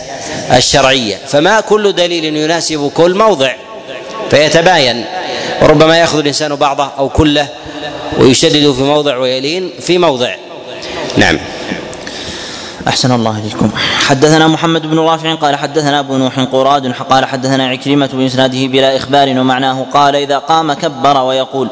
[0.53, 1.17] الشرعية.
[1.27, 3.53] فما كل دليل يناسب كل موضع.
[4.31, 5.05] فيتباين.
[5.63, 7.49] وربما يأخذ الإنسان بعضه أو كله
[8.19, 10.35] ويشدد في موضع ويلين في موضع.
[11.17, 11.39] نعم.
[12.89, 13.71] أحسن الله إليكم.
[14.07, 19.29] حدثنا محمد بن رافع قال حدثنا أبو نوح قراد قال حدثنا عكرمة بإسناده بلا إخبار
[19.29, 21.69] ومعناه قال إذا قام كبر ويقول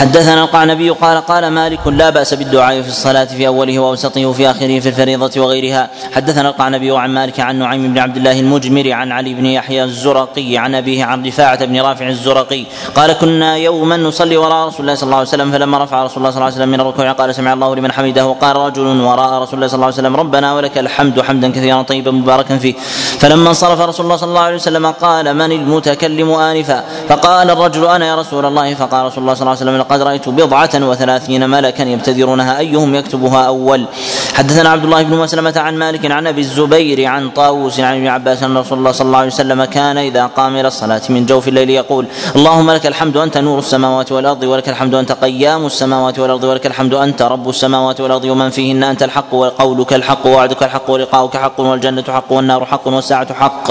[0.00, 4.80] حدثنا القعنبي قال قال مالك لا بأس بالدعاء في الصلاة في أوله وأوسطه وفي آخره
[4.80, 5.90] في الفريضة وغيرها.
[6.12, 10.56] حدثنا القعنبي عن مالك عن نعيم بن عبد الله المجمر عن علي بن يحيى الزرقي
[10.56, 12.64] عن أبيه عن رفاعة بن رافع الزرقي
[12.94, 16.30] قال كنا يوما نصلي وراء رسول الله صلى الله عليه وسلم فلما رفع رسول الله
[16.30, 19.54] صلى الله عليه وسلم من الركوع قال سمع الله لمن حمده قال رجل وراء رسول
[19.54, 22.74] الله صلى الله عليه وسلم ربنا ولك الحمد حمدا كثيرا طيبا مباركا فيه.
[23.18, 28.06] فلما انصرف رسول الله صلى الله عليه وسلم قال من المتكلم آنفا؟ فقال الرجل أنا
[28.06, 28.74] يا رسول الله.
[28.74, 33.46] فقال رسول الله صلى الله عليه وسلم لقد رأيت بضعة وثلاثين ملكا يبتدرونها أيهم يكتبها
[33.46, 33.84] أول؟
[34.34, 38.42] حدثنا عبد الله بن مسلمة عن مالك عن أبي الزبير عن طاووس عن ابن عباس
[38.42, 41.70] أن رسول الله صلى الله عليه وسلم كان إذا قام إلى الصلاة من جوف الليل
[41.70, 42.06] يقول
[42.36, 46.94] اللهم لك الحمد أنت نور السماوات والأرض ولك الحمد أنت قيام السماوات والأرض ولك الحمد
[46.94, 52.04] أنت رب السماوات والأرض ومن فيهن أنت الحق وقولك الحق ووعدك الحق ولقاؤك حق والجنة
[52.08, 53.64] حق والنار حق والساعة حق.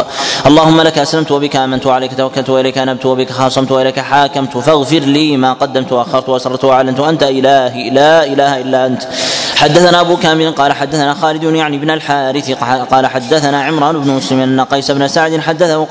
[0.47, 4.57] اللهم لك أسلمت وبك آمنت وعليك توكلت وإليك أنبت وبك خاصمت وإليك حاكمت.
[4.57, 9.03] فاغفر لي ما قدمت وأخرت وأسررت وأعلنت أنت إلهي لا إله إلا أنت.
[9.55, 12.51] حدثنا أبو كامل قال حدثنا خالد يعني بن الحارث
[12.91, 15.83] قال حدثنا عمران بن مسلم أن قيس بن سعد حدثه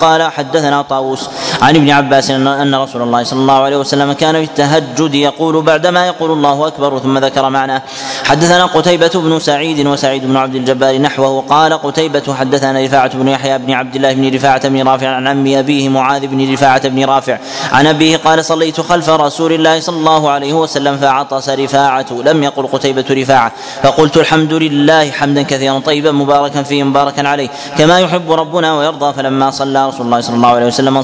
[0.00, 1.28] قال حدثنا طاووس
[1.62, 6.06] عن ابن عباس ان رسول الله صلى الله عليه وسلم كان في التهجد يقول بعدما
[6.06, 7.82] يقول الله أكبر ثم ذكر معناه.
[8.24, 13.58] حدثنا قتيبة بن سعيد وسعيد بن عبد الجبار نحوه قال قتيبة حدثنا رفاعة بن يحيى
[13.58, 17.38] بن عبد الله بن رفاعة بن رافع عن عمي أبيه معاذ بن رفاعة بن رافع.
[17.72, 22.66] عن أبيه قال صليت خلف رسول الله صلى الله عليه وسلم فعطس رفاعة لم يقل
[22.66, 23.52] قتيبة رفاعة
[23.82, 29.50] فقلت الحمد لله حمدا كثيرا طيبا مباركا فيه مباركا عليه كما يحب ربنا ويرضى فلما
[29.50, 30.96] صلى رسول الله صلى الله عليه وسلم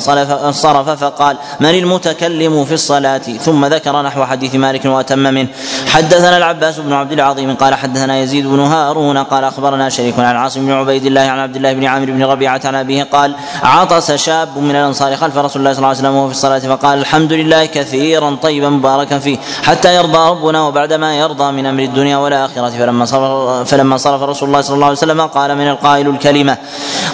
[0.44, 5.48] انصرف فقال من المتكلم في الصلاة؟ ثم ذكر نحو حديث مالك وأتم منه.
[5.86, 10.66] حدثنا العباس بن عبد العظيم قال حدثنا يزيد بن هارون قال أخبرنا شريك عن عاصم
[10.66, 14.58] بن عبيد الله عن عبد الله بن عامر بن ربيعة عن أبيه قال عطس شاب
[14.58, 17.66] من الأنصار خلف رسول الله صلى الله عليه وسلم وهو في الصلاة فقال الحمد لله
[17.66, 22.70] كثيرا طيبا مباركا فيه حتى يرضى ربنا وبعدما يرضى من أمر الدنيا والآخرة.
[22.70, 26.56] فلما صرف فلما صرف رسول الله صلى الله عليه وسلم قال من القائل الكلمة؟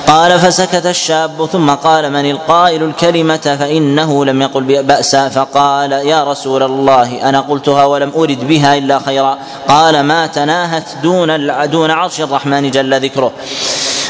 [0.07, 5.29] قال فسكت الشاب ثم قال من القائل الكلمة فإنه لم يقل بأسا.
[5.29, 9.39] فقال يا رسول الله أنا قلتها ولم أرد بها إلا خيرا.
[9.69, 11.29] قال ما تناهت دون
[11.71, 13.33] دون عرش الرحمن جل ذكره.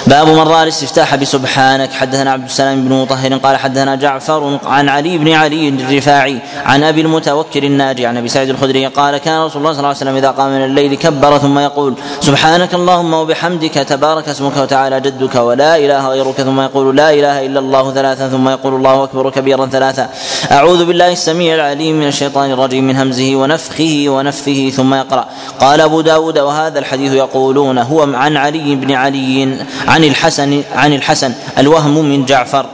[0.08, 1.92] باب من رأى الاستفتاح بسبحانك.
[1.92, 7.00] حدثنا عبد السلام بن مطهر قال حدثنا جعفر عن علي بن علي الرفاعي عن أبي
[7.00, 10.30] المتوكل الناجي عن أبي سعيد الخدري قال كان رسول الله صلى الله عليه وسلم إذا
[10.30, 16.08] قام من الليل كبر ثم يقول سبحانك اللهم وبحمدك تبارك اسمك وتعالى جدك ولا إله
[16.08, 20.08] غيرك ثم يقول لا إله إلا الله ثلاثا ثم يقول الله أكبر كبيرا ثلاثا.
[20.52, 25.28] أعوذ بالله السميع العليم من الشيطان الرجيم من همزه ونفخه ونفثه ثم يقرأ.
[25.60, 29.58] قال أبو داود وهذا الحديث يقولون هو عن علي بن علي
[29.88, 32.66] عن الحسن عن الحسن الوهم من جعفر.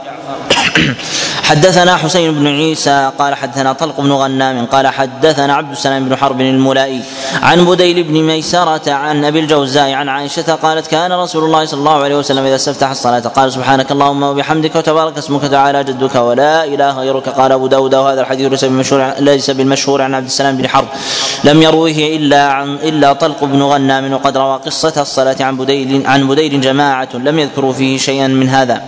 [1.49, 6.41] حدثنا حسين بن عيسى قال حدثنا طلق بن غنام قال حدثنا عبد السلام بن حرب
[6.41, 7.01] الملائي
[7.41, 12.03] عن بديل بن ميسرة عن أبي الجوزاء عن عائشة قالت كان رسول الله صلى الله
[12.03, 16.91] عليه وسلم إذا استفتح الصلاة قال سبحانك اللهم وبحمدك وتبارك اسمك تعالى جدك ولا إله
[16.91, 20.87] غيرك قال أبو داود وهذا الحديث ليس بالمشهور ليس بالمشهور عن عبد السلام بن حرب
[21.43, 26.27] لم يروه إلا عن إلا طلق بن غنام وقد روى قصة الصلاة عن بديل عن
[26.27, 28.81] بديل جماعة لم يذكروا فيه شيئا من هذا.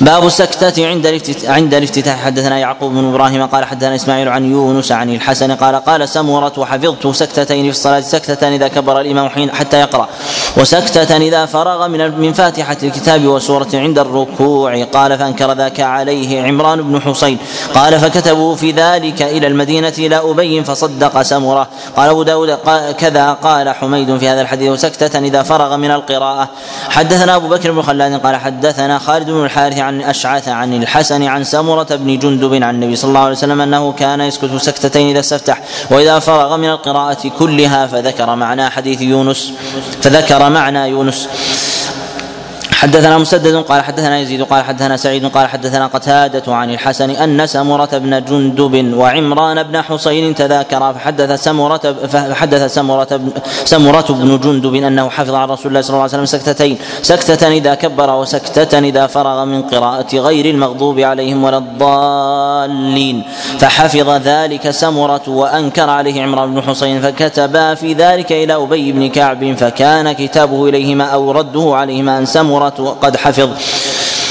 [0.00, 2.24] باب السكتة عند عند الافتتاح.
[2.24, 7.06] حدثنا يعقوب بن إبراهيم قال حدثنا إسماعيل عن يونس عن الحسن قال قال سمرة وحفظت
[7.06, 10.08] سكتتين في الصلاة سكتة إذا كبر الإمام حين حتى يقرأ.
[10.56, 14.84] وسكتة إذا فرغ من من فاتحة الكتاب وسورة عند الركوع.
[14.84, 17.38] قال فأنكر ذاك عليه عمران بن حسين
[17.74, 23.32] قال فكتبوا في ذلك إلى المدينة إلى أبي فصدق سمرة قال أبو داود قال كذا
[23.32, 24.70] قال حميد في هذا الحديث.
[24.70, 26.48] وسكتة إذا فرغ من القراءة.
[26.88, 31.44] حدثنا أبو بكر بن خلاد قال حدثنا خالد بن الحارث عن أشعث عن الحسن عن
[31.44, 35.60] سمرة بن جندب عن النبي صلى الله عليه وسلم أنه كان يسكت سكتتين إذا استفتح
[35.90, 39.52] وإذا فرغ من القراءة كلها فذكر معنى حديث يونس
[40.02, 41.28] فذكر معنى يونس.
[42.76, 47.88] حدثنا مسدد قال حدثنا يزيد قال حدثنا سعيد قال حدثنا قتادة عن الحسن أن سمرة
[47.92, 53.30] بن جندب وعمران بن حسين تذاكرا فحدث سمرة فحدث سمرة بن
[53.64, 57.74] سمرة بن جندب أنه حفظ عن رسول الله صلى الله عليه وسلم سكتتين سكتة إذا
[57.74, 63.22] كبر وسكتة إذا فرغ من قراءة غير المغضوب عليهم ولا الضالين
[63.58, 69.54] فحفظ ذلك سمرة وأنكر عليه عمران بن حسين فكتبا في ذلك إلى أبي بن كعب
[69.56, 72.65] فكان كتابه إليهما أو رده عليهما أن سمرة
[73.02, 73.48] قد حفظ.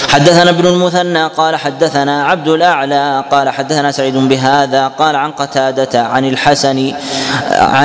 [0.10, 6.26] حدثنا ابن المثنى قال حدثنا عبد الأعلى قال حدثنا سعيد بهذا قال عن قتادة عن
[6.26, 6.94] الحسن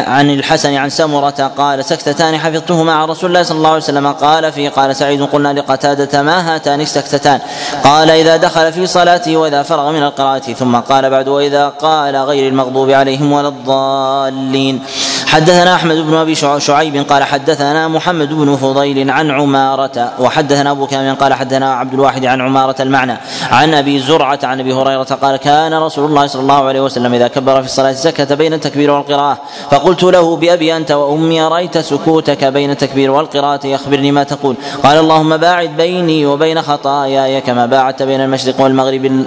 [0.06, 4.06] عن الحسن عن سمرة قال سكتتان حفظتهما عن رسول الله صلى الله عليه وسلم.
[4.12, 7.40] قال في قال سعيد قلنا لقتادة ما هاتان السكتتان
[7.84, 10.52] قال إذا دخل في صلاته وإذا فرغ من القراءة.
[10.52, 14.82] ثم قال بعد وإذا قال غير المغضوب عليهم ولا الضالين.
[15.30, 21.14] حدثنا أحمد بن أبي شعيب قال حدثنا محمد بن فضيل عن عمارة وحدثنا أبو كامل
[21.14, 23.16] قال حدثنا عبد الواحد عن عمارة المعنى
[23.50, 27.28] عن أبي زرعة عن أبي هريرة قال كان رسول الله صلى الله عليه وسلم إذا
[27.28, 29.38] كبر في الصلاة سكت بين التكبير والقراءة
[29.70, 34.56] فقلت له بأبي أنت وأمي رأيت سكوتك بين التكبير والقراءة اخبرني ما تقول.
[34.82, 39.24] قال اللهم باعد بيني وبين خطاياي كما باعدت بين المشرق والمغرب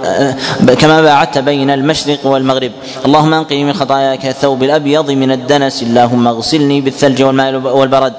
[0.78, 2.72] كما باعدت بين المشرق والمغرب.
[3.06, 8.12] اللهم أنقني من خطاياك كالثوب الأبيض من الدنس اللهم اغسلني بالثلج والماء والبرد.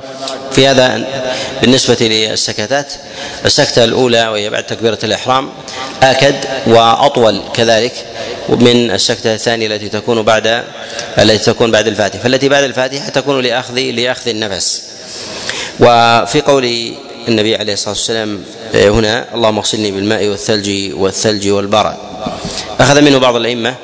[0.52, 1.08] في هذا
[1.62, 2.94] بالنسبة للسكتات
[3.46, 5.50] السكتة الأولى وهي بعد تكبيرة الإحرام
[6.04, 6.36] آكد
[6.68, 7.94] وأطول كذلك
[8.50, 10.64] من السكتة الثانية التي تكون بعد
[11.20, 12.20] التي تكون بعد الفاتحة.
[12.20, 14.84] فالتي بعد الفاتحة تكون لأخذ لأخذ النفس.
[15.80, 16.94] وفي قول
[17.28, 18.44] النبي عليه الصلاة والسلام
[18.76, 21.96] هنا اللهم اغسلني بالماء والثلج والثلج والبرد.
[22.80, 23.76] أخذ منه بعض الأئمة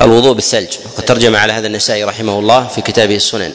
[0.00, 0.68] الوضوء بالثلج.
[0.84, 3.52] وقد ترجم على هذا النسائي رحمه الله في كتابه السنن.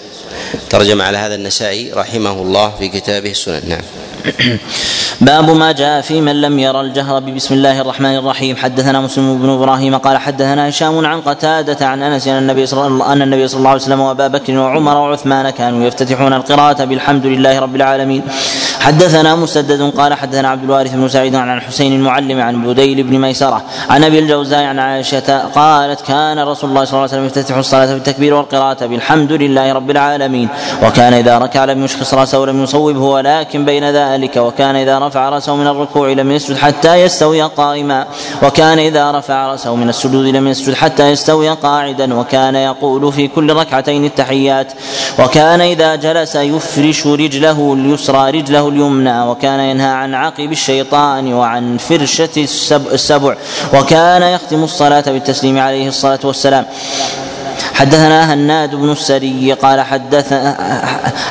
[0.70, 3.62] ترجم على هذا النسائي رحمه الله في كتابه السنن.
[3.70, 3.82] نعم.
[5.22, 8.56] باب ما جاء في من لم يرى الجهر ببسم الله الرحمن الرحيم.
[8.56, 13.14] حدثنا مسلم بن إبراهيم قال حدثنا هشام عن قتادة عن أنس أن النبي صلى الله
[13.14, 17.60] أن النبي صلى الله عليه وسلم وأبا بكر وعمر وعثمان كانوا يفتتحون القراءة بالحمد لله
[17.60, 18.24] رب العالمين.
[18.80, 23.64] حدثنا مسدد قال حدثنا عبد الوارث بن سعيد عن الحسين المعلم عن بديل بن ميسرة
[23.90, 27.94] عن أبي الجوزاء عن عائشة قالت كان رسول الله صلى الله عليه وسلم يفتتح الصلاة
[27.94, 30.50] بالتكبير والقراءة بالحمد لله رب العالمين
[30.84, 35.56] وكان إذا ركع لم يشخص راسه ولم يصوبه ولكن بين ذلك وكان إذا رفع رأسه
[35.56, 38.08] من الركوع لم يسجد حتى يستوي قائما
[38.44, 43.54] وكان إذا رفع رأسه من السجود لم يسجد حتى يستوي قاعدا وكان يقول في كل
[43.54, 44.74] ركعتين التحيات
[45.20, 52.48] وكان إذا جلس يفرش رجله اليسرى رجله اليمنى وكان ينهى عن عقب الشيطان وعن فرشة
[52.92, 53.36] السبع
[53.74, 56.66] وكان يختم الصلاة بالتسليم عليه الصلاة والسلام.
[57.82, 60.34] حدثنا هناد بن السري قال حدث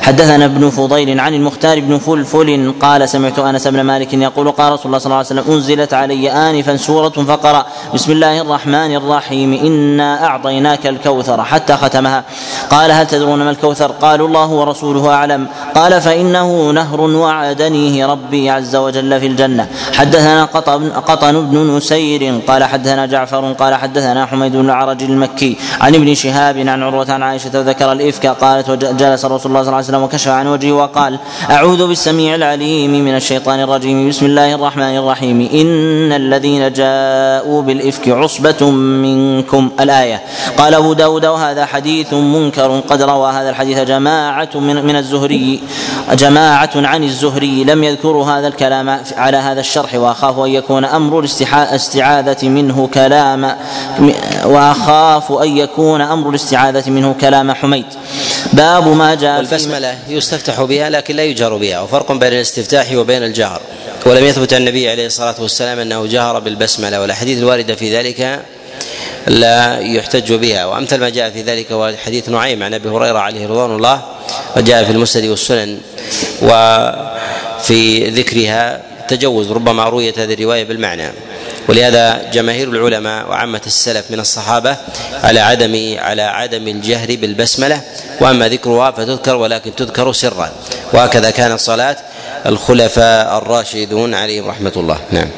[0.02, 4.86] حدثنا ابن فضيل عن المختار بن فلفل قال سمعت أنس بن مالك يقول قال رسول
[4.86, 7.66] الله صلى الله عليه وسلم أنزلت علي انفا سورة فقرأ.
[7.94, 9.52] بسم الله الرحمن الرحيم.
[9.52, 12.24] إنا أعطيناك الكوثر حتى ختمها.
[12.70, 15.46] قال هل تدرون ما الكوثر؟ قالوا الله ورسوله أعلم.
[15.74, 19.68] قال فإنه نهر وعدنيه ربي عز وجل في الجنة.
[19.92, 20.44] حدثنا
[21.06, 26.39] قطن, بن نسير قال حدثنا جعفر قال حدثنا حميد بن العرج المكي عن ابن شهاب
[26.40, 30.02] شهاب عن عروة عن عائشة ذكر الإفك قالت وجلس رسول الله صلى الله عليه وسلم
[30.02, 31.18] وكشف عن وجهه وقال
[31.50, 35.40] أعوذ بالسميع العليم من الشيطان الرجيم بسم الله الرحمن الرحيم.
[35.40, 39.70] إن الذين جاءوا بالإفك عصبة منكم.
[39.80, 40.22] الآية
[40.58, 45.60] قال أبو داود وهذا حديث منكر قد روى هذا الحديث جماعة من, من الزهري
[46.12, 52.48] جماعة عن الزهري لم يذكروا هذا الكلام على هذا الشرح وأخاف أن يكون أمر الاستعاذة
[52.48, 53.56] منه كلام
[54.44, 57.86] وأخاف أن يكون أمر الاستعاذة منه كلام حميد.
[58.52, 63.60] باب ما جاء والبسملة يستفتح بها لكن لا يجهر بها وفرق بين الاستفتاح وبين الجهر.
[64.06, 68.40] ولم يثبت عن النبي عليه الصلاة والسلام أنه جهر بالبسملة والأحاديث الواردة في ذلك
[69.26, 70.66] لا يحتج بها.
[70.66, 74.02] وأمثل ما جاء في ذلك هو حديث نعيم عن أبي هريرة عليه رضوان الله
[74.56, 75.78] وجاء في المسند والسنن
[76.42, 81.12] وفي ذكرها تجوز ربما رويت هذه الرواية بالمعنى.
[81.68, 84.76] ولهذا جماهير العلماء وعامة السلف من الصحابة
[85.22, 87.80] على عدم على عدم الجهر بالبسملة.
[88.20, 90.52] وأما ذكرها فتذكر ولكن تذكر سرا.
[90.92, 91.96] وهكذا كانت صلاة
[92.46, 94.98] الخلفاء الراشدون عليهم رحمة الله.
[95.10, 95.28] نعم.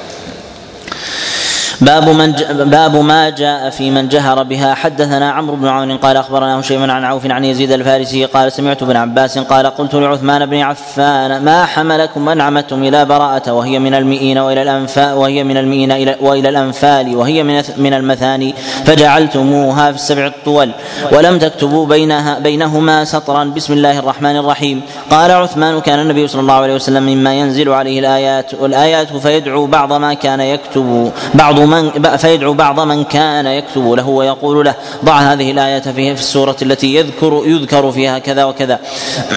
[1.83, 4.75] باب من باب ما جاء في من جهر بها.
[4.75, 8.97] حدثنا عمرو بن عون قال اخبرنا هشيم عن عوف عن يزيد الفارسي قال سمعت ابن
[8.97, 14.39] عباس قال قلت لعثمان بن عفان ما حملكم ان عمدتم إلى براءة وهي من المئين
[14.39, 18.55] وإلى الانفال وهي من المئين إلى وإلى الأنفال وهي من من المثاني
[18.85, 20.71] فجعلتموها في السبع الطول
[21.13, 23.45] ولم تكتبوا بينها بينهما سطرا.
[23.45, 24.83] بسم الله الرحمن الرحيم.
[25.11, 29.93] قال عثمان كان النبي صلى الله عليه وسلم مما ينزل عليه الآيات والآيات فيدعو بعض
[29.93, 31.13] ما كان يكتب.
[31.35, 34.75] بعض من فيدعو بعض من كان يكتب له ويقول له
[35.05, 38.79] ضع هذه الآية في السورة التي يذكر يذكر فيها كذا وكذا.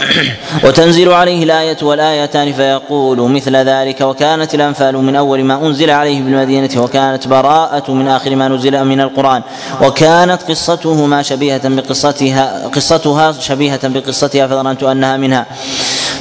[0.66, 6.82] وتنزل عليه الآية والآيتان فيقول مثل ذلك وكانت الأنفال من أول ما أنزل عليه بالمدينة
[6.84, 9.41] وكانت براءة من آخر ما نزل من القرآن.
[9.82, 15.45] وكانت قصتهما شبيهة بقصتها قصتها شبيهة بقصتها فظننت أنها منها.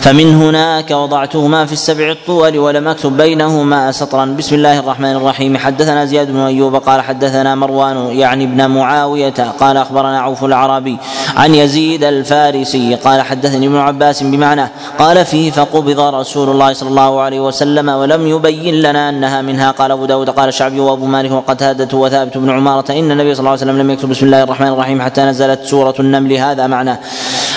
[0.05, 4.24] فمن هناك وضعتهما في السبع الطول ولم اكتب بينهما سطرا.
[4.24, 5.56] بسم الله الرحمن الرحيم.
[5.56, 10.98] حدثنا زياد بن أيوب قال حدثنا مروان يعني ابن معاوية قال أخبرنا عوف العربي
[11.36, 14.68] عن يزيد الفارسي قال حدثني ابن عباس بمعنى
[14.98, 19.70] قال فيه فقبض رسول الله صلى الله عليه وسلم ولم يبين لنا أنها منها.
[19.70, 23.51] قال أبو داود قال الشعبي وأبو مالك وقتادة وثابت بن عمارة إن النبي صلى الله
[23.51, 24.09] عليه وسلم لم يكتب.
[24.09, 25.02] بسم الله الرحمن الرحيم.
[25.02, 26.32] حتى نزلت سورة النمل.
[26.32, 26.98] هذا معناه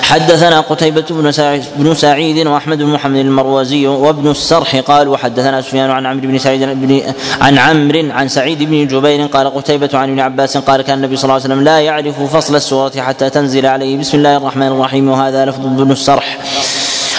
[0.01, 1.05] حدثنا قتيبة
[1.77, 6.61] بن سعيد وأحمد بن محمد المروزي وابن السرح قال وحدثنا سفيان عن عمرو بن سعيد
[6.63, 7.01] بن
[7.41, 11.23] عن عمرو عن سعيد بن جبير قال قتيبة عن ابن عباس قال كان النبي صلى
[11.23, 13.97] الله عليه وسلم لا يعرف فصل السورة حتى تنزل عليه.
[13.97, 15.09] بسم الله الرحمن الرحيم.
[15.09, 16.37] وهذا لفظ ابن السرح.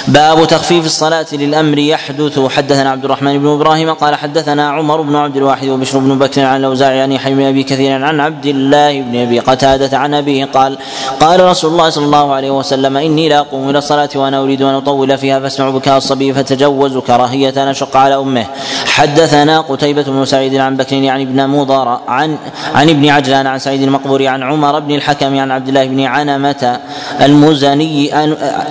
[0.09, 2.39] باب تخفيف الصلاة للأمر يحدث.
[2.39, 6.60] حدثنا عبد الرحمن بن إبراهيم قال حدثنا عمر بن عبد الواحد وبشر بن بكر عن
[6.60, 10.78] الأوزاعي عن يحيى بن أبي كثير عن عبد الله بن أبي قتادة عن أبيه قال
[11.20, 14.74] قال رسول الله صلى الله عليه وسلم إني لا أقوم إلى الصلاة وأنا أريد أن
[14.74, 18.47] أطول فيها فاسمع بكاء الصبي فتجوز كراهية أن أشق على أمه.
[18.86, 22.36] حدثنا قتيبة بن سعيد عن بكر يعني ابن مضر عن
[22.74, 26.80] عن ابن عجلان عن سعيد المقبوري عن عمر بن الحكم عن عبد الله بن عنمة
[27.20, 28.24] المزني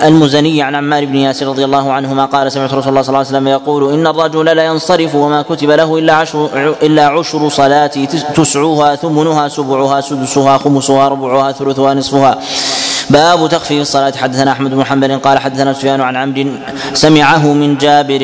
[0.06, 3.28] المزني عن عمار بن ياسر رضي الله عنهما قال سمعت رسول الله صلى الله عليه
[3.28, 6.38] وسلم يقول إن الرجل لا ينصرف وما كتب له إلا عشر
[6.82, 7.94] إلا عشر صلاه
[8.34, 12.32] تسعها ثمنها سبعها سدسها خمسها ربعها ثلثها نصفها.
[13.10, 14.12] باب تخفيف الصلاة.
[14.16, 16.50] حدثنا أحمد بن حنبل قال حدثنا سفيان عن عمرو
[16.92, 18.22] سمعه من جابر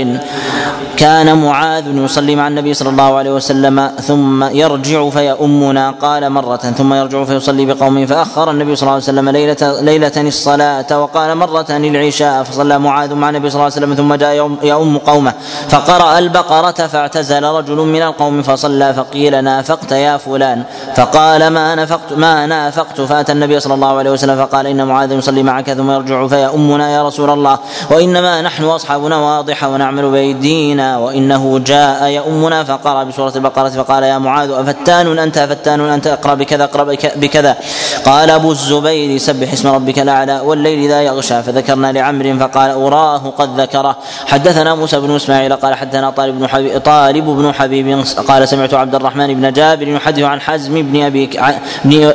[0.96, 5.90] كان معاذ يصلي مع النبي صلى الله عليه وسلم ثم يرجع فيؤمنا.
[5.90, 11.00] قال مرة ثم يرجع فيصلي بقوم فأخر النبي صلى الله عليه وسلم ليلة ليلة الصلاة
[11.02, 15.32] وقال مرة العشاء فصلى معاذ مع النبي صلى الله عليه وسلم ثم جاء يؤم قومه.
[15.68, 20.62] فقرأ البقرة فاعتزل رجل من القوم فصلى فقيل نافقت يا فلان.
[20.96, 25.42] فقال ما نافقت ما نافقت؟ فأتى النبي صلى الله عليه وسلم فقال إن معاذ يصلي
[25.42, 27.58] معك ثم يرجع فيؤمنا يا رسول الله.
[27.90, 34.50] وإنما نحن أصحابنا واضحة ونعمل بأيدينا وإنه جاء يؤمنا فقرا بسورة البقرة فقال يا معاذ
[34.50, 36.84] أفتان أنت أفتان أنت اقرأ بكذا اقرأ
[37.16, 37.56] بكذا.
[38.04, 41.42] قال أبو الزبير سبح اسم ربك الأعلى والليل اذا يغشى.
[41.42, 43.96] فذكرنا لعمر فقال أراه قد ذكره.
[44.26, 48.94] حدثنا موسى بن إسماعيل قال حدثنا طالب بن حبيب طالب بن حبيب قال سمعت عبد
[48.94, 51.30] الرحمن بن جابر يحدث عن حزم بن أبي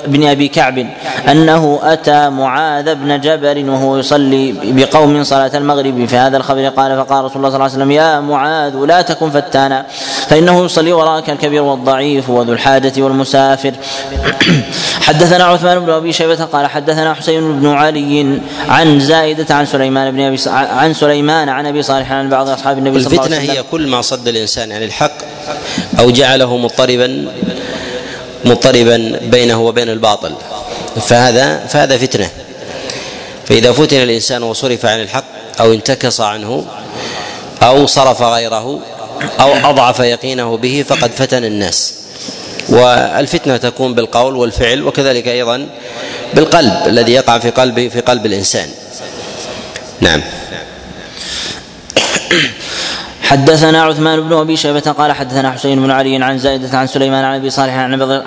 [0.07, 0.87] بن أبي كعب
[1.31, 6.05] أنه أتى معاذ بن جبل وهو يصلي بقوم صلاة المغرب.
[6.05, 9.31] في هذا الخبر قال فقال رسول الله صلى الله عليه وسلم يا معاذ لا تكن
[9.31, 9.85] فتانا.
[10.29, 13.73] فإنه يصلي وراك الكبير والضعيف وذو الحاجة والمسافر.
[15.07, 20.21] حدثنا عثمان بن أبي شيبة قال حدثنا حسين بن علي عن زائدة عن سليمان بن
[20.21, 23.59] أبي عن سليمان عن أبي صالح عن بعض أصحاب النبي صلى الله عليه وسلم الفتنة
[23.59, 25.17] هي كل ما صد الإنسان عن الحق
[25.99, 27.27] أو جعله مضطربا
[28.45, 30.33] مضطربا بينه وبين الباطل.
[31.01, 32.29] فهذا فهذا فتنة.
[33.45, 35.23] فإذا فتن الإنسان وصرف عن الحق
[35.59, 36.65] أو انتكص عنه
[37.63, 38.79] أو صرف غيره
[39.39, 41.93] أو أضعف يقينه به فقد فتن الناس.
[42.69, 45.69] والفتنة تكون بالقول والفعل وكذلك أيضا
[46.33, 48.69] بالقلب الذي يقع في قلب في قلب الإنسان.
[50.01, 50.21] نعم.
[53.29, 57.35] حدثنا عثمان بن أبي شيبة قال حدثنا حسين بن علي عن زائده عن سليمان عن
[57.35, 57.73] أبي صالح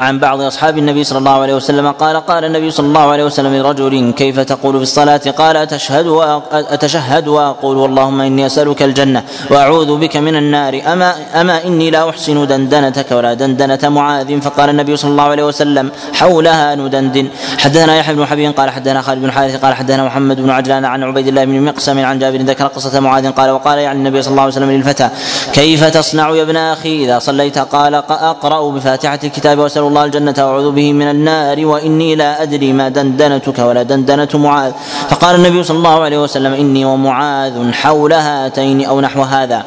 [0.00, 3.54] عن بعض أصحاب النبي صلى الله عليه وسلم قال قال النبي صلى الله عليه وسلم
[3.54, 6.06] لرجل كيف تقول في الصلاة؟ قال أتشهد
[6.52, 10.80] أتشهد وأقول اللهم إني أسألك الجنة وأعوذ بك من النار.
[10.92, 15.90] اما أما إني لا أحسن دندنتك ولا دندنة معاذ؟ فقال النبي صلى الله عليه وسلم
[16.14, 20.50] حولها ندندن حدثنا يحيى بن حبيب قال حدثنا خالد بن حارث قال حدثنا محمد بن
[20.50, 24.22] عجلان عن عبيد الله بن مقسم عن جابر ذكر قصة معاذ قال وقال يعني النبي
[24.22, 25.08] صلى الله عليه وسلم للفتى الفتى
[25.52, 30.70] كيف تصنع يا ابن أخي؟ إذا صليت قال اقرأ بفاتحة الكتاب واسأل الله الجنة وأعوذ
[30.70, 34.72] به من النار وإني لا أدري ما دندنتك ولا دندنة معاذ.
[35.10, 39.64] فقال النبي صلى الله عليه وسلم إني ومعاذ حول هاتين أو نحو هذا.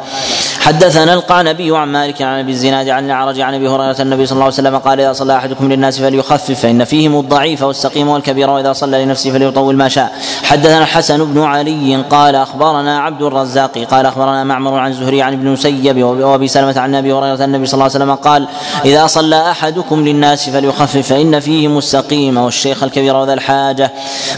[0.59, 4.45] حدثنا القعنبي عن مالك عن أبي الزناد عن الأعرج عن أبي هريرة النبي صلى الله
[4.45, 9.05] عليه وسلم قال إذا صلى أحدكم للناس فليخفف فإن فيهم الضعيف والسقيم والكبير وإذا صلى
[9.05, 10.11] لنفسه فليطول ما شاء.
[10.43, 15.47] حدثنا الحسن بن علي قال أخبرنا عبد الرزاق قال أخبرنا معمر عن زهري عن ابن
[15.47, 18.47] مسيب وأبي سلمة عن أبي هريرة النبي صلى الله عليه وسلم قال
[18.85, 23.91] إذا صلى أحدكم للناس فليخفف فإن فيهم السقيم والشيخ الكبير وذا الحاجة.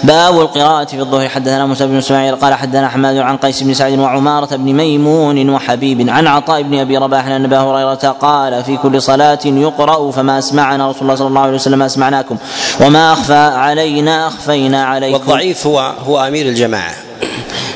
[0.03, 1.29] باب القراءة في الظهر.
[1.29, 6.09] حدثنا موسى بن إسماعيل قال حدثنا حماد عن قيس بن سعد وعمارة بن ميمون وحبيب
[6.09, 10.89] عن عطاء بن أبي رباح أن أبا هريرة قال في كل صلاة يقرأ فما أسمعنا
[10.89, 12.37] رسول الله صلى الله عليه وسلم أسمعناكم
[12.81, 15.13] وما أخفى علينا أخفينا عليكم.
[15.13, 16.93] والضعيف هو هو أمير الجماعة.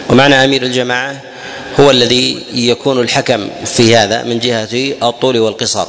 [0.09, 1.15] ومعنى أمير الجماعة؟
[1.81, 4.67] هو الذي يكون الحكم في هذا من جهة
[5.09, 5.87] الطول والقصر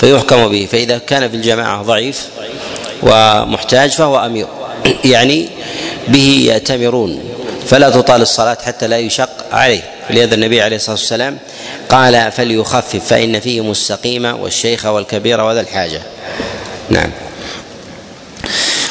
[0.00, 2.26] فيحكم به فإذا كان في الجماعة ضعيف
[3.02, 4.46] ومحتاج فهو أمير.
[5.04, 5.48] يعني
[6.08, 7.20] به يأتمرون
[7.66, 9.82] فلا تطال الصلاة حتى لا يشق عليه.
[10.10, 11.38] لهذا النبي عليه الصلاة والسلام
[11.88, 16.02] قال فليخفف فإن فيهم السقيم والشيخ والكبير وذا الحاجة.
[16.90, 17.25] نعم.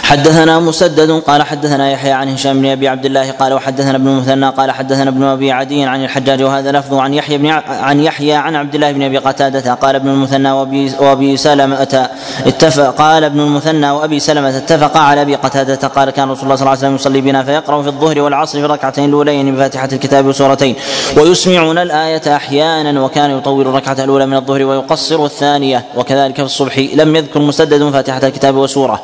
[0.06, 4.49] حدثنا مسدد قال حدثنا يحيى عن هشام بن أبي عبد الله قال وحدثنا ابن المثنى
[4.49, 8.56] قال حدثنا ابن أبي عدي عن الحجاج وهذا لفظ عن يحيى بن عن يحيى عن
[8.56, 12.10] عبد الله بن أبي قتادة قال ابن المثنى وأبي وأبي سلمة
[12.45, 16.61] اتفق قال ابن المثنى وأبي سلمة اتفقا على أبي قتادة قال كان رسول الله صلى
[16.61, 20.76] الله عليه وسلم يصلي بنا فيقرأ في الظهر والعصر في الركعتين الأولين بفاتحه الكتاب وسورتين
[21.18, 27.15] ويسمعنا الآية أحيانا وكان يطول الركعة الأولى من الظهر ويقصر الثانية وكذلك في الصبح لم
[27.15, 29.02] يذكر مسدد فاتحة الكتاب وسورة.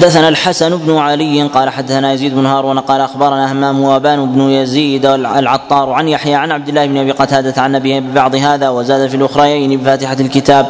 [0.00, 5.06] حدثنا الحسن بن علي قال حدثنا يزيد بن هارون قال أخبرنا همام وأبان بن يزيد
[5.06, 9.16] العطار عن يحيى عن عبد الله بن أبي قتادة عن نبيه ببعض هذا وزاد في
[9.16, 10.66] الأخريين بفاتحة الكتاب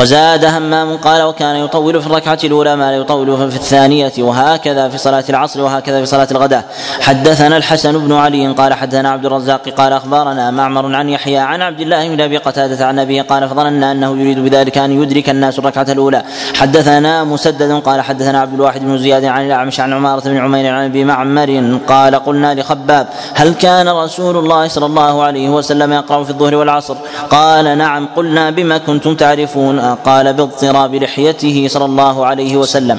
[0.00, 4.98] وزاد همام قال وكان يطول في الركعة الأولى ما لا يطول في الثانية وهكذا في
[4.98, 6.64] صلاة العصر وهكذا في صلاة الغداء.
[7.00, 11.80] حدثنا الحسن بن علي قال حدثنا عبد الرزاق قال أخبرنا معمر عن يحيى عن عبد
[11.80, 15.86] الله بن أبي قتادة عن نبيه قال فظننا أنه يريد بذلك أن يدرك الناس الركعة
[15.88, 16.22] الأولى.
[16.54, 20.84] حدثنا مسدد قال حدثنا عبد الواحد بن زياد عن الأعمش عن عمارة بن عمير عن
[20.84, 26.30] أبي معمر قال قلنا لخباب هل كان رسول الله صلى الله عليه وسلم يقرأ في
[26.30, 26.96] الظهر والعصر؟
[27.30, 32.98] قال نعم قلنا بما كنتم تعرفون قال باضطراب لحيته صلى الله عليه وسلم.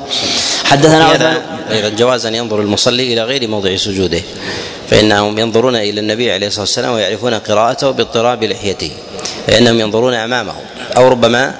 [0.65, 1.11] حدثنا
[1.71, 4.21] أيضا جواز ان ينظر المصلي إلى غير موضع سجوده
[4.89, 8.91] فإنهم ينظرون إلى النبي عليه الصلاة والسلام ويعرفون قراءته باضطراب لحيته.
[9.47, 10.53] فإنهم ينظرون أمامه
[10.97, 11.55] أو ربما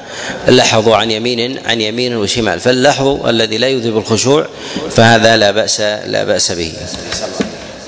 [0.48, 2.60] لاحظوا عن يمين عن يمين وشمال.
[2.60, 4.48] فاللحظ الذي لا يذهب الخشوع
[4.92, 6.74] فهذا لا بأس لا بأس به.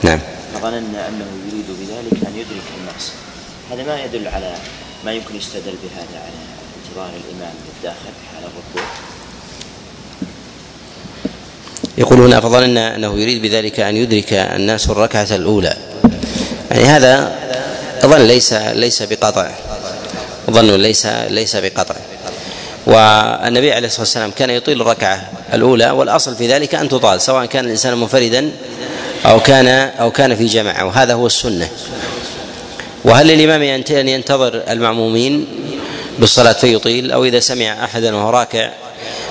[0.03, 0.19] نعم.
[0.61, 3.11] ظننا أنه يريد بذلك أن يدرك الناس
[3.71, 4.53] هذا ما يدل على
[5.05, 6.37] ما يمكن يستدل بهذا على
[6.77, 8.89] اعتبار الإمام بالداخل حال الركوع.
[11.97, 15.77] يقول هنا فظننا أنه يريد بذلك أن يدرك الناس الركعة الأولى.
[16.71, 17.35] يعني هذا
[18.05, 19.51] ظن ليس ليس بقطع.
[20.51, 21.95] ظن ليس ليس بقطع.
[22.85, 27.65] والنبي عليه الصلاة والسلام كان يطيل الركعة الأولى والأصل في ذلك أن تطال سواء كان
[27.65, 28.51] الإنسان منفردا
[29.25, 29.67] أو كان
[29.99, 31.69] أو كان في جماعة وهذا هو السنة.
[33.03, 35.47] وهل للإمام أن ينتظر المعمومين
[36.19, 38.69] بالصلاة فيطيل؟ أو إذا سمع أحدا وهو راكع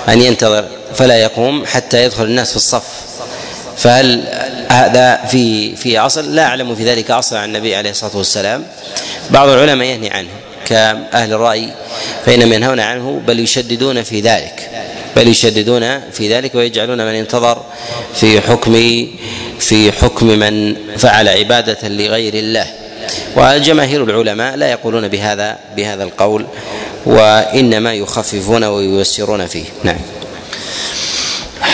[0.09, 0.65] أن ينتظر
[0.95, 2.83] فلا يقوم حتى يدخل الناس في الصف.
[3.77, 4.23] فهل
[4.69, 8.63] هذا في في اصل لا أعلم في ذلك أصلا عن النبي عليه الصلاة والسلام.
[9.29, 10.29] بعض العلماء ينهي عنه
[10.65, 11.69] كأهل الرأي
[12.25, 14.69] فإنهم ينهون عنه بل يشددون في ذلك
[15.15, 17.61] بل يشددون في ذلك ويجعلون من انتظر
[18.15, 18.73] في حكم
[19.59, 22.65] في حكم من فعل عبادة لغير الله.
[23.35, 26.45] وجماهير العلماء لا يقولون بهذا بهذا القول
[27.05, 29.65] وإنما يخففون وييسرون فيه.
[29.83, 29.99] نعم.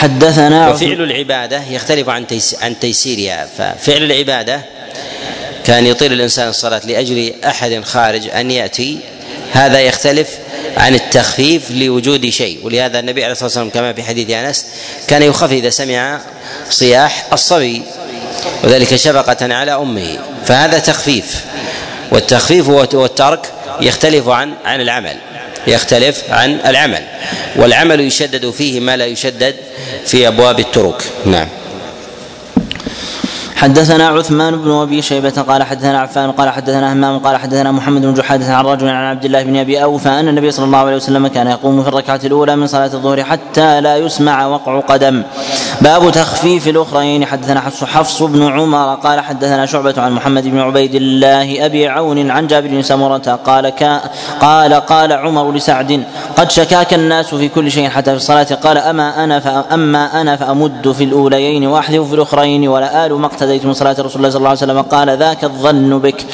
[0.04, 2.26] حدثنا وفعل العبادة يختلف عن
[2.62, 3.48] عن تيسيرها.
[3.58, 4.62] ففعل العبادة
[5.66, 9.00] كان يطيل الإنسان الصلاة لأجل أحد خارج أن يأتي.
[9.52, 10.30] هذا يختلف
[10.78, 12.60] عن التخفيف لوجود شيء.
[12.64, 14.66] ولهذا النبي عليه الصلاة والسلام كما في حديث أنس
[15.08, 16.22] كان يخفف إذا سمع
[16.70, 17.82] صياح الصبي
[18.64, 20.20] وذلك شفقة على أمه.
[20.46, 21.46] فهذا تخفيف.
[22.12, 23.52] والتخفيف والترك
[23.82, 25.18] يختلف عن عن العمل.
[25.68, 27.04] يختلف عن العمل
[27.56, 29.56] والعمل يشدد فيه ما لا يشدد
[30.06, 31.04] في أبواب الترك.
[31.26, 31.48] نعم.
[33.64, 38.14] حدثنا عثمان بن أبي شيبة قال حدثنا عفان قال حدثنا همام قال حدثنا محمد بن
[38.14, 41.28] جحادة عن رجل عن عبد الله بن أبي أوفى أن النبي صلى الله عليه وسلم
[41.28, 45.24] كان يقوم في الركعة الأولى من صلاة الظهر حتى لا يسمع وقع قدم.
[45.82, 47.26] باب تخفيف الأخرين.
[47.26, 52.32] حدثنا حفص حفص بن عمر قال حدثنا شعبة عن محمد بن عبيد الله أبي عون
[52.32, 54.02] عن جابر بن سمرة قال كا
[54.42, 56.04] قال قال عمر لسعد
[56.38, 58.44] قد شكاك الناس في كل شيء حتى في الصلاة.
[58.64, 63.53] قال أما أنا فأما أنا فأمد في الأوليين وأحذف في الأخرين ولا آل ما اقتديت
[63.64, 66.26] من صلاة رسول الله صلى الله عليه وسلم قال ذاك الظن بك.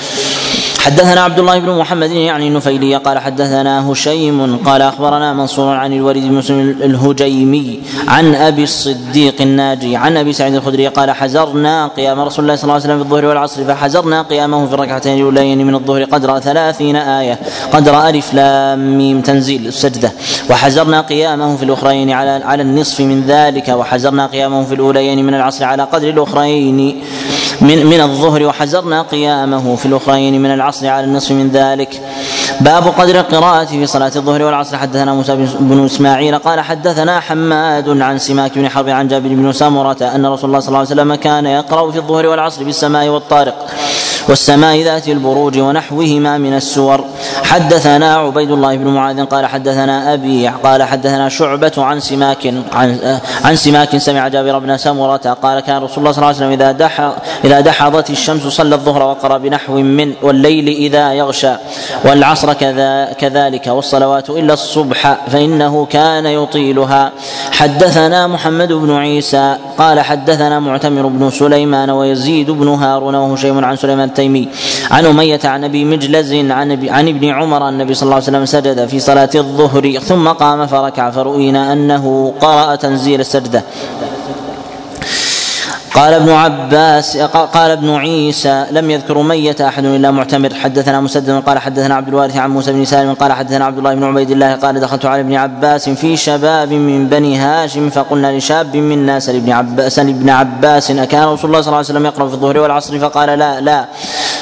[0.80, 6.24] حدثنا عبد الله بن محمد يعني النفيلي قال حدثنا هشيم قال أخبرنا منصور عن الوليد
[6.24, 12.46] بن مسلم الهجيمي عن أبي الصديق الناجي عن أبي سعيد الخدري قال حزرنا قيام رسول
[12.46, 16.04] الله صلى الله عليه وسلم في الظهر والعصر فحزرنا قيامه في الركعتين الاولين من الظهر
[16.04, 17.40] قدر ثلاثين آية
[17.74, 20.12] قدر ألف لام ميم تنزيل السجدة
[20.50, 25.66] وحزرنا قيامه في الأخرين على على النصف من ذلك وحزرنا قيامه في الأوليين من العصر
[25.66, 27.02] على قدر الأخرين
[27.62, 32.02] من من الظهر وحزرنا قيامه في الأخرين من العصر على النصف من ذلك.
[32.62, 34.78] باب قدر القراءة في صلاة الظهر والعصر.
[34.78, 39.98] حدثنا موسى بن إسماعيل قال حدثنا حماد عن سماك بن حرب عن جابر بن سمرة
[40.16, 43.68] أن رسول الله صلى الله عليه وسلم كان يقرأ في الظهر والعصر بالسماء والطارق.
[44.30, 47.06] والسماء ذات البروج ونحوهما من السور.
[47.44, 53.56] حدثنا عبيد الله بن معاذ قال حدثنا أبي قال حدثنا شعبة عن سماك عن عن
[53.56, 57.12] سماك سمع جابر بن سمرة قال كان رسول الله صلى الله عليه وسلم إذا دح
[57.46, 61.54] إذا دحضت الشمس صلى الظهر وقرأ بنحو من والليل إذا يغشى
[62.06, 67.12] والعصر كذا كذلك والصلوات إلا الصبح فإنه كان يطيلها.
[67.52, 74.14] حدثنا محمد بن عيسى قال حدثنا معتمر بن سليمان ويزيد بن هارون وهشيم عن سليمان
[74.20, 74.48] التيمي.
[74.92, 78.86] عن أمية عن أبي مجلز عن عن ابن عمر النبي صلى الله عليه وسلم سجد
[78.86, 83.64] في صلاة الظهر ثم قام فركع فرؤينا أنه قرأ تنزيل السجدة.
[86.00, 90.54] قال ابن عباس قال ابن عيسى لم يذكر مية أحد إلا معتمر.
[90.54, 94.04] حدثنا مسدد قال حدثنا عبد الوارث عن موسى بن سالم قال حدثنا عبد الله بن
[94.04, 99.20] عبيد الله قال دخلت على ابن عباس في شباب من بني هاشم فقلنا لشاب منا
[99.20, 102.58] سل ابن عباس ابن عباس أكان رسول الله صلى الله عليه وسلم يقرأ في الظهر
[102.58, 103.86] والعصر؟ فقال لا لا.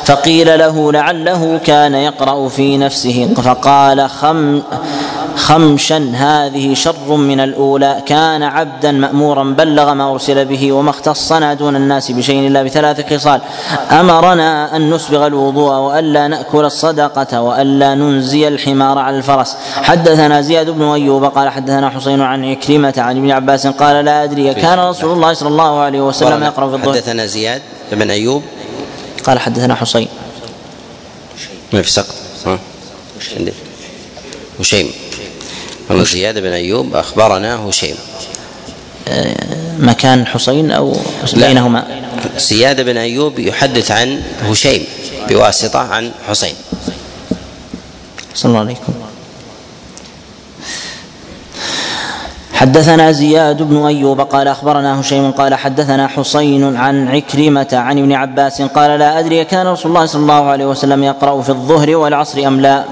[0.05, 3.29] فقيل له لعله كان يقرأ في نفسه.
[3.35, 4.61] فقال خم
[5.37, 8.03] خمشا هذه شر من الأولى.
[8.05, 13.41] كان عبدا مأمورا بلغ ما أرسل به وما اختصنا دون الناس بشيء إلا بثلاث خصال.
[13.91, 19.57] أمرنا أن نسبغ الوضوء وألا نأكل الصدقة وألا ننزي الحمار على الفرس.
[19.75, 24.53] حدثنا زياد بن أيوب قال حدثنا حسين عن عكرمة عن ابن عباس قال لا أدري
[24.53, 27.61] كان رسول الله صلى الله عليه وسلم يقرأ في الظهر حدثنا زياد
[27.91, 28.43] بن أيوب.
[29.23, 30.07] قال حدثنا حسين.
[31.73, 32.15] ما في سقط؟
[32.45, 32.59] ها؟
[35.89, 37.95] والله زياد بن أيوب أخبرنا هشيم.
[39.79, 40.97] مكان حسين أو
[41.33, 41.83] بينهما؟
[42.37, 44.85] زياد بن أيوب يحدث عن هشيم
[45.29, 46.55] بواسطة عن حسين.
[48.35, 48.93] صلى الله عليكم.
[52.53, 58.61] حدثنا زياد بن أيوب قال أخبرنا هشيم قال حدثنا حسين عن عكرمة عن ابن عباس
[58.61, 62.61] قال لا أدري كان رسول الله صلى الله عليه وسلم يقرأ في الظهر والعصر أم
[62.61, 62.85] لا.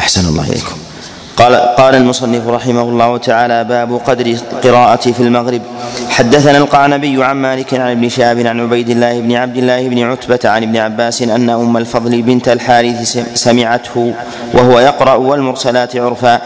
[0.00, 0.79] أحسن الله إليكم.
[1.40, 5.62] قال قال المصنف رحمه الله تعالى باب قدر القراءة في المغرب.
[6.10, 10.38] حدثنا القعنبي عن مالك عن ابن شهاب عن عبيد الله بن عبد الله بن عتبة
[10.44, 14.14] عن ابن عباس أن أم الفضل بنت الحارث سمعته
[14.54, 16.40] وهو يقرأ والمرسلات عرفا.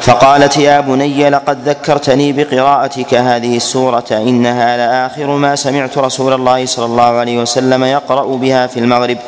[0.00, 6.84] فقالت يا بني لقد ذكرتني بقراءتك هذه السورة إنها لآخر ما سمعت رسول الله صلى
[6.84, 9.18] الله عليه وسلم يقرأ بها في المغرب.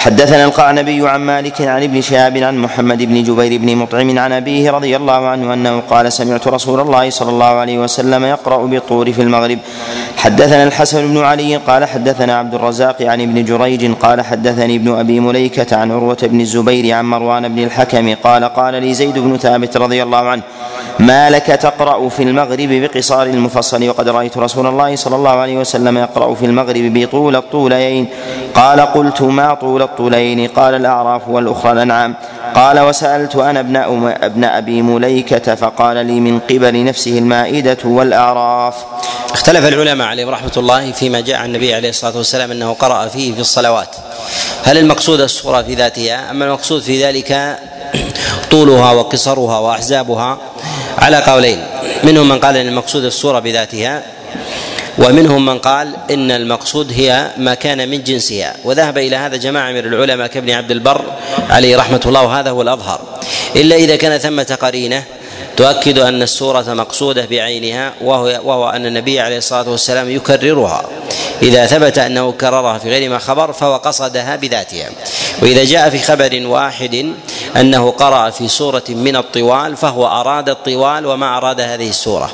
[0.00, 4.70] حدثنا القعنبي عن مالك عن ابن شهاب عن محمد بن جبير بن مطعم عن أبيه
[4.70, 9.22] رضي الله عنه أنه قال سمعت رسول الله صلى الله عليه وسلم يقرأ بالطور في
[9.22, 9.58] المغرب.
[10.16, 15.20] حدثنا الحسن بن علي قال حدثنا عبد الرزاق عن ابن جريج قال حدثني ابن أبي
[15.20, 19.76] مليكة عن عروة بن الزبير عن مروان بن الحكم قال قال لي زيد بن ثابت
[19.76, 20.42] رضي الله عنه
[20.98, 25.98] ما لك تقرأ في المغرب بقصار المفصل؟ وقد رأيت رسول الله صلى الله عليه وسلم
[25.98, 28.08] يقرأ في المغرب بطول الطولين.
[28.54, 32.14] قال قلت ما طول الطولين؟ قال الأعراف والأخرى الأنعام
[32.54, 33.76] قال وسألت أنا ابن,
[34.22, 38.74] ابن أبي مليكة فقال لي من قبل نفسه المائدة والأعراف.
[39.32, 43.34] اختلف العلماء عليهم رحمة الله فيما جاء عن النبي عليه الصلاة والسلام أنه قرأ فيه
[43.34, 43.96] في الصلوات.
[44.64, 47.58] هل المقصود السورة في ذاتها أما المقصود في ذلك
[48.50, 50.38] طولها وقصرها وأحزابها
[50.98, 51.64] على قولين.
[52.04, 54.02] منهم من قال إن المقصود السوره بذاتها
[54.98, 58.54] ومنهم من قال إن المقصود هي ما كان من جنسها.
[58.64, 61.04] وذهب إلى هذا جماعة من العلماء كابن عبد البر
[61.50, 63.00] عليه رحمة الله وهذا هو الأظهر.
[63.56, 65.02] إلا إذا كان ثمه قرينه
[65.60, 70.82] تؤكد أن السورة مقصودة بعينها وهو وهو أن النبي عليه الصلاة والسلام يكررها.
[71.42, 74.88] إذا ثبت أنه كررها في غير ما خبر فهو قصدها بذاتها.
[75.42, 77.14] وإذا جاء في خبر واحد
[77.56, 82.30] أنه قرأ في سورة من الطوال فهو أراد الطوال وما أراد هذه السورة.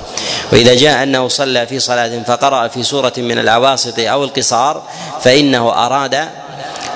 [0.53, 4.83] وإذا جاء أنه صلى في صلاة فقرأ في سورة من الاواسط أو القصار
[5.23, 6.29] فإنه أراد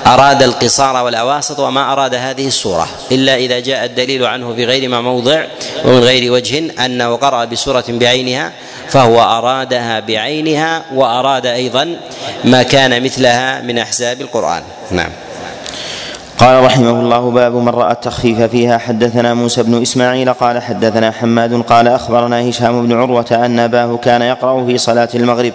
[0.07, 5.01] أراد القصار والأواسط وما أراد هذه السورة إلا إذا جاء الدليل عنه في غير ما
[5.01, 5.45] موضع
[5.85, 8.53] ومن غير وجه أنه قرأ بسورة بعينها
[8.89, 11.97] فهو أرادها بعينها وأراد أيضا
[12.45, 14.63] ما كان مثلها من أحزاب القرآن.
[14.91, 15.11] نعم.
[16.41, 21.63] قال رحمه الله باب من رأى التخفيف فيها حدثنا موسى بن إسماعيل قال حدثنا حماد
[21.63, 25.53] قال أخبرنا هشام بن عروة أن أباه كان يقرأ في صلاة المغرب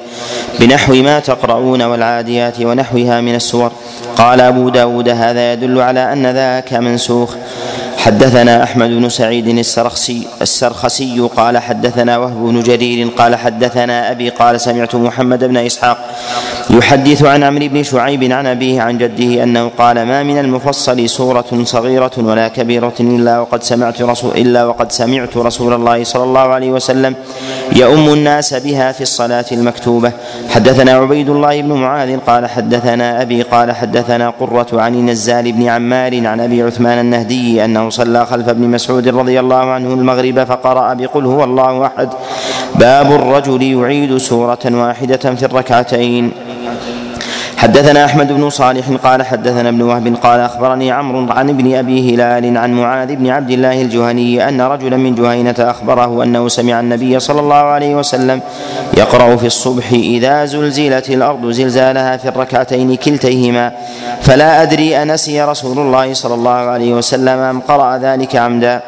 [0.60, 3.72] بنحو ما تقرؤون والعاديات ونحوها من السور.
[4.18, 7.36] قال أبو داود هذا يدل على أن ذاك منسوخ.
[8.06, 14.62] حدثنا أحمد بن سعيد السرخسي السرخسي قال حدثنا وهب بن جرير قال حدثنا أبي قال
[14.62, 15.98] سمعت محمد بن إسحاق
[16.70, 21.46] يحدث عن عمرو بن شعيب عن أبيه عن جده أنه قال ما من المفصل سورة
[21.64, 26.72] صغيرة ولا كبيرة إلا وقد سمعت رسول إلا وقد سمعت رسول الله صلى الله عليه
[26.72, 27.16] وسلم
[27.72, 30.12] يؤم الناس بها في الصلاة المكتوبة.
[30.50, 36.28] حدثنا عبيد الله بن معاذ قال حدثنا أبي قال حدثنا قرة عن النزال بن عمار
[36.28, 41.26] عن أبي عثمان النهدي أنه صلى خلف ابن مسعود رضي الله عنه المغرب فقرأ بقل
[41.26, 42.10] هو الله أحد.
[42.76, 46.32] باب الرجل يعيد سورة واحدة في الركعتين.
[47.58, 52.58] حدثنا أحمد بن صالح قال حدثنا ابن وهب قال أخبرني عمرو عن ابن أبي هلال
[52.58, 57.40] عن معاذ بن عبد الله الجهني أن رجلا من جهينة أخبره أنه سمع النبي صلى
[57.40, 58.42] الله عليه وسلم
[58.98, 63.72] يقرأ في الصبح إذا زلزلت الأرض زلزالها في الركعتين كلتيهما
[64.22, 68.82] فلا أدري أنسي رسول الله صلى الله عليه وسلم أم قرأ ذلك عمدا.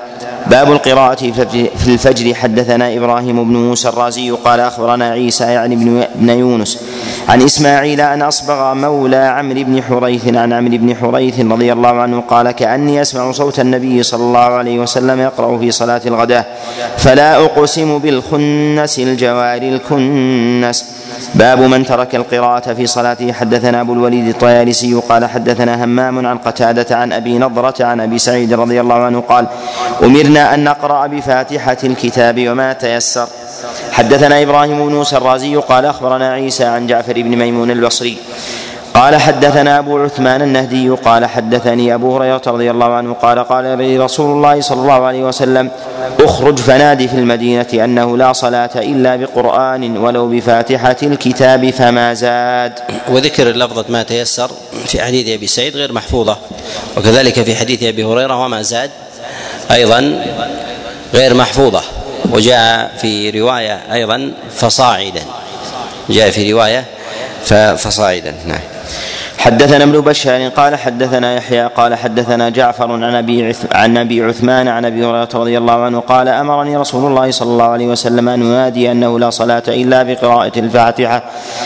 [0.52, 1.31] باب القراءة
[1.77, 5.76] في الفجر حدثنا إبراهيم بن موسى الرازي قال أخبرنا عيسى يعني
[6.15, 6.84] ابن يونس
[7.27, 12.21] عن إسماعيل أن أصبغ مولى عمرو بن حريث عن عمرو بن حريث رضي الله عنه
[12.21, 16.45] قال كأني أسمع صوت النبي صلى الله عليه وسلم يقرأ في صلاة الغداة
[16.97, 20.85] فلا أقسم بالخنس الجوار الكنس.
[21.35, 23.33] باب من ترك القراءة في صلاته.
[23.33, 28.53] حدثنا أبو الوليد الطيالسي قال حدثنا همام عن قتادة عن أبي نضرة عن أبي سعيد
[28.53, 29.47] رضي الله عنه قال
[30.03, 33.27] أمرنا أن نقرأ بفاتحة الكتاب وما تيسر.
[33.98, 38.18] حدثنا إبراهيم بن موسى الرازي قال أخبرنا عيسى عن جعفر بن ميمون البصري.
[38.94, 43.98] قال حدثنا أبو عثمان النهدي قال حدثني أبو هريرة رضي الله عنه قال قال لي
[43.98, 45.72] رسول الله صلى الله عليه وسلم
[46.19, 52.74] اخرج فنادي في المدينة أنه لا صلاة إلا بقرآن ولو بفاتحة الكتاب فما زاد.
[53.10, 54.52] وذكر لفظة ما تيسر
[54.86, 56.38] في حديث أبي سعيد غير محفوظة
[56.98, 58.91] وكذلك في حديث أبي هريرة وما زاد
[59.72, 60.26] أيضا
[61.14, 61.82] غير محفوظة.
[62.31, 65.21] وجاء في رواية أيضا فصاعدا.
[66.09, 66.85] جاء في رواية
[67.75, 68.33] فصاعدا.
[68.45, 68.59] نعم.
[69.37, 74.85] حدثنا ابن بشار قال حدثنا يحيى قال حدثنا جعفر عن أبي عن أبي عثمان عن
[74.85, 78.91] أبي هريرة رضي الله عنه قال أمرني رسول الله صلى الله عليه وسلم أن ينادي
[78.91, 81.23] أنه لا صلاة إلا بقراءة الفاتحه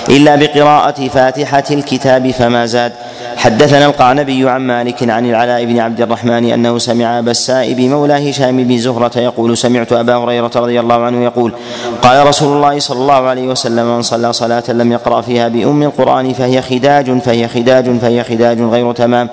[0.10, 2.92] إلا بقراءة فاتحة الكتاب فما زاد.
[3.38, 8.64] حدثنا القعنبي عن مالك عن العلاء بن عبد الرحمن أنه سمع أبا السائب مولى هشام
[8.64, 11.54] بن زهرة يقول سمعت أبا هريرة رضي الله عنه يقول
[12.02, 16.34] قال رسول الله صلى الله عليه وسلم من صلى صلاة لم يقرأ فيها بأم القرآن
[16.34, 19.30] فهي خداج فهي خداج فهي خداج غير تمام.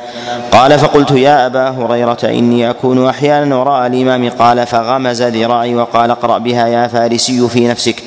[0.52, 4.30] قال فقلت يا أبا هريرة إني أكون أحيانا وراء الإمام.
[4.30, 8.02] قال فغمز ذراعي وقال اقرأ بها يا فارسي في نفسك.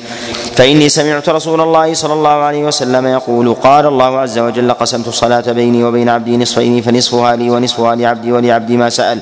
[0.56, 5.52] فإني سمعت رسول الله صلى الله عليه وسلم يقول قال الله عز وجل قسمت الصلاة
[5.52, 9.18] بيني وبين عبدي نصفين فنصفها لي ونصفها لعبدي ولعبدي ما سأل.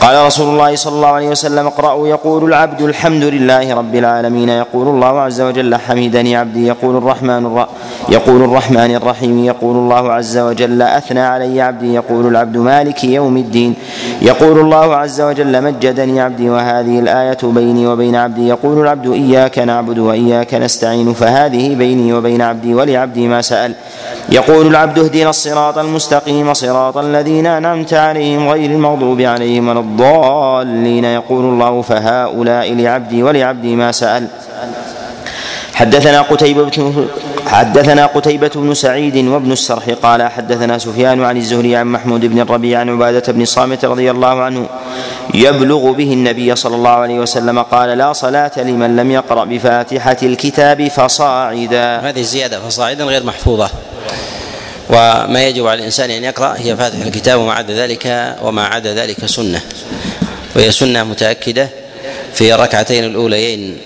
[0.00, 4.48] قال رسول الله صلى الله عليه وسلم اقرأوا يقول العبد الحمد لله رب العالمين.
[4.48, 6.66] يقول الله عز وجل حمدني عبدي.
[6.66, 7.66] يقول الرحمن الر...
[8.08, 9.44] يقول الرحمن الرحيم.
[9.44, 11.94] يقول الله عز وجل أثنى علي عبدي.
[11.94, 13.74] يقول العبد مالك يوم الدين.
[14.22, 16.50] يقول الله عز وجل مجدني عبدي.
[16.50, 18.48] وهذه الآية بيني وبين عبدي.
[18.48, 21.12] يقول العبد إياك نعبد وإياك نستعين.
[21.12, 23.74] فهذه بيني وبين عبدي ولعبدي ما سأل.
[24.28, 31.04] يقول العبد اهدنا الصراط المستقيم صراط الذين أنعمت عليهم غير المغضوب عليهم ولا الضالين.
[31.04, 34.26] يقول الله فهؤلاء لعبدي ولعبدي ما سأل.
[35.74, 37.06] حدثنا قتيبة بن
[37.46, 42.80] حدثنا قتيبة بن سعيد وابن السرح قال حدثنا سفيان عن الزهري عن محمود بن الربيع
[42.80, 44.66] عن عبادة بن صامت رضي الله عنه
[45.34, 50.88] يبلغ به النبي صلى الله عليه وسلم قال لا صلاة لمن لم يقرأ بفاتحة الكتاب
[50.88, 51.98] فصاعدا.
[51.98, 53.70] هذه الزيادة فصاعدا غير محفوظة.
[54.90, 59.26] وما يجب على الإنسان أن يقرأ هي فاتحة الكتاب وما عدا ذلك وما عدا ذلك
[59.26, 59.60] سنة.
[60.56, 61.68] وهي سنة متأكدة
[62.34, 63.78] في الركعتين الأوليين.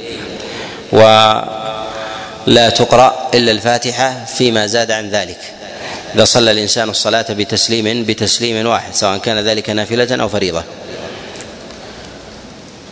[0.92, 5.38] ولا تقرأ إلا الفاتحة فيما زاد عن ذلك.
[6.14, 10.64] إذا صلى الإنسان الصلاة بتسليم بتسليم واحد سواء كان ذلك نافلة أو فريضة.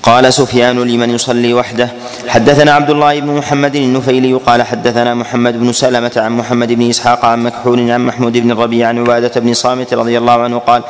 [0.03, 1.89] قال سفيان لمن يصلي وحده.
[2.29, 7.25] حدثنا عبد الله بن محمد النفيلي قال حدثنا محمد بن سلمة عن محمد بن إسحاق
[7.25, 10.83] عن مكحول عن محمود بن الربيع عن عبادة بن صامت رضي الله عنه قال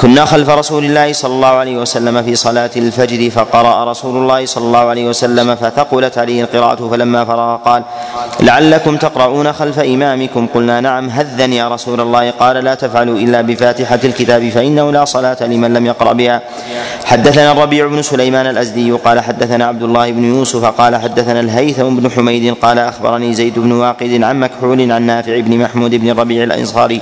[0.00, 4.64] كنا خلف رسول الله صلى الله عليه وسلم في صلاة الفجر فقرأ رسول الله صلى
[4.64, 7.82] الله عليه وسلم فثقلت عليه القراءة فلما فرغ قال
[8.40, 12.30] لعلكم تقرؤون خلف إمامكم؟ قلنا نعم هذا يا رسول الله.
[12.30, 16.42] قال لا تفعلوا إلا بفاتحة الكتاب فإنه لا صلاة لمن لم يقرأ بها.
[17.04, 22.10] حدثنا الربيع بن سليمان الأزدي قال حدثنا عبد الله بن يوسف قال حدثنا الهيثم بن
[22.10, 27.00] حميد قال أخبرني زيد بن واقد عن مكحول عن نافع بن محمود بن الربيع الأنصاري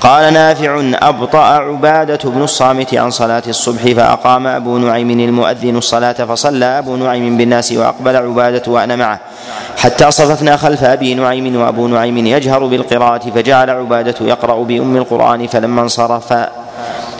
[0.00, 6.64] قال نافع أبطأ عبادة بن الصامت عن صلاة الصبح فأقام أبو نعيم المؤذن الصلاة فصلى
[6.64, 9.20] أبو نعيم بالناس وأقبل عبادة وأنا معه.
[9.76, 15.82] حتى صففنا خلف أبي نعيم وأبو نعيم يجهر بالقراءة فجعل عبادة يقرأ بأم القرآن فلما
[15.82, 16.34] انصرف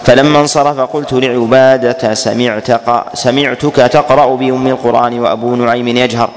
[0.05, 2.71] فلما انصرف قلت لعبادة سمعت
[3.15, 6.31] سمعتك تقرأ بأم القرآن وأبو نعيم يجهر.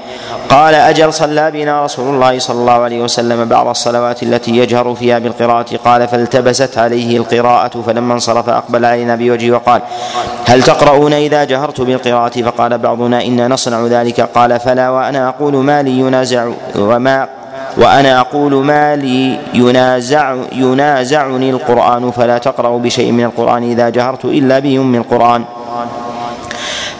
[0.48, 5.18] قال أجل صلى بنا رسول الله صلى الله عليه وسلم بعض الصلوات التي يجهر فيها
[5.18, 5.76] بالقراءة.
[5.84, 9.82] قال فالتبست عليه القراءة فلما انصرف أقبل علينا بوجهه وقال
[10.46, 14.20] هل تقرؤون إذا جهرت بالقراءة؟ فقال بعضنا إنا نصنع ذلك.
[14.20, 17.28] قال فلا وأنا أقول ما لي ينازع وما
[17.76, 24.58] وأنا أقول ما لي ينازع ينازعني القرآن فلا تقرأ بشيء من القرآن إذا جهرت إلا
[24.58, 25.44] بأم القرآن.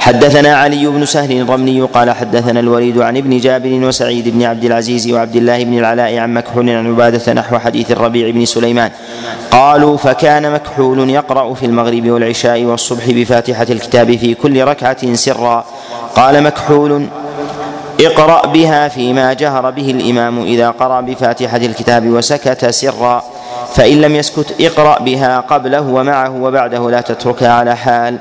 [0.00, 5.10] حدثنا علي بن سهل الرملي قال حدثنا الوليد عن ابن جابر وسعيد بن عبد العزيز
[5.10, 8.90] وعبد الله بن العلاء عن مكحول عن عبادة نحو حديث الربيع بن سليمان.
[9.50, 15.64] قالوا فكان مكحول يقرأ في المغرب والعشاء والصبح بفاتحة الكتاب في كل ركعة سرا.
[16.16, 17.06] قال مكحول
[18.00, 23.24] اقرأ بها فيما جهر به الإمام إذا قرأ بفاتحة الكتاب وسكت سرا
[23.74, 28.18] فإن لم يسكت اقرأ بها قبله ومعه وبعده لا تتركها على حال.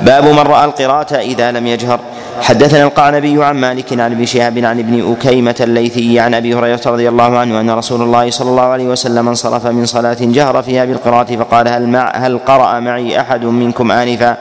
[0.00, 2.00] باب من رأى القراءة إذا لم يجهر.
[2.40, 7.08] حدثنا القعنبي عن مالك عن ابن شهاب عن ابن أكيمة الليثي عن أبي هريرة رضي
[7.08, 11.36] الله عنه أن رسول الله صلى الله عليه وسلم انصرف من صلاة جهر فيها بالقراءة
[11.36, 14.36] فقال هل, مع هل قرأ معي أحد منكم آنفا؟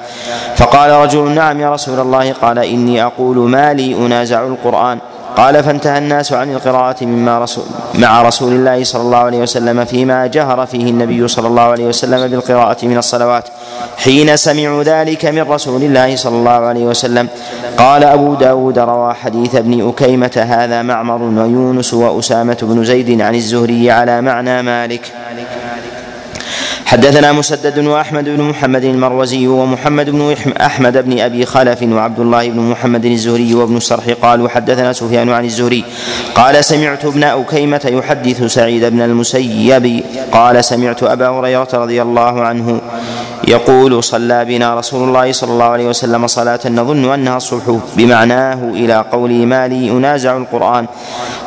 [0.55, 4.99] فقال رجل نعم يا رسول الله قال إني أقول ما لي أنازع القرآن.
[5.37, 7.63] قال فانتهى الناس عن القراءة مما رسول
[7.95, 12.27] مع رسول الله صلى الله عليه وسلم فيما جهر فيه النبي صلى الله عليه وسلم
[12.27, 13.49] بالقراءة من الصلوات.
[13.97, 17.27] حين سمعوا ذلك من رسول الله صلى الله عليه وسلم
[17.77, 23.91] قال أبو داود روى حديث ابن أكيمة هذا معمر ويونس وأسامة بن زيد عن الزهري
[23.91, 25.11] على معنى مالك.
[26.85, 32.59] حدثنا مسدد وأحمد بن محمد المروزي ومحمد بن أحمد بن أبي خلف وعبد الله بن
[32.59, 35.83] محمد الزهري وابن السرح قالوا حدثنا سفيان عن الزهري
[36.35, 42.81] قال سمعت ابن أكيمة يحدث سعيد بن المسيب قال سمعت أبا هريرة رضي الله عنه
[43.47, 49.05] يقول صلى بنا رسول الله صلى الله عليه وسلم صلاة نظن أنها الصبح بمعناه إلى
[49.11, 50.85] قوله ما لي أنازع القرآن.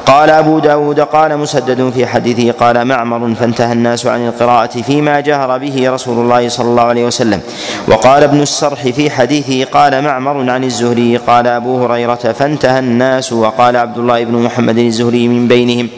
[0.09, 5.59] قال أبو داود قال مسدد في حديثه قال معمر فانتهى الناس عن القراءة فيما جهر
[5.59, 7.41] به رسول الله صلى الله عليه وسلم.
[7.89, 13.77] وقال ابن السرح في حديثه قال معمر عن الزهري قال أبو هريرة فانتهى الناس وقال
[13.77, 15.89] عبد الله بن محمد الزهري من بينهم.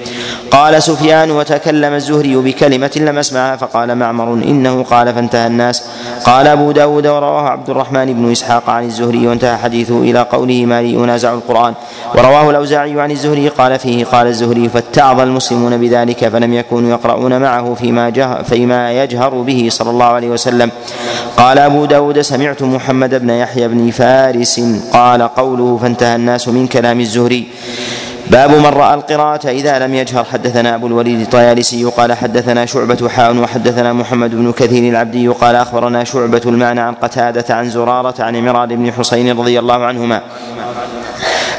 [0.50, 5.84] قال سفيان وتكلم الزهري بكلمة لم أسمعها فقال معمر إنه قال فانتهى الناس.
[6.24, 10.82] قال أبو داود ورواه عبد الرحمن بن إسحاق عن الزهري وانتهى حديثه إلى قوله ما
[10.82, 11.74] لي أنازع القرآن.
[12.14, 17.74] ورواه الأوزاعي عن الزهري قال فيه قال الزهري فاتعظ المسلمون بذلك فلم يكونوا يقرؤون معه
[17.74, 20.70] فيما, جه فيما يجهر به صلى الله عليه وسلم.
[21.36, 24.60] قال أبو داود سمعت محمد بن يحيى بن فارس
[24.92, 27.48] قال قوله فانتهى الناس من كلام الزهري.
[28.30, 30.24] باب من رأى القراءة إذا لم يجهر.
[30.24, 36.04] حدثنا أبو الوليد الطيالسي قال حدثنا شعبة حاء وحدثنا محمد بن كثير العبدي قال أخبرنا
[36.04, 40.22] شعبة المعنى عن قتادة عن زرارة عن عمران بن حسين رضي الله عنهما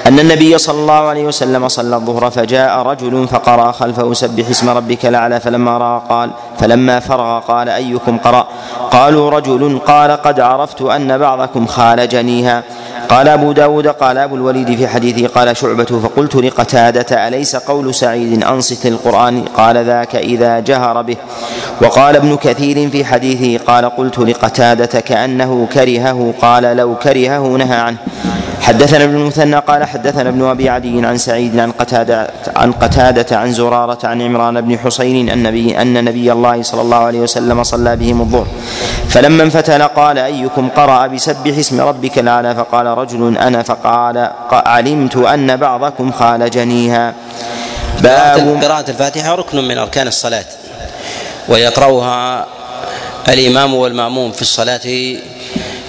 [0.07, 5.05] أن النبي صلى الله عليه وسلم صلى الظهر فجاء رجل فقرأ خلفه سبح اسم ربك
[5.05, 8.47] الأعلى فلما رأى قال فلما فرغ قال أيكم قرأ؟
[8.91, 12.63] قالوا رجل قال قد عرفت أن بعضكم خالجنيها.
[13.11, 18.43] قال أبو داود قال أبو الوليد في حديثه قال شعبة فقلت لقتادة أليس قول سعيد
[18.43, 21.17] أنصت للقرآن قال ذاك إذا جهر به.
[21.81, 27.97] وقال ابن كثير في حديثه قال قلت لقتادة كأنه كرهه قال لو كرهه نهى عنه.
[28.61, 33.53] حدثنا ابن المثنى قال حدثنا ابن أبي عدي عن سعيد عن قتادة عن قتادة عن
[33.53, 38.21] زرارة عن عمران بن حسين النبي أن نبي الله صلى الله عليه وسلم صلى بهم
[38.21, 38.47] الظهر.
[39.09, 43.63] فلما انفتل قال أيكم قرأ بسبح اسم ربك الأعلى؟ فقال رجل أنا.
[43.63, 47.13] فقال علمت أن بعضكم خالجنيها.
[48.01, 50.45] باب قراءة الفاتحة ركن من أركان الصلاة
[51.49, 52.45] ويقرأها
[53.29, 55.17] الإمام والمأموم في الصلاة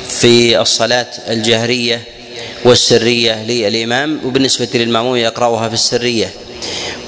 [0.08, 2.00] في الصلاة الجهرية.
[2.64, 6.30] والسرية للإمام وبالنسبة للمأموم يقرأها في السرية.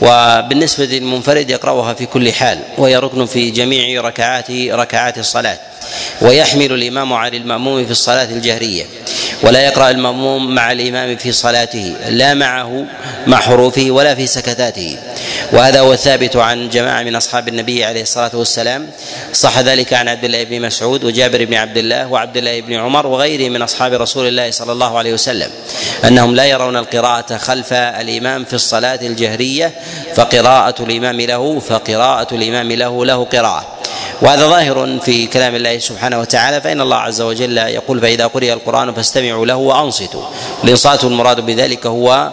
[0.02, 5.58] وبالنسبة للمنفرد يقرأها في كل حال وهي ركن في جميع ركعات ركعات الصلاة.
[6.23, 8.84] ويحمل الإمام على المأموم في الصلاة الجهرية.
[9.42, 12.86] ولا يقرأ المأموم مع الإمام في صلاته لا معه
[13.26, 14.99] مع حروفه ولا في سكتاته.
[15.53, 18.91] وهذا هو الثابت عن جماعة من أصحاب النبي عليه الصلاة والسلام.
[19.33, 23.07] صح ذلك عن عبد الله بن مسعود وجابر بن عبد الله وعبد الله بن عمر
[23.07, 25.51] وغيره من أصحاب رسول الله صلى الله عليه وسلم
[26.05, 29.73] أنهم لا يرون القراءة خلف الإمام في الصلاة الجهرية
[30.15, 33.74] فقراءة الإمام له فقراءة الإمام له له قراءة.
[34.25, 38.94] وهذا ظاهر في كلام الله سبحانه وتعالى فإن الله عز وجل يقول فإذا قرئ القرآن
[38.94, 40.23] فاستمعوا له وأنصتوا
[40.65, 42.31] الإنصات المراد بذلك هو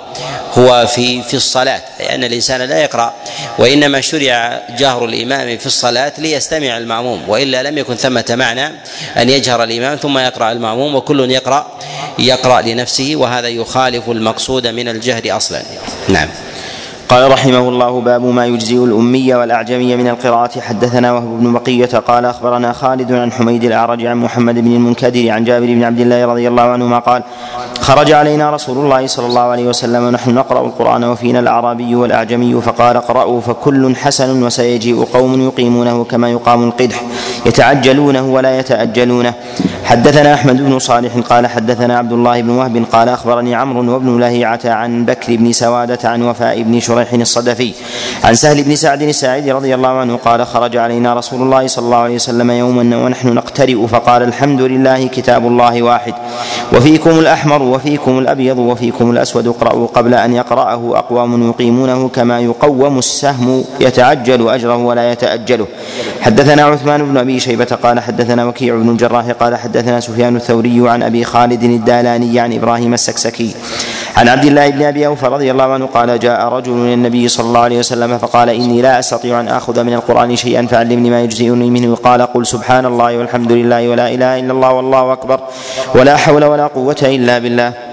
[0.57, 3.13] هو في في الصلاة لأن الإنسان لا يقرأ.
[3.59, 8.65] وإنما شرع جهر الإمام في الصلاة ليستمع المأموم وإلا لم يكن ثمة معنى
[9.17, 11.71] أن يجهر الإمام ثم يقرأ المأموم وكل يقرأ
[12.19, 15.61] يقرأ لنفسه وهذا يخالف المقصود من الجهر أصلا.
[16.07, 16.29] نعم.
[17.11, 20.59] قال رحمه الله باب ما يجزئ الأمية والأعجمية من القراءة.
[20.59, 25.43] حدثنا وهب بن بقية قال أخبرنا خالد عن حميد الأعرج عن محمد بن المنكدر عن
[25.43, 27.23] جابر بن عبد الله رضي الله عنهما قال
[27.81, 30.03] خرج علينا رسول الله صلى الله عليه وسلم.
[30.03, 36.63] ونحن نقرأ القرآن وفينا الأعرابي والأعجمي فقال اقرأوا فكل حسن وسيجيء قوم يقيمونه كما يقام
[36.63, 37.01] القدح
[37.45, 39.33] يتعجلونه ولا يتأجلونه.
[39.85, 44.59] حدثنا أحمد بن صالح قال حدثنا عبد الله بن وهب قال أخبرني عمرو وابن لهيعة
[44.65, 47.73] عن بكر بن سوادة عن وفاء بن شريح الصدفي
[48.23, 51.97] عن سهل بن سعد الساعدي رضي الله عنه قال خرج علينا رسول الله صلى الله
[51.97, 56.13] عليه وسلم يوما ونحن نقترئ فقال الحمد لله كتاب الله واحد
[56.73, 63.63] وفيكم الأحمر وفيكم الأبيض وفيكم الأسود اقرأوا قبل أن يقرأه أقوام يقيمونه كما يقوم السهم
[63.79, 65.67] يتعجل أجره ولا يتأجله.
[66.21, 71.03] حدثنا عثمان بن أبي شيبة قال حدثنا وكيع بن الجراح قال حدثنا سفيان الثوري عن
[71.03, 73.51] أبي خالد الدالاني عن إبراهيم السكسكي.
[74.17, 77.45] عن عبد الله بن أبي أوفى رضي الله عنه قال جاء رجل إلى النبي صلى
[77.45, 81.69] الله عليه وسلم فقال إني لا أستطيع أن آخذ من القرآن شيئا فعلمني ما يجزئني
[81.69, 81.95] منه.
[81.95, 85.39] قال قل سبحان الله والحمد لله ولا إله إلا الله والله أكبر
[85.95, 87.90] ولا حول ولا قوة إلا بالله.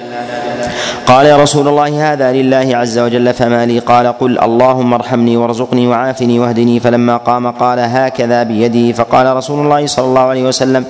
[1.09, 3.79] قال يا رسول الله هذا لله عز وجل فما لي.
[3.79, 6.81] قال قل اللهم ارحمني وارزقني وعافني واهدني.
[6.81, 10.85] فلما قام قال هكذا بيده فقال رسول الله صلى الله عليه وسلم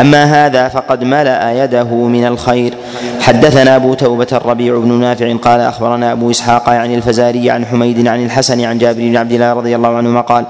[0.00, 2.74] أما هذا فقد ملأ يده من الخير.
[3.20, 8.24] حدثنا أبو توبة الربيع بن نافع قال أخبرنا أبو إسحاق عن الفزاري عن حميد عن
[8.24, 10.44] الحسن عن جابر بن عبد الله رضي الله عنهما قال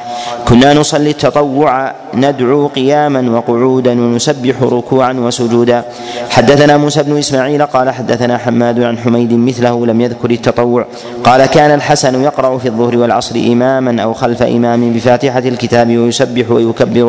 [0.49, 5.85] كنا نصلي التطوع ندعو قياما وقعودا ونسبح ركوعا وسجودا.
[6.31, 10.87] حدثنا موسى بن إسماعيل قال حدثنا حماد عن حميد حميد مثله لم يذكر التطوع.
[11.25, 17.05] قال كان الحسن يقرأ في الظهر والعصر إماما أو خلف إمام بفاتحة الكتاب ويسبح ويكبر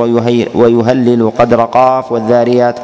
[0.56, 2.80] ويهلل قدر قاف والذاريات.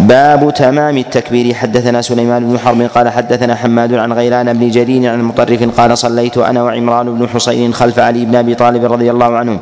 [0.00, 1.54] باب تمام التكبير.
[1.54, 6.38] حدثنا سليمان بن حرب قال حدثنا حماد عن غيلان بن جرير عن مطرف قال صليت
[6.38, 9.58] أنا وعمران بن حسين خلف علي بن أبي طالب رضي الله عنه.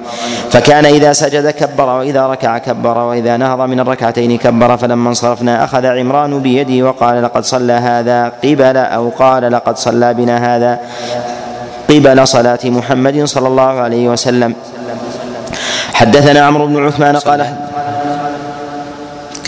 [0.51, 5.87] فكان إذا سجد كبر وإذا ركع كبر وإذا نهض من الركعتين كبر فلما انصرفنا أخذ
[5.87, 10.79] عمران بيدي وقال لقد صلى هذا قبل أو قال لقد صلى بنا هذا
[11.91, 14.55] قبل صلاة محمد صلى الله عليه وسلم.
[15.95, 17.47] حدثنا عمرو بن عثمان قال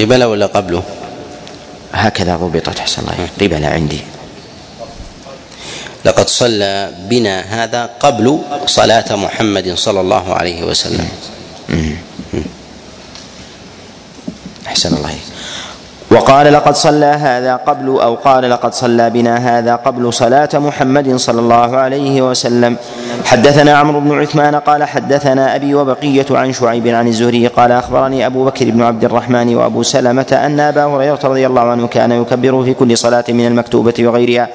[0.00, 0.82] قبله ولا قبله؟
[1.92, 4.00] هكذا ضبطت أحسن الله قبل عندي.
[6.04, 11.08] لقد صلى بنا هذا قبل صلاة محمد صلى الله عليه وسلم.
[14.66, 15.16] أحسن الله
[16.10, 21.40] وقال لقد صلى هذا قبل أو قال لقد صلى بنا هذا قبل صلاة محمد صلى
[21.40, 22.76] الله عليه وسلم.
[23.24, 28.44] حدثنا عمرو بن عثمان قال حدثنا أبي وبقية عن شعيب عن الزهري قال أخبرني أبو
[28.44, 32.74] بكر بن عبد الرحمن وأبو سلمة أن أبا هريرة رضي الله عنه كان يكبر في
[32.74, 34.48] كل صلاة من المكتوبة وغيرها.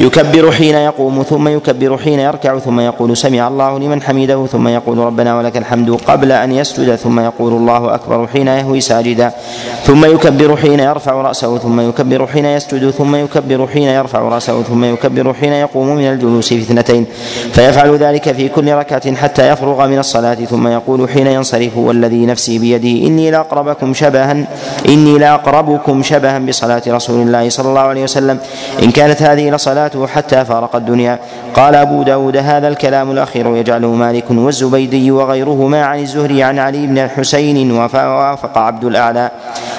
[0.00, 4.98] يكبر حين يقوم ثم يكبر حين يركع ثم يقول سمع الله لمن حمده ثم يقول
[4.98, 9.32] ربنا ولك الحمد قبل أن يسجد ثم يقول الله أكبر حين يهوي ساجدا.
[9.84, 14.84] ثم يكبر حين يرفع رأسه ثم يكبر حين يسجد ثم يكبر حين يرفع رأسه ثم
[14.84, 17.06] يكبر حين يقوم من الجلوس في اثنتين.
[17.52, 22.58] فيفعل ذلك في كل ركعة حتى يفرغ من الصلاة ثم يقول حين ينصرف والذي نفسي
[22.58, 24.36] بيده إني لأقربكم شبها
[24.88, 28.38] إني لأقربكم شبها بصلاة رسول الله صلى الله عليه وسلم.
[28.82, 31.18] إن كانت هذه لصلاته حتى فارق الدنيا.
[31.54, 37.08] قال أبو داود هذا الكلام الأخير يجعله مالك والزبيدي وغيرهما عن الزهري عن علي بن
[37.08, 39.30] حسين ووافق عبد الأعلى.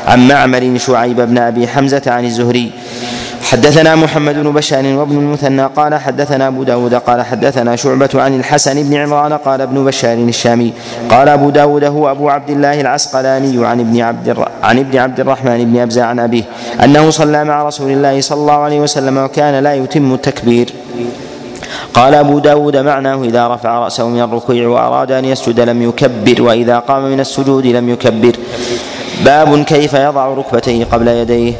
[0.07, 2.71] عن معمر شعيب بن أبي حمزة عن الزهري.
[3.43, 8.83] حدثنا محمد بن بشار وابن المثنى قال حدثنا أبو داود قال حدثنا شعبة عن الحسن
[8.83, 10.73] بن عمران قال ابن بشار الشامي.
[11.09, 15.65] قال أبو داود هو أبو عبد الله العسقلاني عن ابن عبد عن ابن عبد الرحمن
[15.65, 16.43] بن أبزة عن أبيه
[16.83, 20.69] أنه صلى مع رسول الله صلى الله عليه وسلم وكان لا يتم التكبير.
[21.93, 26.79] قال أبو داود معناه إذا رفع رأسه من الركوع وأراد أن يسجد لم يكبر وإذا
[26.79, 28.35] قام من السجود لم يكبر.
[29.25, 31.53] باب كيف يضع ركبتيه قبل يديه.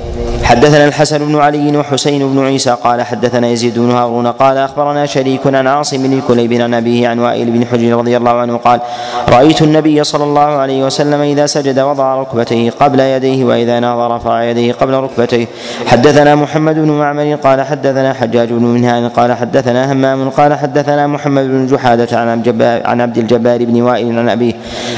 [0.43, 5.47] حدثنا الحسن بن علي وحسين بن عيسى قال حدثنا يزيد بن هارون قال أخبرنا شريك
[5.47, 8.79] عن عاصم بن كليب عن أبيه عن وائل بن حجر رضي الله عنه قال
[9.29, 14.43] رأيت النبي صلى الله عليه وسلم إذا سجد وضع ركبتيه قبل يديه وإذا نظر رفع
[14.43, 15.47] يديه قبل ركبتيه.
[15.87, 21.43] حدثنا محمد بن معمر قال حدثنا حجاج بن منهان قال حدثنا همام قال حدثنا محمد
[21.43, 22.19] بن جحادة
[22.85, 24.53] عن عبد الجبار بن وائل عن أبيه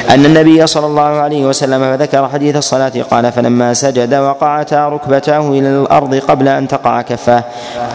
[0.10, 5.60] أن النبي صلى الله عليه وسلم فذكر حديث الصلاة قال فلما سجد وقعتا ركبتاه رجله
[5.60, 7.44] إلى الأرض قبل أن تقع كفاه.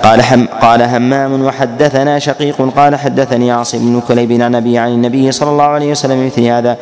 [0.03, 2.71] قال حم قال همام وحدثنا شقيق.
[2.77, 6.77] قال حدثني عاصم بن كليب عن أبي عن النبي صلى الله عليه وسلم مثل هذا.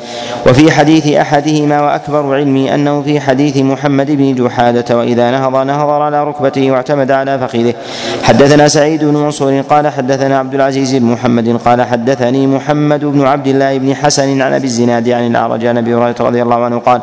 [0.47, 6.25] وفي حديث أحدهما وأكبر علمي أنه في حديث محمد بن جحادة وإذا نهض نهضر على
[6.25, 7.75] ركبته واعتمد على فخذه.
[8.23, 9.61] حدثنا سعيد بن منصور.
[9.61, 11.59] قال حدثنا عبد العزيز بن محمد.
[11.65, 15.95] قال حدثني محمد بن عبد الله بن حسن عن أبي الزناد عن الأعرج عن أبي
[15.95, 17.01] هريرة رضي الله عنه قال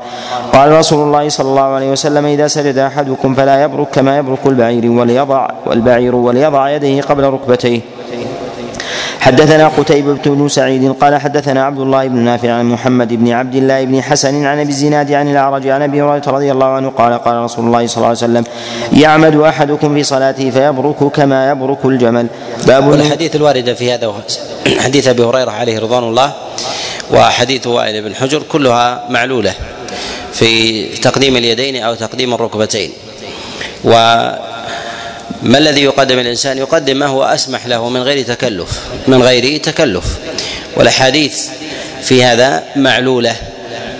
[0.53, 4.91] قال رسول الله صلى الله عليه وسلم إذا سجد أحدكم فلا يبرك كما يبرك البعير
[4.91, 7.81] وليضع والبعير وليضع يديه قبل ركبتيه.
[9.19, 13.83] حدثنا قتيبة بن سعيد قال حدثنا عبد الله بن نافع عن محمد بن عبد الله
[13.85, 17.35] بن حسن عن أبي الزناد عن الأعرج عن أبي هريرة رضي الله عنه قال قال
[17.35, 18.43] رسول الله صلى الله عليه وسلم
[18.93, 22.27] يعمد أحدكم في صلاته فيبرك كما يبرك الجمل.
[22.67, 24.13] باب الحديث الوارده في هذا
[24.77, 26.33] حديث أبي هريرة عليه رضوان الله
[27.13, 29.53] وحديث وائل بن حجر كلها معلولة
[30.33, 32.89] في تقديم اليدين أو تقديم الركبتين.
[33.85, 40.05] وما الذي يقدم الإنسان؟ يقدم ما هو أسمح له من غير تكلف من غير تكلف.
[40.75, 41.49] والأحاديث
[42.01, 43.35] في هذا معلولة.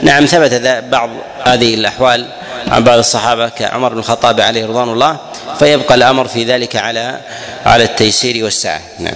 [0.03, 0.53] نعم ثبت
[0.91, 1.09] بعض
[1.43, 2.25] هذه الأحوال
[2.67, 5.17] عن بعض الصحابة كعمر بن الخطاب عليه رضوان الله
[5.59, 7.19] فيبقى الأمر في ذلك على
[7.65, 8.81] على التيسير والسعة.
[8.99, 9.15] نعم.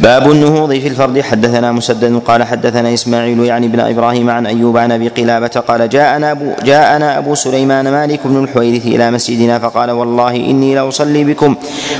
[0.00, 1.20] باب النهوض في الفرد.
[1.20, 6.30] حدثنا مسدد قال حدثنا إسماعيل يعني بن إبراهيم عن أيوب عن أبي قلابة قال جاءنا
[6.30, 11.56] ابو جاءنا أبو سليمان مالك بن الحويرث إلى مسجدنا فقال والله إني لاصلي بكم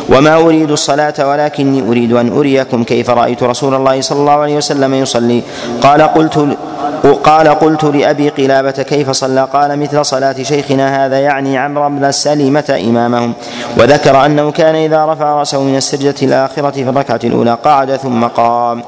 [0.09, 4.95] وما أريد الصلاة ولكني أريد أن أريكم كيف رأيت رسول الله صلى الله عليه وسلم
[4.95, 5.43] يصلي.
[5.83, 6.57] قال قلت
[7.07, 12.81] قال قلت لأبي قلابة كيف صلى؟ قال مثل صلاة شيخنا هذا يعني عمرو بن سلمة
[12.89, 13.33] إمامهم.
[13.77, 18.83] وذكر أنه كان إذا رفع رأسه من السجدة الآخرة في الركعة الأولى قعد ثم قام.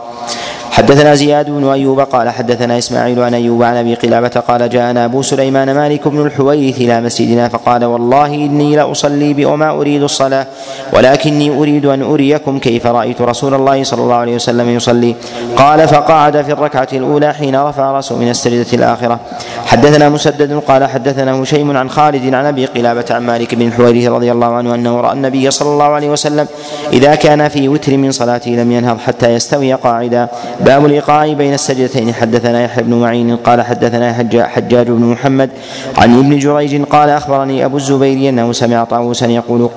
[0.74, 5.22] حدثنا زياد بن أيوب قال حدثنا إسماعيل عن أيوب عن أبي قلابة قال جاءنا أبو
[5.22, 10.46] سليمان مالك بن الحويرث إلى مسجدنا فقال والله إني لاصلي وما أريد الصلاة
[10.92, 15.14] ولكني أريد أن أريكم كيف رأيت رسول الله صلى الله عليه وسلم يصلي.
[15.56, 19.20] قال فقعد في الركعة الأولى حين رفع رأسه من السجدة الآخرة.
[19.66, 24.32] حدثنا مسدد قال حدثنا هشيم عن خالد عن أبي قلابة عن مالك بن الحويرث رضي
[24.32, 26.46] الله عنه أنه رأى النبي صلى الله عليه وسلم
[26.92, 30.28] إذا كان في وتر من صلاته لم ينهض حتى يستوي قاعدا.
[30.64, 32.14] باب الإيقاع بين السجدتين.
[32.14, 35.50] حدثنا يحيى بن معين قال حدثنا حجاج بن محمد
[35.96, 39.68] عن ابن جريج قال أخبرني أبو الزبير أنه سمع طاووسا يقول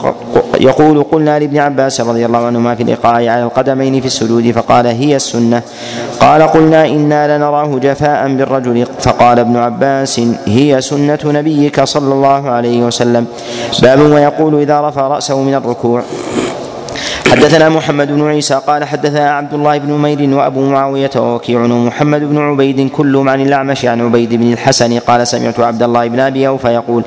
[0.59, 5.16] يقول قلنا لابن عباس رضي الله عنهما في الإيقاع على القدمين في السجود فقال هي
[5.16, 5.61] السنة.
[6.19, 12.83] قال قلنا إنا لنراه جفاء بالرجل فقال ابن عباس هي سنة نبيك صلى الله عليه
[12.83, 13.25] وسلم.
[13.82, 16.03] باب ويقول إذا رفع رأسه من الركوع.
[17.32, 22.38] حدثنا محمد بن عيسى قال حدثنا عبد الله بن نمير وأبو معاوية ووكيع ومحمد بن
[22.38, 26.68] عبيد كلهم عن الأعمش عن عبيد بن الحسن قال سمعت عبد الله بن أبي اوفى
[26.68, 27.04] يقول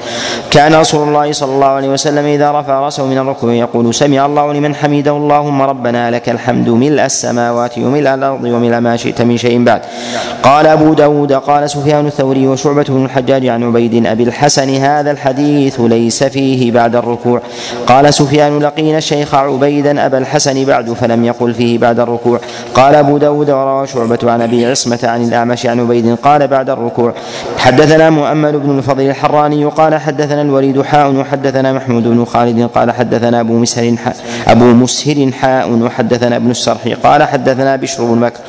[0.51, 4.53] كان رسول الله صلى الله عليه وسلم إذا رفع رأسه من الركوع يقول سمع الله
[4.53, 9.65] لمن حمده اللهم ربنا لك الحمد ملء السماوات وملء الأرض وملء ما شئت من شيء
[9.65, 9.81] بعد.
[10.43, 15.81] قال أبو داود قال سفيان الثوري وشعبة بن الحجاج عن عبيد أبي الحسن هذا الحديث
[15.81, 17.41] ليس فيه بعد الركوع.
[17.87, 22.41] قال سفيان لقينا الشيخ عبيدا أبا الحسن بعد فلم يقل فيه بعد الركوع.
[22.75, 27.15] قال أبو داود وروى شعبة عن أبي عصمة عن الأعمش عن عبيد قال بعد الركوع.
[27.59, 33.41] حدثنا مؤمل بن الفضل الحراني قال حدثنا الوليد حاء وحدثنا محمود بن خالد قال حدثنا
[33.41, 33.95] أبو مسهر
[34.49, 38.41] أبو مسهر حاء وحدثنا ابن السرح قال حدثنا بشر بن بكر.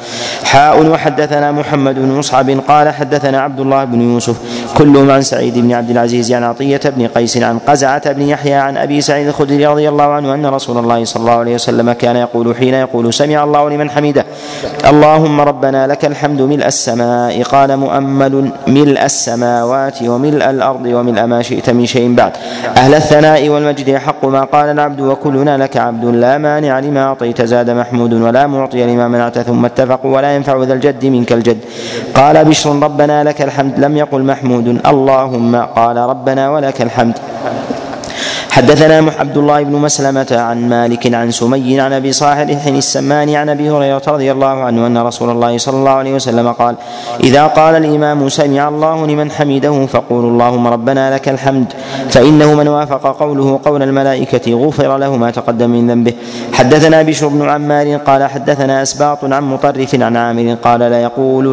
[0.43, 4.35] حاء وحدثنا محمد بن مصعب قال حدثنا عبد الله بن يوسف.
[4.77, 8.77] كلهم عن سعيد بن عبد العزيز عن عطية بن قيس عن قزعة بن يحيى عن
[8.77, 12.55] أبي سعيد الخدري رضي الله عنه أن رسول الله صلى الله عليه وسلم كان يقول
[12.55, 14.25] حين يقول سمع الله لمن حمده.
[14.85, 21.69] اللهم ربنا لك الحمد ملء السماء قال مؤمل ملء السماوات وملء الأرض وملء ما شئت
[21.69, 22.31] من شيء بعد.
[22.77, 27.69] أهل الثناء والمجد حق ما قال العبد وكلنا لك عبد لا مانع لما أعطيت زاد
[27.69, 31.59] محمود ولا معطي لما منعت ثم اتفقوا ولا ينفع ذا الجد منك الجد.
[32.15, 37.17] قال بشر ربنا لك الحمد لم يقل محمود اللهم قال ربنا ولك الحمد.
[38.51, 43.69] حدثنا عبد الله بن مسلمة عن مالك عن سمي عن أبي صالح السمان عن أبي
[43.69, 46.75] هريرة رضي الله عنه أن رسول الله صلى الله عليه وسلم قال:
[47.23, 51.73] إذا قال الإمام سمع الله لمن حمده فقولوا اللهم ربنا لك الحمد
[52.09, 56.13] فإنه من وافق قوله قول الملائكة غفر له ما تقدم من ذنبه.
[56.53, 61.45] حدثنا بشر بن عمار قال حدثنا أسباط عن مطرف عن عامر قال لا يقول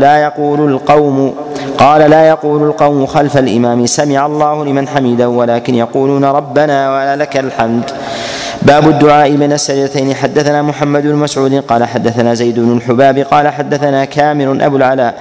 [0.00, 1.34] لا يقول القوم
[1.78, 7.36] قال لا يقول القوم خلف الإمام سمع الله لمن حمده ولكن يقولون رب ربنا ولك
[7.36, 7.90] الحمد.
[8.62, 10.14] باب الدعاء من السجدتين.
[10.14, 15.14] حدثنا محمد بن مسعود قال حدثنا زيد بن الحباب قال حدثنا كامر أبو العلاء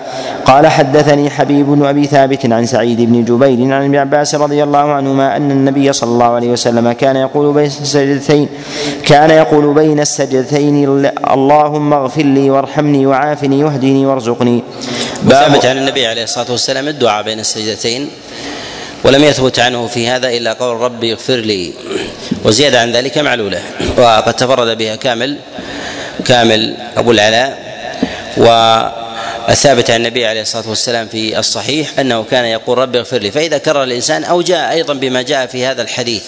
[0.45, 4.91] قال حدثني حبيب بن أبي ثابت عن سعيد بن جبير عن ابن عباس رضي الله
[4.91, 8.47] عنهما أن النبي صلى الله عليه وسلم كان يقول بين السجدتين
[9.05, 14.63] كان يقول بين السجدتين اللهم اغفر لي وارحمني وعافني واهدني وارزقني.
[15.29, 18.09] ثبت عن النبي عليه الصلاة والسلام الدعاء بين السجدتين
[19.03, 21.73] ولم يثبت عنه في هذا إلا قول ربي اغفر لي
[22.43, 23.61] وزيادة عن ذلك معلولة.
[23.97, 25.37] وقد تفرد بها كامل
[26.25, 27.65] كامل أبو العلاء.
[28.37, 33.31] والثابت عن النبي عليه الصلاة والسلام في الصحيح أنه كان يقول ربي اغفر لي.
[33.31, 36.23] فإذا كرر الإنسان أو جاء أيضا بما جاء في هذا الحديث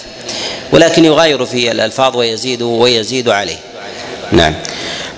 [0.72, 3.58] ولكن يغاير في الألفاظ ويزيد ويزيد عليه.
[4.32, 4.53] نعم.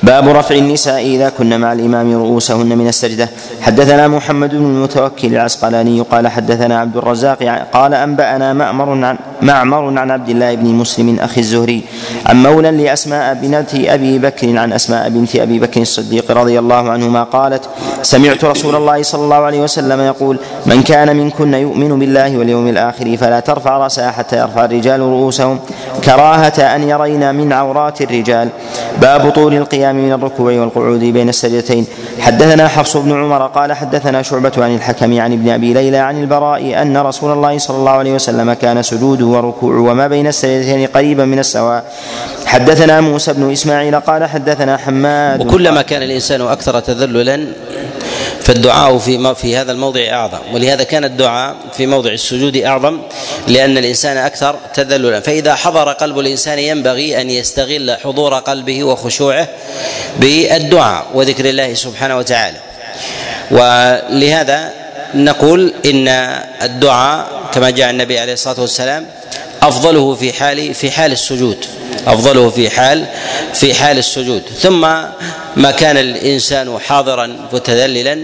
[0.03, 3.29] باب رفع النساء إذا كن مع الإمام رؤوسهن من السجدة.
[3.61, 10.11] حدثنا محمد بن المتوكل العسقلاني قال حدثنا عبد الرزاق قال أنبأنا مأمر عن معمر عن
[10.11, 11.83] عبد الله بن مسلم أخي الزهري
[12.25, 17.23] عن مولى لأسماء بنت أبي بكر عن أسماء بنت أبي بكر الصديق رضي الله عنهما
[17.23, 17.69] قالت
[18.01, 23.17] سمعت رسول الله صلى الله عليه وسلم يقول من كان منكن يؤمن بالله واليوم الآخر
[23.17, 25.59] فلا ترفع رأسها حتى يرفع الرجال رؤوسهم
[26.05, 28.49] كراهة أن يرين من عورات الرجال
[29.01, 31.85] باب طول القيام من الركوع والقعود بين السجدتين.
[32.19, 36.81] حدثنا حفص بن عمر قال حدثنا شعبة عن الحكم عن ابن أبي ليلى عن البراء
[36.81, 41.39] أن رسول الله صلى الله عليه وسلم كان سجوده وركوعه وما بين السجدتين قريبا من
[41.39, 41.83] السواء.
[42.45, 45.41] حدثنا موسى بن إسماعيل قال حدثنا حماد.
[45.41, 47.45] وكلما كان الإنسان أكثر تذللا
[48.49, 52.99] فالدعاء في في هذا الموضع أعظم ولهذا كان الدعاء في موضع السجود أعظم
[53.47, 55.19] لأن الإنسان أكثر تذللا.
[55.19, 59.47] فإذا حضر قلب الإنسان ينبغي أن يستغل حضور قلبه وخشوعه
[60.19, 62.57] بالدعاء وذكر الله سبحانه وتعالى.
[63.51, 64.71] ولهذا
[65.15, 66.07] نقول إن
[66.61, 69.05] الدعاء كما جاء النبي عليه الصلاة والسلام
[69.61, 71.65] أفضله في حال في حال السجود.
[72.07, 73.05] أفضله في حال
[73.53, 74.43] في حال السجود.
[74.59, 74.81] ثم
[75.55, 78.19] ما كان الإنسان حاضرا متذللا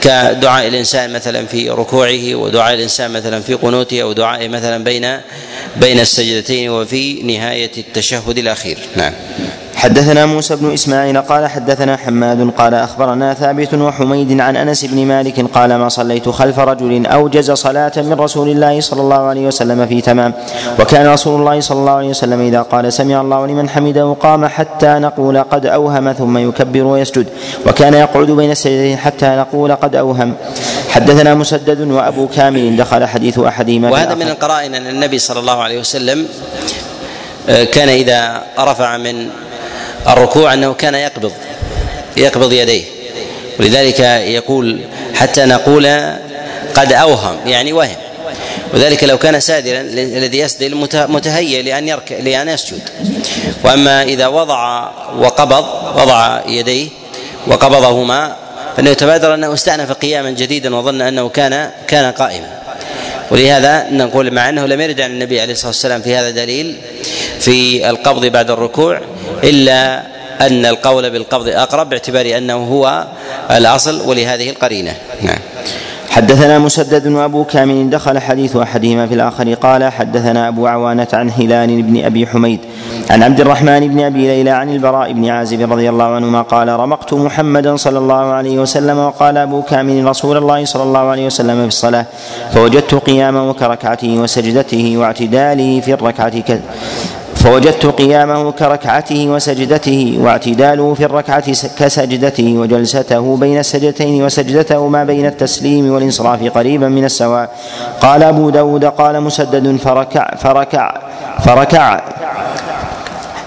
[0.00, 5.20] كدعاء الإنسان مثلا في ركوعه ودعاء الإنسان مثلا في قنوته أو دعائه مثلا بين
[5.76, 8.78] بين السجدتين وفي نهاية التشهد الأخير.
[8.96, 9.12] نعم.
[9.84, 15.40] حدثنا موسى بن إسماعيل قال حدثنا حماد قال أخبرنا ثابت وحميد عن أنس بن مالك
[15.54, 20.00] قال ما صليت خلف رجل أوجز صلاة من رسول الله صلى الله عليه وسلم في
[20.00, 20.32] تمام.
[20.80, 24.86] وكان رسول الله صلى الله عليه وسلم إذا قال سمع الله لمن حمده قام حتى
[24.86, 27.26] نقول قد أوهم ثم يكبر ويسجد.
[27.66, 30.34] وكان يقعد بين السجدتين حتى نقول قد أوهم.
[30.90, 35.80] حدثنا مسدد وأبو كامل دخل حديث أحدهما وهذا من القرائن ان النبي صلى الله عليه
[35.80, 36.26] وسلم
[37.48, 39.28] آه، كان إذا رفع من
[40.08, 41.32] الركوع أنه كان يقبض
[42.16, 42.84] يقبض يديه.
[43.60, 44.80] ولذلك يقول
[45.14, 45.86] حتى نقول
[46.74, 47.96] قد أوهم يعني وهم.
[48.74, 52.80] وذلك لو كان سادلا الذي يسدل متهيئ لأن يرك لأن يسجد.
[53.64, 55.64] وأما إذا وضع وقبض
[55.96, 56.88] وضع يديه
[57.46, 58.36] وقبضهما
[58.76, 62.63] فإنه يتبادر أنه استأنف قياما جديدا وظن أنه كان كان قائما.
[63.30, 66.76] ولهذا نقول مع أنه لم يرد عن النبي عليه الصلاة والسلام في هذا دليل
[67.40, 69.00] في القبض بعد الركوع
[69.44, 70.02] إلا
[70.40, 73.06] أن القول بالقبض أقرب باعتبار أنه هو
[73.50, 74.96] الأصل ولهذه القرينة.
[75.22, 75.38] نعم.
[76.14, 81.82] حدثنا مسدد وابو كامل دخل حديث أحدهما في الآخر قال حدثنا أبو عوانة عن هلال
[81.82, 82.60] بن أبي حميد
[83.10, 87.14] عن عبد الرحمن بن أبي ليلى عن البراء بن عازب رضي الله عنهما قال رمقت
[87.14, 91.68] محمدا صلى الله عليه وسلم وقال أبو كامل رسول الله صلى الله عليه وسلم في
[91.68, 92.06] الصلاة
[92.52, 96.60] فوجدت قيامه كركعته وسجدته واعتداله في الركعة
[97.44, 101.44] فوجدت قيامه كركعته وسجدته واعتداله في الركعة
[101.78, 107.50] كسجدته وجلسته بين السجدتين وسجدته ما بين التسليم والإنصراف قريبا من السواء.
[108.00, 110.94] قال أبو داود قال مسدد فركع فركع
[111.44, 112.00] فركع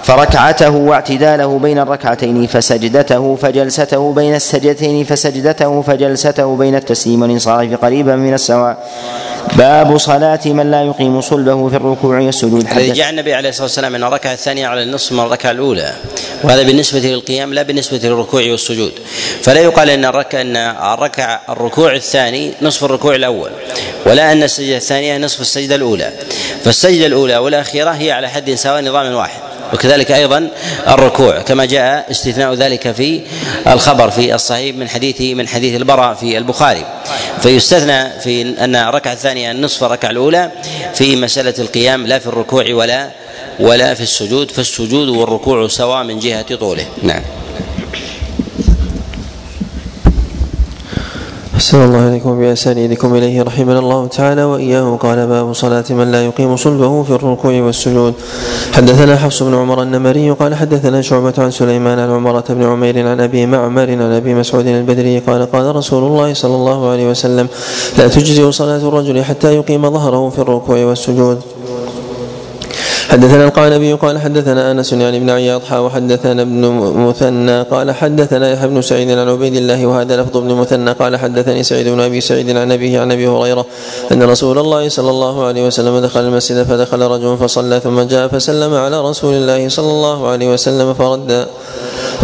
[0.03, 8.33] فركعته واعتداله بين الركعتين فسجدته فجلسته بين السجدتين فسجدته فجلسته بين التسليم والإنصراف قريبا من
[8.33, 8.77] السواء.
[9.55, 13.95] باب صلاة من لا يقيم صلبه في الركوع والسجود الذي جاء النبي عليه الصلاة والسلام
[13.95, 15.93] أن الركعة الثانية على النصف من الركعة الأولى.
[16.43, 18.91] وهذا بالنسبة للقيام لا بالنسبة للركوع والسجود.
[19.41, 20.55] فلا يقال أن الركعة أن
[20.93, 23.51] الركعة الركوع الثاني نصف الركوع الأول
[24.05, 26.11] ولا أن السجدة الثانية نصف السجدة الأولى.
[26.63, 29.46] فالسجدة الأولى والأخيرة هي على حد سواء نظام واحد.
[29.73, 30.49] وكذلك أيضا
[30.87, 33.21] الركوع كما جاء استثناء ذلك في
[33.67, 36.85] الخبر في الصحيح من حديث من حديث البراء في البخاري.
[37.41, 40.51] فيستثنى في أن الركعه الثانية نصف الركعة الأولى
[40.93, 43.09] في مسألة القيام لا في الركوع ولا
[43.59, 46.85] ولا في السجود فالسجود والركوع سواء من جهة طوله.
[47.03, 47.21] نعم.
[51.57, 56.55] أحسن الله إليكم بأسانيدكم إليه رحمنا الله تعالى وإياه قال باب صلاة من لا يقيم
[56.55, 58.13] صلبه في الركوع والسجود.
[58.73, 63.19] حدثنا حفص بن عمر النمري قال حدثنا شعبة عن سليمان عن عمرة بن عمير عن
[63.21, 67.47] أبي معمر عن أبي مسعود البدري قال قال رسول الله صلى الله عليه وسلم
[67.97, 71.41] لا تجزئ صلاة الرجل حتى يقيم ظهره في الركوع والسجود.
[73.09, 76.65] حدثنا القعنبي قال حدثنا أنس يعني بن عياض وحدثنا ابن
[77.07, 81.63] مثنى قال حدثنا يحيى بن سعيد عن عبيد الله وهذا لفظ ابن مثنى قال حدثني
[81.63, 83.65] سعيد بن أبي سعيد عن أبيه عن أبي هريرة
[84.11, 88.73] أن رسول الله صلى الله عليه وسلم دخل المسجد فدخل رجل فصلى ثم جاء فسلم
[88.73, 91.47] على رسول الله صلى الله عليه وسلم فرد.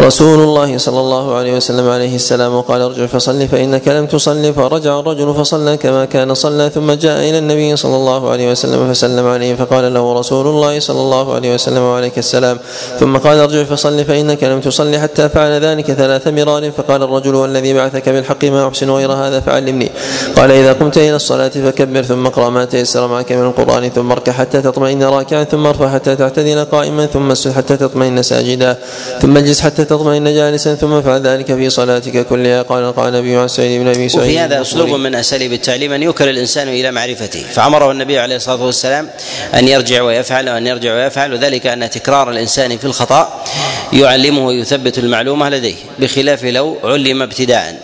[0.00, 5.00] رسول الله صلى الله عليه وسلم عليه السلام وقال ارجع فصل فإنك لم تصل فرجع
[5.00, 9.54] الرجل فصلى كما كان صلى ثم جاء إلى النبي صلى الله عليه وسلم فسلم عليه
[9.54, 12.58] فقال له رسول الله صلى الله عليه وسلم وعليك السلام.
[13.00, 17.74] ثم قال ارجع فصل فإنك لم تصل حتى فعل ذلك ثلاث مرار فقال الرجل والذي
[17.74, 19.90] بعثك بالحق ما أحسن غير هذا فعلمني.
[20.36, 24.32] قال إذا قمت إلى الصلاة فكبر ثم اقرأ ما تيسر معك من القرآن ثم اركع
[24.32, 28.78] حتى تطمئن راكعا ثم ارفع حتى تعتدل قائما ثم اسجد حتى تطمئن ساجدا
[29.22, 32.62] ثم اجلس حتى تطمئن جالسا ثم افعل ذلك في صلاتك كلها.
[32.62, 36.02] قال قال النبي عن سعيد بن أبي سعيد وفي هذا أسلوب من أساليب التعليم أن
[36.02, 37.42] يوكل الإنسان إلى معرفته.
[37.52, 39.08] فأمره النبي عليه الصلاة والسلام
[39.54, 43.44] أن يرجع ويفعل وان يرجع ويفعل وذلك أن تكرار الإنسان في الخطأ
[43.92, 47.76] يعلمه ويثبت المعلومة لديه بخلاف لو علم ابتداء.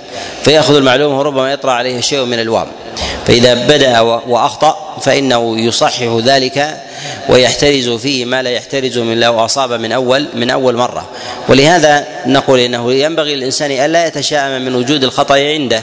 [0.45, 2.67] فيأخذ المعلومة وربما يطرأ عليه شيء من الوام.
[3.27, 6.81] فإذا بدأ وأخطأ فإنه يصحح ذلك
[7.29, 11.09] ويحترز فيه ما لا يحترز من لو أصاب من اول من أول مرة.
[11.49, 15.83] ولهذا نقول إنه ينبغي للإنسان الا يتشائم من وجود الخطأ عنده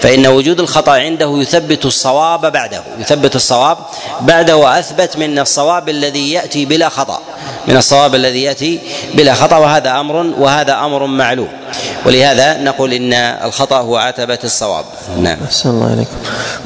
[0.00, 3.78] فإن وجود الخطأ عنده يثبت الصواب بعده يثبت الصواب
[4.20, 7.20] بعده وأثبت من الصواب الذي يأتي بلا خطأ
[7.68, 8.78] من الصواب الذي يأتي
[9.14, 11.48] بلا خطأ وهذا أمر وهذا أمر معلوم.
[12.06, 14.84] ولهذا نقول إن الخطأ هو عتبة الصواب.
[15.18, 15.38] نعم.
[15.66, 16.16] الله عليكم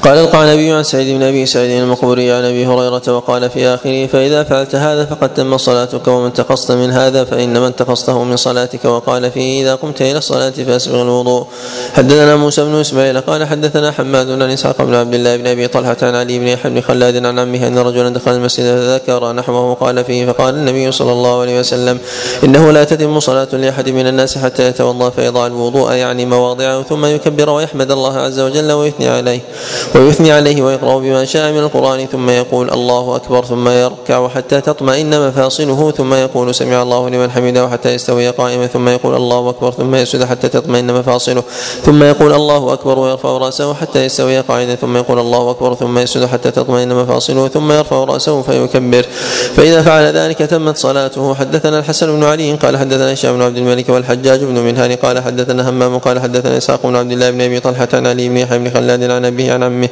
[0.03, 4.43] قال القعنبي عن سعيد بن أبي سعيد المقبوري عن أبي هريرة وقال في اخره فإذا
[4.43, 9.63] فعلت هذا فقد تم صلاتك ومن تقصت من هذا فانما انتقصته من صلاتك وقال فيه
[9.63, 11.47] إذا قمت إلى الصلاة فأسبغ الوضوء.
[11.95, 15.97] حدثنا موسى بن إسماعيل قال حدثنا حماد عن اسحاق بن عبد الله بن أبي طلحة
[16.03, 20.05] عن علي بن يحيى بن خلاد عن عمه أن رجلا دخل المسجد فذكر نحوه قال
[20.05, 21.99] فيه فقال النبي صلى الله عليه وسلم
[22.45, 27.51] إنه لا تتم صلاة لأحد من الناس حتى يتوضأ فيضع الوضوء يعني مواضعه ثم يكبر
[27.51, 29.41] ويحمد الله عز وجل ويثني عليه
[29.95, 35.29] ويثني عليه ويقرأ بما شاء من القرآن ثم يقول الله أكبر ثم يركع حتى تطمئن
[35.29, 39.95] مفاصله ثم يقول سمع الله لمن حمده حتى يستوي قائما ثم يقول الله أكبر ثم
[39.95, 41.43] يسجد حتى تطمئن مفاصله
[41.85, 46.27] ثم يقول الله أكبر ويرفع رأسه حتى يستوي قاعدا ثم يقول الله أكبر ثم يسجد
[46.27, 49.07] حتى تطمئن مفاصله ثم يرفع رأسه فيكبر.
[49.57, 51.35] فإذا فعل ذلك تمت صلاته.
[51.35, 55.71] حدثنا الحسن بن علي قال حدثنا هشام بن عبد الملك والحجاج بن منهان قال حدثنا
[55.71, 58.71] همام قال حدثنا إسحاق بن عبد الله بن أبي طلحة عن علي بن يحيى بن
[58.71, 59.89] خلاد عن أبيه عن عمه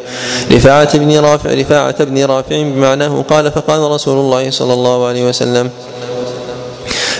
[0.52, 5.70] رفاعة بن رافع رفاعة بن رافع بمعناه قال فقال رسول الله صلى الله عليه وسلم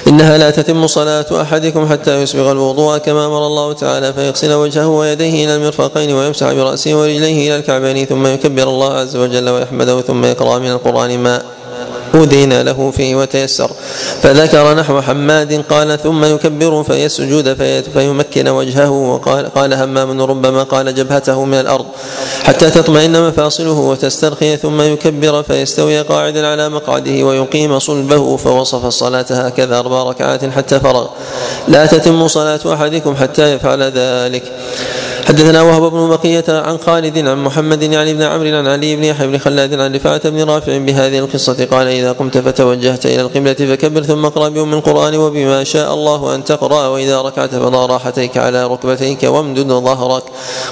[0.06, 5.44] إنها لا تتم صلاة أحدكم حتى يسبغ الوضوء كما أمر الله تعالى فيغسل وجهه ويديه
[5.44, 10.58] إلى المرفقين ويمسح برأسه ورجليه إلى الكعبين ثم يكبر الله عز وجل ويحمده ثم يقرأ
[10.58, 11.42] من القرآن ما
[12.14, 13.70] أذن له فيه وتيسر.
[14.22, 17.56] فذكر نحو حماد قال ثم يكبر فيسجد
[17.94, 21.86] فيمكن وجهه وقال قال همام ربما قال جبهته من الأرض
[22.42, 29.78] حتى تطمئن مفاصله وتسترخي ثم يكبر فيستوي قاعدا على مقعده ويقيم صلبه فوصف الصلاة هكذا
[29.78, 31.06] أربع ركعات حتى فرغ.
[31.68, 34.42] لا تتم صلاة أحدكم حتى يفعل ذلك.
[35.28, 39.26] حدثنا وهب بن بقية عن خالد عن محمد يعني بن عمرو عن علي بن يحيى
[39.26, 44.02] بن خلاد عن رفاعة بن رافع بهذه القصة قال إذا قمت فتوجهت إلى القبلة فكبر
[44.02, 49.23] ثم اقرأ بأم القرآن وبما شاء الله أن تقرأ وإذا ركعت فضع راحتيك على ركبتيك
[49.23, 50.23] وامدد ظهرك.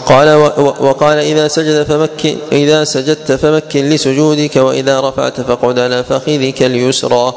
[0.07, 0.35] قال
[0.81, 7.33] وقال إذا سجد فمكن إذا سجدت فمكن لسجودك وإذا رفعت فاقعد على فخذك اليسرى.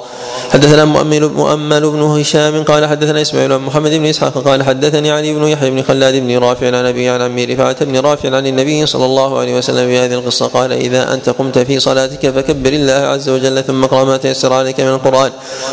[0.49, 5.33] حدثنا مؤمل مؤمل بن هشام قال حدثنا إسماعيل عن محمد بن إسحاق قال حدثني علي
[5.33, 8.85] بن يحيى بن خلاد بن رافع عن أبي عن عمي رفاعة بن رافع عن النبي
[8.85, 12.93] صلى الله عليه وسلم في هذه القصة قال إذا أنت قمت في صلاتك فكبر الله
[12.93, 15.31] عز وجل ثم اقرأ ما تيسر عليك من القرآن.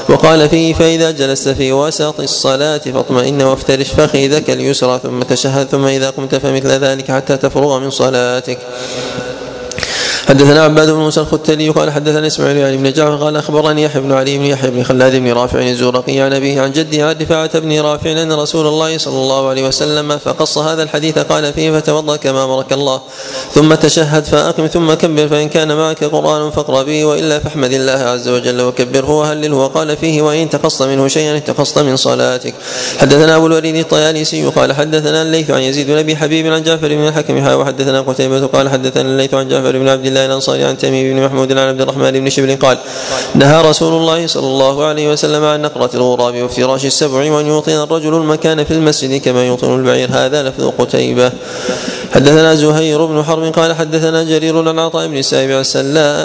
[0.08, 6.10] وقال فيه فإذا جلست في وسط الصلاة فاطمئن وافترش فخذك اليسرى ثم تشهد ثم إذا
[6.10, 8.58] قمت فمثل ذلك حتى تفرغ من صلاتك.
[10.28, 14.12] حدثنا عباد بن موسى الختلي قال حدثنا إسماعيل يعني بن جعفر قال أخبرني يحيى بن
[14.12, 17.80] علي بن يحيى بن خلاد بن رافع الزورقي عن أبيه عن جده عن رفاعه بن
[17.80, 22.44] رافع أن رسول الله صلى الله عليه وسلم فقص هذا الحديث قال فيه فتوضأ كما
[22.44, 23.00] أمرك الله.
[23.54, 28.28] ثم تشهد فأقم ثم كبر فإن كان معك قرآن فاقرأ به وإلا فاحمد الله عز
[28.28, 32.54] وجل وكبره وهلله وقال فيه وإن تقصت منه شيئا اتقصت من صلاتك.
[32.98, 37.08] حدثنا أبو الوليد الطيالسي قال حدثنا الليث عن يزيد بن أبي حبيب عن جعفر بن
[37.08, 41.22] الحكم وحدثنا قتيبة قال حدثنا الليث عن جعفر بن عبد الله الانصاري عن تميم بن
[41.26, 42.78] محمود عن عبد الرحمن بن شبل قال
[43.34, 48.14] نهى رسول الله صلى الله عليه وسلم عن نقرة الغراب وافتراش السبع وأن يوطن الرجل
[48.14, 50.08] المكان في المسجد كما يوطن البعير.
[50.12, 51.32] هذا لفظ قتيبة.
[52.14, 55.50] حدثنا زهير بن حرب قال حدثنا جرير عن عطاء بن السائب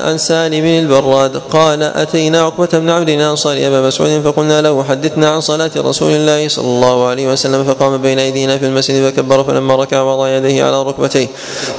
[0.06, 5.42] عن سالم البراد قال أتينا عقبة بن عبد الانصاري أبا مسعود فقلنا له حدثنا عن
[5.42, 10.02] صلاة رسول الله صلى الله عليه وسلم فقام بين أيدينا في المسجد فكبر فلما ركع
[10.02, 11.28] وضع يديه على ركبتيه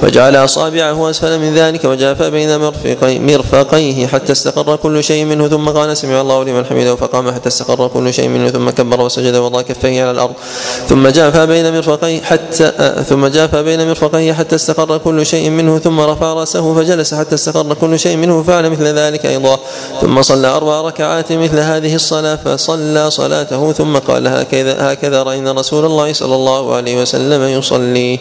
[0.03, 5.69] وجعل أصابعه أسفل من ذلك وجاف بين مرفقي مرفقيه حتى استقر كل شيء منه ثم
[5.69, 9.61] قال سمع الله لمن حمده فقام حتى استقر كل شيء منه ثم كبر وسجد وضع
[9.61, 10.33] كفيه على الأرض
[10.89, 12.71] ثم جاف بين مرفقيه حتى
[13.09, 17.73] ثم جاف بين مرفقيه حتى استقر كل شيء منه ثم رفع رأسه فجلس حتى استقر
[17.73, 19.59] كل شيء منه فعل مثل ذلك أيضا.
[20.01, 25.85] ثم صلى أربع ركعات مثل هذه الصلاة فصلى صلاته ثم قال هكذا هكذا رأينا رسول
[25.85, 28.19] الله صلى الله عليه وسلم يصلي.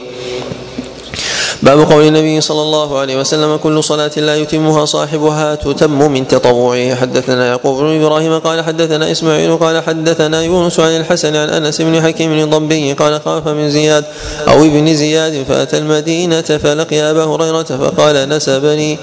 [1.65, 6.95] باب قول النبي صلى الله عليه وسلم كل صلاة لا يتمها صاحبها تتم من تطوعه.
[6.95, 12.03] حدثنا يعقوب بن إبراهيم قال حدثنا إسماعيل قال حدثنا يونس عن الحسن عن أنس بن
[12.03, 14.05] حكيم الضبي قال خاف من زياد
[14.49, 18.99] أو ابن زياد فأتى المدينة فلقي أبا هريرة فقال نسبني.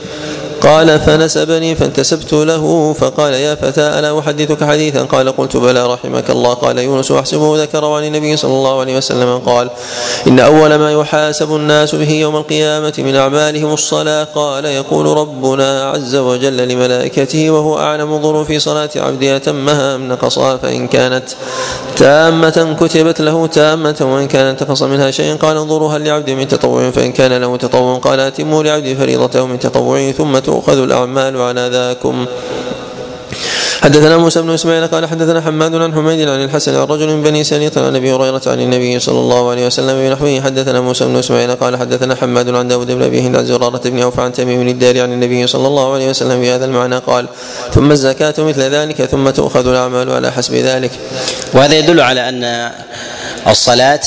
[0.61, 6.53] قال فنسبني فانتسبت له فقال يا فتى ألا أحدثك حديثا؟ قال قلت بلى رحمك الله.
[6.53, 9.38] قال يونس أحسبه ذكر عن النبي صلى الله عليه وسلم.
[9.38, 9.69] قال
[10.27, 16.15] إن أول ما يحاسب الناس به يوم القيامة من أعمالهم الصلاة قال يقول ربنا عز
[16.15, 21.23] وجل لملائكته وهو أعلم ظروف صلاة عبدي أتمها أم نقصها؟ فإن كانت
[21.98, 26.91] تامة كتبت له تامة وإن كانت نقص منها شيء قال انظروا هل لعبد من تطوع؟
[26.91, 32.25] فإن كان له تطوع قال أتموا لعبد فريضته من تطوع ثم تؤخذ الأعمال على ذاكم.
[33.81, 37.43] حدثنا موسى بن إسماعيل قال حدثنا حماد عن حميد عن الحسن عن رجل من بني
[37.43, 40.41] سريط عن أبي هريرة عن النبي صلى الله عليه وسلم بنحوه.
[40.41, 44.01] حدثنا موسى بن إسماعيل قال حدثنا حماد عن داود بن أبي هند عن زرارة بن
[44.01, 47.25] أوف عن تميم بن الدار عن النبي صلى الله عليه وسلم بهذا المعنى قال
[47.73, 50.91] ثم الزكاة مثل ذلك ثم تؤخذ الأعمال على حسب ذلك.
[51.53, 52.71] وهذا يدل على أن
[53.47, 54.01] الصلاة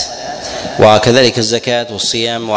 [0.81, 2.50] وكذلك الزكاة والصيام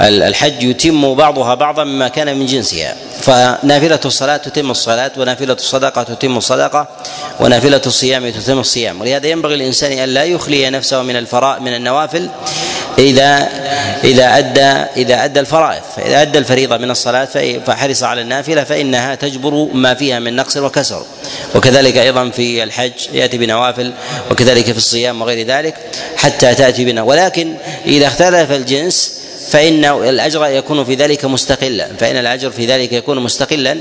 [0.00, 2.96] والحج يتم بعضها بعضا مما كان من جنسها.
[3.20, 6.88] فنافلة الصلاة تتم الصلاة ونافلة الصدقة تتم الصدقة
[7.40, 9.00] ونافلة الصيام تتم الصيام.
[9.00, 12.28] ولهذا ينبغي الإنسان أن لا يخلي نفسه من الفراء من النوافل
[12.98, 13.48] إذا
[14.04, 15.82] إذا أدى إذا أدى الفرائض.
[15.96, 17.28] فإذا أدى الفريضة من الصلاة
[17.66, 21.02] فحرص على النافلة فإنها تجبر ما فيها من نقص وكسر.
[21.54, 23.92] وكذلك أيضا في الحج يأتي بنوافل
[24.30, 25.74] وكذلك في الصيام وغير ذلك
[26.16, 27.02] حتى تأتي بنا.
[27.02, 27.54] ولكن
[27.86, 31.88] إذا اختلف الجنس فإن الأجر يكون في ذلك مستقلا.
[31.98, 33.76] فإن الأجر في ذلك يكون مستقلا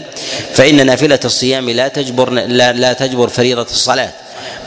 [0.53, 4.11] فإن نافلة الصيام لا تجبر لا, لا تجبر فريضة الصلاة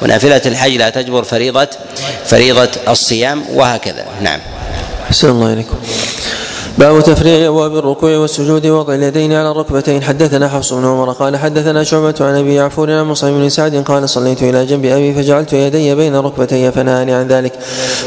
[0.02, 1.68] ونافلة الحج لا تجبر فريضة
[2.27, 4.07] فريضة الصيام وهكذا.
[4.20, 4.41] نعم.
[5.09, 5.78] أحسن الله إليكم
[6.79, 11.85] باب تفريع أبواب الركوع والسجود ووضع اليدين على الركبتين حدثنا حفص بن عمر قال حدثنا
[11.85, 15.95] شعبة عن أبي يعفور عن مصعب بن سعد قال صليت إلى جنب أبي فجعلت يدي
[15.95, 17.53] بين ركبتي فنهاني عن ذلك.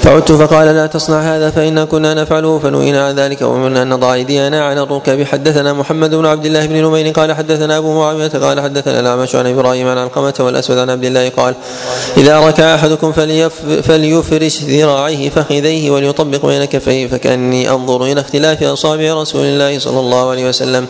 [0.01, 2.59] فعدت فقال لا تصنع هذا فانا كنا نفعله.
[2.59, 5.23] فنهينا عن ذلك وامرنا أن نضع ايدينا على الركب.
[5.23, 9.47] حدثنا محمد بن عبد الله بن نمير قال حدثنا أبو معاوية قال حدثنا الأعمش عن
[9.47, 11.55] إبراهيم عن علقمه والأسود عن عبد الله قال
[12.17, 18.67] إذا ركع أحدكم فليف فليفرش ذراعيه فخذيه وليطبق بين كفيه فكأني أنظر إلى اختلاف في
[18.67, 20.85] أصابع رسول الله صلى الله عليه وسلم.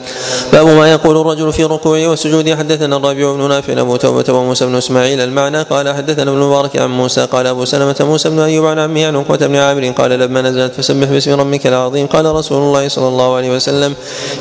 [0.53, 4.75] باب ما يقول الرجل في ركوعه وسجوده حدثنا الربيع بن نافع أبو توبة وموسى بن
[4.75, 5.61] إسماعيل المعنى.
[5.61, 9.16] قال حدثنا ابن مبارك عن موسى قال أبو سلمة موسى بن أيوب عن عمه عن
[9.16, 12.08] عقبة بن عامر قال لما نزلت فسبح باسم ربك العظيم.
[12.08, 13.95] قال رسول الله صلى الله عليه وسلم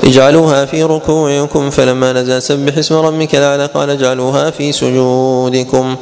[0.05, 1.71] اجعلوها في ركوعكم.
[1.71, 5.97] فلما نزل سبح اسم ربك الأعلى قال اجعلوها في سجودكم.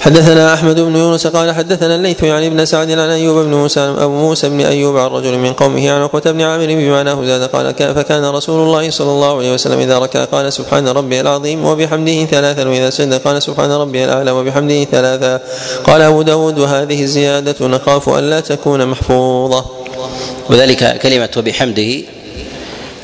[0.00, 4.14] حدثنا أحمد بن يونس قال حدثنا الليث يعني ابن سعد عن أيوب بن موسى أبو
[4.14, 8.24] موسى بن أيوب عن رجل من قومه عن عقبة بن عامر بمعناه زاد قال فكان
[8.24, 12.90] رسول الله صلى الله عليه وسلم إذا ركع قال سبحان ربي العظيم وبحمده ثلاثا وإذا
[12.90, 15.40] سجد قال سبحان ربي الأعلى وبحمده ثلاثا.
[15.84, 19.64] قال أبو داود وهذه الزيادة نخاف أن لا تكون محفوظة.
[20.50, 21.92] وذلك كلمة وبحمده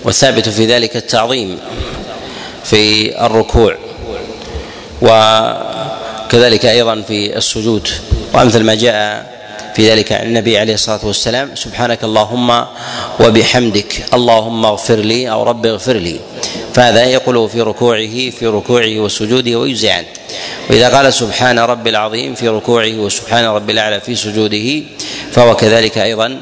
[0.05, 1.59] والثابت في ذلك التعظيم
[2.65, 3.77] في الركوع.
[5.03, 5.09] و
[6.33, 7.89] كذلك أيضا في السجود
[8.35, 9.33] وأمثل ما جاء
[9.77, 12.65] في ذلك عن النبي عليه الصلاة والسلام سبحانك اللهم
[13.21, 16.21] وبحمدك اللهم اغفر لي أو رب اغفر لي.
[16.75, 20.07] فهذا يقوله في ركوعه في ركوعه وسجوده ويجزي عنه
[20.71, 24.83] وإذا قال سبحان رب العظيم في ركوعه وسبحان رب الأعلى في سجوده
[25.33, 26.41] فهو كذلك أيضا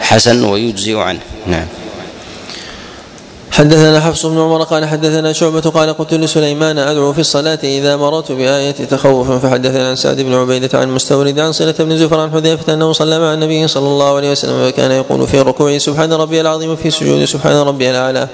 [0.00, 1.20] حسن ويجزي عنه.
[1.46, 1.66] نعم.
[3.58, 8.32] حدثنا حفص بن عمر قال حدثنا شعبة قال قلت لسليمان أدعو في الصلاة إذا مررت
[8.32, 12.74] بآية تخوف فحدثنا عن سعد بن عبيدة عن مستورد عن صلة بن زفر عن حذيفة
[12.74, 16.70] أنه صلى مع النبي صلى الله عليه وسلم وكان يقول في ركوعه سبحان ربي العظيم
[16.70, 18.28] وفي سجود سبحان ربي الأعلى.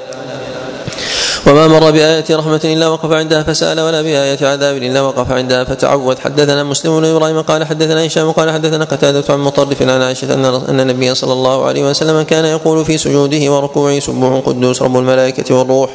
[1.47, 6.19] وما مر بآية رحمة إلا وقف عندها فسأل ولا بآية عذاب إلا وقف عندها فتعود
[6.19, 10.35] حدثنا مسلم بن إبراهيم قال حدثنا هشام قال حدثنا قتادة عن مطرف عن عائشة
[10.69, 15.55] أن النبي صلى الله عليه وسلم كان يقول في سجوده وركوعه سبوح قدوس رب الملائكة
[15.55, 15.91] والروح.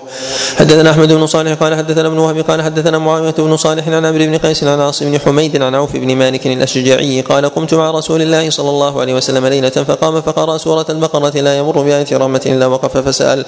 [0.57, 4.25] حدثنا أحمد بن صالح قال حدثنا ابن وهب قال حدثنا معاوية بن صالح عن عمرو
[4.25, 8.21] بن قيس عن عاصم بن حميد عن عوف بن مالك الأشجعي قال قمت مع رسول
[8.21, 12.65] الله صلى الله عليه وسلم ليلة فقام فقرأ سورة البقرة لا يمر بآية رحمة إلا
[12.65, 13.45] وقف فسأل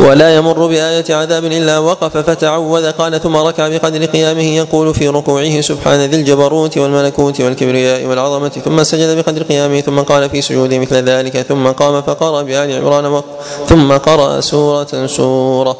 [0.00, 5.60] ولا يمر بآية عذاب إلا وقف فتعوذ قال ثم ركع بقدر قيامه يقول في ركوعه
[5.60, 10.96] سبحان ذي الجبروت والملكوت والكبرياء والعظمة ثم سجد بقدر قيامه ثم قال في سجوده مثل
[10.96, 13.22] ذلك ثم قام فقرأ بآل عمران
[13.68, 15.76] ثم قرأ سورة سورة.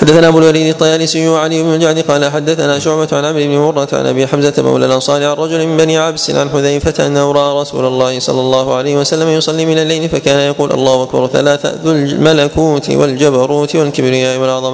[0.00, 4.06] حدثنا أبو الوليد الطيالسي وعلي بن الجعد قال حدثنا شعبة عن عمرو بن مرة عن
[4.06, 8.20] أبي حمزة مولى الأنصار عن رجل من بني عبس عن حذيفة انه راى رسول الله
[8.20, 13.76] صلى الله عليه وسلم يصلي من الليل فكان يقول الله أكبر ثلاثة ذو الملكوت والجبروت
[13.76, 14.71] والكبرياء والعظمة.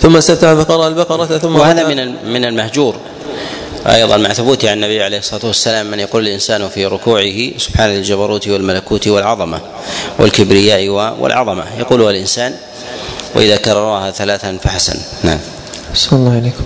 [0.00, 2.96] ثم استفتح فقرأ البقرة ثم وهذا من من المهجور.
[3.86, 8.48] أيضا مع ثبوت عن النبي عليه الصلاة والسلام من يقول الإنسان في ركوعه سبحان الجبروت
[8.48, 9.60] والملكوت والعظمة
[10.18, 10.88] والكبرياء
[11.20, 11.64] والعظمة.
[11.78, 12.54] يقولها الإنسان
[13.34, 14.98] وإذا كررها ثلاثا فحسن.
[15.22, 15.38] نعم.
[15.94, 16.64] صلى الله عليكم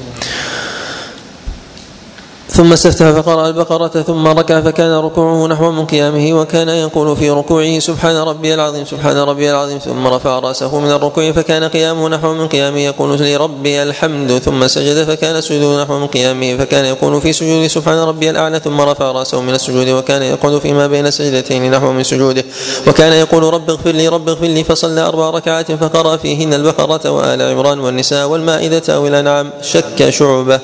[2.58, 7.78] ثم استفتح فقرأ البقرة ثم ركع فكان ركوعه نحو من قيامه وكان يقول في ركوعه
[7.78, 12.48] سبحان ربي العظيم سبحان ربي العظيم ثم رفع رأسه من الركوع فكان قيامه نحو من
[12.48, 17.66] قيامه يقول لربي الحمد ثم سجد فكان سجوده نحو من قيامه فكان يقول في سجود
[17.66, 22.02] سبحان ربي الأعلى ثم رفع رأسه من السجود وكان يقعد فيما بين السجدتين نحو من
[22.02, 22.44] سجوده
[22.86, 27.42] وكان يقول رب اغفر لي رب اغفر لي فصلى أربع ركعات فقرأ فيهن البقرة وآل
[27.42, 30.60] عمران والنساء والمائدة أو الأنعام شك شعبة.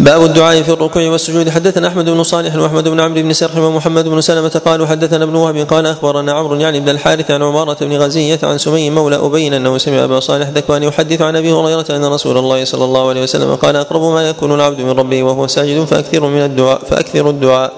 [0.00, 1.48] باب الدعاء في الركوع والسجود.
[1.48, 5.34] حدثنا أحمد بن صالح وأحمد بن عمرو بن سرح ومحمد بن سلمة قالوا حدثنا ابن
[5.34, 9.54] وهب قال أخبرنا عمرو يعني بن الحارث عن عمارة بن غزية عن سمي مولى أبين
[9.54, 13.22] أنه سمع أبا صالح ذكوان يحدث عن أبي هريرة أن رسول الله صلى الله عليه
[13.22, 17.72] وسلم قال أقرب ما يكون العبد من ربه وهو ساجد فأكثر من الدعاء فأكثر الدعاء.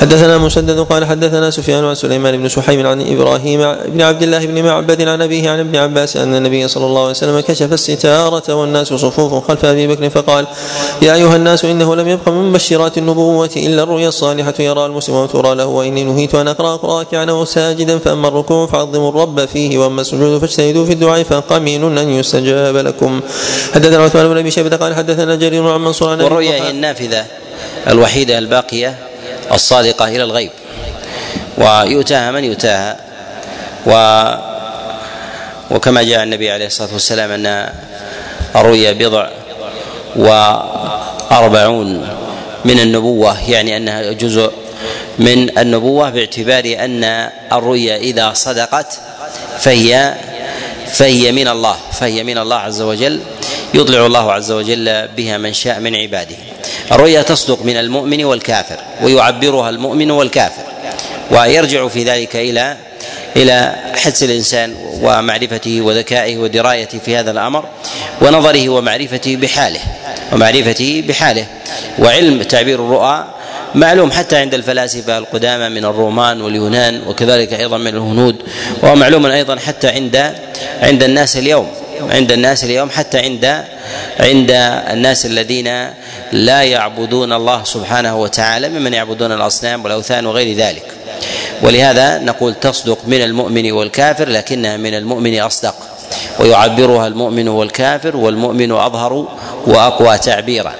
[0.00, 4.64] حدثنا مسدد قال حدثنا سفيان عن سليمان بن سحيم عن إبراهيم بن عبد الله بن
[4.64, 8.86] معبد عن أبيه عن ابن عباس أن النبي صلى الله عليه وسلم كشف الستارة والناس
[8.88, 10.46] صفوف خلف أبي بكر فقال
[11.02, 15.54] يا أيها الناس إنه لم يبق من مبشرات النبوة إلا الرؤيا الصالحة يرى المسلم وترى
[15.54, 20.84] له وإني نهيت أن أقرأ راكعا وساجدا فأما الركوع فعظموا الرب فيه وأما السجود فاجتهدوا
[20.86, 23.20] في الدعاء فقمين أن يستجاب لكم.
[23.74, 27.26] حدثنا عثمان بن أبي شيبة قال حدثنا جرير عن منصور عن والرؤيا هي النافذة
[27.88, 28.94] الوحيدة الباقية
[29.52, 30.50] الصادقة إلى الغيب.
[31.58, 32.96] ويؤتاها من يؤتاها.
[33.86, 34.24] و
[35.70, 37.72] وكما جاء النبي عليه الصلاة والسلام أن
[38.56, 39.28] الرؤيا بضع
[40.16, 42.08] وأربعون
[42.64, 44.52] من النبوة يعني أنها جزء
[45.18, 48.98] من النبوة باعتبار أن الرؤيا إذا صدقت
[49.58, 50.14] فهي
[50.92, 53.20] فهي من الله فهي من الله عز وجل
[53.74, 56.36] يطلع الله عز وجل بها من شاء من عباده.
[56.92, 60.62] الرؤيا تصدق من المؤمن والكافر ويعبرها المؤمن والكافر.
[61.30, 62.76] ويرجع في ذلك إلى
[63.36, 67.64] إلى حدس الإنسان ومعرفته وذكائه ودرايته في هذا الأمر
[68.22, 69.80] ونظره ومعرفته بحاله
[70.32, 71.46] ومعرفته بحاله.
[71.98, 73.24] وعلم تعبير الرؤى
[73.74, 78.36] معلوم حتى عند الفلاسفة القدامى من الرومان واليونان وكذلك أيضا من الهنود
[78.82, 80.34] ومعلوم أيضا حتى عند
[80.80, 81.68] عند الناس اليوم.
[82.10, 83.64] عند الناس اليوم حتى عند
[84.20, 84.50] عند
[84.92, 85.68] الناس الذين
[86.32, 90.82] لا يعبدون الله سبحانه وتعالى ممن يعبدون الأصنام والأوثان وغير ذلك.
[91.62, 95.74] ولهذا نقول تصدق من المؤمن والكافر لكنها من المؤمن أصدق.
[96.38, 99.28] ويعبرها المؤمن والكافر والمؤمن أظهر
[99.66, 100.74] وأقوى تعبيرا.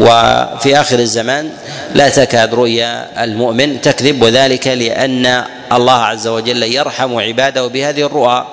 [0.00, 1.50] وفي آخر الزمان
[1.94, 8.46] لا تكاد رؤيا المؤمن تكذب وذلك لأن الله عز وجل يرحم عباده بهذه الرؤى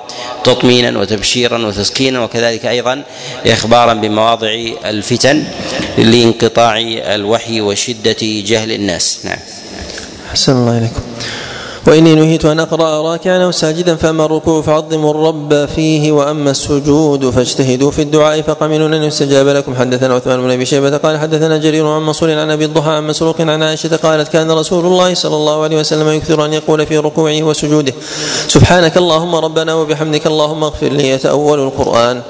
[0.43, 3.03] تطمينا وتبشيرا وتسكينا وكذلك أيضا
[3.45, 4.51] إخبارا بمواضع
[4.85, 5.43] الفتن
[5.97, 6.77] لانقطاع
[7.15, 9.19] الوحي وشدة جهل الناس.
[9.23, 9.39] نعم.
[10.33, 11.06] حسن الله إليكم.
[11.87, 18.01] وإني نهيت أن أقرأ راكعا ساجدا فأما الركوع فعظموا الرب فيه وأما السجود فاجتهدوا في
[18.01, 19.75] الدعاء فقمنوا أن يستجاب لكم.
[19.75, 23.41] حدثنا عثمان بن أبي شيبة قال حدثنا جرير عن منصور عن أبي الضحى عن مسروق
[23.41, 27.43] عن عائشة قالت كان رسول الله صلى الله عليه وسلم يكثر أن يقول في ركوعه
[27.43, 27.93] وسجوده
[28.47, 32.21] سبحانك اللهم ربنا وبحمدك اللهم اغفر لي يتأول القرآن.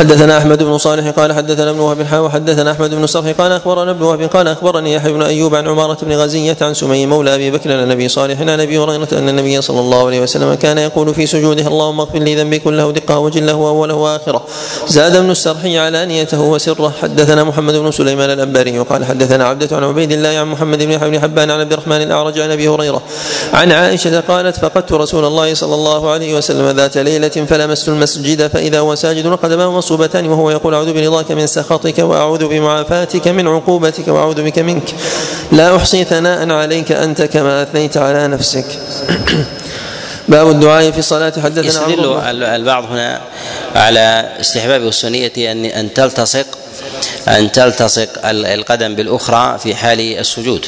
[0.00, 3.90] حدثنا أحمد بن صالح قال حدثنا ابن وهب حا وحدثنا أحمد بن صالح قال أخبرنا
[3.90, 7.50] ابن وهب قال أخبرني يحيى بن أيوب عن عمارة بن غزية عن سمي مولى أبي
[7.50, 11.14] بكر عن النبي صالح عن أبي هريرة أن النبي صلى الله عليه وسلم كان يقول
[11.14, 14.42] في سجوده اللهم اغفر لي ذنبي كله دقه وجله وأوله وآخره
[14.88, 20.12] زاد ابن السرحي علانيته وسره حدثنا محمد بن سليمان الأنباري وقال حدثنا عبدة عن عبيد
[20.12, 23.02] الله عن محمد بن يحيى بن حبان عن عبد الرحمن الأعرج عن أبي هريرة.
[23.52, 28.80] عن عائشة قالت فقدت رسول الله صلى الله عليه وسلم ذات ليلة فلمست المسجد فإذا
[28.80, 34.42] هو ساجد وقدماه مصوبتان وهو يقول أعوذ برضاك من سخطك وأعوذ بمعافاتك من عقوبتك وأعوذ
[34.42, 34.94] بك منك.
[35.52, 38.64] لا أحصي ثناء عليك أنت كما أثنيت على نفسك.
[40.28, 41.32] باب الدعاء في الصلاة.
[41.42, 43.20] حدثنا يستدل البعض هنا
[43.74, 46.46] على استحباب السنية أن أن تلتصق
[47.28, 50.66] أن تلتصق القدم بالأخرى في حال السجود.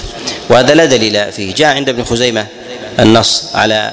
[0.51, 1.55] وهذا لا دليل فيه.
[1.55, 2.47] جاء عند ابن خزيمة
[3.01, 3.91] النص على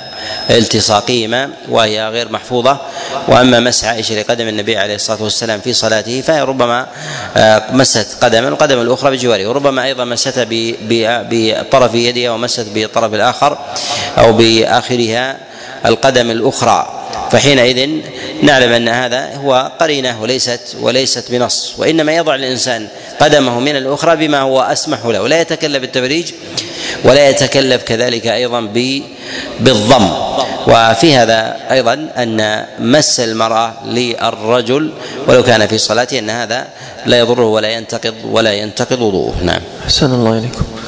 [0.49, 2.77] التصاقهما وهي غير محفوظة.
[3.27, 6.87] وأما مسح عائشة لقدم النبي عليه الصلاة والسلام في صلاته فهي ربما
[7.37, 9.47] آه، مست قدما وقدم الأخرى بجواره.
[9.47, 10.47] وربما أيضا مستها
[11.29, 13.57] بطرف يدها ومست بالطرف الآخر
[14.17, 15.37] أو بآخرها
[15.85, 16.95] القدم الأخرى.
[17.31, 17.89] فحينئذ
[18.41, 22.87] نعلم أن هذا هو قرينة وليست وليست بنص وإنما يضع الإنسان
[23.19, 26.31] قدمه من الأخرى بما هو أسمح له لا يتكلف بالتبريج
[27.03, 28.61] ولا يتكلف كذلك أيضا
[29.59, 30.09] بالضم.
[30.67, 34.91] وفي هذا أيضا أن مس المرأة للرجل
[35.27, 36.67] ولو كان في صلاته أن هذا
[37.05, 39.35] لا يضره ولا ينتقض ولا ينتقض وضوءه.
[39.43, 39.61] نعم.
[39.85, 40.78] أحسن الله إليكم.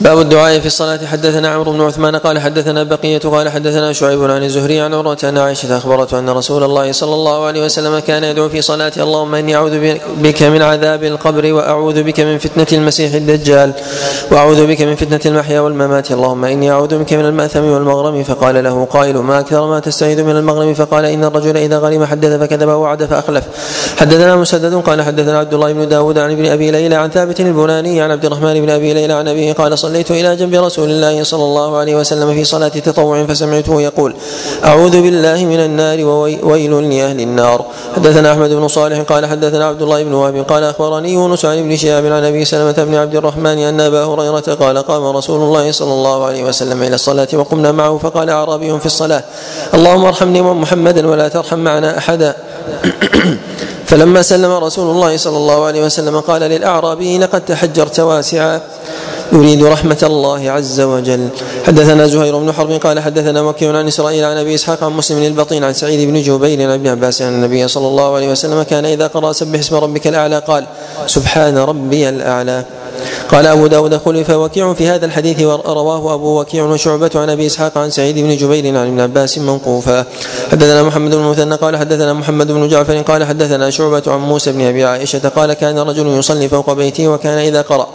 [0.00, 1.06] باب الدعاء في الصلاة.
[1.06, 5.38] حدثنا عمرو بن عثمان قال حدثنا بقية قال حدثنا شعيب عن الزهري عن عروة أن
[5.38, 9.56] عائشة أخبرته أن رسول الله صلى الله عليه وسلم كان يدعو في صلاته اللهم إني
[9.56, 13.72] أعوذ بك من عذاب القبر وأعوذ بك من فتنة المسيح الدجال
[14.30, 16.10] وأعوذ بك من فتنة المحيا والممات.
[16.10, 18.22] اللهم إني أعوذ بك من المأثم والمغرم.
[18.22, 22.40] فقال له قائل ما أكثر ما تستعيذ من المغرم؟ فقال إن الرجل إذا غرم حدث
[22.40, 23.44] فكذب ووعد فأخلف.
[23.98, 28.00] حدثنا مسدد قال حدثنا عبد الله بن داود عن ابن أبي ليلى عن ثابت البناني
[28.00, 31.44] عن عبد الرحمن بن أبي ليلى عن أبيه قال صليت إلى جنب رسول الله صلى
[31.44, 34.14] الله عليه وسلم في صلاة تطوع فسمعته يقول
[34.64, 37.64] أعوذ بالله من النار وويل لأهل النار.
[37.96, 41.76] حدثنا أحمد بن صالح قال حدثنا عبد الله بن وهب قال أخبرني يونس عن ابن
[41.76, 45.92] شهاب عن أبي سلمة بن عبد الرحمن أن أبا هريرة قال قام رسول الله صلى
[45.92, 49.22] الله عليه وسلم إلى الصلاة وقمنا معه فقال أعرابي في الصلاة
[49.74, 52.34] اللهم ارحمني ومحمدا ولا ترحم معنا أحدا.
[53.86, 58.60] فلما سلم رسول الله صلى الله عليه وسلم قال للأعرابي لقد تحجرت واسعا.
[59.32, 61.28] يريد رحمة الله عز وجل.
[61.66, 65.64] حدثنا زهير بن حرب قال حدثنا وكيع عن إسرائيل عن أبي إسحاق عن مسلم البطين
[65.64, 69.06] عن سعيد بن جبير عن ابن عباس أن النبي صلى الله عليه وسلم كان إذا
[69.06, 70.66] قرأ سبح اسم ربك الأعلى قال
[71.06, 72.64] سبحان ربي الأعلى.
[73.34, 77.78] قال أبو داود خلف وكيع في هذا الحديث رواه أبو وكيع وشعبة عن أبي إسحاق
[77.78, 80.04] عن سعيد بن جبير عن ابن عباس موقوفا
[80.52, 84.60] حدثنا محمد بن مثنى قال حدثنا محمد بن جعفر قال حدثنا شعبة عن موسى بن
[84.60, 87.88] أبي عائشة قال كان رجل يصلي فوق بيته وكان إذا قرأ.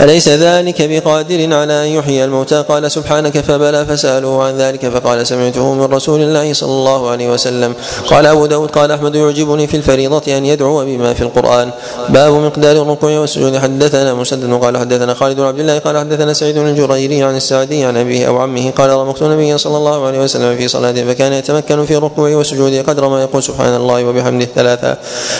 [0.00, 5.74] أليس ذلك بقادر على أن يحيي الموتى؟ قال سبحانك فبلى فسألوه عن ذلك فقال سمعته
[5.74, 7.74] من رسول الله صلى الله عليه وسلم.
[8.06, 11.70] قال أبو داود قال أحمد يعجبني في الفريضة أن يدعو بما في القرآن.
[12.08, 13.58] باب مقدار الركوع والسجود.
[13.58, 17.84] حدثنا مسدد قال حدثنا خالد بن عبد الله قال حدثنا سعيد بن الجريري عن السعدي
[17.84, 21.84] عن أبيه أو عمه قال رمقت النبي صلى الله عليه وسلم في صلاته فكان يتمكن
[21.84, 24.96] في ركوعه وسجوده قدر ما يقول سبحان الله وبحمده ثلاثا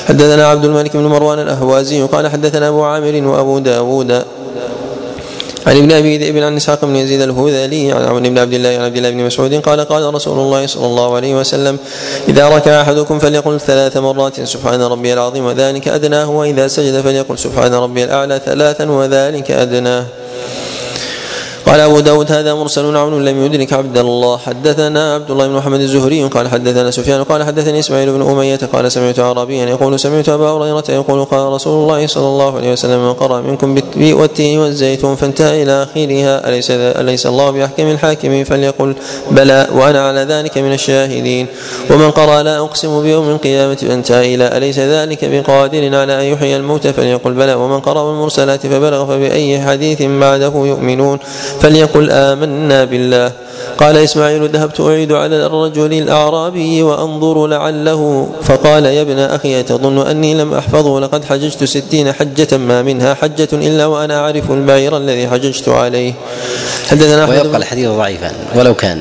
[0.09, 4.25] حدثنا عبد الملك بن مروان الأهوازي قال حدثنا أبو عامر وأبو داود
[5.69, 8.85] عن ابن أبي ذئب عن إسحاق بن يزيد الهذلي عن عمرو بن عبد الله عن
[8.85, 11.79] عبد الله بن مسعود قال قال رسول الله صلى الله عليه وسلم
[12.29, 17.75] إذا ركع أحدكم فليقل ثلاث مرات سبحان ربي العظيم وذلك أدناه وإذا سجد فليقل سبحان
[17.75, 20.05] ربي الأعلى ثلاثا وذلك أدناه.
[21.69, 24.39] قال أبو داود هذا مرسل عون لم يدرك عبد الله.
[24.39, 28.93] حدثنا عبد الله بن محمد الزهري قال حدثنا سفيان قال حدثني إسماعيل بن أمية قال
[28.93, 33.13] سمعت عربيا يقول سمعت أبا هريرة يقول قال رسول الله صلى الله عليه وسلم من
[33.13, 36.49] قرأ منكم والتين والزيتون فانتهى إلى آخرها.
[36.49, 38.95] أليس, أليس الله بأحكم الحاكمين فليقل
[39.31, 41.47] بلى وأنا على ذلك من الشاهدين.
[41.91, 46.93] ومن قرأ لا أقسم بيوم القيامة فانتهى إلى أليس ذلك بقادر على أن يحيي الموتى؟
[46.93, 47.55] فليقل بلى.
[47.55, 51.19] ومن قرأ المرسلات فبلغ فبأي حديث بعده يؤمنون.
[51.63, 53.33] فليقل آمنا بالله.
[53.79, 58.31] قال إسماعيل ذهبت أعيد على الرجل الأعرابي وأنظر لعله.
[58.43, 63.49] فقال يا ابن أخي تظن أني لم أحفظه؟ لقد حججت ستين حجة ما منها حجة
[63.53, 66.13] إلا وأنا أعرف البعير الذي حججت عليه.
[66.91, 69.01] حدثنا ويبقى الحديث ضعيفا ولو كان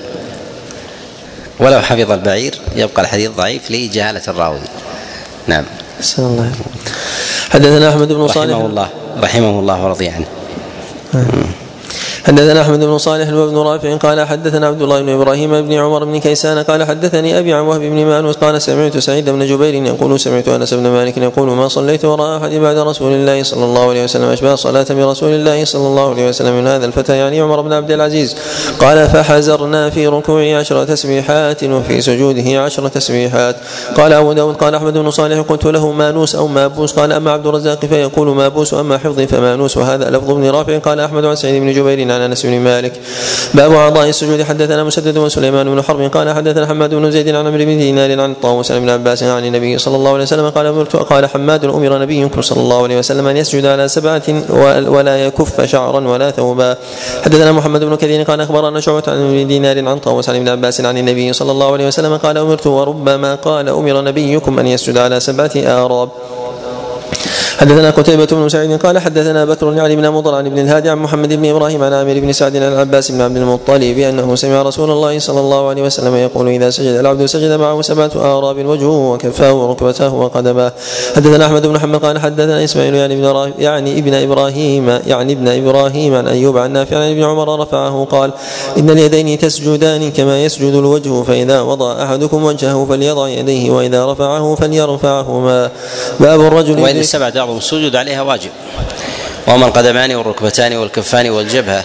[1.59, 4.59] ولو حفظ البعير يبقى الحديث ضعيف لجهالة الراوي.
[5.47, 5.65] نعم.
[6.19, 6.51] الله.
[7.49, 8.55] حدثنا أحمد بن صالح.
[8.55, 8.87] رحمه الله
[9.21, 10.27] رحمه الله ورضي عنه.
[12.25, 16.19] حدثنا أحمد بن صالح وابن رافع قال حدثنا عبد الله بن إبراهيم بن عمر بن
[16.19, 20.47] كيسان قال حدثني أبي عن وهب بن مانوس قال سمعت سعيد بن جبير يقول سمعت
[20.47, 24.23] أنس بن مالك يقول ما صليت وراء أحد بعد رسول الله صلى الله عليه وسلم
[24.23, 27.91] أشبه صلاة برسول الله صلى الله عليه وسلم من هذا الفتى يعني عمر بن عبد
[27.91, 28.35] العزيز.
[28.79, 33.55] قال فحزرنا في ركوعه عشر تسبيحات وفي سجوده عشر تسبيحات.
[33.97, 37.47] قال أبو داود قال أحمد بن صالح قلت له مانوس أو مابوس قال أما عبد
[37.47, 40.77] الرزاق فيقول مابوس وأما حفظي فمانوس وهذا لفظ ابن رافع.
[40.77, 42.93] قال أحمد عن سعيد بن جبير عن أنس بن مالك.
[43.53, 44.43] باب أعضاء السجود.
[44.43, 46.01] حدثنا مسدد وسليمان بن حرب.
[46.01, 49.77] قال حدثنا حماد بن زيد عن عمرو بن دينار عن طاووس بن عباس عن النبي
[49.77, 53.37] صلى الله عليه وسلم قال امرت قال حماد أمر نبيكم صلى الله عليه وسلم أن
[53.37, 54.23] يسجد على سبعة
[54.89, 56.77] ولا يكف شعرا ولا ثوبا.
[57.25, 60.97] حدثنا محمد بن كثير قال أخبرنا شعبة عن دينار عن طاووس عن ابن عباس عن
[60.97, 65.51] النبي صلى الله عليه وسلم قال أمرت وربما قال أمر نبيكم أن يسجد على سبعة
[65.55, 66.09] آراب.
[67.57, 71.33] حدثنا قتيبة بن سعيد قال حدثنا بكر يعني بن مضر عن ابن الهادي عن محمد
[71.33, 75.19] بن إبراهيم عن عامر بن سعد عن العباس بن عبد المطلب أنه سمع رسول الله
[75.19, 80.13] صلى الله عليه وسلم يقول إذا سجد العبد سجد معه سبعة آراب وجهه وكفاه وركبته
[80.13, 80.73] وقدماه
[81.15, 86.15] حدثنا أحمد بن محمد قال حدثنا إسماعيل يعني ابن يعني ابن إبراهيم يعني ابن إبراهيم
[86.15, 88.31] عن أيوب عن نافع عن ابن عمر رفعه قال
[88.77, 95.71] إن اليدين تسجدان كما يسجد الوجه فإذا وضع أحدكم وجهه فليضع يديه وإذا رفعه فليرفعهما.
[96.19, 98.51] باب الرجل وإن السبعة أعظم السجود عليها واجب.
[99.47, 101.83] وهما القدمان والركبتان والكفان والجبهة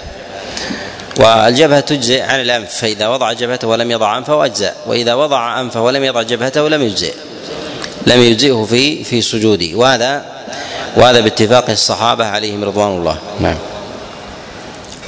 [1.21, 6.05] والجبهة تجزئ عن الأنف فإذا وضع جبهته ولم يضع أنفه أجزأ وإذا وضع أنفه ولم
[6.05, 7.15] يضع جبهته لم يجزئ
[8.07, 9.69] لم يجزئه في في سجوده.
[9.75, 10.25] وهذا
[10.97, 13.17] وهذا باتفاق الصحابة عليهم رضوان الله.
[13.41, 13.57] نعم.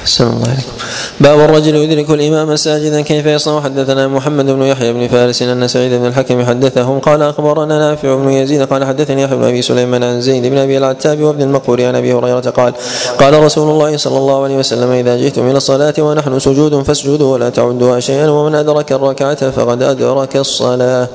[0.05, 0.71] أحسن الله عليكم
[1.19, 3.61] باب الرجل يدرك الإمام ساجدا كيف يصنع.
[3.61, 6.99] حدثنا محمد بن يحيى بن فارس أن سعيد بن الحكم حدثهم.
[6.99, 10.77] قال أخبرنا نافع بن يزيد قال حدثني يحيى بن أبي سليمان عن زيد بن أبي
[10.77, 12.73] العتاب وابن المقبور عن أبي هريرة قال
[13.19, 17.49] قال رسول الله صلى الله عليه وسلم إذا جئتم إلى الصلاة ونحن سجود فاسجدوا ولا
[17.49, 21.07] تعدوها شيئا ومن أدرك الركعة فقد أدرك الصلاة.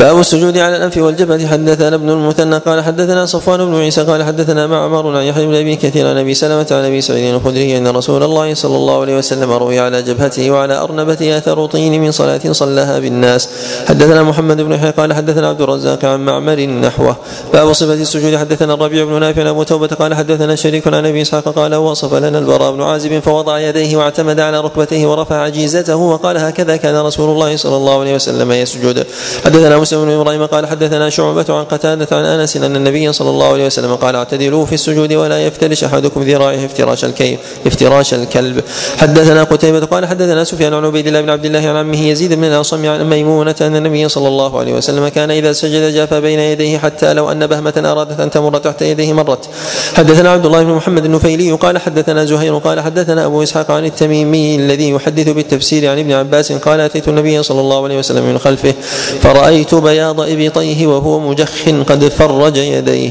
[0.00, 4.66] باب السجود على الأنف والجبهه حدثنا ابن المثنى قال حدثنا صفوان بن عيسى قال حدثنا
[4.66, 8.22] معمر عن يحيى بن أبي كثير عن أبي سلمة عن أبي سعيد الخدري أن رسول
[8.22, 12.98] الله صلى الله عليه وسلم روي على جبهته وعلى أرنبته اثر طين من صلاة صلاها
[12.98, 13.48] بالناس.
[13.88, 17.16] حدثنا محمد بن يحيى قال حدثنا عبد الرزاق عن معمر نحوه.
[17.52, 18.36] باب صفة السجود.
[18.36, 22.38] حدثنا الربيع بن نافع أبو توبة قال حدثنا شريك عن أبي إسحاق قال وصف لنا
[22.38, 27.56] البراء بن عازب فوضع يديه واعتمد على ركبتيه ورفع عجيزته وقال هكذا كان رسول الله
[27.56, 29.06] صلى الله عليه وسلم يسجد.
[29.44, 33.52] حدثنا مسلم بن إبراهيم قال حدثنا شعبة عن قتادة عن أنس أن النبي صلى الله
[33.52, 38.64] عليه وسلم قال اعتدلوا في السجود ولا يفترش أحدكم ذراعه افتراش الكيف افتراش الكلب.
[38.96, 42.44] حدثنا قتيبة قال حدثنا سفيان عن عبيد الله بن عبد الله عن عمه يزيد بن
[42.44, 46.78] الاصم عن ميمونة أن النبي صلى الله عليه وسلم كان إذا سجد جاف بين يديه
[46.78, 49.48] حتى لو أن بهمة أرادت أن تمر تحت يديه مرت.
[49.94, 54.56] حدثنا عبد الله بن محمد النفيلي قال حدثنا زهير قال حدثنا أبو إسحاق عن التميمي
[54.56, 58.74] الذي يحدث بالتفسير عن ابن عباس قال أتيت النبي صلى الله عليه وسلم من خلفه
[59.22, 63.10] فرأيت بياض ابطيه وهو مجخ قد فرج يديه.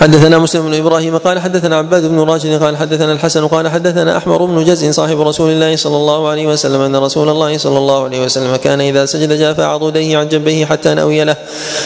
[0.00, 4.44] حدثنا مسلم بن إبراهيم قال حدثنا عباد بن راشد قال حدثنا الحسن قال حدثنا أحمر
[4.44, 8.24] بن جز صاحب رسول الله صلى الله عليه وسلم أن رسول الله صلى الله عليه
[8.24, 11.36] وسلم كان إذا سجد جاف عضديه عن جنبيه حتى نأوي له.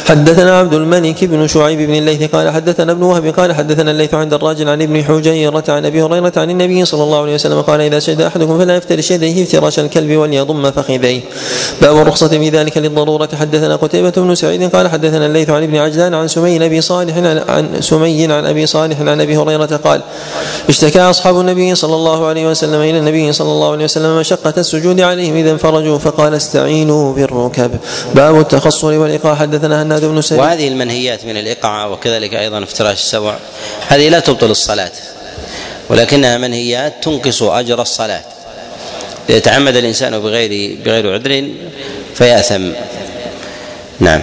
[0.05, 4.35] حدثنا عبد الملك بن شعيب بن الليث قال حدثنا ابن وهب قال حدثنا الليث عند
[4.35, 7.99] الراجل عن ابن حجيرة عن أبي هريرة عن النبي صلى الله عليه وسلم قال إذا
[7.99, 11.21] سجد أحدكم فلا يفترش يديه افتراش الكلب وليضم فخذيه.
[11.83, 13.29] باب الرخصة في ذلك للضرورة.
[13.41, 17.17] حدثنا قتيبة بن سعيد قال حدثنا الليث عن ابن عجلان عن سمي ابي صالح
[17.49, 20.01] عن سمي عن أبي صالح عن أبي هريرة قال
[20.69, 25.01] اشتكى أصحاب النبي صلى الله عليه وسلم إلى النبي صلى الله عليه وسلم مشقة السجود
[25.01, 27.71] عليهم إذا انفرجوا فقال استعينوا بالركب.
[28.15, 29.35] باب التخصر والإيقاع.
[29.35, 33.37] حدثنا هناد بن سعيد وهذه المنهيات من الإيقاع وكذلك أيضا افتراش السبع
[33.89, 34.93] هذه لا تبطل الصلاة
[35.91, 38.21] ولكنها منهيات تنقص أجر الصلاة.
[39.29, 41.49] ليتعمد الإنسان بغير بغير عذر
[42.15, 42.73] فيأثم.
[44.01, 44.23] نعم.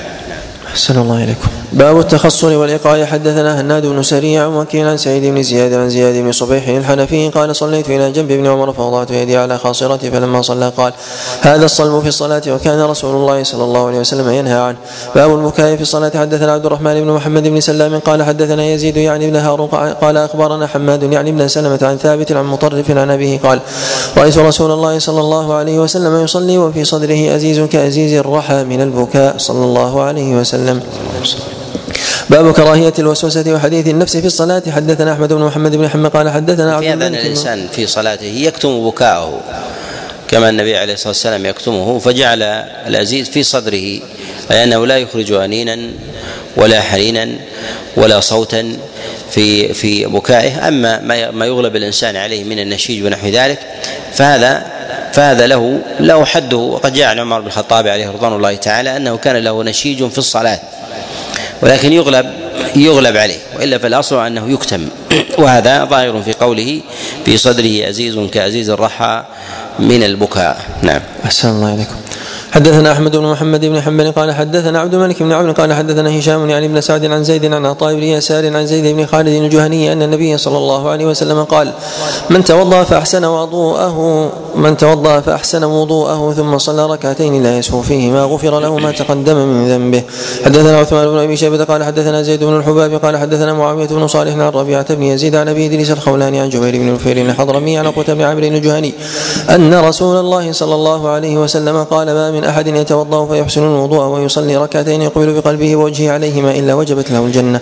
[0.67, 1.59] أحسن الله إليكم.
[1.73, 6.31] باب التخصر والإيقاع حدثنا هناد بن سريع وكيل عن سعيد بن زياد عن زياد بن
[6.31, 10.93] صبيح الحنفي قال صليت إلى جنب ابن عمر فوضعت يدي على خاصرتي فلما صلى قال
[11.41, 14.77] هذا الصلب في الصلاة وكان رسول الله صلى الله عليه وسلم ينهى عنه.
[15.15, 16.11] باب البكاء في الصلاة.
[16.15, 19.67] حدثنا عبد الرحمن بن محمد بن سلام قال حدثنا يزيد يعني ابن هارون
[20.01, 23.59] قال أخبرنا حماد يعني ابن سلمة عن ثابت عن مطرف عن أبيه قال
[24.17, 29.38] رأيت رسول الله صلى الله عليه وسلم يصلي وفي صدره أزيز كأزيز الرحى من البكاء.
[29.38, 30.81] صلى الله عليه وسلم.
[32.30, 34.64] باب كراهية الوسوسة وحديث النفس في الصلاة.
[34.69, 38.90] حدثنا أحمد بن محمد بن حمد قال حدثنا عبد في هذا الإنسان في صلاته يكتم
[38.90, 39.40] بكاءه
[40.27, 42.43] كما النبي عليه الصلاة والسلام يكتمه فجعل
[42.88, 43.99] العزيز في صدره
[44.51, 45.77] أي أنه لا يخرج أنينا
[46.58, 47.30] ولا حنينا
[47.98, 48.77] ولا صوتا
[49.32, 50.67] في في بكائه.
[50.67, 53.59] أما ما يغلب الإنسان عليه من النشيج ونحو ذلك
[54.14, 54.66] فهذا
[55.14, 56.58] فهذا له له حده.
[56.58, 60.17] وقد جاء عن عمر بن الخطاب عليه رضوان الله تعالى أنه كان له نشيج في
[60.17, 60.59] الصلاة.
[61.62, 62.34] ولكن يغلب
[62.76, 64.88] يغلب عليه وإلا فالأصل أنه يكتم.
[65.42, 66.82] وهذا ظاهر في قوله
[67.26, 69.24] في صدره عزيز كعزيز الرحى
[69.80, 70.66] من البكاء.
[70.82, 71.02] نعم.
[71.26, 71.96] أحسن الله إليكم.
[72.52, 76.50] حدثنا أحمد بن محمد بن حنبل قال حدثنا عبد الملك بن عمرو قال حدثنا هشام
[76.50, 80.02] يعني بن سعد عن زيد عن عطاء بن يسار عن زيد بن خالد الجهني أن
[80.02, 81.72] النبي صلى الله عليه وسلم قال
[82.30, 88.60] من توضأ فأحسن وضوءه من توضأ فأحسن وضوءه ثم صلى ركعتين لا يسهو فيهما غفر
[88.60, 90.03] له ما تقدم من ذنبه.
[90.45, 94.34] حدثنا عثمان بن أبي شيبة قال حدثنا زيد بن الحباب قال حدثنا معاوية بن صالح
[94.34, 98.14] عن ربيعة بن يزيد عن أبي إدريس الخولاني عن جبير بن نفير الحضرمي عن قتيبة
[98.14, 98.94] بن عمرو الجهني
[99.50, 104.58] أن رسول الله صلى الله عليه وسلم قال ما من أحد يتوضأ فيحسن الوضوء ويصلي
[104.58, 107.59] ركعتين يقبل بقلبه ووجهه عليهما إلا وجبت له الجنة.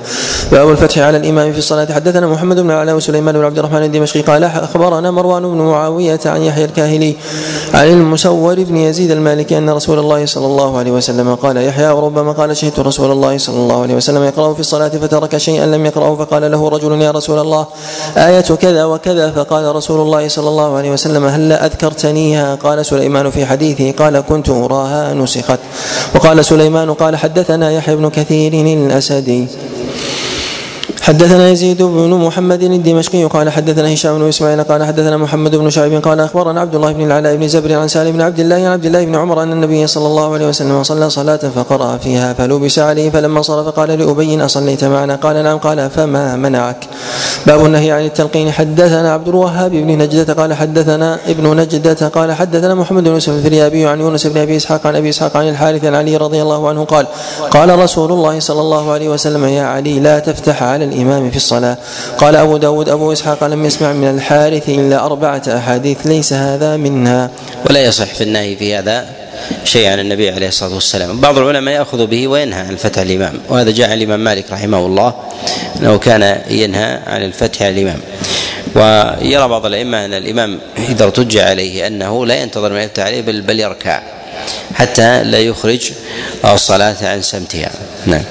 [0.52, 1.88] باب الفتح على الإمام في الصلاة.
[1.94, 6.42] حدثنا محمد بن علاء وسليمان بن عبد الرحمن الدمشقي قال أخبرنا مروان بن معاوية عن
[6.42, 7.16] يحيى الكاهلي
[7.74, 12.32] عن المسور بن يزيد المالكي أن رسول الله صلى الله عليه وسلم قال يحيى وربما
[12.32, 16.16] قال شهدت رسول الله صلى الله عليه وسلم يقرأ في الصلاة فترك شيئا لم يقرأه
[16.16, 17.68] فقال له رجل يا رسول الله
[18.18, 23.46] آية كذا وكذا فقال رسول الله صلى الله عليه وسلم هل أذكرتنيها؟ قال سليمان في
[23.46, 25.60] حديثه قال كنت أراها نسخت.
[26.16, 29.48] وقال سليمان قال حدثنا يحيى بن كثير الأسدي.
[31.08, 36.04] حدثنا يزيد بن محمد الدمشقي قال حدثنا هشام بن إسماعيل قال حدثنا محمد بن شعيب
[36.04, 38.86] قال أخبرنا عبد الله بن العلاء بن زبر عن سالم بن عبد الله عن عبد
[38.86, 43.10] الله بن عمر أن النبي صلى الله عليه وسلم صلى صلاة فقرأ فيها فلبس عليه
[43.10, 46.88] فلما صرف قال لأبي أصليت معنا قال نعم قال فما منعك
[47.46, 52.76] باب النهي عن التلقين حدثنا عبد الوهاب بن نجدة قال حدثنا ابن نجدة قال حدثنا
[52.76, 55.96] محمد بن يوسف الفريابي عن يونس بن أبي إسحاق عن أبي إسحاق عن الحارث عن
[55.96, 57.08] علي رضي الله عنه قال
[57.52, 61.78] قال رسول الله صلى الله عليه وسلم يا علي لا تفتح على الإمام في الصلاة.
[62.18, 67.30] قال أبو داود أبو إسحاق لم يسمع من الحارث إلا أربعة أحاديث ليس هذا منها.
[67.70, 69.06] ولا يصح في النهي في هذا
[69.64, 71.20] شيء عن النبي عليه الصلاة والسلام.
[71.20, 75.14] بعض العلماء يأخذ به وينهى عن فتح الإمام وهذا جاء عن الإمام مالك رحمه الله
[75.80, 78.00] إنه كان ينهى عن الفتح على الإمام.
[78.76, 80.60] ويرى بعض الأئمة أن الإمام
[80.90, 84.02] إذا ارتج عليه أنه لا ينتظر من يفتح عليه بل, بل يركع
[84.74, 85.92] حتى لا يخرج
[86.46, 87.72] الصلاة عن سمتها.
[88.06, 88.24] نعم.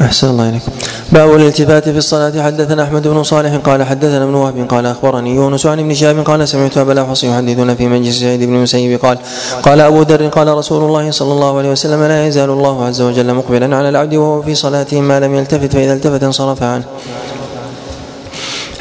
[0.00, 0.72] أحسن الله إليكم
[1.12, 2.42] باب الالتفات في الصلاة.
[2.42, 6.48] حدثنا أحمد بن صالح قال حدثنا ابن وهب قال أخبرني يونس عن ابن شهاب قال
[6.48, 9.18] سمعت أبا الأحوص يحدثنا في مجلس سعيد بن المسيب قال
[9.62, 13.34] قال أبو ذر قال رسول الله صلى الله عليه وسلم لا يزال الله عز وجل
[13.34, 16.84] مقبلا على العبد وهو في صلاته ما لم يلتفت فإذا التفت انصرف عنه.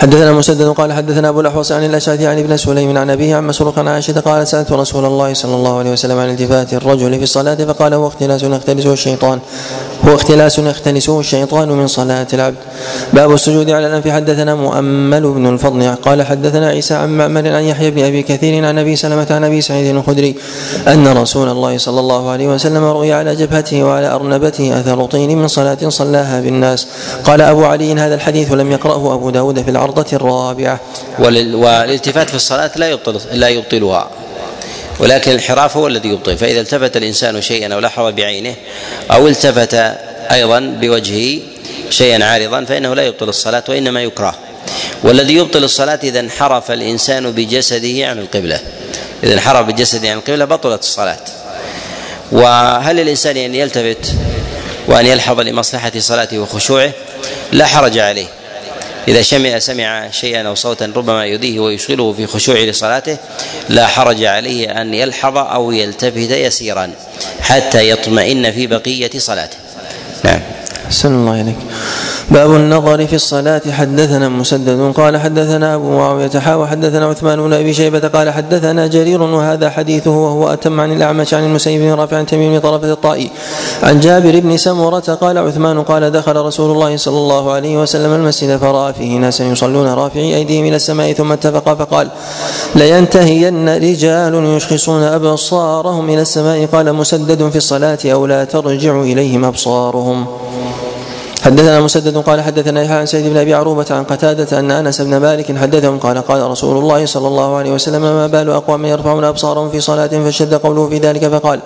[0.04, 3.80] حدثنا مسدد قال حدثنا أبو الأحوص عن الاشعث عن ابن سليم عن أبيه عن مسروق
[3.80, 7.56] عن عائشة قال سألت رسول الله صلى الله عليه وسلم عن التفات الرجل في الصلاة
[7.56, 9.40] فقال هو اختلاس يختلسه الشيطان.
[10.08, 12.58] هو اختلاس يختلسه الشيطان من صلاة العبد.
[13.14, 14.08] باب السجود على الأنف.
[14.08, 18.80] حدثنا مؤمل بن الفضل قال حدثنا عيسى عن معمر عن يحيى بن أبي كثير عن
[18.80, 20.36] أبي سلمة عن أبي سعيد الخدري
[20.88, 25.48] أن رسول الله صلى الله عليه وسلم رؤي على جبهته وعلى أرنبته أثر طين من
[25.48, 26.88] صلاة صلاها بالناس.
[27.24, 29.93] قال أبو علي هذا الحديث لم يقرأه أبو داود في العرض.
[29.94, 30.80] العرضة الرابعة.
[31.20, 34.10] والالتفات في الصلاة لا يبطل لا يبطلها.
[35.00, 36.38] ولكن الانحراف هو الذي يبطل.
[36.38, 38.56] فإذا التفت الإنسان شيئا أو لاحظ بعينه
[39.12, 39.74] أو التفت
[40.32, 41.40] أيضا بوجهه
[41.90, 44.36] شيئا عارضا فإنه لا يبطل الصلاة وإنما يكره.
[45.04, 48.60] والذي يبطل الصلاة إذا انحرف الإنسان بجسده عن القبلة.
[49.24, 51.20] إذا انحرف بجسده عن القبلة بطلت الصلاة.
[52.32, 54.14] وهل الإنسان أن يلتفت
[54.88, 56.92] وأن يلحظ لمصلحة صلاته وخشوعه؟
[57.52, 58.28] لا حرج عليه.
[59.08, 63.18] إذا سمع سمع شيئا أو صوتا ربما يؤذيه ويشغله في خشوع لصلاته
[63.70, 66.92] لا حرج عليه أن يلحظ أو يلتفت يسيرا
[67.40, 69.58] حتى يطمئن في بقية صلاته.
[70.24, 70.42] نعم.
[71.06, 71.56] الله إليك.
[72.32, 73.62] باب النظر في الصلاة.
[73.72, 79.22] حدثنا مسدد قال حدثنا أبو معاوية حا حدثنا عثمان بن أبي شيبة قال حدثنا جرير
[79.22, 83.30] وهذا حديثه وهو أتم عن الأعمش عن المسيب بن رافع عن تميم بن طرفة الطائي.
[83.84, 88.58] عن جابر بن سمرة قال عثمان قال دخل رسول الله صلى الله عليه وسلم المسجد
[88.58, 92.10] فرأى فيه ناسا يصلون رافعي أيديهم إلى السماء ثم اتفقا فقال
[92.76, 96.66] لينتهين رجال يشخصون أبصارهم إلى السماء.
[96.66, 100.26] قال مسدد في الصلاة أو لا ترجع إليهم أبصارهم.
[101.44, 105.18] حدثنا مسدد قال حدثنا يحيى عن سيد بن أبي عروبة عن قتادة أن أنس بن
[105.18, 109.70] مالك حدثهم قال قال رسول الله صلى الله عليه وسلم ما بال أقوام يرفعون أبصارهم
[109.70, 111.60] في صلاة فشد قوله في ذلك فقال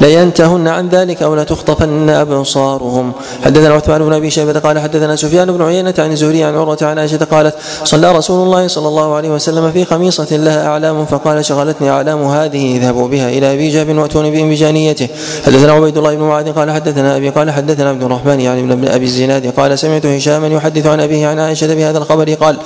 [0.00, 3.12] لينتهن عن ذلك أو لتخطفن أبصارهم.
[3.44, 6.98] حدثنا عثمان بن أبي شيبة قال حدثنا سفيان بن عيينة عن الزهري عن عروة عن
[6.98, 11.90] عائشة قالت صلى رسول الله صلى الله عليه وسلم في خميصه لها أعلام فقال شغلتني
[11.90, 15.08] أعلام هذه اذهبوا بها إلى أبي جاب وأتوني بهم بجانيته.
[15.46, 19.17] حدثنا عبيد الله بن معاذ قال حدثنا أبي قال حدثنا عبد الرحمن يعني ابن أبي
[19.18, 19.46] الزناد.
[19.56, 22.34] قال سمعت هشاما يحدث عن أبيه عن عائشة بهذا الخبر.
[22.34, 22.56] قال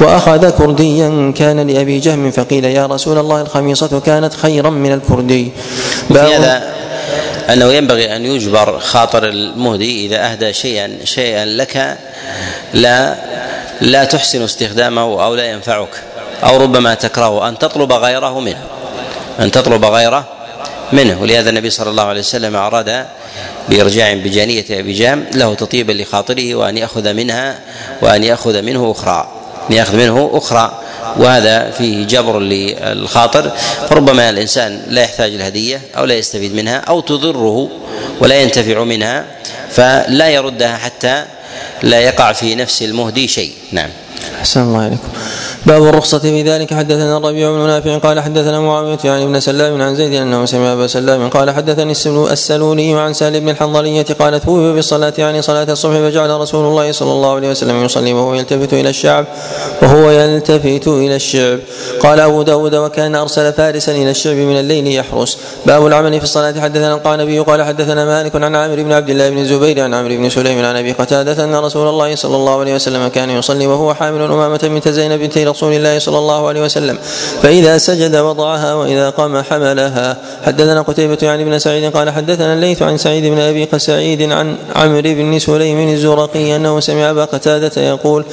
[0.00, 5.52] وأخذ كرديا كان لأبي جهم فقيل يا رسول الله الخميصة كانت خيرا من الكردي.
[6.10, 6.62] هذا
[7.52, 11.98] أنه ينبغي أن يجبر خاطر المهدي إذا أهدى شيئا شيئا لك
[12.74, 13.14] لا
[13.80, 15.88] لا تحسن استخدامه أو لا ينفعك
[16.44, 18.64] أو ربما تكرهه أن تطلب غيره منه
[19.40, 20.24] أن تطلب غيره
[20.92, 21.20] منه.
[21.20, 23.06] ولهذا النبي صلى الله عليه وسلم أراد
[23.68, 27.58] بإرجاع بجانية أبي جام له تطيبا لخاطره وأن يأخذ منها
[28.02, 29.28] وأن يأخذ منه أخرى
[29.70, 30.82] أن يأخذ منه أخرى.
[31.16, 33.52] وهذا فيه جبر للخاطر.
[33.88, 37.68] فربما الإنسان لا يحتاج الهدية أو لا يستفيد منها أو تضره
[38.20, 39.24] ولا ينتفع منها
[39.70, 41.24] فلا يردها حتى
[41.82, 43.52] لا يقع في نفس المهدي شيء.
[43.72, 43.90] نعم.
[44.40, 45.08] أحسن الله عليكم
[45.66, 46.74] باب الرخصة في ذلك.
[46.74, 50.86] حدثنا الربيع بن نافع قال حدثنا معاوية يعني ابن سلام عن زيد أنه سمع أبا
[50.86, 51.92] سلام قال حدثني
[52.32, 57.12] السلولي عن سالم بن الحنظلية قال توفي بالصلاة يعني صلاة الصبح فجعل رسول الله صلى
[57.12, 59.26] الله عليه وسلم يصلي وهو يلتفت إلى الشعب
[59.82, 61.58] وهو يلتفت إلى الشعب.
[62.00, 65.38] قال أبو داود وكان أرسل فارسا إلى الشعب من الليل يحرس.
[65.66, 66.60] باب العمل في الصلاة.
[66.60, 70.28] حدثنا القانبي قال حدثنا مالك عن عامر بن عبد الله بن الزبير عن عمرو بن
[70.28, 74.22] سليم عن أبي قتادة أن رسول الله صلى الله عليه وسلم كان يصلي وهو حامل
[74.22, 76.98] أمامة بنت زينب بنت رسول الله صلى الله عليه وسلم.
[77.42, 80.16] فإذا سجد وضعها وإذا قام حملها.
[80.46, 85.00] حدثنا قتيبة يعني بن سعيد قال حدثنا الليث عن سعيد بن أبي سعيد عن عمرو
[85.04, 88.24] بن سليم الزرقي أنه سمع أبا قتادة يقول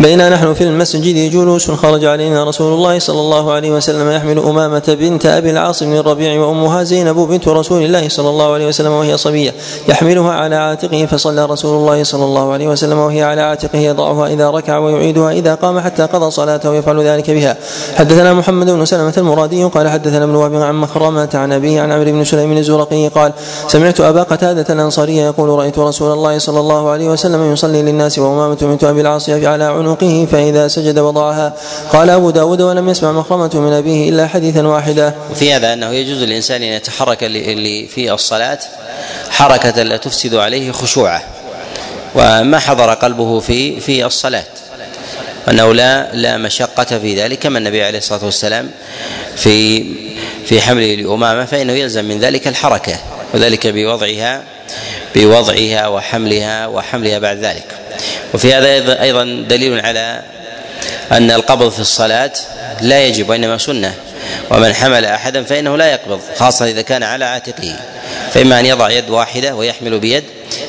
[0.00, 4.96] بينا نحن في المسجد جلوس خرج علينا رسول الله صلى الله عليه وسلم يحمل أمامة
[5.00, 9.16] بنت أبي العاص بن الربيع وأمها زينب بنت رسول الله صلى الله عليه وسلم وهي
[9.16, 9.54] صبية.
[9.88, 14.50] يحملها على عاتقه فصلى رسول الله صلى الله عليه وسلم وهي على عاتقه يضعها إذا
[14.50, 17.56] ركع ويعيدها إذا قام حتى قضى صلاته ويفعل ذلك بها.
[17.96, 22.12] حدثنا محمد بن سلمة المرادي قال حدثنا ابن وهب عن مخرمة عن أبيه عن عمرو
[22.12, 23.32] بن سليم الزرقي قال
[23.68, 28.54] سمعت أبا قتادة الأنصاري يقول رأيت رسول الله صلى الله عليه وسلم يصلي للناس وأمامة
[28.60, 31.54] بنت أبي العاص على عنقه فإذا سجد وضعها.
[31.92, 35.14] قال أبو داود ولم يسمع مخرمة من أبيه إلا حديثا واحدا.
[35.30, 37.18] وفي هذا أنه يجوز للإنسان أن يتحرك
[37.94, 38.58] في الصلاة
[39.30, 41.22] حركة لا تفسد عليه خشوعه.
[42.14, 44.44] وما حضر قلبه في في الصلاة.
[45.48, 48.70] أنه لا لا مشقة في ذلك كما النبي عليه الصلاة والسلام
[49.36, 49.84] في
[50.46, 52.96] في حمله لأمامة فإنه يلزم من ذلك الحركة
[53.34, 54.42] وذلك بوضعها
[55.14, 57.64] بوضعها وحملها وحملها بعد ذلك.
[58.34, 60.22] وفي هذا أيضا دليل على
[61.12, 62.32] أن القبض في الصلاة
[62.80, 63.94] لا يجب وإنما سنة
[64.50, 67.76] ومن حمل أحدا فإنه لا يقبض خاصة إذا كان على عاتقه.
[68.34, 70.24] فإما أن يضع يد واحدة ويحمل بيد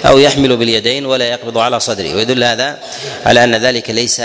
[0.05, 2.77] أو يحمل باليدين ولا يقبض على صدره ويدل هذا
[3.25, 4.21] على أن ذلك ليس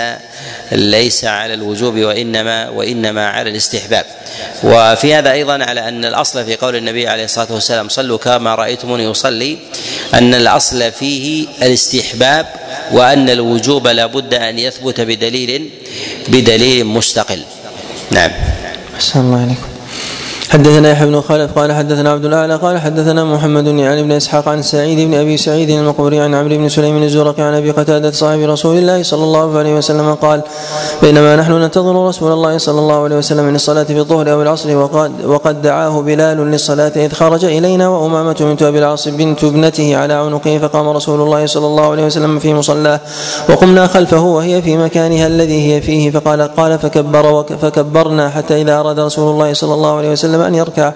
[0.71, 4.05] ليس على الوجوب وإنما وإنما على الاستحباب.
[4.63, 9.11] وفي هذا أيضا على أن الأصل في قول النبي عليه الصلاة والسلام صلوا كما رأيتموني
[9.11, 9.57] أصلي
[10.13, 12.45] أن الأصل فيه الاستحباب
[12.91, 15.69] وأن الوجوب لا بد أن يثبت بدليل
[16.27, 17.43] بدليل مستقل.
[18.11, 18.31] نعم.
[18.95, 19.70] أحسن الله عليكم.
[20.51, 24.61] حدثنا يحيى بن خالد قال حدثنا عبد الاعلى قال حدثنا محمد يعني بن إسحاق عن
[24.61, 28.77] سعيد بن أبي سعيد المقبري عن عمرو بن سليم الزرقي عن أبي قتادة صاحب رسول
[28.77, 30.41] الله صلى الله عليه وسلم قال
[31.01, 34.77] بينما نحن ننتظر رسول الله صلى الله عليه وسلم من الصلاة في الظهر أو العصر
[34.77, 40.13] وقد وقد دعاه بلال للصلاة إذ خرج إلينا وأمامة بنت أبي العاص بنت ابنته على
[40.13, 42.99] عنقه فقام رسول الله صلى الله عليه وسلم في مصلاه
[43.49, 48.99] وقمنا خلفه وهي في مكانها الذي هي فيه فقال قال فكبر فكبرنا حتى إذا أراد
[48.99, 50.93] رسول الله صلى الله عليه وسلم أن يركع.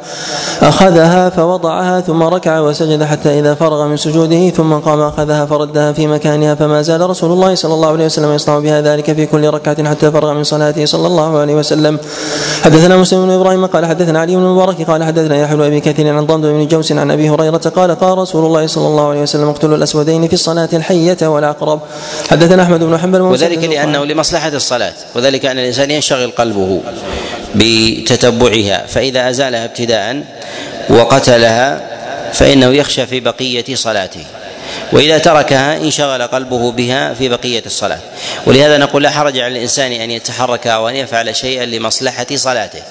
[0.62, 6.08] أخذها فوضعها ثم ركع وسجد حتى إذا فرغ من سجوده ثم قام أخذها فردها في
[6.08, 9.90] مكانها فما زال رسول الله صلى الله عليه وسلم يصنع بها ذلك في كل ركعة
[9.90, 12.00] حتى فرغ من صلاته صلى الله عليه وسلم.
[12.64, 16.18] حدثنا مسلم بن إبراهيم قال حدثنا علي بن المبارك قال حدثنا يحيى بن أبي كثير
[16.18, 19.50] عن ضمد بن جوس عن أبي هريرة قال قال رسول الله صلى الله عليه وسلم
[19.50, 21.80] اقتلوا الأسودين في الصلاة الحية والعقرب
[22.30, 26.82] حدثنا أحمد بن حنبل وذلك لأنه لمصلحة الصلاة وذلك أن الإنسان ينشغل قلبه.
[27.56, 30.24] بتتبعها فإذا أزالها ابتداء
[30.90, 31.82] وقتلها
[32.34, 34.26] فإنه يخشى في بقية صلاته
[34.92, 38.00] وإذا تركها انشغل قلبه بها في بقية الصلاة.
[38.46, 42.82] ولهذا نقول لا حرج على الإنسان أن يتحرك أو أن يفعل شيئا لمصلحة صلاته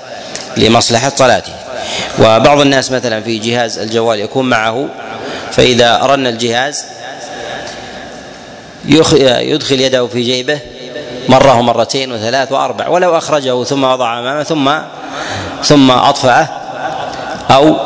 [0.56, 1.52] لمصلحة صلاته.
[2.18, 4.88] وبعض الناس مثلا في جهاز الجوال يكون معه
[5.52, 6.84] فإذا رن الجهاز
[8.84, 10.58] يدخل يده في جيبه
[11.28, 14.70] مرة ومرتين وثلاث وأربع ولو أخرجه ثم وضع أمامه ثم
[15.62, 16.48] ثم أطفأه
[17.50, 17.76] أو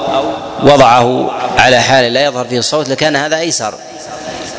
[0.62, 3.74] وضعه على حال لا يظهر فيه الصوت لكان هذا أيسر.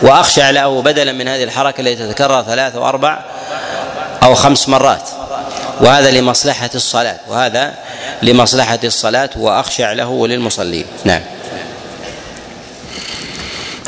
[0.01, 3.19] وأخشع له بدلا من هذه الحركة التي تتكرر ثلاث وأربع
[4.23, 5.09] أو خمس مرات.
[5.81, 7.73] وهذا لمصلحة الصلاة وهذا
[8.21, 10.85] لمصلحة الصلاة وأخشع له وللمصلين.
[11.05, 11.21] نعم.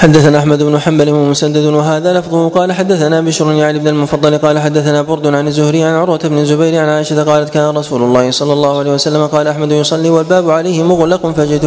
[0.02, 2.50] حدثنا أحمد بن حنبل ومسدد وهذا لفظه.
[2.50, 4.38] قال حدثنا بشر يعني بن المفضل.
[4.38, 8.32] قال حدثنا برد عن الزهري عن عروة بن الزبير عن عائشة قالت كان رسول الله
[8.32, 11.66] صلى الله عليه وسلم قال أحمد يصلي والباب عليه مغلق فجئت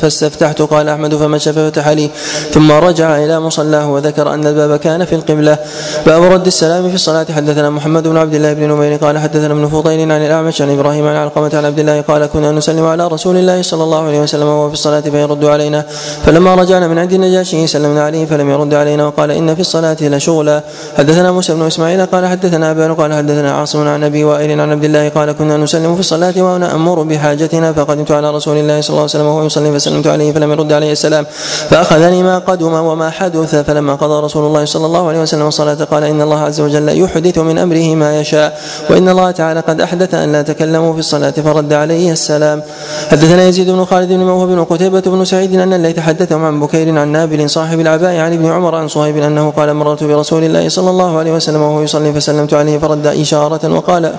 [0.00, 0.62] فاستفتحت.
[0.62, 2.10] قال أحمد فمشى ففتح لي
[2.52, 5.58] ثم رجع إلى مصلاه وذكر أن الباب كان في القبلة.
[6.06, 7.26] باب رد السلام في الصلاة.
[7.36, 8.96] حدثنا محمد بن عبد الله بن نمير.
[8.96, 12.52] قال حدثنا ابن فضيل عن الأعمش عن إبراهيم عن علقمة عن عبد الله قال كنا
[12.52, 15.84] نسلم على رسول الله صلى الله عليه وسلم وهو في الصلاة فيرد علينا.
[16.24, 20.62] فلما رجعنا من عند النجاشي سلمنا عليه فلم يرد علينا وقال إن في الصلاة لشغلا
[20.98, 24.84] حدثنا موسى بن إسماعيل قال حدثنا أبان قال حدثنا عاصم عن أبي وائل عن عبد
[24.84, 29.00] الله قال كنا نسلم في الصلاة وأنا أمر بحاجتنا فقدمت على رسول الله صلى الله
[29.00, 31.26] عليه وسلم وهو يصلي فسلمت عليه فلم يرد عليه السلام.
[31.70, 36.04] فأخذني ما قدم وما حدث فلما قضى رسول الله صلى الله عليه وسلم الصلاة قال
[36.04, 38.60] إن الله عز وجل يحدث من أمره ما يشاء
[38.90, 42.62] وإن الله تعالى قد أحدث أن لا تكلموا في الصلاة فرد عليه السلام.
[43.10, 46.98] حدثنا يزيد بن خالد بن موهب بن قتيبة بن سعيد أن الليث حدثهم عن بكير
[46.98, 50.90] عن نابل صاحب العباء عن ابن عمر عن صهيب أنه قال مررت برسول الله صلى
[50.90, 54.14] الله عليه وسلم وهو يصلي فسلمت عليه فرد إشارة وقال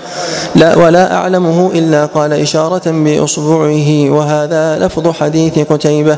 [0.56, 6.18] لا ولا أعلمه إلا قال إشارة بإصبعه وهذا لفظ حديث قتيبة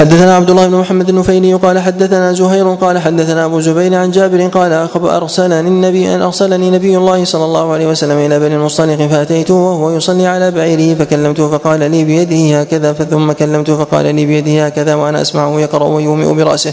[0.00, 4.46] حدثنا عبد الله بن محمد النفيلي قال حدثنا زهير قال حدثنا أبو زبير عن جابر
[4.46, 9.54] قال أرسلني النبي أن أرسلني نبي الله صلى الله عليه وسلم إلى بني المصطلق فاتيته
[9.54, 14.94] وهو يصلي على بعيره فكلمته فقال لي بيده هكذا ثم كلمته فقال لي بيده هكذا
[14.94, 16.72] وأنا أسمعه يقرأ ويومئ برأسه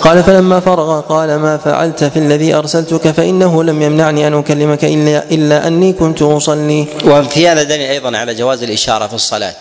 [0.00, 5.24] قال فلما فرغ قال ما فعلت في الذي أرسلتك فإنه لم يمنعني أن أكلمك إلا
[5.30, 6.86] إلا أني كنت أصلي.
[7.04, 9.54] وفي هذا دليل أيضا على جواز الإشارة في الصلاة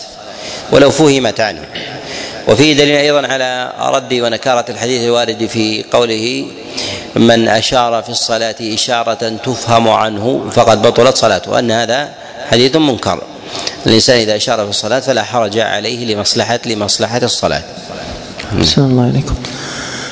[0.71, 1.59] ولو فهمت عنه
[2.47, 6.45] وفيه دليل أيضا على رد ونكارة الحديث الوارد في قوله
[7.15, 12.09] من أشار في الصلاة إشارة تفهم عنه فقد بطلت صلاته ان هذا
[12.51, 13.21] حديث منكر
[13.87, 17.63] الإنسان إذا أشار في الصلاة فلا حرج عليه لمصلحه لمصلحة الصلاة.
[18.85, 19.35] الله عليكم.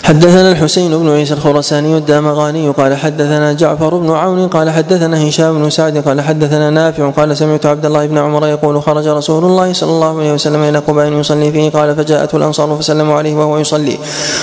[0.04, 5.70] حدثنا الحسين بن عيسى الخرساني الدامغاني قال حدثنا جعفر بن عون قال حدثنا هشام بن
[5.70, 9.90] سعد قال حدثنا نافع قال سمعت عبد الله بن عمر يقول خرج رسول الله صلى
[9.90, 13.98] الله عليه وسلم إلى قباء يصلي فيه قال فجاءته الأنصار فسلموا عليه وهو يصلي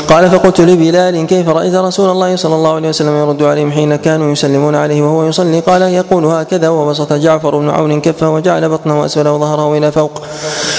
[0.08, 4.32] قال فقلت لبلال كيف رأيت رسول الله صلى الله عليه وسلم يرد عليهم حين كانوا
[4.32, 9.32] يسلمون عليه وهو يصلي قال يقول هكذا وبسط جعفر بن عون كفه وجعل بطنه اسفله
[9.32, 10.22] وظهره إلى فوق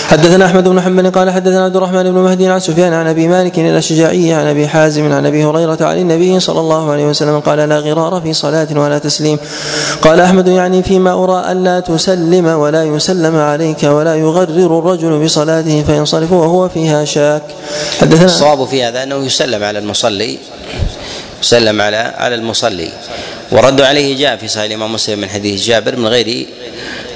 [0.07, 3.59] حدثنا أحمد بن حنبل قال حدثنا عبد الرحمن بن مهدي عن سفيان عن أبي مالك
[3.59, 7.80] الأشجعي عن أبي حازم عن أبي هريرة عن النبي صلى الله عليه وسلم قال لا
[7.80, 9.38] غرار في صلاة ولا تسليم.
[10.01, 16.32] قال أحمد يعني فيما أرى الا تسلم ولا يسلم عليك ولا يغرر الرجل بصلاته فينصرف
[16.32, 17.43] وهو فيها شاك.
[18.01, 20.38] حدثنا الصواب في هذا أنه يسلم على المصلي
[21.41, 22.90] يسلم على على المصلي.
[23.51, 26.48] ورد عليه جاء في صحيح الإمام مسلم من حديث جابر من غير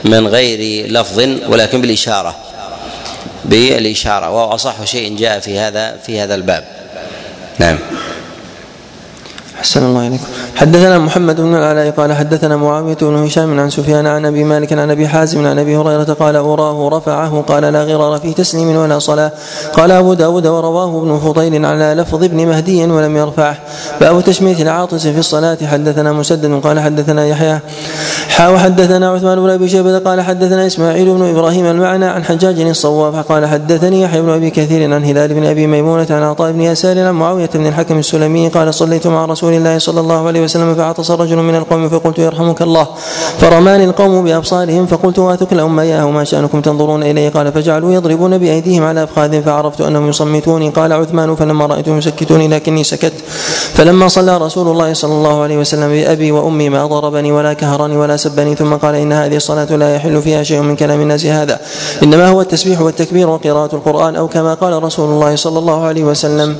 [0.03, 1.19] من غير لفظ
[1.49, 2.35] ولكن بالاشاره
[3.45, 4.29] بالإشارة.
[4.29, 6.74] وهو أصح شيء جاء في هذا في هذا الباب.
[7.59, 7.77] نعم.
[9.59, 10.27] أحسن الله إليكم.
[10.55, 14.91] حدثنا محمد بن العلاء قال حدثنا معاوية بن هشام عن سفيان عن أبي مالك عن
[14.91, 19.31] أبي حازم عن أبي هريرة قال أراه رفعه قال لا غرار في تسليم ولا صلاة.
[19.73, 23.57] قال أبو داود ورواه ابن فضيل على لفظ ابن مهدي ولم يرفعه.
[24.01, 25.57] باب تشميت العاطس في الصلاة.
[25.71, 27.59] حدثنا مسدد قال حدثنا يحيى.
[28.29, 33.31] حا وحدثنا عثمان بن أبي شيبة قال حدثنا إسماعيل بن إبراهيم المعنى عن حجاج الصواف
[33.31, 36.99] قال حدثني يحيى بن أبي كثير عن هلال بن أبي ميمونة عن عطاء بن يسار
[36.99, 41.37] عن معاوية بن الحكم السلمي قال صليت مع رسول الله صلى الله عليه فعطس رجل
[41.37, 42.87] من القوم فقلت يرحمك الله.
[43.39, 49.03] فرماني القوم بأبصارهم فقلت واتكلهم اياه ما شأنكم تنظرون إلي؟ قال فجعلوا يضربون بأيديهم على
[49.03, 50.69] افخاذهم فعرفت أنهم يصمتوني.
[50.69, 53.13] قال عثمان فلما رأيتهم يسكتوني لكني سكت.
[53.73, 58.17] فلما صلى رسول الله صلى الله عليه وسلم بأبي وأمي ما ضربني ولا كهرني ولا
[58.17, 61.59] سبني ثم قال إن هذه الصلاة لا يحل فيها شيء من كلام الناس هذا.
[62.03, 66.55] إنما هو التسبيح والتكبير وقراءة القرآن أو كما قال رسول الله صلى الله عليه وسلم.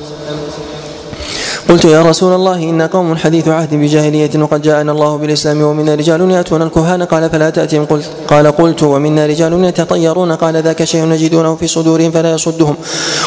[1.68, 6.30] قلت يا رسول الله إن قوم حديث عهد بجاهلية وقد جاءنا الله بالإسلام ومنا رجال
[6.30, 7.84] يأتون الكهان قال فلا تأتهم.
[7.84, 12.74] قلت قال قلت ومنا رجال يتطيرون قال ذاك شيء نجدونه في صدورهم فلا يصدهم.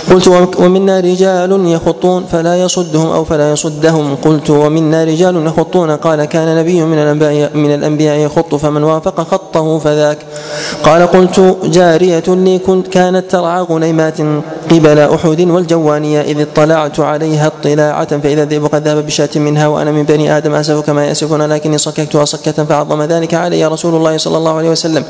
[0.09, 0.27] قلت
[0.59, 4.15] ومنا رجال يخطون فلا يصدهم أو فلا يصدهم.
[4.15, 9.79] قلت ومنا رجال يخطون قال كان نبي من الأنبياء من الأنبياء يخط فمن وافق خطه
[9.79, 10.17] فذاك.
[10.83, 14.17] قال قلت جارية لي كنت كانت ترعى غنيمات
[14.71, 20.03] قبل أحد والجوانية إذ اطلعت عليها اطلاعة فإذا الذئب قد ذهب بشاة منها وأنا من
[20.03, 24.57] بني آدم أسف كما يأسفون لكني صككتها صكة فعظم ذلك علي رسول الله صلى الله
[24.57, 25.03] عليه وسلم.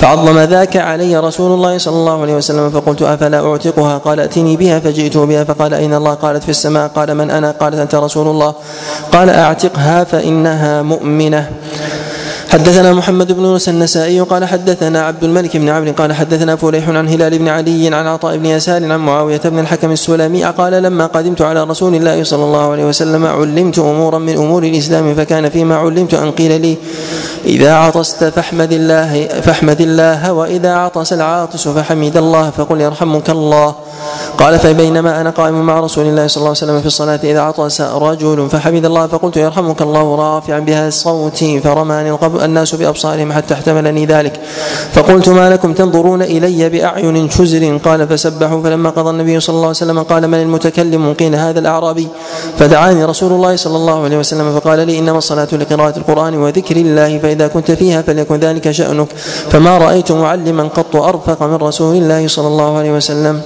[0.00, 4.80] فعظم ذاك علي رسول الله صلى الله عليه وسلم فقلت أفلا أعتقها؟ قال أتني بها
[4.80, 8.54] فجئت بها فقال أين الله قالت في السماء قال من أنا؟ قالت أنت رسول الله.
[9.12, 11.50] قال أعتقها فإنها مؤمنة.
[12.50, 17.08] حدثنا محمد بن موسى النسائي قال حدثنا عبد الملك بن عمرو قال حدثنا فليح عن
[17.08, 21.42] هلال بن علي عن عطاء بن يسار عن معاوية بن الحكم السلمي قال لما قدمت
[21.42, 26.14] على رسول الله صلى الله عليه وسلم علمت أمورا من أمور الإسلام فكان فيما علمت
[26.14, 26.76] أن قيل لي
[27.44, 33.74] إذا عطست فاحمد الله فاحمد الله وإذا عطس العاطس فحمد الله فقل يرحمك الله.
[34.38, 37.80] قال فبينما أنا قائم مع رسول الله صلى الله عليه وسلم في الصلاة إذا عطس
[37.80, 44.40] رجل فحمد الله فقلت يرحمك الله رافعا بها صوتي فرماني الناس بأبصارهم حتى احتملني ذلك.
[44.92, 49.76] فقلت ما لكم تنظرون إلي بأعين شزر؟ قال فسبحوا فلما قضى النبي صلى الله عليه
[49.76, 52.08] وسلم قال من المتكلم قيل هذا الأعرابي؟
[52.58, 57.18] فدعاني رسول الله صلى الله عليه وسلم فقال لي إنما الصلاة لقراءة القرآن وذكر الله
[57.18, 59.08] فإذا كنت فيها فليكن ذلك شأنك.
[59.50, 63.42] فما رأيت معلما قط أرفق من رسول الله صلى الله عليه وسلم.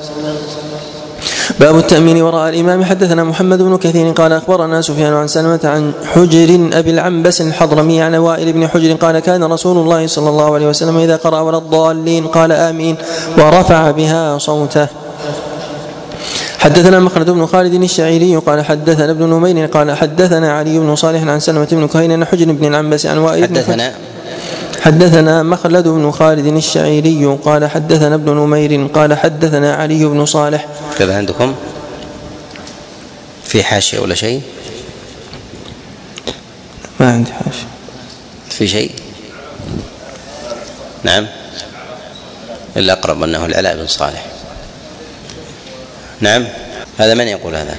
[1.59, 2.85] باب التأمين وراء الإمام.
[2.85, 8.15] حدثنا محمد بن كثير قال أخبرنا سفيان عن سلمة عن حجر أبي العنبس الحضرمي عن
[8.15, 12.27] وائل بن حجر قال كان رسول الله صلى الله عليه وسلم إذا قرأ ولا الضالين
[12.27, 12.97] قال آمين
[13.39, 14.87] ورفع بها صوته.
[16.59, 21.41] حدثنا مخلد بن خالد الشعيري قال حدثنا ابن نمير قال حدثنا علي بن صالح عن
[21.41, 23.93] سلمة بن كهين عن حجر بن العنبس عن وائل حدثنا
[24.81, 30.67] حدثنا مخلد بن خالد الشعيري قال حدثنا ابن نمير قال حدثنا علي بن صالح.
[30.99, 31.55] كذا عندكم؟
[33.45, 34.43] في حاشية ولا شيء؟
[37.01, 37.67] ما عندي حاشية.
[38.51, 38.93] في شيء؟
[41.03, 41.27] نعم.
[42.77, 44.27] الأقرب أنه العلاء بن صالح.
[46.21, 46.47] نعم.
[46.99, 47.77] هذا من يقول هذا؟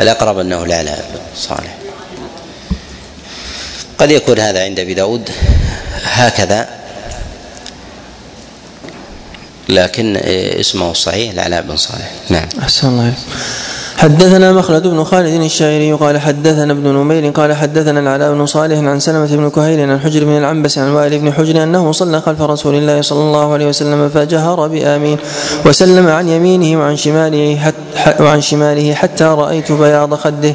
[0.00, 1.87] الأقرب أنه العلاء بن صالح.
[3.98, 5.30] قد يكون هذا عند أبي داود
[6.02, 6.68] هكذا.
[9.68, 10.16] لكن
[10.60, 12.10] اسمه الصحيح العلاء بن صالح.
[12.30, 12.48] نعم.
[12.62, 13.12] أحسن الله
[13.98, 19.00] حدثنا مخلد بن خالد الشاعري قال حدثنا ابن نمير قال حدثنا العلاء بن صالح عن
[19.00, 22.74] سلمة بن كهيل عن حجر بن العنبس عن وائل بن حجر أنه صلى خلف رسول
[22.74, 25.18] الله صلى الله عليه وسلم فجهر بآمين
[25.66, 30.54] وسلم عن يمينه وعن شماله حتى, وعن شماله حتى رأيت بياض خده.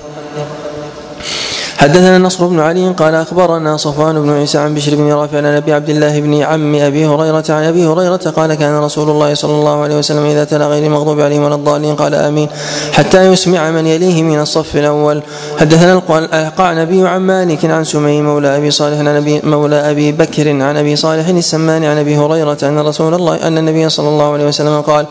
[1.83, 5.73] حدثنا نصر بن علي قال أخبرنا صفوان بن عيسى عن بشر بن رافع عن أبي
[5.73, 9.81] عبد الله بن عم أبي هريرة عن أبي هريرة قال كان رسول الله صلى الله
[9.83, 12.49] عليه وسلم إذا تلا غير المغضوب عليهم ولا الضالين قال آمين
[12.91, 15.21] حتى يسمع من يليه من الصف الأول.
[15.59, 20.77] حدثنا القعنبي عن مالك عن سمي مولى أبي صالح عن ابي مولى أبي بكر عن
[20.77, 24.81] أبي صالح السمان عن أبي هريرة أن رسول الله أن النبي صلى الله عليه وسلم
[24.81, 25.05] قال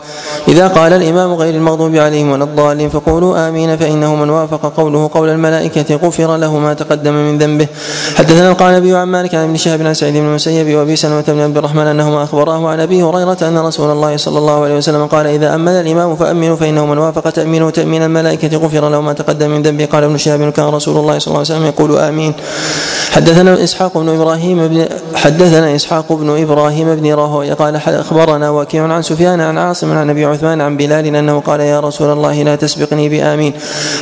[0.47, 5.29] إذا قال الإمام غير المغضوب عليهم ولا الضالين فقولوا آمين فإنه من وافق قوله قول
[5.29, 7.67] الملائكة غفر له ما تقدم من ذنبه.
[8.15, 11.57] حدثنا القعنبي عن مالك عن ابن شهاب عن سعيد بن المسيب وأبي سلمة بن عبد
[11.57, 15.55] الرحمن أنهما أخبراه عن أبي هريرة أن رسول الله صلى الله عليه وسلم قال إذا
[15.55, 18.57] أمن الإمام فأمنوا فإنه من وافق تأمينه تأمين الملائكة.
[18.57, 19.85] غفر له ما تقدم من ذنبه.
[19.85, 22.33] قال ابن شهاب كان رسول الله صلى الله عليه وسلم يقول آمين.
[23.11, 24.85] حدثنا إسحاق بن إبراهيم بن
[25.15, 30.25] حدثنا إسحاق بن إبراهيم بن راهوي قال أخبرنا وكيع عن سفيان عن عاصم عن أبي
[30.25, 33.53] عثمان عن بلال أنه قال يا رسول الله لا تسبقني بآمين.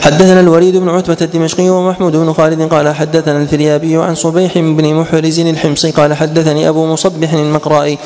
[0.01, 5.39] حدثنا الوليد بن عتبة الدمشقي ومحمود بن خالد قال حدثنا الفريابي عن صبيح بن محرز
[5.39, 7.97] الحمصي قال حدثني أبو مصبح المقرائي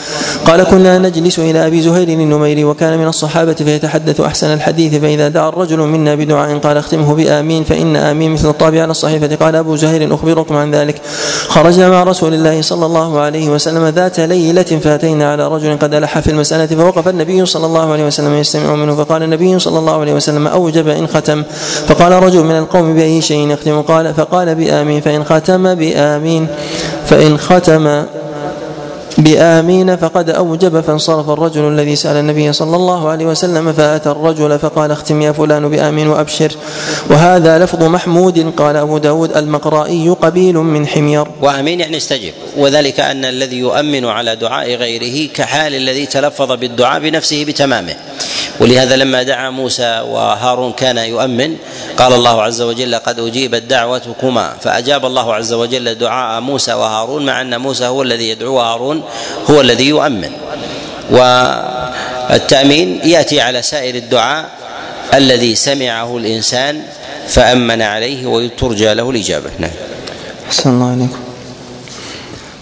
[0.47, 5.49] قال كنا نجلس إلى أبي زهير النميري وكان من الصحابة فيتحدث أحسن الحديث فإذا دعا
[5.49, 10.13] الرجل منا بدعاء قال اختمه بآمين فإن آمين مثل الطابع على الصحيفة قال أبو زهير
[10.13, 11.01] أخبركم عن ذلك
[11.47, 16.19] خرجنا مع رسول الله صلى الله عليه وسلم ذات ليلة فأتينا على رجل قد ألح
[16.19, 20.13] في المسألة فوقف النبي صلى الله عليه وسلم يستمع منه فقال النبي صلى الله عليه
[20.13, 21.43] وسلم أوجب إن ختم
[21.87, 26.47] فقال رجل من القوم بأي شيء يختم قال فقال بامين فإن ختم بامين
[27.05, 28.03] فإن ختم
[29.17, 34.91] بآمين فقد أوجب فانصرف الرجل الذي سأل النبي صلى الله عليه وسلم فأتى الرجل فقال
[34.91, 36.51] اختم يا فلان بآمين وأبشر.
[37.09, 41.27] وهذا لفظ محمود قال أبو داود المقرائي قبيل من حمير.
[41.41, 42.33] وآمين يعني استجب.
[42.57, 47.95] وذلك أن الذي يؤمن على دعاء غيره كحال الذي تلفظ بالدعاء بنفسه بتمامه.
[48.59, 51.55] ولهذا لما دعا موسى وهارون كان يؤمن
[51.97, 54.53] قال الله عز وجل قد أجيبت دعوتكما.
[54.61, 59.03] فأجاب الله عز وجل دعاء موسى وهارون مع أن موسى هو الذي يدعو وهارون
[59.49, 60.31] هو الذي يؤمن.
[61.11, 64.49] والتأمين يأتي على سائر الدعاء
[65.13, 66.81] الذي سمعه الإنسان
[67.27, 69.49] فأمن عليه وترجى له الإجابة.
[69.59, 69.71] نعم.
[70.47, 71.24] أحسن الله عليكم.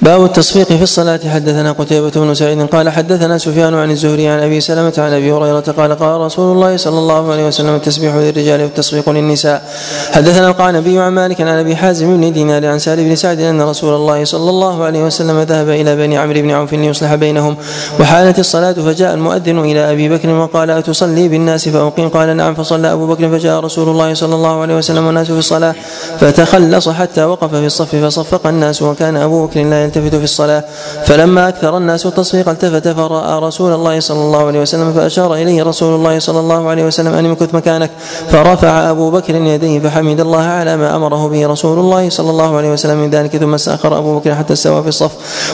[0.03, 1.19] باب التصفيق في الصلاة.
[1.33, 5.59] حدثنا قتيبة بن سعيد قال حدثنا سفيان عن الزهري عن أبي سلمة عن أبي هريرة
[5.77, 9.63] قال قال رسول الله صلى الله عليه وسلم التسبيح للرجال والتصفيق للنساء.
[10.11, 13.95] حدثنا القعنبي عن مالك عن أبي حازم بن دينار عن سالم بن سعد أن رسول
[13.95, 17.55] الله صلى الله عليه وسلم ذهب إلى بني عمرو بن عوف ليصلح بينهم.
[17.99, 22.09] وحالت الصلاة فجاء المؤذن إلى أبي بكر وقال أتصلي بالناس فأقيم.
[22.09, 22.55] قال نعم.
[22.55, 25.75] فصلى أبو بكر فجاء رسول الله صلى الله عليه وسلم والناس في الصلاة.
[26.19, 28.81] فتخلص حتى وقف في الصف فصفق الناس.
[28.81, 30.63] وكان أبو بكر لا يلتفت في الصلاة.
[31.05, 35.95] فلما أكثر الناس التصفيق التفت فرأى رسول الله صلى الله عليه وسلم فأشار إليه رسول
[35.95, 37.91] الله صلى الله عليه وسلم أن امكث مكانك.
[38.29, 42.71] فرفع أبو بكر يديه فحمد الله على ما أمره به رسول الله صلى الله عليه
[42.71, 45.11] وسلم من ذلك ثم استأخر أبو بكر حتى استوى في الصف.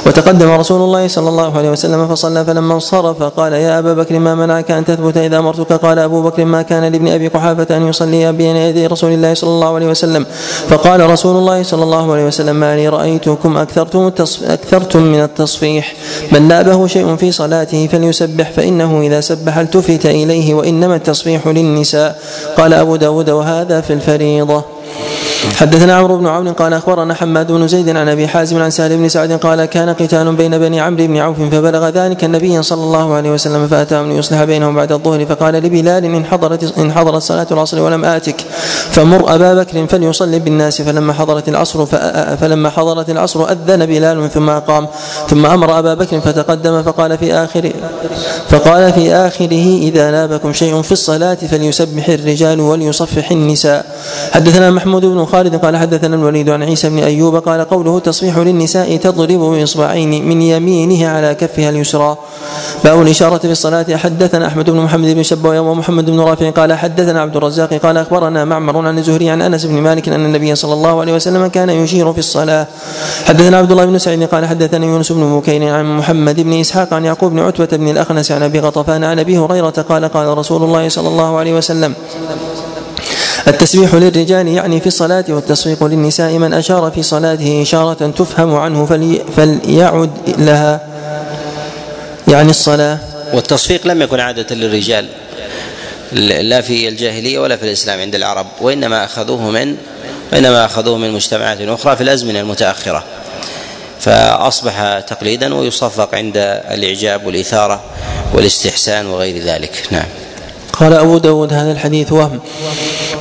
[0.07, 4.35] وتقدم رسول الله صلى الله عليه وسلم فصلى فلما انصرف قال يا أبا بكر ما
[4.35, 8.31] منعك أن تثبت إذا أمرتك؟ قال أبو بكر ما كان لابن أبي قحافة أن يصلي
[8.31, 10.25] بين يدي رسول الله صلى الله عليه وسلم.
[10.69, 14.09] فقال رسول الله صلى الله عليه وسلم ما لي رأيتكم أكثرتم
[14.43, 15.93] أكثرتم من التصفيح.
[16.31, 22.19] من نابه شيء في صلاته فليسبح فإنه إذا سبح التفت إليه وإنما التصفيح للنساء.
[22.57, 24.78] قال أبو داود وهذا في الفريضة.
[25.55, 29.09] حدثنا عمرو بن عون قال أخبرنا حماد بن زيد عن أبي حازم عن سهل بن
[29.09, 33.31] سعد قال كان قتال بين بني عمرو بن عوف فبلغ ذلك النبي صلى الله عليه
[33.31, 38.05] وسلم فاتاهم ليصلح بينهم بعد الظهر فقال لبلال إن حضرت إن حضرت صلاة العصر ولم
[38.05, 38.35] آتك
[38.91, 41.85] فمر أبا بكر فليصلي بالناس فلما حضرت العصر
[42.41, 44.87] فلما حضرت العصر أذن بلال ثم أقام
[45.29, 47.71] ثم أمر أبا بكر فتقدم فقال في اخر
[48.49, 53.85] فقال في آخره إذا نابكم شيء في الصلاة فليسبح الرجال وليصفح النساء.
[54.31, 58.37] حدثنا محمود محمود بن خالد قال حدثنا الوليد عن عيسى بن أيوب قال قوله تصفيح
[58.37, 62.17] للنساء تضرب باصبعين من يمينها على كفها اليسرى.
[62.83, 63.85] باب الإشارة في الصلاة.
[63.95, 68.45] حدثنا أحمد بن محمد بن شبوة ومحمد بن رافع قال حدثنا عبد الرزاق قال أخبرنا
[68.45, 72.13] معمر عن الزهري عن أنس بن مالك أن النبي صلى الله عليه وسلم كان يشير
[72.13, 72.67] في الصلاة.
[73.25, 77.05] حدثنا عبد الله بن سعيد قال حدثني يونس بن بكير عن محمد بن إسحاق عن
[77.05, 80.89] يعقوب بن عتبة بن الأخنس عن أبي غطفان عن أبي هريرة قال قال رسول الله
[80.89, 81.93] صلى الله عليه وسلم
[83.47, 89.21] التسبيح للرجال يعني في الصلاة والتصفيق للنساء من أشار في صلاته إشارة تفهم عنه فلي
[89.37, 90.81] فليعد لها
[92.27, 92.97] يعني الصلاة.
[93.33, 95.07] والتصفيق لم يكن عادة للرجال
[96.41, 99.75] لا في الجاهلية ولا في الإسلام عند العرب وإنما أخذوه من
[100.33, 103.03] وإنما أخذوه من مجتمعات أخرى في الأزمنة المتأخرة.
[103.99, 106.37] فأصبح تقليدا ويصفق عند
[106.71, 107.81] الإعجاب والإثارة
[108.33, 109.83] والإستحسان وغير ذلك.
[109.91, 110.05] نعم.
[110.79, 112.39] قال أبو داود هذا الحديث وهم.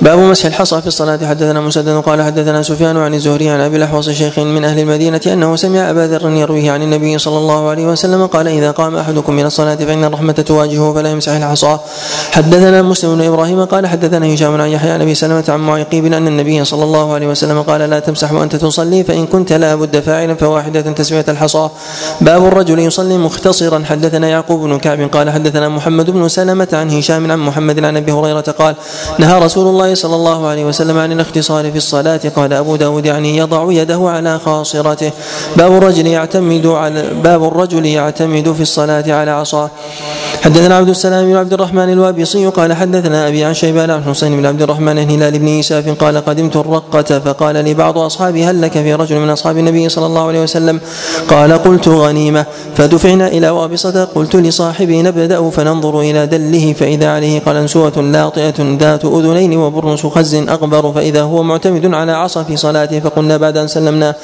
[0.02, 1.18] باب مسح الحصى في الصلاة.
[1.26, 5.56] حدثنا مسدد قال حدثنا سفيان عن الزهري عن أبي الأحوص شيخ من أهل المدينة أنه
[5.56, 9.46] سمع أبا ذر يرويه عن النبي صلى الله عليه وسلم قال إذا قام أحدكم من
[9.46, 11.78] الصلاة فإن الرحمة تواجهه فلا يمسح الحصى.
[12.32, 16.26] حدثنا مسلم بن إبراهيم قال حدثنا هشام عن يحيى عن أبي سلمة عن معيقيب أن
[16.28, 20.34] النبي صلى الله عليه وسلم قال لا تمسح وأنت تصلي فإن كنت لا بد فاعلا
[20.34, 21.68] فواحدة تسمية الحصى.
[22.20, 23.82] باب الرجل يصلي مختصرا.
[23.84, 28.12] حدثنا يعقوب بن كعب قال حدثنا محمد بن سلمة عن هشام عن محمد عن أبي
[28.12, 28.74] هريرة قال
[29.18, 32.20] نهى رسول الله صلى الله عليه وسلم عن الاختصار في الصلاة.
[32.36, 35.10] قال أبو داود يعني يضع يده على خاصرته.
[35.56, 39.70] باب الرجل يعتمد على باب الرجل يعتمد في الصلاة على عصاه.
[40.44, 44.46] حدثنا عبد السلام بن عبد الرحمن الوابصي قال حدثنا أبي عن شيبان عن حسين بن
[44.46, 48.94] عبد الرحمن هلال بن يساف قال قدمت الرقة فقال لي بعض أصحابي هل لك في
[48.94, 50.80] رجل من أصحاب النبي صلى الله عليه وسلم؟
[51.28, 52.46] قال قلت غنيمة.
[52.76, 59.56] فدفعنا إلى وابصة قلت لصاحبي نبدأ فننظر إلى دله فإذا عليه قلنسوة لاطئة ذات أذنين
[59.56, 64.14] وبرنس خز أغبر فإذا هو معتمد على عصا في صلاته فقلنا بعد أن سلمنا.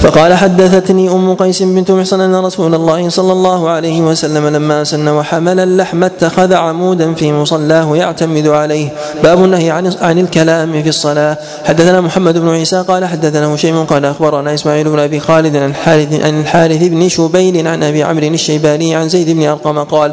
[0.00, 5.08] فقال حدثتني أم قيس بنت محصن أن رسول الله صلى الله عليه وسلم لما سن
[5.08, 8.88] وحمل اللحم اتخذ عمودا في مصلاه يعتمد عليه.
[9.22, 11.38] باب النهي عن عن الكلام في الصلاة.
[11.64, 16.24] حدثنا محمد بن عيسى قال حدثنا هشيم قال أخبرنا إسماعيل بن أبي خالد عن الحارث
[16.24, 20.12] عن الحارث بن شبيل عن أبي عمرو الشيباني عن زيد بن ارقم قال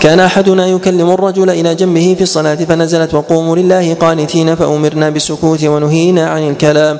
[0.00, 6.28] كان أحدنا يكلم الرجل إلى جنبه في الصلاة فنزلت وقوموا لله قانتين فأمرنا بالسكوت ونهينا
[6.28, 6.98] عن الكلام.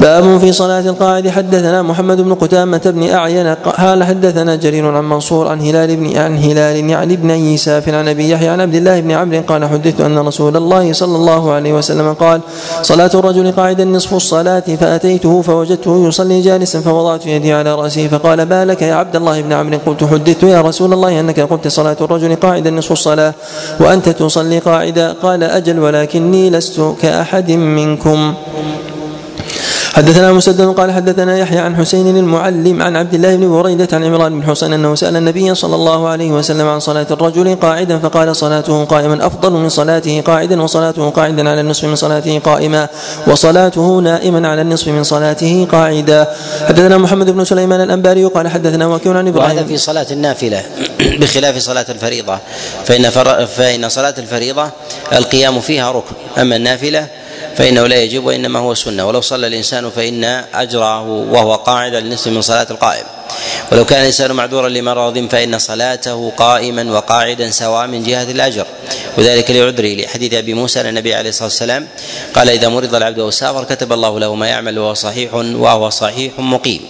[0.00, 1.28] باب في صلاة القاعد
[1.62, 6.38] حدثنا محمد بن قتامة بن أعين قال حدثنا جرير عن منصور عن هلال بن عن
[6.38, 10.18] هلال يعني ابن يساف عن أبي يحيى عن عبد الله بن عمرو قال حدثت أن
[10.18, 12.40] رسول الله صلى الله عليه وسلم قال
[12.82, 18.64] صلاة الرجل قاعدا نصف الصلاة فأتيته فوجدته يصلي جالسا فوضعت يدي على رأسه فقال ما
[18.64, 22.36] لك يا عبد الله بن عمرو؟ قلت حدثت يا رسول الله أنك قلت صلاة الرجل
[22.36, 23.34] قاعدا نصف الصلاة
[23.80, 28.34] وأنت تصلي قاعدا قال أجل ولكني لست كأحد منكم.
[29.92, 34.40] حدثنا مسدد قال حدثنا يحيى عن حسين المعلم عن عبد الله بن بريدة عن عمران
[34.40, 38.84] بن حسين أنه سأل النبي صلى الله عليه وسلم عن صلاة الرجل قاعدا فقال صلاته
[38.84, 42.88] قائما أفضل من صلاته قاعدا وصلاته قاعدا على النصف من صلاته قائما
[43.26, 46.26] وصلاته نائما على النصف من صلاته قاعدا.
[46.68, 49.56] حدثنا محمد بن سليمان الأنباري قال حدثنا وكيع عن إبراهيم.
[49.56, 50.62] وهذا في صلاة النافلة
[51.00, 52.38] بخلاف صلاة الفريضة.
[52.84, 53.10] فإن
[53.46, 54.70] فإن صلاة الفريضة
[55.12, 57.06] القيام فيها ركن أما النافلة
[57.56, 59.06] فإنه لا يجب وإنما هو سنة.
[59.06, 60.24] ولو صلى الإنسان فإن
[60.54, 63.04] أجره وهو قاعد للنصف من صلاة القائم.
[63.72, 68.66] ولو كان الإنسان معذورا لمرض فإن صلاته قائما وقاعدا سواء من جهة الأجر.
[69.18, 69.94] وذلك لعذره.
[69.94, 71.88] لحديث أبي موسى أن النبي عليه الصلاة والسلام
[72.34, 76.32] قال إذا مرض العبد أو سافر كتب الله له ما يعمل وهو صحيح وهو صحيح
[76.38, 76.80] مقيم.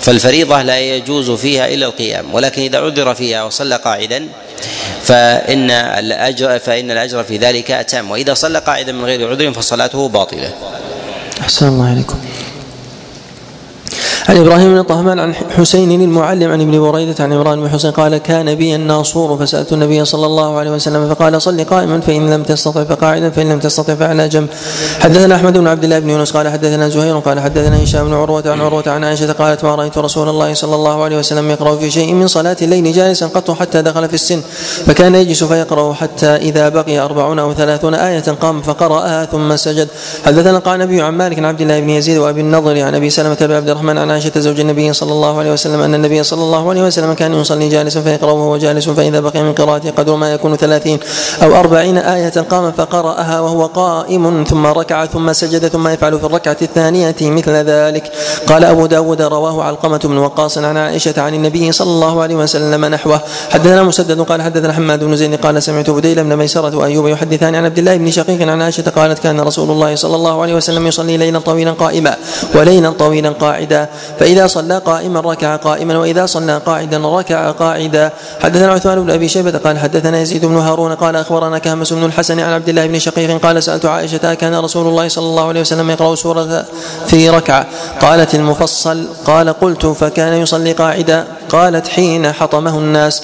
[0.00, 2.34] فالفريضة لا يجوز فيها إلا القيام.
[2.34, 4.28] ولكن إذا عذر فيها وصلى قاعدا
[5.06, 8.10] فإن الأجر فإن الأجر في ذلك أتم.
[8.10, 10.50] وإذا صلى قاعدا من غير عذر فصلاته باطلة.
[11.40, 12.25] أحسن الله عليكم
[14.28, 18.16] عن إبراهيم بن طهمان عن حسين المعلم عن ابن بريدة عن عمران بن حسين قال
[18.16, 22.84] كان بي الناصور فسألت النبي صلى الله عليه وسلم فقال صل قائما فإن لم تستطع
[22.84, 24.48] فقاعدا فإن لم تستطع فعلى جنب.
[25.00, 28.42] حدثنا أحمد بن عبد الله بن يونس قال حدثنا زهير قال حدثنا هشام بن عروة
[28.46, 31.90] عن عروة عن عائشة قالت ما رأيت رسول الله صلى الله عليه وسلم يقرأ في
[31.90, 34.40] شيء من صلاة الليل جالسا قط حتى دخل في السن.
[34.86, 39.88] فكان يجلس فيقرأ حتى إذا بقي أربعون أو ثلاثون آية قام فقرأها ثم سجد.
[40.24, 43.36] حدثنا قال النبي عن مالك عن عبد الله بن يزيد وأبي النضر عن أبي سلمة
[43.40, 46.70] بن عبد الرحمن عن عائشة زوج النبي صلى الله عليه وسلم أن النبي صلى الله
[46.70, 50.56] عليه وسلم كان يصلي جالسا فيقرأ وهو جالس فإذا بقي من قراءته قدر ما يكون
[50.56, 50.98] ثلاثين
[51.42, 56.56] أو أربعين آية قام فقرأها وهو قائم ثم ركع ثم سجد ثم يفعل في الركعة
[56.62, 58.12] الثانية مثل ذلك.
[58.46, 62.84] قال أبو داود رواه علقمة بن وقاص عن عائشة عن النبي صلى الله عليه وسلم
[62.84, 63.20] نحوه.
[63.50, 67.64] حدثنا مسدد قال حدثنا حماد بن زيد قال سمعت بديل بن ميسرة وأيوب يحدثان عن
[67.64, 71.16] عبد الله بن شقيق عن عائشة قالت كان رسول الله صلى الله عليه وسلم يصلي
[71.16, 72.16] ليلا طويلا قائما
[72.54, 73.88] وليلا طويلا قاعدا.
[74.18, 78.12] فإذا صلى قائما ركع قائما وإذا صلى قاعدا ركع قاعدا.
[78.40, 82.40] حدثنا عثمان بن أبي شيبة قال حدثنا يزيد بن هارون قال أخبرنا كهمس بن الحسن
[82.40, 85.90] عن عبد الله بن شقيق قال سألت عائشة كان رسول الله صلى الله عليه وسلم
[85.90, 86.64] يقرأ سورة
[87.06, 87.66] في ركعة.
[88.00, 91.24] قالت المفصل قال قلت فكان يصلي قاعدا.
[91.48, 93.22] قالت حين حطمه الناس.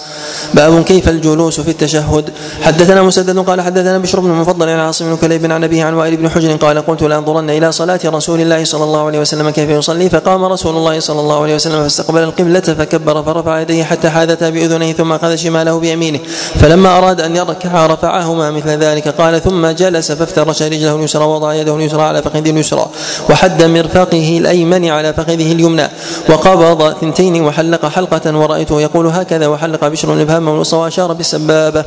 [0.55, 2.31] باب كيف الجلوس في التشهد.
[2.63, 6.17] حدثنا مسدد قال حدثنا بشر بن المفضل عن عاصم بن كليب عن أبيه عن وائل
[6.17, 10.11] بن حجر قال قلت لأنظرن إلى صلاة رسول الله صلى الله عليه وسلم كيف يصلي.
[10.11, 14.93] فقام رسول الله صلى الله عليه وسلم فاستقبل القبلة فكبر فرفع يديه حتى حاذتا بأذنيه
[14.93, 16.19] ثم اخذ شماله بيمينه.
[16.61, 21.77] فلما أراد أن يركع رفعهما مثل ذلك قال ثم جلس فافترش رجله اليسرى ووضع يده
[21.77, 22.87] اليسرى على فخذه اليسرى
[23.31, 25.89] وحد مرفقه الأيمن على فخذه اليمنى
[26.29, 31.85] وقبض ثنتين وحلق حلقة ورأيته يقول هكذا وحلق بشر الإبهام والوسطى وأشار بالسبابة.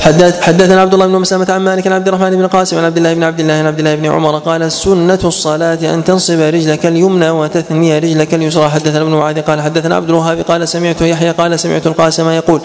[0.00, 2.96] حدث حدثنا عبد الله بن مسلمة عن مالك عن عبد الرحمن بن قاسم عن عبد
[2.96, 6.86] الله بن عبد الله عن عبد الله بن عمر قال سنة الصلاة أن تنصب رجلك
[6.86, 11.60] اليمنى وتثني رجلك اليسرى حدثنا ابن معاذ قال حدثنا عبد الوهاب قال سمعت يحيى قال
[11.60, 12.60] سمعت القاسم يقول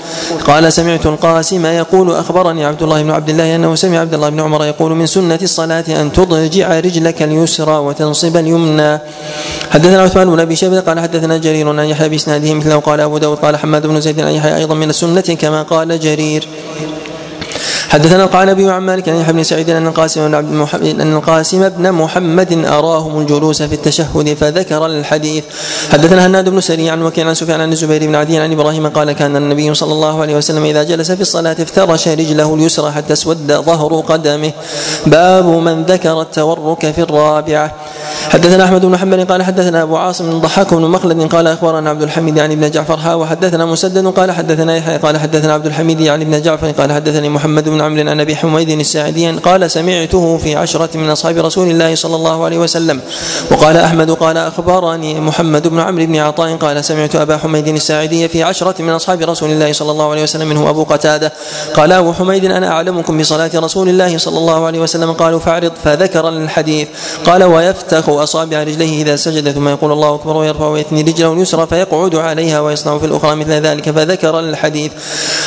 [0.47, 4.39] قال سمعت القاسم يقول أخبرني عبد الله بن عبد الله أنه سمع عبد الله بن
[4.39, 8.99] عمر يقول من سنة الصلاة أن تضجع رجلك اليسرى وتنصب اليمنى.
[9.71, 12.75] حدثنا عثمان بن أبي شيبة قال حدثنا جرير عن يحيى بإسناده مثله.
[12.79, 16.47] قال أبو داود قال حماد بن زيد عن يحيى أيضا من السنة كما قال جرير.
[17.93, 21.91] حدثنا القعنبي عن مالك عن بن سعيد أن القاسم بن عبد محمد أن القاسم بن
[21.91, 25.43] محمد أراهم الجلوس في التشهد فذكر الحديث.
[25.91, 29.11] حدثنا هناد بن سري عن وكيع عن سفيان عن الزبير بن عدي عن إبراهيم قال
[29.11, 33.51] كان النبي صلى الله عليه وسلم إذا جلس في الصلاة افترش رجله اليسرى حتى اسود
[33.51, 34.51] ظهر قدمه.
[35.05, 37.71] باب من ذكر التورك في الرابعة.
[38.29, 42.39] حدثنا أحمد بن حنبل قال حدثنا أبو عاصم الضحاك بن مخلد قال أخبرنا عبد الحميد
[42.39, 46.71] يعني ابن جعفر وحدثنا مسدد قال حدثنا يحيى قال حدثنا عبد الحميد يعني ابن جعفر
[46.71, 51.37] قال حدثني محمد بن عمرو عن أبي حميد الساعدي قال سمعته في عشرة من أصحاب
[51.37, 53.01] رسول الله صلى الله عليه وسلم.
[53.51, 58.43] وقال أحمد قال أخبرني محمد بن عمرو بن عطاء قال سمعت أبا حميد الساعدي في
[58.43, 61.33] عشرة من أصحاب رسول الله صلى الله عليه وسلم منه أبو قتادة.
[61.73, 66.29] قال أبو حميد أنا أعلمكم بصلاة رسول الله صلى الله عليه وسلم؟ قالوا فاعرض فذكر
[66.29, 66.87] الحديث.
[67.25, 72.15] قال ويفتخ أصابع رجليه إذا سجد ثم يقول الله أكبر ويرفع ويثني رجله اليسرى فيقعد
[72.15, 74.91] عليها ويصنع في الأخرى مثل ذلك فذكر الحديث.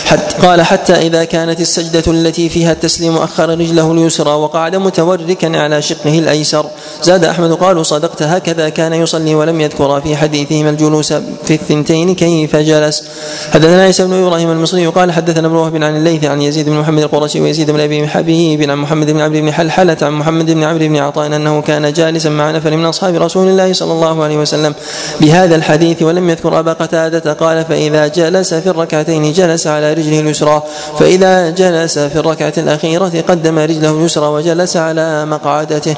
[0.04, 5.82] حتى قال حتى إذا كانت السجدة التي فيها التسليم أخر رجله اليسرى وقعد متوركا على
[5.82, 6.66] شقه الأيسر.
[7.02, 11.12] زاد أحمد قالوا صدقت هكذا كان يصلي ولم يذكر في حديثهما الجلوس
[11.44, 13.04] في الثنتين كيف جلس.
[13.52, 17.02] حدثنا عيسى بن إبراهيم المصري قال حدثنا ابن وهب عن الليث عن يزيد بن محمد
[17.02, 20.88] القرشي ويزيد بن أبي حبيب عن محمد بن عمرو بن حلحلة عن محمد بن عمرو
[20.88, 24.74] بن عطاء أنه كان جالسا مع نفر من أصحاب رسول الله صلى الله عليه وسلم.
[25.20, 30.62] بهذا الحديث ولم يذكر أبا قتادة قال فإذا جلس في الركعتين جلس على رجله اليسرى
[30.98, 35.94] فإذا جلس في الركعة الأخيرة قدم رجله اليسرى وجلس على مقعدته.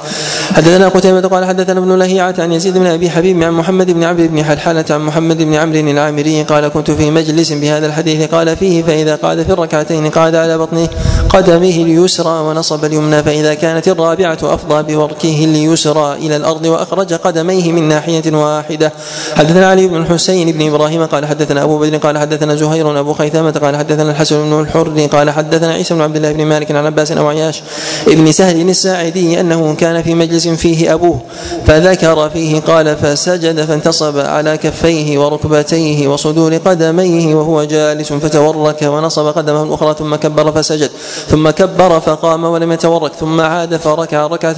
[0.52, 4.28] حدثنا قتيبة قال حدثنا ابن لهيعة عن يزيد بن أبي حبيب عن محمد بن عمرو
[4.28, 8.82] بن حلحلة عن محمد بن عمرو العامري قال كنت في مجلس بهذا الحديث قال فيه
[8.82, 10.88] فإذا قعد في الركعتين قعد على بطنه
[11.28, 17.89] قدمه اليسرى ونصب اليمنى فإذا كانت الرابعة أفضى بوركه اليسرى إلى الأرض وأخرج قدميه من
[17.89, 18.92] ناحية واحدة.
[19.34, 23.50] حدثنا علي بن الحسين بن إبراهيم قال حدثنا أبو بدر قال حدثنا زهير أبو خيثمة
[23.50, 27.12] قال حدثنا الحسن بن الحر قال حدثنا عيسى بن عبد الله بن مالك عن عباس
[27.12, 27.62] أو عياش
[28.08, 31.20] ابن سهل الساعدي أنه كان في مجلس فيه أبوه
[31.66, 39.62] فذكر فيه قال فسجد فانتصب على كفيه وركبتيه وصدور قدميه وهو جالس فتورك ونصب قدمه
[39.62, 40.90] الأخرى ثم كبر فسجد.
[41.26, 44.55] ثم كبر فقام ولم يتورك ثم عاد فركع الركعه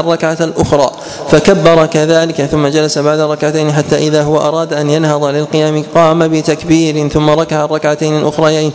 [0.00, 0.90] الركعة الأخرى.
[1.28, 7.08] فكبر كذلك ثم جلس بعد الركعتين حتى إذا هو أراد أن ينهض للقيام قام بتكبير
[7.08, 8.72] ثم ركع الركعتين الأخريين.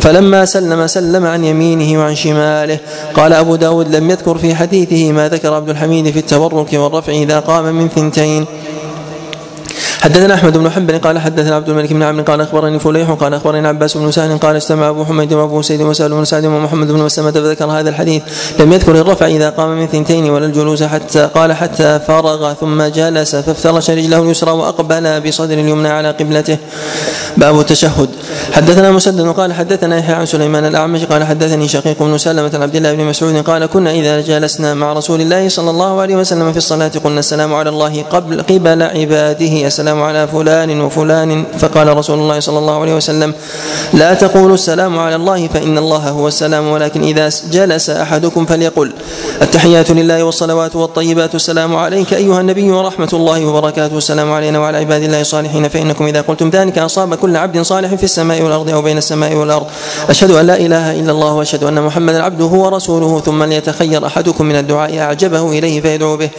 [0.00, 2.78] فلما سلم سلم عن يمينه وعن شماله.
[3.14, 7.40] قال أبو داود لم يذكر في حديثه ما ذكر عبد الحميد في التورك والرفع إذا
[7.40, 8.46] قام من ثنتين.
[9.98, 13.68] حدثنا أحمد بن حنبل قال حدثنا عبد الملك بن عمرو قال أخبرني فليح قال أخبرني
[13.68, 17.30] عباس بن سهل قال اجتمع أبو حميد وأبو أسيد وسهل بن سعد ومحمد بن مسلمة
[17.30, 18.22] فذكر هذا الحديث.
[18.60, 23.36] لم يذكر الرفع إذا قام من ثنتين ولا الجلوس حتى قال حتى فرغ ثم جلس
[23.36, 26.58] فافترش رجله اليسرى وأقبل بصدر اليمنى على قبلته.
[27.36, 28.08] باب التشهد.
[28.52, 32.76] حدثنا مسدد قال حدثنا يحيى عن سليمان الأعمش قال حدثني شقيق بن سلمة عن عبد
[32.76, 36.58] الله بن مسعود قال كنا إذا جلسنا مع رسول الله صلى الله عليه وسلم في
[36.58, 39.66] الصلاة قلنا السلام على الله قبل قبل عباده.
[39.66, 41.44] السلام على فلان وفلان.
[41.58, 43.34] فقال رسول الله صلى الله عليه وسلم
[43.92, 48.92] لا تقولوا السلام على الله فإن الله هو السلام ولكن إذا جلس أحدكم فليقل
[49.42, 55.02] التحيات لله والصلوات والطيبات السلام عليك أيها النبي ورحمة الله وبركاته السلام علينا وعلى عباد
[55.02, 58.98] الله الصالحين فإنكم إذا قلتم ذلك أصاب كل عبد صالح في السماء والأرض أو بين
[58.98, 59.66] السماء والأرض.
[60.08, 64.56] أشهد أن لا إله إلا الله وأشهد أن محمدا عبده ورسوله ثم ليتخير أحدكم من
[64.56, 66.30] الدعاء أعجبه إليه فيدعو به.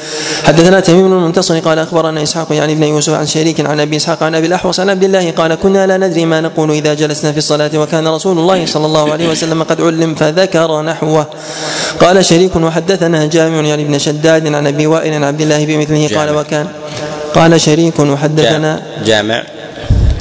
[0.43, 4.23] حدثنا تميم بن المنتصر قال أخبرنا إسحاق يعني ابن يوسف عن شريك عن أبي إسحاق
[4.23, 7.37] عن أبي الأحوص عن عبد الله قال كنا لا ندري ما نقول إذا جلسنا في
[7.37, 11.27] الصلاة وكان رسول الله صلى الله عليه وسلم قد علم فذكر نحوه.
[11.99, 16.35] قال شريك وحدثنا جامع يعني ابن شداد عن أبي وائل عن عبد الله بمثله قال
[16.35, 16.67] وكان
[17.35, 19.43] قال شريك وحدثنا جامع.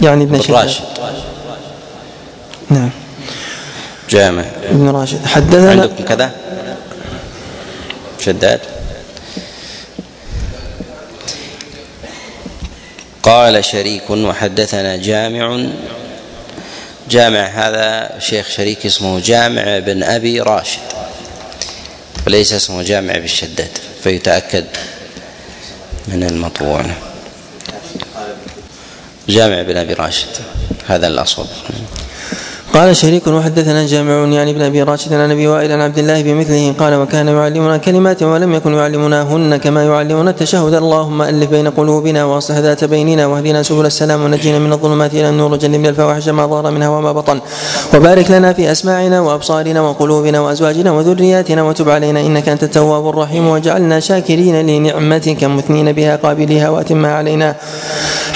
[0.02, 0.56] يعني ابن شداد.
[0.56, 0.84] راشد.
[2.70, 2.90] نعم.
[4.10, 4.44] جامع.
[4.70, 5.26] ابن راشد.
[5.26, 6.30] حدثنا عندكم كذا؟
[8.18, 8.60] شداد.
[13.28, 15.66] قال شريك وحدثنا جامع.
[17.10, 20.80] جامع هذا شيخ شريك اسمه جامع بن أبي راشد
[22.26, 24.64] وليس اسمه جامع بالشداد فيتأكد
[26.08, 26.84] من المطبوع.
[29.28, 30.28] جامع بن أبي راشد
[30.86, 31.46] هذا الاصوب
[32.74, 36.74] قال شريك وحدثنا جامع يعني ابن أبي راشد عن أبي وائل عن عبد الله بمثله
[36.78, 40.74] قال وكان يعلمنا كلمات ولم يكن يعلمناهن كما يعلمنا التشهد.
[40.74, 45.52] اللهم ألف بين قلوبنا وأصلح ذات بيننا واهدنا سبل السلام ونجينا من الظلمات إلى النور.
[45.52, 47.40] وجنبنا الفواحش ما ظهر منها وما بطن.
[47.94, 53.46] وبارك لنا في أسماعنا وأبصارنا وقلوبنا وأزواجنا وذرياتنا وتب علينا إنك أنت التواب الرحيم.
[53.46, 57.56] واجعلنا شاكرين لنعمتك مثنين بها قابليها وأتمها علينا.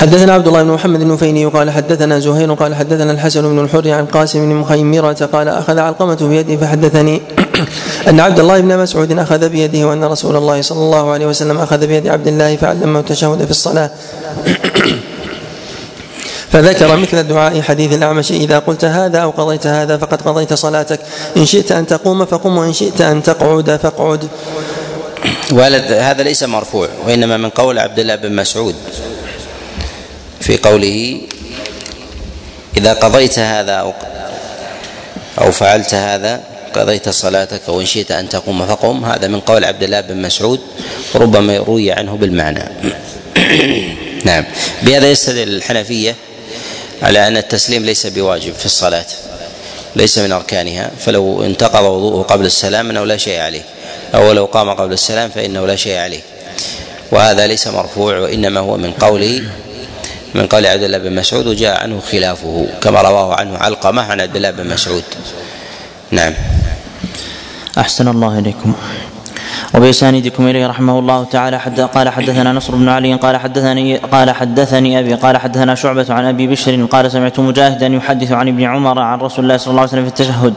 [0.03, 4.07] حدثنا عبد الله بن محمد النفيلي قال حدثنا زهير قال حدثنا الحسن بن الحر عن
[4.07, 7.23] قاسم بن مخيمرة قال أخذ علقمة بيدي فحدثني
[8.09, 11.87] أن عبد الله بن مسعود أخذ بيده وأن رسول الله صلى الله عليه وسلم أخذ
[11.87, 13.91] بيد عبد الله فعلمه التشهد في الصلاة.
[16.53, 21.01] فذكر مثل الدعاء حديث الأعمش إذا قلت هذا أو قضيت هذا فقد قضيت صلاتك
[21.37, 24.29] إن شئت أن تقوم فقم وإن شئت أن تقعد فاقعد.
[25.91, 28.75] هذا ليس مرفوع وإنما من قول عبد الله بن مسعود.
[30.43, 31.21] في قوله
[32.77, 33.93] إذا قضيت هذا أو
[35.39, 36.41] أو فعلت هذا
[36.75, 39.05] قضيت صلاتك وإن شئت أن تقوم فقم.
[39.05, 40.61] هذا من قول عبد الله بن مسعود
[41.15, 42.65] ربما روي عنه بالمعنى.
[44.25, 44.45] نعم.
[44.83, 46.15] بهذا يستدل الحنفية
[47.03, 49.07] على أن التسليم ليس بواجب في الصلاة
[49.97, 50.91] ليس من أركانها.
[50.99, 53.63] فلو انتقض وضوءه قبل السلام أنه لا شيء عليه
[54.15, 56.21] أو لو قام قبل السلام فإنه لا شيء عليه.
[57.13, 59.43] وهذا ليس مرفوع وإنما هو من قوله
[60.35, 64.37] من قول عبد الله بن مسعود وجاء عنه خلافه كما رواه عنه علقمة عن عبد
[64.37, 65.05] الله بن مسعود.
[66.11, 66.35] نعم.
[67.79, 68.75] أحسن الله إليكم.
[69.75, 74.99] وبإسانيدكم إليه رحمه الله تعالى حد قال حدثنا نصر بن علي قال حدثني قال حدثني
[74.99, 79.19] أبي قال حدثنا شعبة عن أبي بشر قال سمعت مجاهدا يحدث عن ابن عمر عن
[79.19, 80.55] رسول الله صلى الله عليه وسلم في التشهد.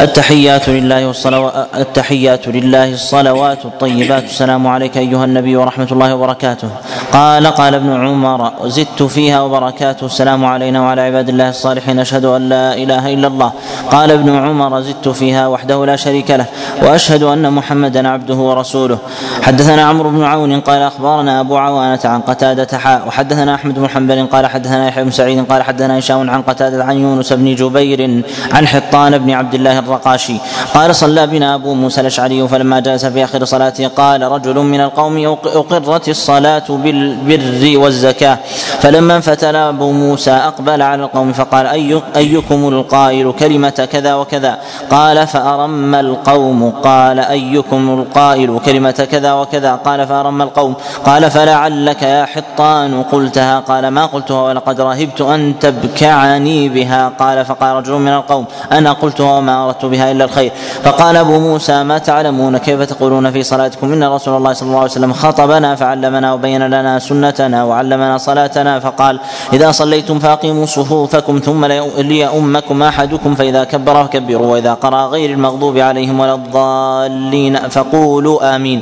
[0.00, 4.24] التحيات لله والصلوات التحيات لله الصلوات الطيبات.
[4.24, 6.68] السلام عليك أيها النبي ورحمة الله وبركاته.
[7.12, 10.06] قال قال ابن عمر زدت فيها وبركاته.
[10.06, 11.98] السلام علينا وعلى عباد الله الصالحين.
[11.98, 13.52] أشهد أن لا إله إلا الله.
[13.90, 16.46] قال ابن عمر زدت فيها وحده لا شريك له
[16.82, 18.98] وأشهد أن محمدا عبده ورسوله.
[19.42, 24.26] حدثنا عمرو بن عون قال أخبرنا أبو عوانة عن قتادة حاء وحدثنا أحمد بن حنبل
[24.26, 28.66] قال حدثنا يحيى بن سعيد قال حدثنا هشام عن قتادة عن يونس بن جبير عن
[28.66, 30.36] حطان بن عبد الله الرقاشي.
[30.74, 35.38] قال صلى بنا أبو موسى الأشعري فلما جلس في آخر صلاته قال رجل من القوم
[35.44, 38.38] أقرت الصلاة بالبر والزكاة.
[38.80, 44.58] فلما انفتل أبو موسى أقبل على القوم فقال أي أيكم القائل كلمة كذا وكذا؟
[44.90, 46.70] قال فأرم القوم.
[46.70, 50.74] قال أيكم القائل كلمة كذا وكذا؟ قال فأرم القوم.
[51.06, 53.60] قال فلعلك يا حطان قلتها.
[53.60, 57.12] قال ما قلتها ولقد رهبت أن تبكعني بها.
[57.18, 60.52] قال فقال رجل من القوم أنا قلتها وما أردت اردت بها إلا الخير.
[60.84, 64.90] فقال أبو موسى ما تعلمون كيف تقولون في صلاتكم؟ إن رسول الله صلى الله عليه
[64.90, 69.20] وسلم خطبنا فعلمنا وبين لنا سنتنا وعلمنا صلاتنا فقال
[69.52, 71.64] إذا صليتم فأقيموا صفوفكم ثم
[71.98, 78.80] ليؤمكم أحدكم فإذا كبر فكبروا وإذا قرأ غير المغضوب عليهم ولا الضالين فقولوا آمين.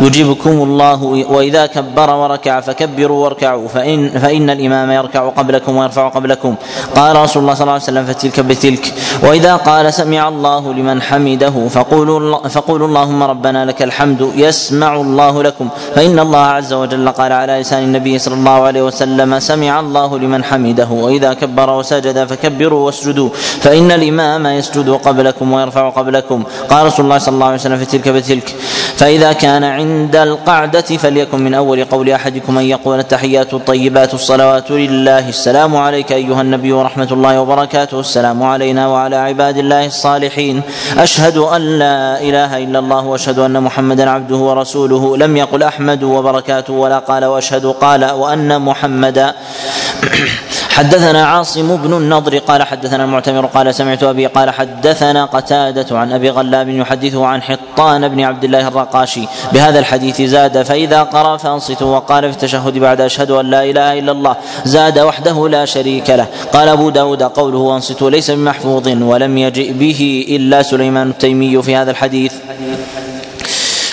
[0.00, 6.54] يجيبكم الله وإذا كبر وركع فكبروا واركعوا فإن فإن الإمام يركع قبلكم ويرفع قبلكم.
[6.96, 8.94] قال رسول الله صلى الله عليه وسلم فتلك بتلك.
[9.22, 15.68] وإذا قال سمع الله لمن حمده فقولوا فقولوا اللهم ربنا لك الحمد يسمع الله لكم.
[15.94, 20.44] فإن الله عز وجل قال على لسان النبي صلى الله عليه وسلم سمع الله لمن
[20.44, 23.28] حمده وإذا كبر وسجد فكبروا واسجدوا
[23.64, 26.38] فإن الإمام يسجد قبلكم ويرفع قبلكم.
[26.70, 28.48] قال رسول الله صلى الله عليه وسلم فتلك بتلك
[28.96, 35.28] فإذا كان عند القعدة فليكن من أول قول أحدكم أن يقول التحيات الطيبات الصلوات لله.
[35.28, 38.00] السلام عليك أيها النبي ورحمة الله وبركاته.
[38.00, 40.05] السلام علينا وعلى عباد الله الصالحين.
[40.98, 45.16] أشهد أن لا إله إلا الله وأشهد أن محمدا عبده ورسوله.
[45.16, 49.34] لم يقل أحمد وبركاته ولا قال وأشهد قال وأن محمدا
[50.76, 56.30] حدثنا عاصم بن النضر قال حدثنا المعتمر قال سمعت أبي قال حدثنا قتادة عن أبي
[56.30, 59.26] غلاب يحدثه عن حطان بن عبد الله الرقاشي.
[59.52, 64.12] بهذا الحديث زاد فإذا قرأ فانصتوا وقال في التشهد بعد أشهد أن لا إله إلا
[64.12, 66.26] الله زاد وحده لا شريك له.
[66.52, 71.90] قال أبو داود قوله وانصتوا ليس بمحفوظ ولم يجئ به إلا سليمان التيمي في هذا
[71.90, 72.32] الحديث.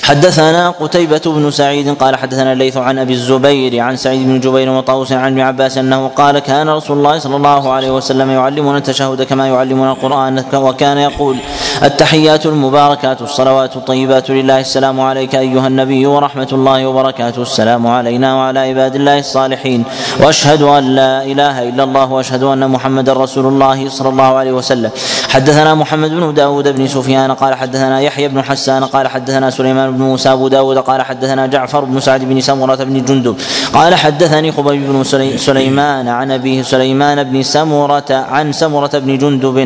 [0.03, 5.11] حدثنا قتيبة بن سعيد قال حدثنا الليث عن أبي الزبير عن سعيد بن جبير وطاووس
[5.11, 9.47] عن ابن عباس أنه قال كان رسول الله صلى الله عليه وسلم يعلمنا التشهد كما
[9.47, 11.37] يعلمنا القرآن وكان يقول
[11.83, 18.59] التحيات المباركات الصلوات الطيبات لله السلام عليك أيها النبي ورحمة الله وبركاته السلام علينا وعلى
[18.59, 19.83] عباد الله الصالحين
[20.19, 24.91] وأشهد أن لا إله إلا الله وأشهد أن محمدا رسول الله صلى الله عليه وسلم
[25.29, 30.01] حدثنا محمد بن داود بن سفيان قال حدثنا يحيى بن حسان قال حدثنا سليمان بن
[30.01, 33.35] موسى أبو داود قال حدثنا جعفر بن سعد بن سمرة بن جندب
[33.73, 35.03] قال حدثني خبيب بن
[35.37, 39.57] سليمان عن أبيه سليمان بن سمرة عن سمرة بن جندب.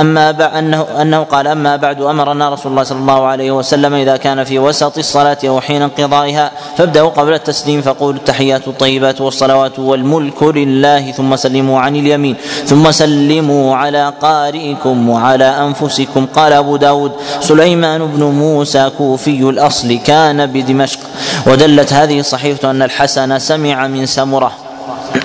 [0.00, 4.44] أما أنه أنه قال أما بعد أمرنا رسول الله صلى الله عليه وسلم إذا كان
[4.44, 11.12] في وسط الصلاة أو حين انقضائها فابدأوا قبل التسليم فقولوا التحيات الطيبات والصلوات والملك لله
[11.12, 12.36] ثم سلموا عن اليمين
[12.66, 16.26] ثم سلموا على قارئكم وعلى أنفسكم.
[16.34, 20.98] قال أبو داود سليمان بن موسى موسى كوفي الأصل كان بدمشق
[21.46, 24.52] ودلت هذه الصحيفة أن الحسن سمع من سمرة.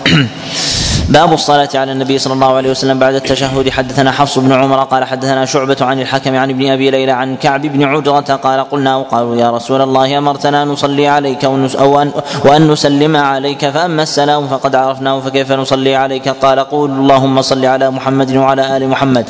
[1.10, 3.70] باب الصلاة على النبي صلى الله عليه وسلم بعد التشهد.
[3.70, 7.62] حدثنا حفص بن عمر قال حدثنا شعبة عن الحكم عن ابن أبي ليلى عن كعب
[7.62, 12.12] بن عجرة قال قلنا وقالوا يا رسول الله أمرتنا نصلي عليك أو أن
[12.46, 17.92] وأن نسلم عليك فأما السلام فقد عرفناه فكيف نصلي عليك؟ قال قول اللهم صل على
[17.92, 19.26] محمد وعلى آل محمد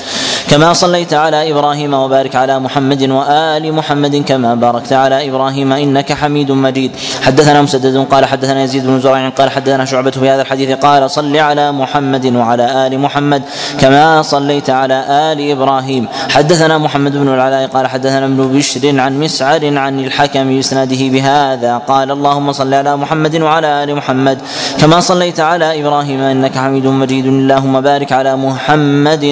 [0.50, 6.52] كما صليت على إبراهيم وبارك على محمد وآل محمد كما باركت على إبراهيم إنك حميد
[6.52, 6.92] مجيد.
[7.22, 11.38] حدثنا مسدد قال حدثنا يزيد بن زرع قال حدثنا شعبة في هذا الحديث قال صل
[11.38, 13.44] على محمد وعلى آل محمد
[13.80, 16.08] كما صليت على آل إبراهيم.
[16.30, 21.78] حدثنا محمد بن العلاء قال حدثنا ابن بشر عن مسعر عن الحكم بإسناده بهذا.
[21.78, 24.38] قال اللهم صل على محمد وعلى آل محمد
[24.82, 27.26] كما صليت على إبراهيم إنك حميد مجيد.
[27.26, 29.26] اللهم بارك على محمد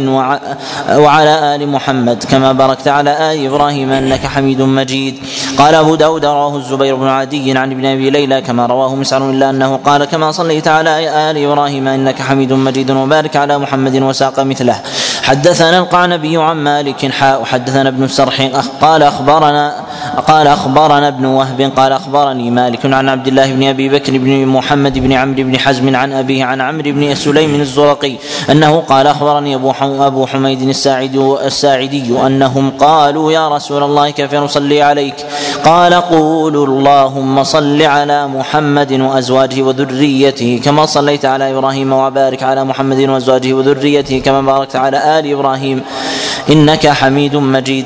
[0.91, 5.15] وعلى آل محمد كما باركت على آل إبراهيم أنك حميد مجيد.
[5.57, 9.49] قال أبو داود رواه الزبير بن عدي عن ابن أبي ليلى كما رواه مسعر إلا
[9.49, 10.91] أنه قال كما صليت على
[11.31, 14.77] آل إبراهيم إنك حميد مجيد وبارك على محمد وساق مثله.
[15.23, 18.41] حدثنا القعنبي عن مالك حاء حدثنا ابن السرح
[18.81, 19.86] قال أخبرنا
[20.17, 24.99] قال أخبرنا ابن وهب قال أخبرني مالك عن عبد الله بن أبي بكر بن محمد
[24.99, 28.15] بن عمرو بن حزم عن أبيه عن عمرو بن سليم الزرقي
[28.51, 34.81] أنه قال أخبرني أبو أبو حميد الساعدي الساعدي أنهم قالوا يا رسول الله كيف نصلي
[34.81, 35.15] عليك؟
[35.65, 42.99] قال قولوا اللهم صل على محمد وأزواجه وذريته كما صليت على إبراهيم وبارك على محمد
[42.99, 45.81] وأزواجه وذريته كما باركت على آل إبراهيم
[46.49, 47.85] إنك حميد مجيد.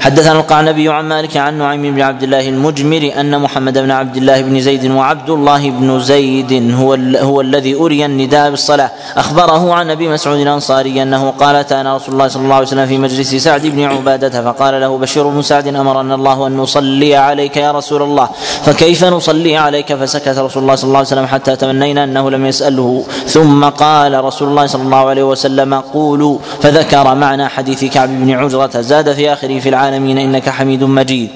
[0.00, 4.42] حدثنا القعنبي عن مالك عن نعيم بن عبد الله المجمر أن محمد بن عبد الله
[4.42, 8.90] بن زيد وعبد الله بن زيد هو هو الذي أري النداء بالصلاة.
[9.16, 12.98] أخبره عن أبي مسعود الأنصاري أنه قال أتانا رسول الله صلى الله عليه وسلم في
[12.98, 17.72] مجلس سعد بن عبادة فقال له بشير بن سعد أمرنا الله أن نصلي عليك يا
[17.72, 18.28] رسول الله.
[18.64, 23.04] فكيف نصلي عليك؟ فسكت رسول الله صلى الله عليه وسلم حتى تمنينا أنه لم يسأله.
[23.26, 26.38] ثم قال رسول الله صلى الله عليه وسلم قولوا.
[26.62, 31.30] فذكر معنى حديث كعب بن عجرة زاد في آخره في العالمين إنك حميد مجيد.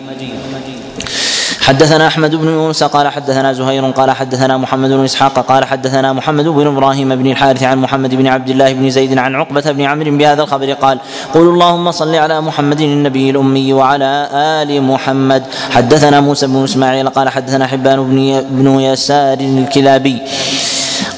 [1.60, 6.44] حدثنا أحمد بن يونس قال حدثنا زهير قال حدثنا محمد بن إسحاق قال حدثنا محمد
[6.48, 10.16] بن إبراهيم بن الحارث عن محمد بن عبد الله بن زيد عن عقبة بن عمرو
[10.16, 10.98] بهذا الخبر قال
[11.34, 15.42] قولوا اللهم صل على محمد النبي الأمي وعلى آل محمد.
[15.70, 20.18] حدثنا موسى بن إسماعيل قال حدثنا حبان بن بن يسار الكلابي.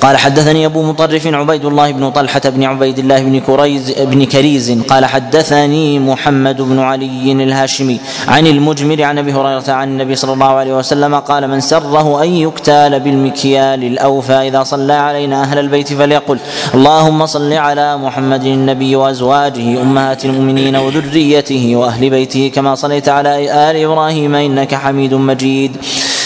[0.00, 4.82] قال حدثني أبو مطرف عبيد الله بن طلحة بن عبيد الله بن كريز بن كريز
[4.88, 10.46] قال حدثني محمد بن علي الهاشمي عن المجمر عن أبي هريرة عن النبي صلى الله
[10.46, 16.38] عليه وسلم قال من سره أن يكتال بالمكيال الأوفى إذا صلى علينا أهل البيت فليقل
[16.74, 23.30] اللهم صل على محمد النبي وأزواجه أمهات المؤمنين وذريته وأهل بيته كما صليت على
[23.70, 25.76] آل إبراهيم إنك حميد مجيد.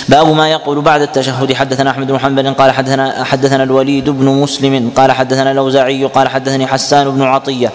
[0.09, 1.53] باب ما يقول بعد التشهد.
[1.53, 6.67] حدثنا أحمد بن حنبل قال حدثنا حدثنا الوليد بن مسلم قال حدثنا الأوزاعي قال حدثني
[6.67, 7.73] حسان بن عطية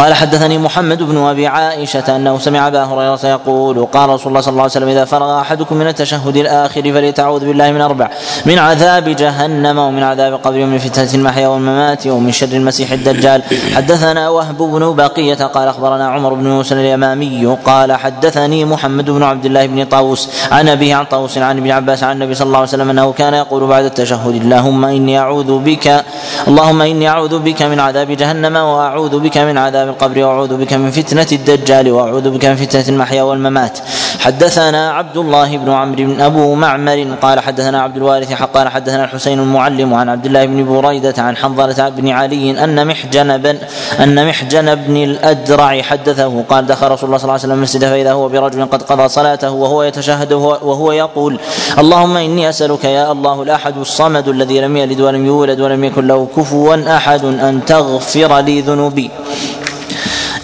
[0.00, 4.52] قال حدثني محمد بن أبي عائشة أنه سمع أبا هريرة يقول قال رسول الله صلى
[4.52, 8.10] الله عليه وسلم إذا فرغ أحدكم من التشهد الآخر فليتعوذ بالله من أربع.
[8.46, 13.42] من عذاب جهنم ومن عذاب القبر ومن فتنه المحيا والممات ومن شر المسيح الدجال.
[13.76, 19.44] حدثنا وهب بن بقية قال أخبرنا عمر بن موسى اليمامي قال حدثني محمد بن عبد
[19.44, 22.68] الله بن طاووس عن ابيه عن طاووس عن ابن عباس عن النبي صلى الله عليه
[22.68, 26.04] وسلم أنه كان يقول بعد التشهد اللهم إني أعوذ بك
[26.48, 30.90] اللهم إني أعوذ بك من عذاب جهنم وأعوذ بك من عذاب القبر وأعوذ بك من
[30.90, 33.78] فتنة الدجال وأعوذ بك من فتنة المحيا والممات.
[34.20, 39.38] حدثنا عبد الله بن عمرو بن أبو معمر قال حدثنا عبد الوارث قال حدثنا الحسين
[39.38, 43.56] المعلم عن عبد الله بن بريدة عن حنظلة بن علي أن محجن بن
[44.00, 46.44] أن محجن بن الأدرع حدثه.
[46.48, 49.50] قال دخل رسول الله صلى الله عليه وسلم المسجد فإذا هو برجل قد قضى صلاته
[49.50, 51.38] وهو يتشهد وهو يقول
[51.78, 56.28] اللهم إني أسألك يا الله الأحد الصمد الذي لم يلد ولم يولد ولم يكن له
[56.36, 59.10] كفوا أحد أن تغفر لي ذنوبي.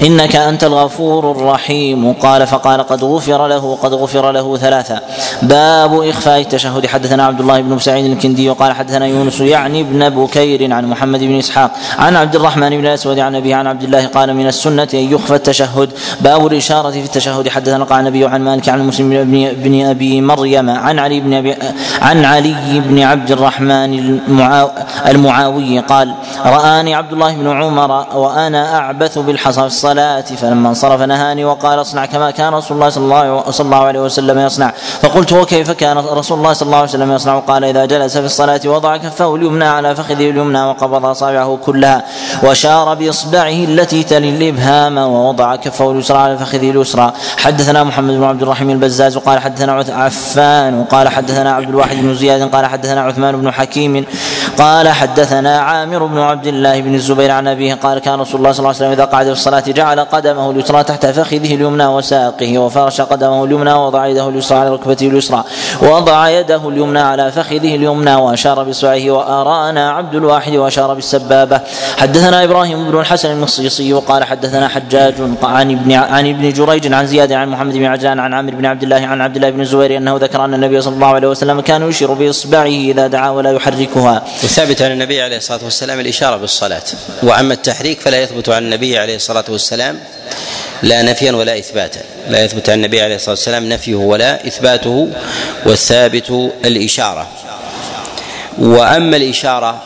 [0.03, 2.13] إنك أنت الغفور الرحيم.
[2.13, 5.01] قال فقال قد غفر له قد غفر له ثلاثا
[5.43, 6.87] باب إخفاء التشهد.
[6.87, 11.39] حدثنا عبد الله بن سعيد الكندي وقال حدثنا يونس يعني ابن بكير عن محمد بن
[11.39, 15.13] إسحاق عن عبد الرحمن بن الاسود عن ابي عن عبد الله قال من السنة أن
[15.13, 15.91] يخفى التشهد.
[16.21, 17.49] باب الإشارة في التشهد.
[17.49, 19.25] حدثنا قال النبي عن مالك عن مسلم
[19.65, 21.55] بن, أبي مريم عن علي بن أبي
[22.03, 24.21] عن علي بن عبد الرحمن
[25.07, 26.15] المعاوي قال
[26.47, 32.31] رآني عبد الله بن عمر وأنا أعبث بالحصى الصلاة فلما انصرف نهاني وقال اصنع كما
[32.31, 33.05] كان رسول الله صلى
[33.61, 34.73] الله, عليه وسلم يصنع.
[35.03, 38.61] فقلت وكيف كان رسول الله صلى الله عليه وسلم يصنع؟ قال إذا جلس في الصلاة
[38.67, 42.05] وضع كفه اليمنى على فخذه اليمنى وقبض أصابعه كلها
[42.43, 47.13] وشار بإصبعه التي تلي الإبهام ووضع كفه اليسرى على فخذه اليسرى.
[47.37, 52.55] حدثنا محمد بن عبد الرحيم البزاز قال حدثنا عفان وقال حدثنا عبد الواحد بن زياد
[52.55, 54.05] قال حدثنا عثمان بن حكيم
[54.59, 58.59] قال حدثنا عامر بن عبد الله بن الزبير عن أبيه قال كان رسول الله صلى
[58.59, 63.01] الله عليه وسلم إذا قعد في الصلاة جعل قدمه اليسرى تحت فخذه اليمنى وساقه وفرش
[63.01, 65.45] قدمه اليمنى ووضع يده اليسرى على ركبته اليسرى.
[65.83, 71.61] ووضع يده اليمنى على فخذه اليمنى وأشار باصبعه وأرانا عبد الواحد وأشار بالسبابة.
[71.97, 77.33] حدثنا إبراهيم بن الحسن المصيصي وقال حدثنا حجاج عن ابن عن ابن جريج عن زياد
[77.33, 80.17] عن محمد بن عجلان عن عامر بن عبد الله عن عبد الله بن الزبير أنه
[80.17, 84.23] ذكر أن النبي صلى الله عليه وسلم كان يشير بإصبعه إذا دعا ولا يحركها.
[84.45, 86.83] وثابت عن النبي عليه الصلاة والسلام الإشارة بالصلاة.
[87.23, 89.66] وأما التحريك فلا يثبت عن النبي عليه الصلاة والسلام
[90.83, 92.01] لا نفيا ولا إثباتا.
[92.29, 95.09] لا يثبت عن النبي عليه الصلاة والسلام نفيه ولا إثباته
[95.67, 97.29] والثابت الإشارة.
[98.59, 99.83] وأما الإشارة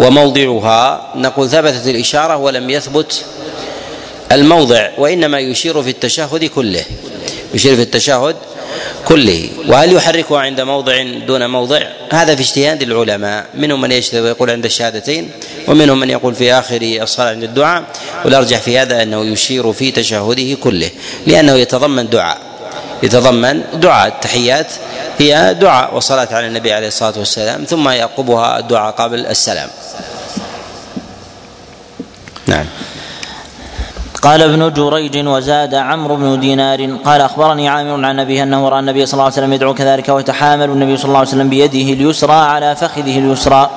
[0.00, 3.24] وموضعها نقول ثبتت الإشارة ولم يثبت
[4.32, 6.84] الموضع وإنما يشير في التشهد كله.
[7.54, 8.36] يشير في التشهد
[9.04, 9.50] كله.
[9.68, 13.46] وهل يحركها عند موضع دون موضع؟ هذا في اجتهاد العلماء.
[13.54, 15.30] منهم من ويقول عند الشهادتين
[15.68, 17.84] ومنهم من يقول في آخر الصلاة عند الدعاء.
[18.24, 20.90] والأرجح في هذا أنه يشير في تشهده كله
[21.26, 22.38] لأنه يتضمن دعاء.
[23.02, 24.08] يتضمن دعاء.
[24.08, 24.72] التحيات
[25.18, 29.68] هي دعاء وصلاة على النبي عليه الصلاة والسلام ثم يعقبها الدعاء قبل السلام.
[32.46, 32.66] نعم.
[34.24, 39.06] قال ابن جريج وزاد عمرو بن دينار قال أخبرني عامر عن أبيه أنه رأى النبي
[39.06, 42.76] صلى الله عليه وسلم يدعو كذلك ويتحامل النبي صلى الله عليه وسلم بيده اليسرى على
[42.76, 43.70] فخذه اليسرى.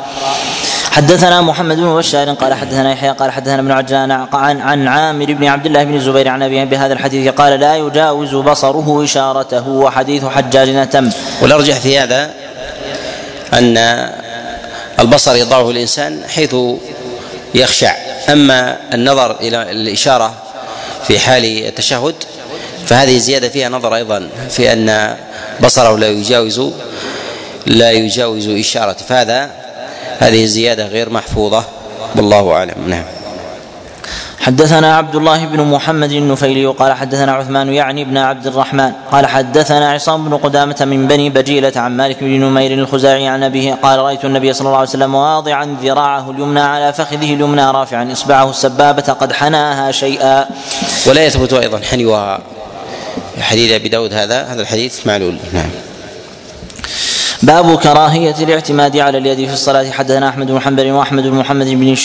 [0.92, 5.46] حدثنا محمد بن بشار قال حدثنا يحيى قال حدثنا ابن عجلان عن عن عامر بن
[5.46, 10.70] عبد الله بن الزبير عن أبيه بهذا الحديث قال لا يجاوز بصره إشارته وحديث حجاج
[10.70, 11.10] اتم
[11.42, 12.32] والارجح في هذا
[13.54, 13.78] أن
[15.00, 16.56] البصر يضعه الانسان حيث
[17.56, 18.07] يخشع.
[18.30, 20.34] أما النظر إلى الإشارة
[21.08, 22.16] في حال التشهد
[22.86, 25.18] فهذه زيادة فيها نظر أيضا في أن
[25.60, 26.62] بصره لا يجاوز
[27.66, 29.06] لا يجاوز إشارته.
[29.06, 29.52] فهذا
[30.20, 31.64] هذه الزياده غير محفوظة.
[32.16, 32.76] والله أعلم.
[32.88, 33.17] نعم.
[34.48, 39.92] حدثنا عبد الله بن محمد النفيلي قال حدثنا عثمان يعني بن عبد الرحمن قال حدثنا
[39.92, 44.26] عصام بن قدامة من بني بجيلة عن مالك بن نمير الخزاعي عن أبيه قال رأيت
[44.26, 49.34] النبي صلى الله عليه وسلم واضعا ذراعه اليمنى على فخذه اليمنى رافعا إصبعه السبابة قد
[49.34, 50.46] حناها شيئا.
[51.08, 52.40] ولا يثبت أيضا حنوها
[53.40, 55.38] حديث أبي داود هذا هذا الحديث معلول.
[55.54, 55.70] نعم.
[57.44, 59.92] باب كراهية الاعتماد على اليد في الصلاة.
[59.92, 61.96] حدثنا أحمد بن حنبل وأحمد بن محمد بن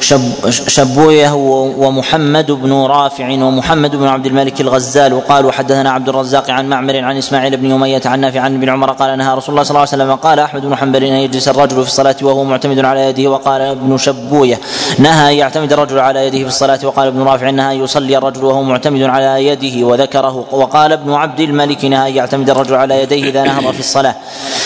[0.00, 1.34] شب شبوية
[1.78, 5.26] ومحمد بن رافع ومحمد بن عبد الملك الغزال.
[5.28, 8.92] قالوا حدثنا عبد الرزاق عن معمر عن إسماعيل بن أمية عن نافع عن ابن عمر
[8.92, 10.14] قال نهى رسول الله صلى الله عليه وسلم.
[10.14, 13.30] قال أحمد بن حنبل أن يجلس الرجل في الصلاة وهو معتمد على يده.
[13.30, 14.60] وقال ابن شبوية
[14.98, 16.78] نهى يعتمد الرجل على يده في الصلاة.
[16.84, 20.46] وقال ابن رافع نهى يصلي الرجل وهو معتمد على يده وذكره.
[20.50, 24.14] وقال ابن عبد الملك نهى يعتمد الرجل على يديه إذا نهض في الصلاة.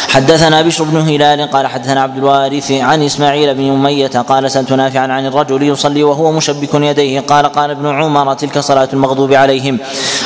[0.09, 5.13] حدثنا بشر بن هلال قال حدثنا عبد الوارث عن إسماعيل بن أمية قال سألت نافعا
[5.13, 9.79] عن الرجل يصلي وهو مشبك يديه قال قال ابن عمر تلك صلاة المغضوب عليهم.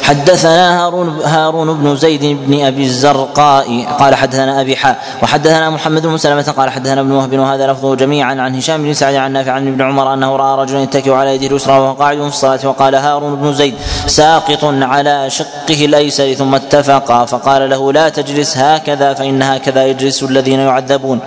[0.03, 6.17] حدثنا هارون هارون بن زيد بن أبي الزرقاء قال حدثنا أبي حاء وحدثنا محمد بن
[6.17, 9.69] سلمة قال حدثنا ابن وهب وهذا لفظه جميعا عن هشام بن سعد عن نافع عن
[9.69, 13.37] ابن عمر أنه رأى رجلا يتكئ على يده اليسرى وهو قاعد في الصلاة وقال هارون
[13.37, 13.75] بن زيد
[14.07, 20.61] ساقط على شقه الأيسر ثم اتفقا فقال له لا تجلس هكذا فان هكذا يجلس الذين
[20.61, 21.21] يعذبون.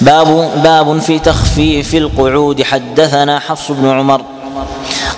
[0.00, 0.28] باب
[0.62, 2.62] باب في تخفيف القعود.
[2.62, 4.22] حدثنا حفص بن عمر.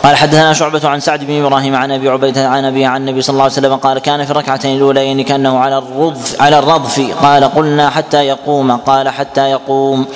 [0.02, 3.32] قال حدثنا شعبة عن سعد بن إبراهيم عن أبي عبيدة عن أبي عن النبي صلى
[3.32, 7.00] الله عليه وسلم قال كان في الركعتين الأوليين كأنه على الرضف على الرضف.
[7.22, 8.76] قال قلنا حتى يقوم.
[8.76, 10.06] قال حتى يقوم.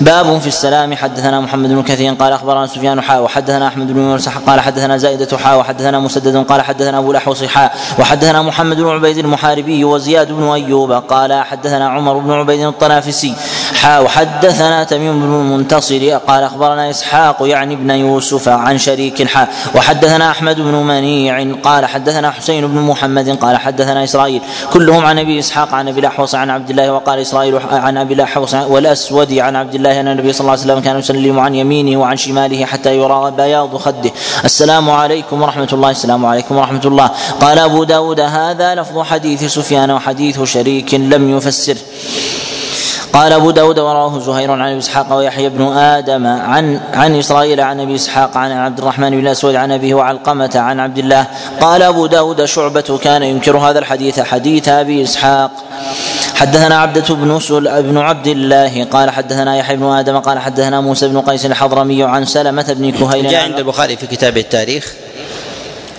[0.00, 0.94] باب في السلام.
[0.94, 5.38] حدثنا محمد بن كثير قال أخبرنا سفيان حاء وحدثنا أحمد بن يونس قال حدثنا زائدة
[5.38, 10.48] حاء وحدثنا مسدد قال حدثنا أبو الأحوص حاء وحدثنا محمد بن عبيد المحاربي وزياد بن
[10.48, 13.34] أيوب قال حدثنا عمر بن عبيد الطنافسي
[13.74, 20.30] حاء وحدثنا تميم بن المنتصر قال أخبرنا إسحاق يعني ابن يوسف عن شريك حاء وحدثنا
[20.30, 24.42] أحمد بن منيع قال حدثنا حسين بن محمد قال حدثنا إسرائيل.
[24.72, 28.54] كلهم عن أبي إسحاق عن أبي الأحوص عن عبد الله وقال إسرائيل عن أبي الأحوص
[28.54, 32.16] والأسود عن عبد الله أن النبي صلى الله عليه وسلم كان يسلم عن يمينه وعن
[32.16, 34.10] شماله حتى يرى بياض خده.
[34.44, 35.90] السلام عليكم ورحمة الله.
[35.90, 37.10] السلام عليكم ورحمة الله.
[37.40, 41.80] قال أبو داود هذا لفظ حديث سفيان وحديث شريك لم يفسره
[43.12, 47.80] قال أبو داود وراه زهير عن أبي إسحاق ويحيى بن آدم عن عن إسرائيل عن
[47.80, 51.26] أبي إسحاق عن عبد الرحمن بن الأسود عن أبيه وعلقمة عن عبد الله.
[51.60, 55.50] قال أبو داود شعبة كان ينكر هذا الحديث حديث أبي إسحاق.
[56.34, 61.08] حدثنا عبدة بن سل بن عبد الله قال حدثنا يحيى بن آدم قال حدثنا موسى
[61.08, 64.94] بن قيس الحضرمي عن سلمة بن كهيل جاء عند البخاري في كتاب التاريخ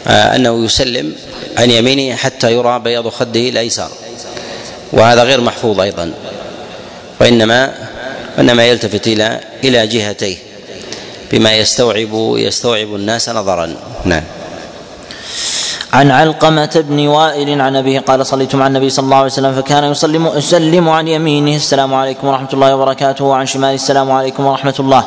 [0.08, 1.16] آه، أنه يسلم
[1.58, 3.90] عن يمينه حتى يرى بياض خده الأيسر
[4.94, 6.12] وهذا غير محفوظ أيضا.
[7.22, 7.74] وإنما
[8.38, 10.38] وإنما يلتفت إلى إلى جهتيه
[11.32, 13.76] بما يستوعب يستوعب الناس نظرا.
[14.06, 14.24] نعم.
[15.96, 19.84] عن علقمة بن وائل عن أبيه قال صليت مع النبي صلى الله عليه وسلم فكان
[19.84, 25.04] يسلم يسلم عن يمينه السلام عليكم ورحمة الله وبركاته وعن شماله السلام عليكم ورحمة الله.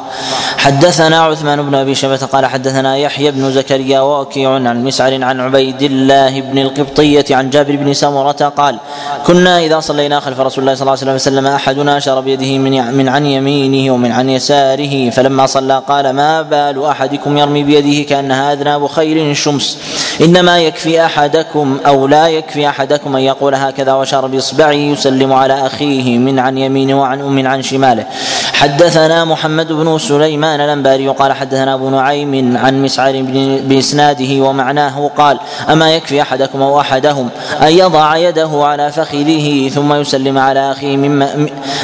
[0.58, 5.82] حدثنا عثمان بن أبي شيبة قال حدثنا يحيى بن زكريا ووكيع عن مسعر عن عبيد
[5.82, 8.78] الله بن القبطية عن جابر بن سمرة قال
[9.26, 13.08] كنا إذا صلينا خلف رسول الله صلى الله عليه وسلم أحدنا أشار بيده من من
[13.08, 18.86] عن يمينه ومن عن يساره فلما صلى قال ما بال أحدكم يرمي بيده كأنها أذناب
[18.86, 19.78] خيل شمس
[20.20, 25.66] إنما يكفي يكفي أحدكم أو لا يكفي أحدكم أن يقول هكذا وشار بإصبعه يسلم على
[25.66, 28.04] أخيه من عن يمينه وعن من عن شماله.
[28.52, 33.22] حدثنا محمد بن سليمان الأنباري قال حدثنا أبو نعيم عن مسعر
[33.68, 35.38] بإسناده ومعناه قال
[35.70, 37.28] أما يكفي أحدكم أو أحدهم
[37.62, 41.18] أن يضع يده على فخذه ثم يسلم على أخيه من,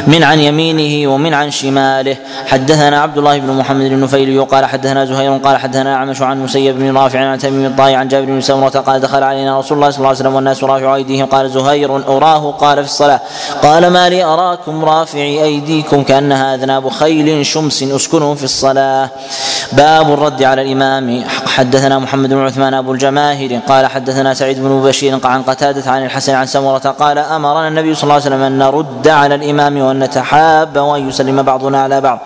[0.06, 2.16] من عن يمينه ومن عن شماله.
[2.46, 6.96] حدثنا عبد الله بن محمد النفيلي قال حدثنا زهير قال حدثنا أعمش عن مسيب بن
[6.96, 10.08] رافع عن تميم الطائي عن جابر بن سمرة قال دخل علينا رسول الله صلى الله
[10.08, 11.26] عليه وسلم والناس رافع أيديهم.
[11.26, 13.20] قال زهير أراه قال في الصلاة.
[13.62, 19.08] قال ما لي أراكم رافعي أيديكم كأنها أذناب خيل شمس أسكنوا في الصلاة.
[19.72, 21.24] باب الرد على الإمام.
[21.46, 23.60] حدثنا محمد بن عثمان أبو الجماهير.
[23.68, 26.94] قال حدثنا سعيد بن بشير عن قتادة عن الحسن عن سمرة.
[26.98, 31.42] قال أمرنا النبي صلى الله عليه وسلم أن نرد على الإمام وأن نتحاب وأن يسلم
[31.42, 32.18] بعضنا على بعض.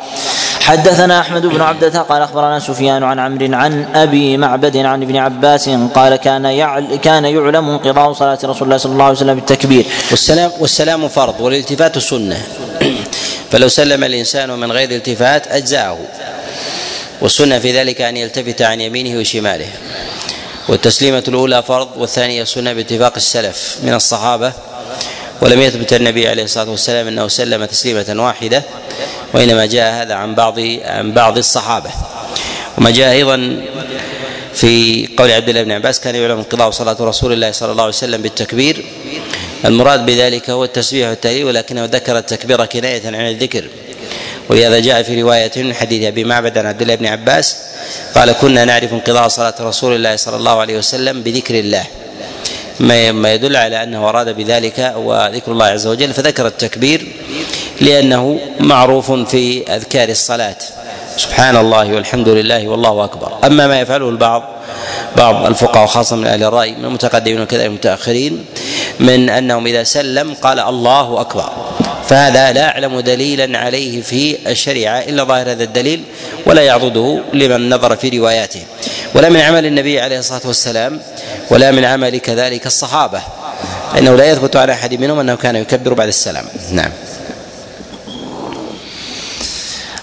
[0.68, 5.68] حدثنا أحمد بن عبدة قال أخبرنا سفيان عن عمرو عن أبي معبد عن ابن عباس
[5.94, 9.86] قال كان يعل كان يعلم انقضاء صلاة رسول الله صلى الله عليه وسلم بالتكبير.
[10.10, 12.42] والسلام والسلام فرض والالتفات سنة.
[13.50, 15.98] فلو سلم الإنسان من غير التفات أجزاه.
[17.20, 19.68] والسنة في ذلك أن يلتفت عن يمينه وشماله.
[20.68, 24.52] والتسليمة الأولى فرض والثانية سنة باتفاق السلف من الصحابة.
[25.40, 28.62] ولم يثبت النبي عليه الصلاة والسلام أنه سلم تسليمة واحدة.
[29.34, 31.90] وإنما جاء هذا عن بعض عن بعض الصحابة.
[32.78, 33.60] وما جاء أيضا
[34.54, 37.94] في قول عبد الله بن عباس كان يعلم انقضاء صلاة رسول الله صلى الله عليه
[37.94, 38.84] وسلم بالتكبير.
[39.64, 43.64] المراد بذلك هو التسبيح والتهليل ولكنه ذكر التكبير كناية عن الذكر.
[44.48, 47.56] ولهذا جاء في رواية من حديث أبي معبد عن عبد الله بن عباس
[48.14, 51.84] قال كنا نعرف انقضاء صلاة رسول الله صلى الله عليه وسلم بذكر الله.
[52.80, 57.06] ما يدل على أنه أراد بذلك وذكر الله عز وجل فذكر التكبير
[57.80, 60.56] لأنه معروف في أذكار الصلاة.
[61.16, 63.32] سبحان الله والحمد لله والله أكبر.
[63.44, 64.42] أما ما يفعله البعض
[65.16, 68.44] بعض الفقهاء خاصه من أهل الرأي من المتقدمين وكذا المتأخرين
[69.00, 71.50] من أنهم إذا سلم قال الله أكبر.
[72.08, 76.02] فهذا لا أعلم دليلا عليه في الشريعة إلا ظاهر هذا الدليل
[76.46, 78.62] ولا يعضده لمن نظر في رواياته.
[79.14, 81.00] ولا من عمل النبي عليه الصلاة والسلام
[81.50, 83.22] ولا من عمل كذلك الصحابة.
[83.98, 86.44] إنه لا يثبت على أحد منهم أنه كان يكبر بعد السلام.
[86.72, 86.90] نعم.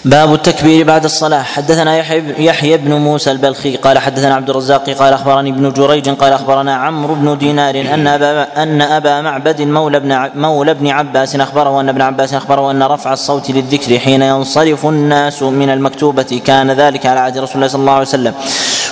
[0.06, 1.42] باب التكبير بعد الصلاة.
[1.44, 1.98] حدثنا
[2.38, 7.16] يحيى بن موسى البلخي قال حدثنا عبد الرزاق قال أخبرني ابن جريج قال أخبرنا عمرو
[7.16, 12.02] بن دينار أن أبا أن أبا معبد مولى ابن مولى ابن عباس أخبره أن ابن
[12.02, 16.42] عباس أخبره أن رفع الصوت للذكر حين ينصرف الناس من المكتوبة.
[16.46, 18.34] كان ذلك على عهد رسول الله صلى الله عليه وسلم.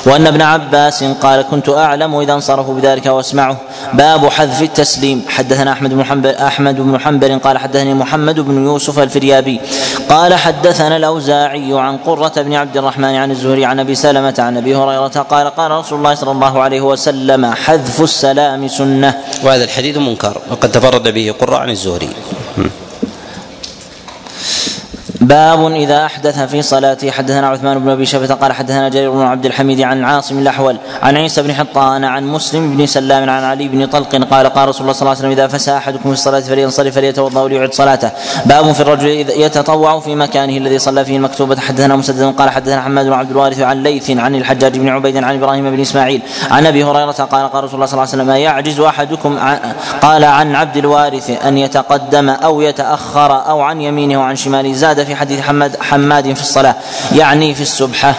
[0.05, 3.57] وأن ابن عباس قال كنت أعلم إذا انصرفوا بذلك وأسمعه.
[3.93, 5.25] باب حذف التسليم.
[5.27, 9.61] حدثنا أحمد بن حنبل أحمد بن حنبل قال حدثني محمد بن يوسف الفريابي.
[10.09, 14.75] قال حدثنا الأوزاعي عن قرة بن عبد الرحمن عن الزهري عن أبي سلمة عن أبي
[14.75, 19.13] هريرة قال قال رسول الله صلى الله عليه وسلم حذف السلام سنة.
[19.43, 22.09] وهذا الحديث منكر وقد تفرد به قرة عن الزهري.
[25.23, 29.45] باب إذا أحدث في صلاته حدثنا عثمان بن أبي شيبه قال حدثنا جرير بن عبد
[29.45, 33.85] الحميد عن عاصم الأحول عن عيسى بن حطان عن مسلم بن سلام عن علي بن
[33.85, 36.95] طلق قال قال رسول الله صلى الله عليه وسلم إذا فسى أحدكم في الصلاة فلينصرف
[36.95, 38.11] فليتوضأ وليعد صلاته.
[38.45, 41.59] باب في الرجل يتطوع في مكانه الذي صلى فيه المكتوبة.
[41.59, 45.35] حدثنا مسدد قال حدثنا حماد بن عبد الوارث عن ليث عن الحجاج بن عبيد عن
[45.35, 46.21] إبراهيم بن إسماعيل
[46.51, 49.39] عن أبي هريرة قال قال رسول الله صلى الله عليه وسلم يعجز أحدكم
[50.01, 55.12] قال عن عبد الوارث أن يتقدم أو يتأخر أو عن يمينه وعن شماله زاد في
[55.15, 56.75] حديث حماد حماد في الصلاة.
[57.15, 58.15] يعني في السبحة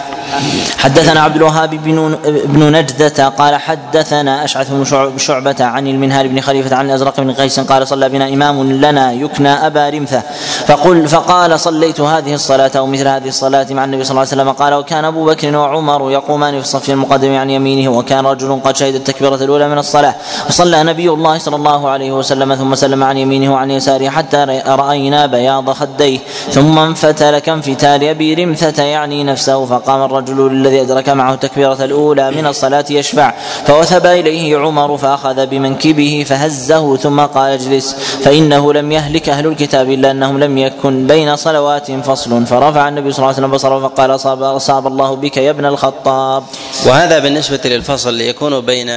[0.77, 6.75] حدثنا عبد الوهاب بن بن نجدة قال حدثنا أشعث بن شعبة عن المنهار بن خليفة
[6.75, 10.21] عن الأزرق بن قيس قال صلى بنا إمام لنا يكنى أبا رمثة.
[10.67, 14.51] فقل فقال صليت هذه الصلاة أو مثل هذه الصلاة مع النبي صلى الله عليه وسلم.
[14.51, 18.95] قال وكان أبو بكر وعمر يقومان في الصف المقدم عن يمينه وكان رجل قد شهد
[18.95, 20.15] التكبيرة الأولى من الصلاة.
[20.49, 25.25] وصلى نبي الله صلى الله عليه وسلم ثم سلم عن يمينه وعن يساره حتى رأينا
[25.25, 26.19] بياض خديه.
[26.51, 32.47] ثم انفتل كانفتال أبي رمثة يعني نفسه فقام الرجل الذي أدرك معه التكبيرة الأولى من
[32.47, 33.33] الصلاة يشفع.
[33.67, 37.95] فوثب إليه عمر فأخذ بمنكبه فهزه ثم قال اجلس.
[38.23, 42.45] فإنه لم يهلك أهل الكتاب إلا أنهم لم يكن بين صلوات فصل.
[42.45, 46.43] فرفع النبي صلى الله عليه وسلم بصره فقال أصاب, أصاب الله بك يا ابن الخطاب.
[46.85, 48.89] وهذا بالنسبة للفصل يكون بين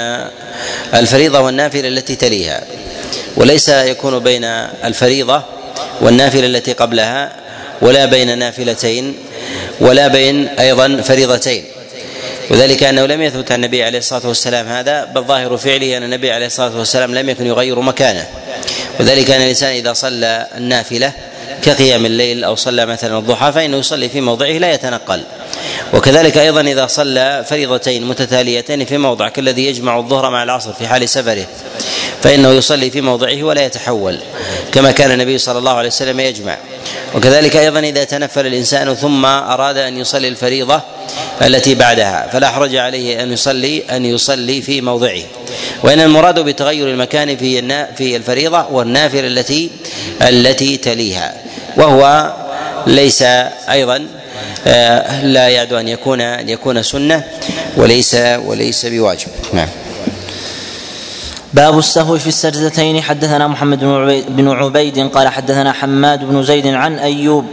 [0.94, 2.62] الفريضة والنافلة التي تليها.
[3.36, 4.44] وليس يكون بين
[4.84, 5.42] الفريضة
[6.00, 7.32] والنافلة التي قبلها
[7.82, 9.14] ولا بين نافلتين.
[9.80, 11.64] ولا بين أيضا فريضتين.
[12.50, 16.32] وذلك أنه لم يثبت عن النبي عليه الصلاة والسلام هذا بل ظاهر فعله أن النبي
[16.32, 18.26] عليه الصلاة والسلام لم يكن يغير مكانه.
[19.00, 21.12] وذلك أن الإنسان إذا صلى النافلة
[21.64, 25.22] كقيام الليل أو صلى مثلا الضحى فإنه يصلي في موضعه لا يتنقل.
[25.94, 31.08] وكذلك أيضا إذا صلى فريضتين متتاليتين في موضع كالذي يجمع الظهر مع العصر في حال
[31.08, 31.46] سفره.
[32.22, 34.18] فإنه يصلي في موضعه ولا يتحول
[34.72, 36.56] كما كان النبي صلى الله عليه وسلم يجمع.
[37.14, 40.80] وكذلك أيضا إذا تنفل الإنسان ثم أراد أن يصلي الفريضة
[41.42, 45.22] التي بعدها فلا حرج عليه أن يصلي أن يصلي في موضعه.
[45.82, 47.62] وإن المراد بتغير المكان في
[47.96, 49.70] في الفريضة والنافله التي
[50.22, 51.34] التي تليها.
[51.76, 52.32] وهو
[52.86, 53.22] ليس
[53.70, 54.06] أيضا
[54.66, 57.24] آه، لا يعد أن يكون أن يكون سنة
[57.76, 58.14] وليس
[58.44, 59.28] وليس بواجب.
[59.52, 59.68] نعم.
[61.54, 63.02] باب السهو في السجدتين.
[63.02, 63.80] حدثنا محمد
[64.28, 67.44] بن عبيد قال حدثنا حماد بن زيد عن أيوب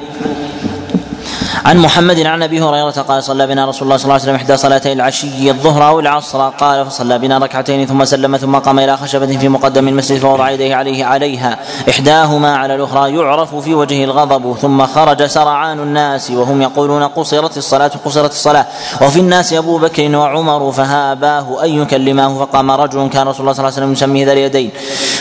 [1.66, 4.58] عن محمد عن أبي هريرة قال صلى بنا رسول الله صلى الله عليه وسلم إحدى
[4.58, 6.50] صلاتي العشي الظهر أو العصر.
[6.50, 10.76] قال فصلى بنا ركعتين ثم سلم ثم قام إلى خشبة في مقدم المسجد فوضع يديه
[10.76, 11.60] عليه عليها.
[11.90, 17.92] إحداهما على الأخرى يعرف في وجهه الغضب ثم خرج سرعان الناس وهم يقولون قصرت الصلاة
[18.06, 18.66] قصرت الصلاة.
[19.02, 23.76] وفي الناس أبو بكر وعمر فهاباه أن يكلماه فقام رجل كان رسول الله صلى الله
[23.76, 24.72] عليه وسلم يسميه ذا اليدين.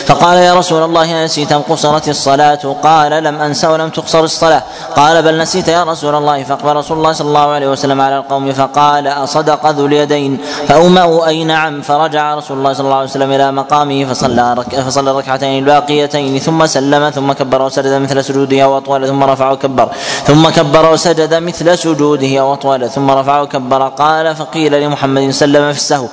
[0.05, 4.63] فقال يا رسول الله نسيت قصرت الصلاة؟ قال لم أنس ولم تقصر الصلاة.
[4.95, 6.34] قال بل نسيت يا رسول الله.
[6.35, 6.45] الله.
[6.45, 11.43] فأقبل رسول الله صلى الله عليه وسلم على القوم فقال أصدق ذو اليدين؟ فأومأوا أي
[11.43, 11.81] نعم.
[11.81, 14.75] فرجع رسول الله صلى الله عليه وسلم إلى مقامه فصلى رك...
[14.75, 19.89] فصلى الركعتين الباقيتين ثم سلم ثم كبر وسجد مثل سجوده أو أطول ثم رفع وكبر
[20.27, 23.87] ثم كبر وسجد مثل سجوده أو أطول ثم رفع وكبر.
[23.87, 26.07] قال فقيل لمحمد سلم في السهو.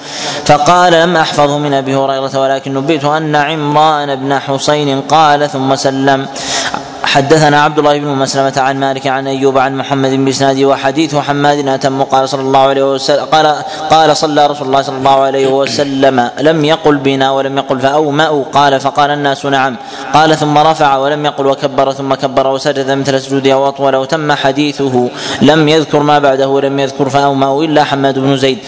[0.45, 6.27] فقال لم احفظه من أبي هريرة ولكن نبئت أن عمران بن حسين قال ثم سلم.
[7.13, 12.03] حدثنا عبد الله بن مسلمة عن مالك عن أيوب عن محمد بن وحديث حماد أتم
[12.03, 13.47] قال صلى الله عليه وسلم قال
[13.91, 18.81] قال صلى رسول الله صلى الله عليه وسلم لم يقل بنا ولم يقل فأومأوا قال
[18.81, 19.77] فقال الناس نعم
[20.15, 25.11] قال ثم رفع ولم يقل وكبر ثم كبر وسجد مثل سجوده وأطول وتم حديثه
[25.43, 28.59] لم يذكر ما بعده ولم يذكر فأومأوا إلا حماد بن زيد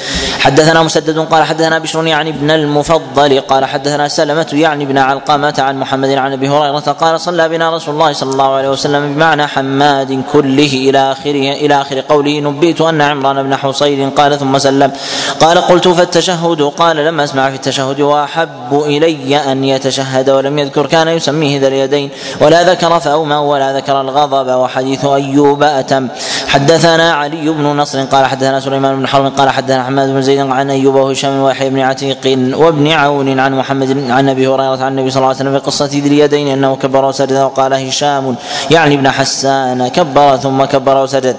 [0.41, 5.79] حدثنا مسدد قال حدثنا بشر يعني ابن المفضل قال حدثنا سلمة يعني ابن علقمة عن
[5.81, 10.23] محمد عن أبي هريرة قال صلى بنا رسول الله صلى الله عليه وسلم بمعنى حماد
[10.33, 14.93] كله إلى اخره إلى آخر قوله نبئت أن عمران بن حصير قال ثم سلم.
[15.41, 21.09] قال قلت فالتشهد قال لم أسمع في التشهد وأحب إلي أن يتشهد ولم يذكر كان
[21.09, 26.09] يسميه ذا اليدين ولا ذكر فأومأ ولا ذكر الغضب وحديث أيوب أتم.
[26.49, 30.71] حدثنا علي بن نصر قال حدثنا سليمان بن حرب قال حدثنا حماد بن زيد عن
[30.71, 35.17] أيوب وهشام ويحيى بن عتيق وابن عون عن محمد عن أبي هريرة عن النبي صلى
[35.17, 38.24] الله عليه وسلم في قصة ذي اليدين أنه كبر وسجد وقال هشام
[38.71, 41.37] يعني ابن حسان كبر ثم كبر وسجد.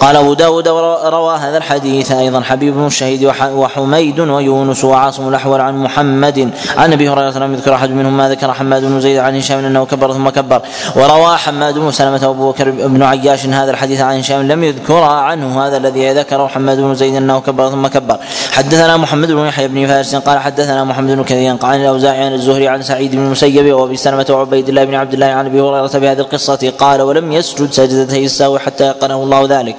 [0.00, 0.68] قال أبو داود
[1.04, 2.40] روى هذا الحديث أيضا.
[2.40, 6.50] حبيب بن الشهيد وحميد ويونس وعاصم الأحول عن محمد.
[6.76, 9.86] عن أبي هريرة لم يذكر أحد منهم ما ذكر حماد بن زيد عن هشام أنه
[9.86, 10.60] كبر ثم كبر.
[10.96, 15.66] وروى حماد بن سلمة وأبو بكر بن عياش هذا الحديث عن هشام لم يذكر عنه
[15.66, 18.16] هذا الذي ذكره حماد بن زيد أنه كبر ثم كبر.
[18.52, 22.68] حدثنا محمد بن يحيى بن فارس قال حدثنا محمد بن كثير عن الأوزاعي عن الزهري
[22.68, 26.20] عن سعيد بن المسيب وأبي سلمة وعبيد الله بن عبد الله عن أبي هريرة بهذه
[26.26, 29.76] القصة قال ولم يسجد سجدتي السهو حتى يقنه الله ذلك.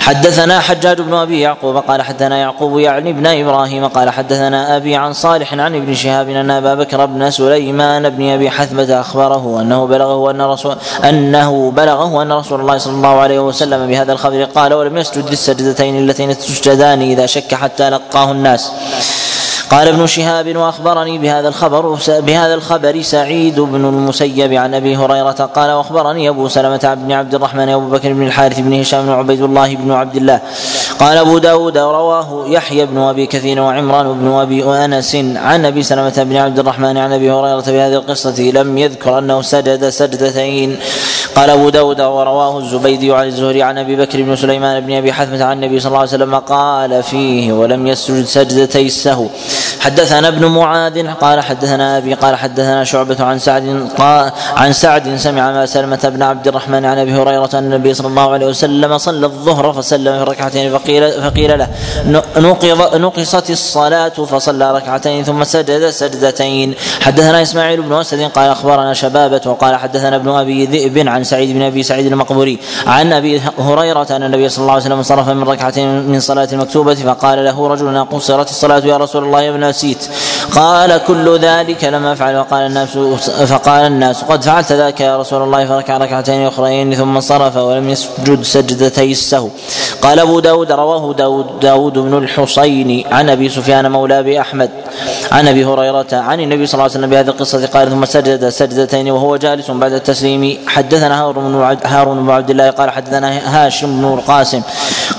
[0.00, 5.12] حدثنا حجاج بن أبي يعقوب قال حدثنا يعقوب يعني ابن إبراهيم قال حدثنا أبي عن
[5.12, 10.30] صالح عن ابن شهاب أن أبا بكر بن سليمان بن أبي حثمة أخبره أنه بلغه
[10.30, 14.98] أن رسول أنه بلغه أن رسول الله صلى الله عليه وسلم بهذا الخبر قال ولم
[14.98, 18.72] يسجد للسجدتين اللتين تسجدان إذا شك حتى لقاه الناس.
[19.74, 25.70] قال ابن شهاب وأخبرني بهذا الخبر بهذا الخبر سعيد بن المسيب عن أبي هريرة قال
[25.70, 29.76] وأخبرني أبو سلمة بن عبد الرحمن ابو بكر بن الحارث بن هشام بن عبيد الله
[29.76, 30.40] بن عبد الله.
[30.98, 36.22] قال أبو داود رواه يحيى بن أبي كثير وعمران بن أبي أنس عن أبي سلمة
[36.22, 40.76] بن عبد الرحمن عن أبي هريرة بهذه القصة لم يذكر أنه سجد سجدتين.
[41.36, 45.44] قال أبو داود ورواه الزبيدي عن الزهري عن أبي بكر بن سليمان بن أبي حثمة
[45.44, 49.26] عن النبي صلى الله عليه وسلم قال فيه ولم يسجد سجدتي السهو.
[49.80, 55.52] حدثنا ابن معاذ قال حدثنا أبي قال حدثنا شعبة عن سعد قال عن سعد سمع
[55.52, 59.26] ما سلمة بن عبد الرحمن عن أبي هريرة أن النبي صلى الله عليه وسلم صلى
[59.26, 61.68] الظهر فسلم في ركعتين فقيل فقيل له
[62.36, 66.74] نقض نقصت الصلاة فصلى ركعتين ثم سجد سجدتين.
[67.00, 71.62] حدثنا إسماعيل بن أسد قال أخبرنا شبابة وقال حدثنا ابن أبي ذئب عن سعيد بن
[71.62, 76.08] أبي سعيد المقبوري عن أبي هريرة أن النبي صلى الله عليه وسلم انصرف من ركعتين
[76.08, 80.08] من صلاة المكتوبة فقال له رجل قصرت الصلاة يا رسول الله ابن نسيت.
[80.54, 82.98] قال كل ذلك لم افعل وقال الناس
[83.52, 88.42] فقال الناس قد فعلت ذاك يا رسول الله فركع ركعتين أخرين ثم انصرف ولم يسجد
[88.42, 89.48] سجدتي السهو.
[90.02, 94.70] قال أبو داود رواه داود, داود بن الحصين عن أبي سفيان مولى أبي أحمد
[95.32, 99.10] عن أبي هريرة عن النبي صلى الله عليه وسلم بهذه القصة قال ثم سجد سجدتين
[99.10, 100.58] وهو جالس بعد التسليم.
[100.66, 101.20] حدثنا
[101.84, 104.62] هارون بن عبد الله قال حدثنا هاشم بن القاسم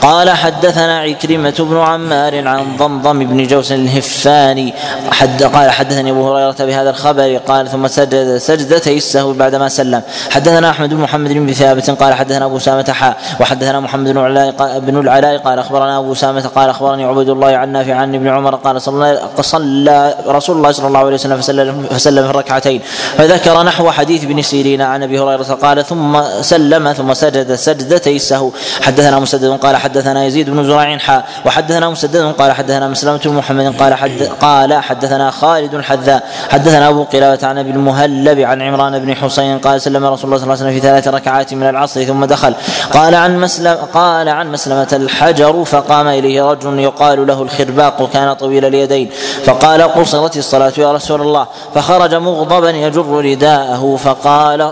[0.02, 3.72] قال حدثنا عكرمة بن عمار عن ضمضم بن جوس
[4.16, 4.74] الهفاني
[5.12, 7.38] حد قال حدثني أبو هريرة بهذا الخبر.
[7.48, 10.02] قال ثم سجد سجدتي السهو بعدما سلم.
[10.30, 11.90] حدثنا أحمد بن محمد بن ثابت.
[11.90, 16.42] قال حدثنا أبو سامة حاء وحدثنا محمد بن العلاء بن العلاء قال أخبرنا أبو سامة
[16.56, 20.88] قال أخبرني عبيد الله عن نافع عن ابن عمر قال صلى صلى رسول الله صلى
[20.88, 22.82] الله عليه وسلم فسلم, فسلم في الركعتين.
[23.18, 28.52] فذكر نحو حديث ابن سيرين عن أبي هريرة قال ثم سلم ثم سجد سجدتي السهو
[28.82, 33.76] حدثنا مسدد قال حدثنا يزيد بن زرع حاء وحدثنا مسدد قال حدثنا مسلمة بن محمد
[33.80, 39.16] قال حد قال حدثنا خالد الحذاء حدثنا أبو قلابة عن أبي المهلب عن عمران بن
[39.16, 42.26] حسين قال سلم رسول الله صلى الله عليه وسلم في ثلاث ركعات من العصر ثم
[42.26, 42.54] دخل.
[42.94, 48.66] قال عن مسلم قال عن مسلمة الحجر فقام إليه رجل يقال له الخرباق كان طويل
[48.66, 49.10] اليدين.
[49.44, 51.48] فقال قصرت الصلاة يا رسول الله.
[51.76, 54.72] فخرج مغضبا يجر رداءه فقال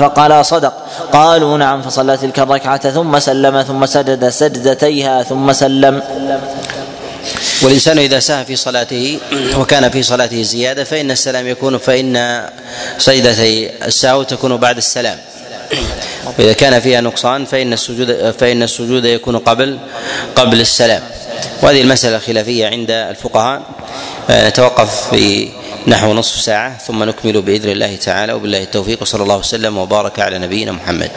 [0.00, 0.72] فقال صدق.
[1.12, 6.02] قالوا نعم فصلى تلك الركعة ثم سلم ثم سجد سجدتيها ثم سلم.
[7.62, 9.18] والإنسان إذا سهى في صلاته
[9.56, 12.42] وكان في صلاته زيادة فإن السلام يكون فإن
[12.98, 15.18] سجدتي السهو تكون بعد السلام.
[16.38, 19.78] واذا كان فيها نقصان فإن السجود فإن السجود يكون قبل
[20.34, 21.02] قبل السلام.
[21.62, 23.62] وهذه المسألة خلافية عند الفقهاء.
[24.30, 25.48] نتوقف في
[25.86, 28.32] نحو نصف ساعة ثم نكمل بإذن الله تعالى.
[28.32, 31.10] وبالله التوفيق وصلى الله وسلم وبارك على نبينا محمد.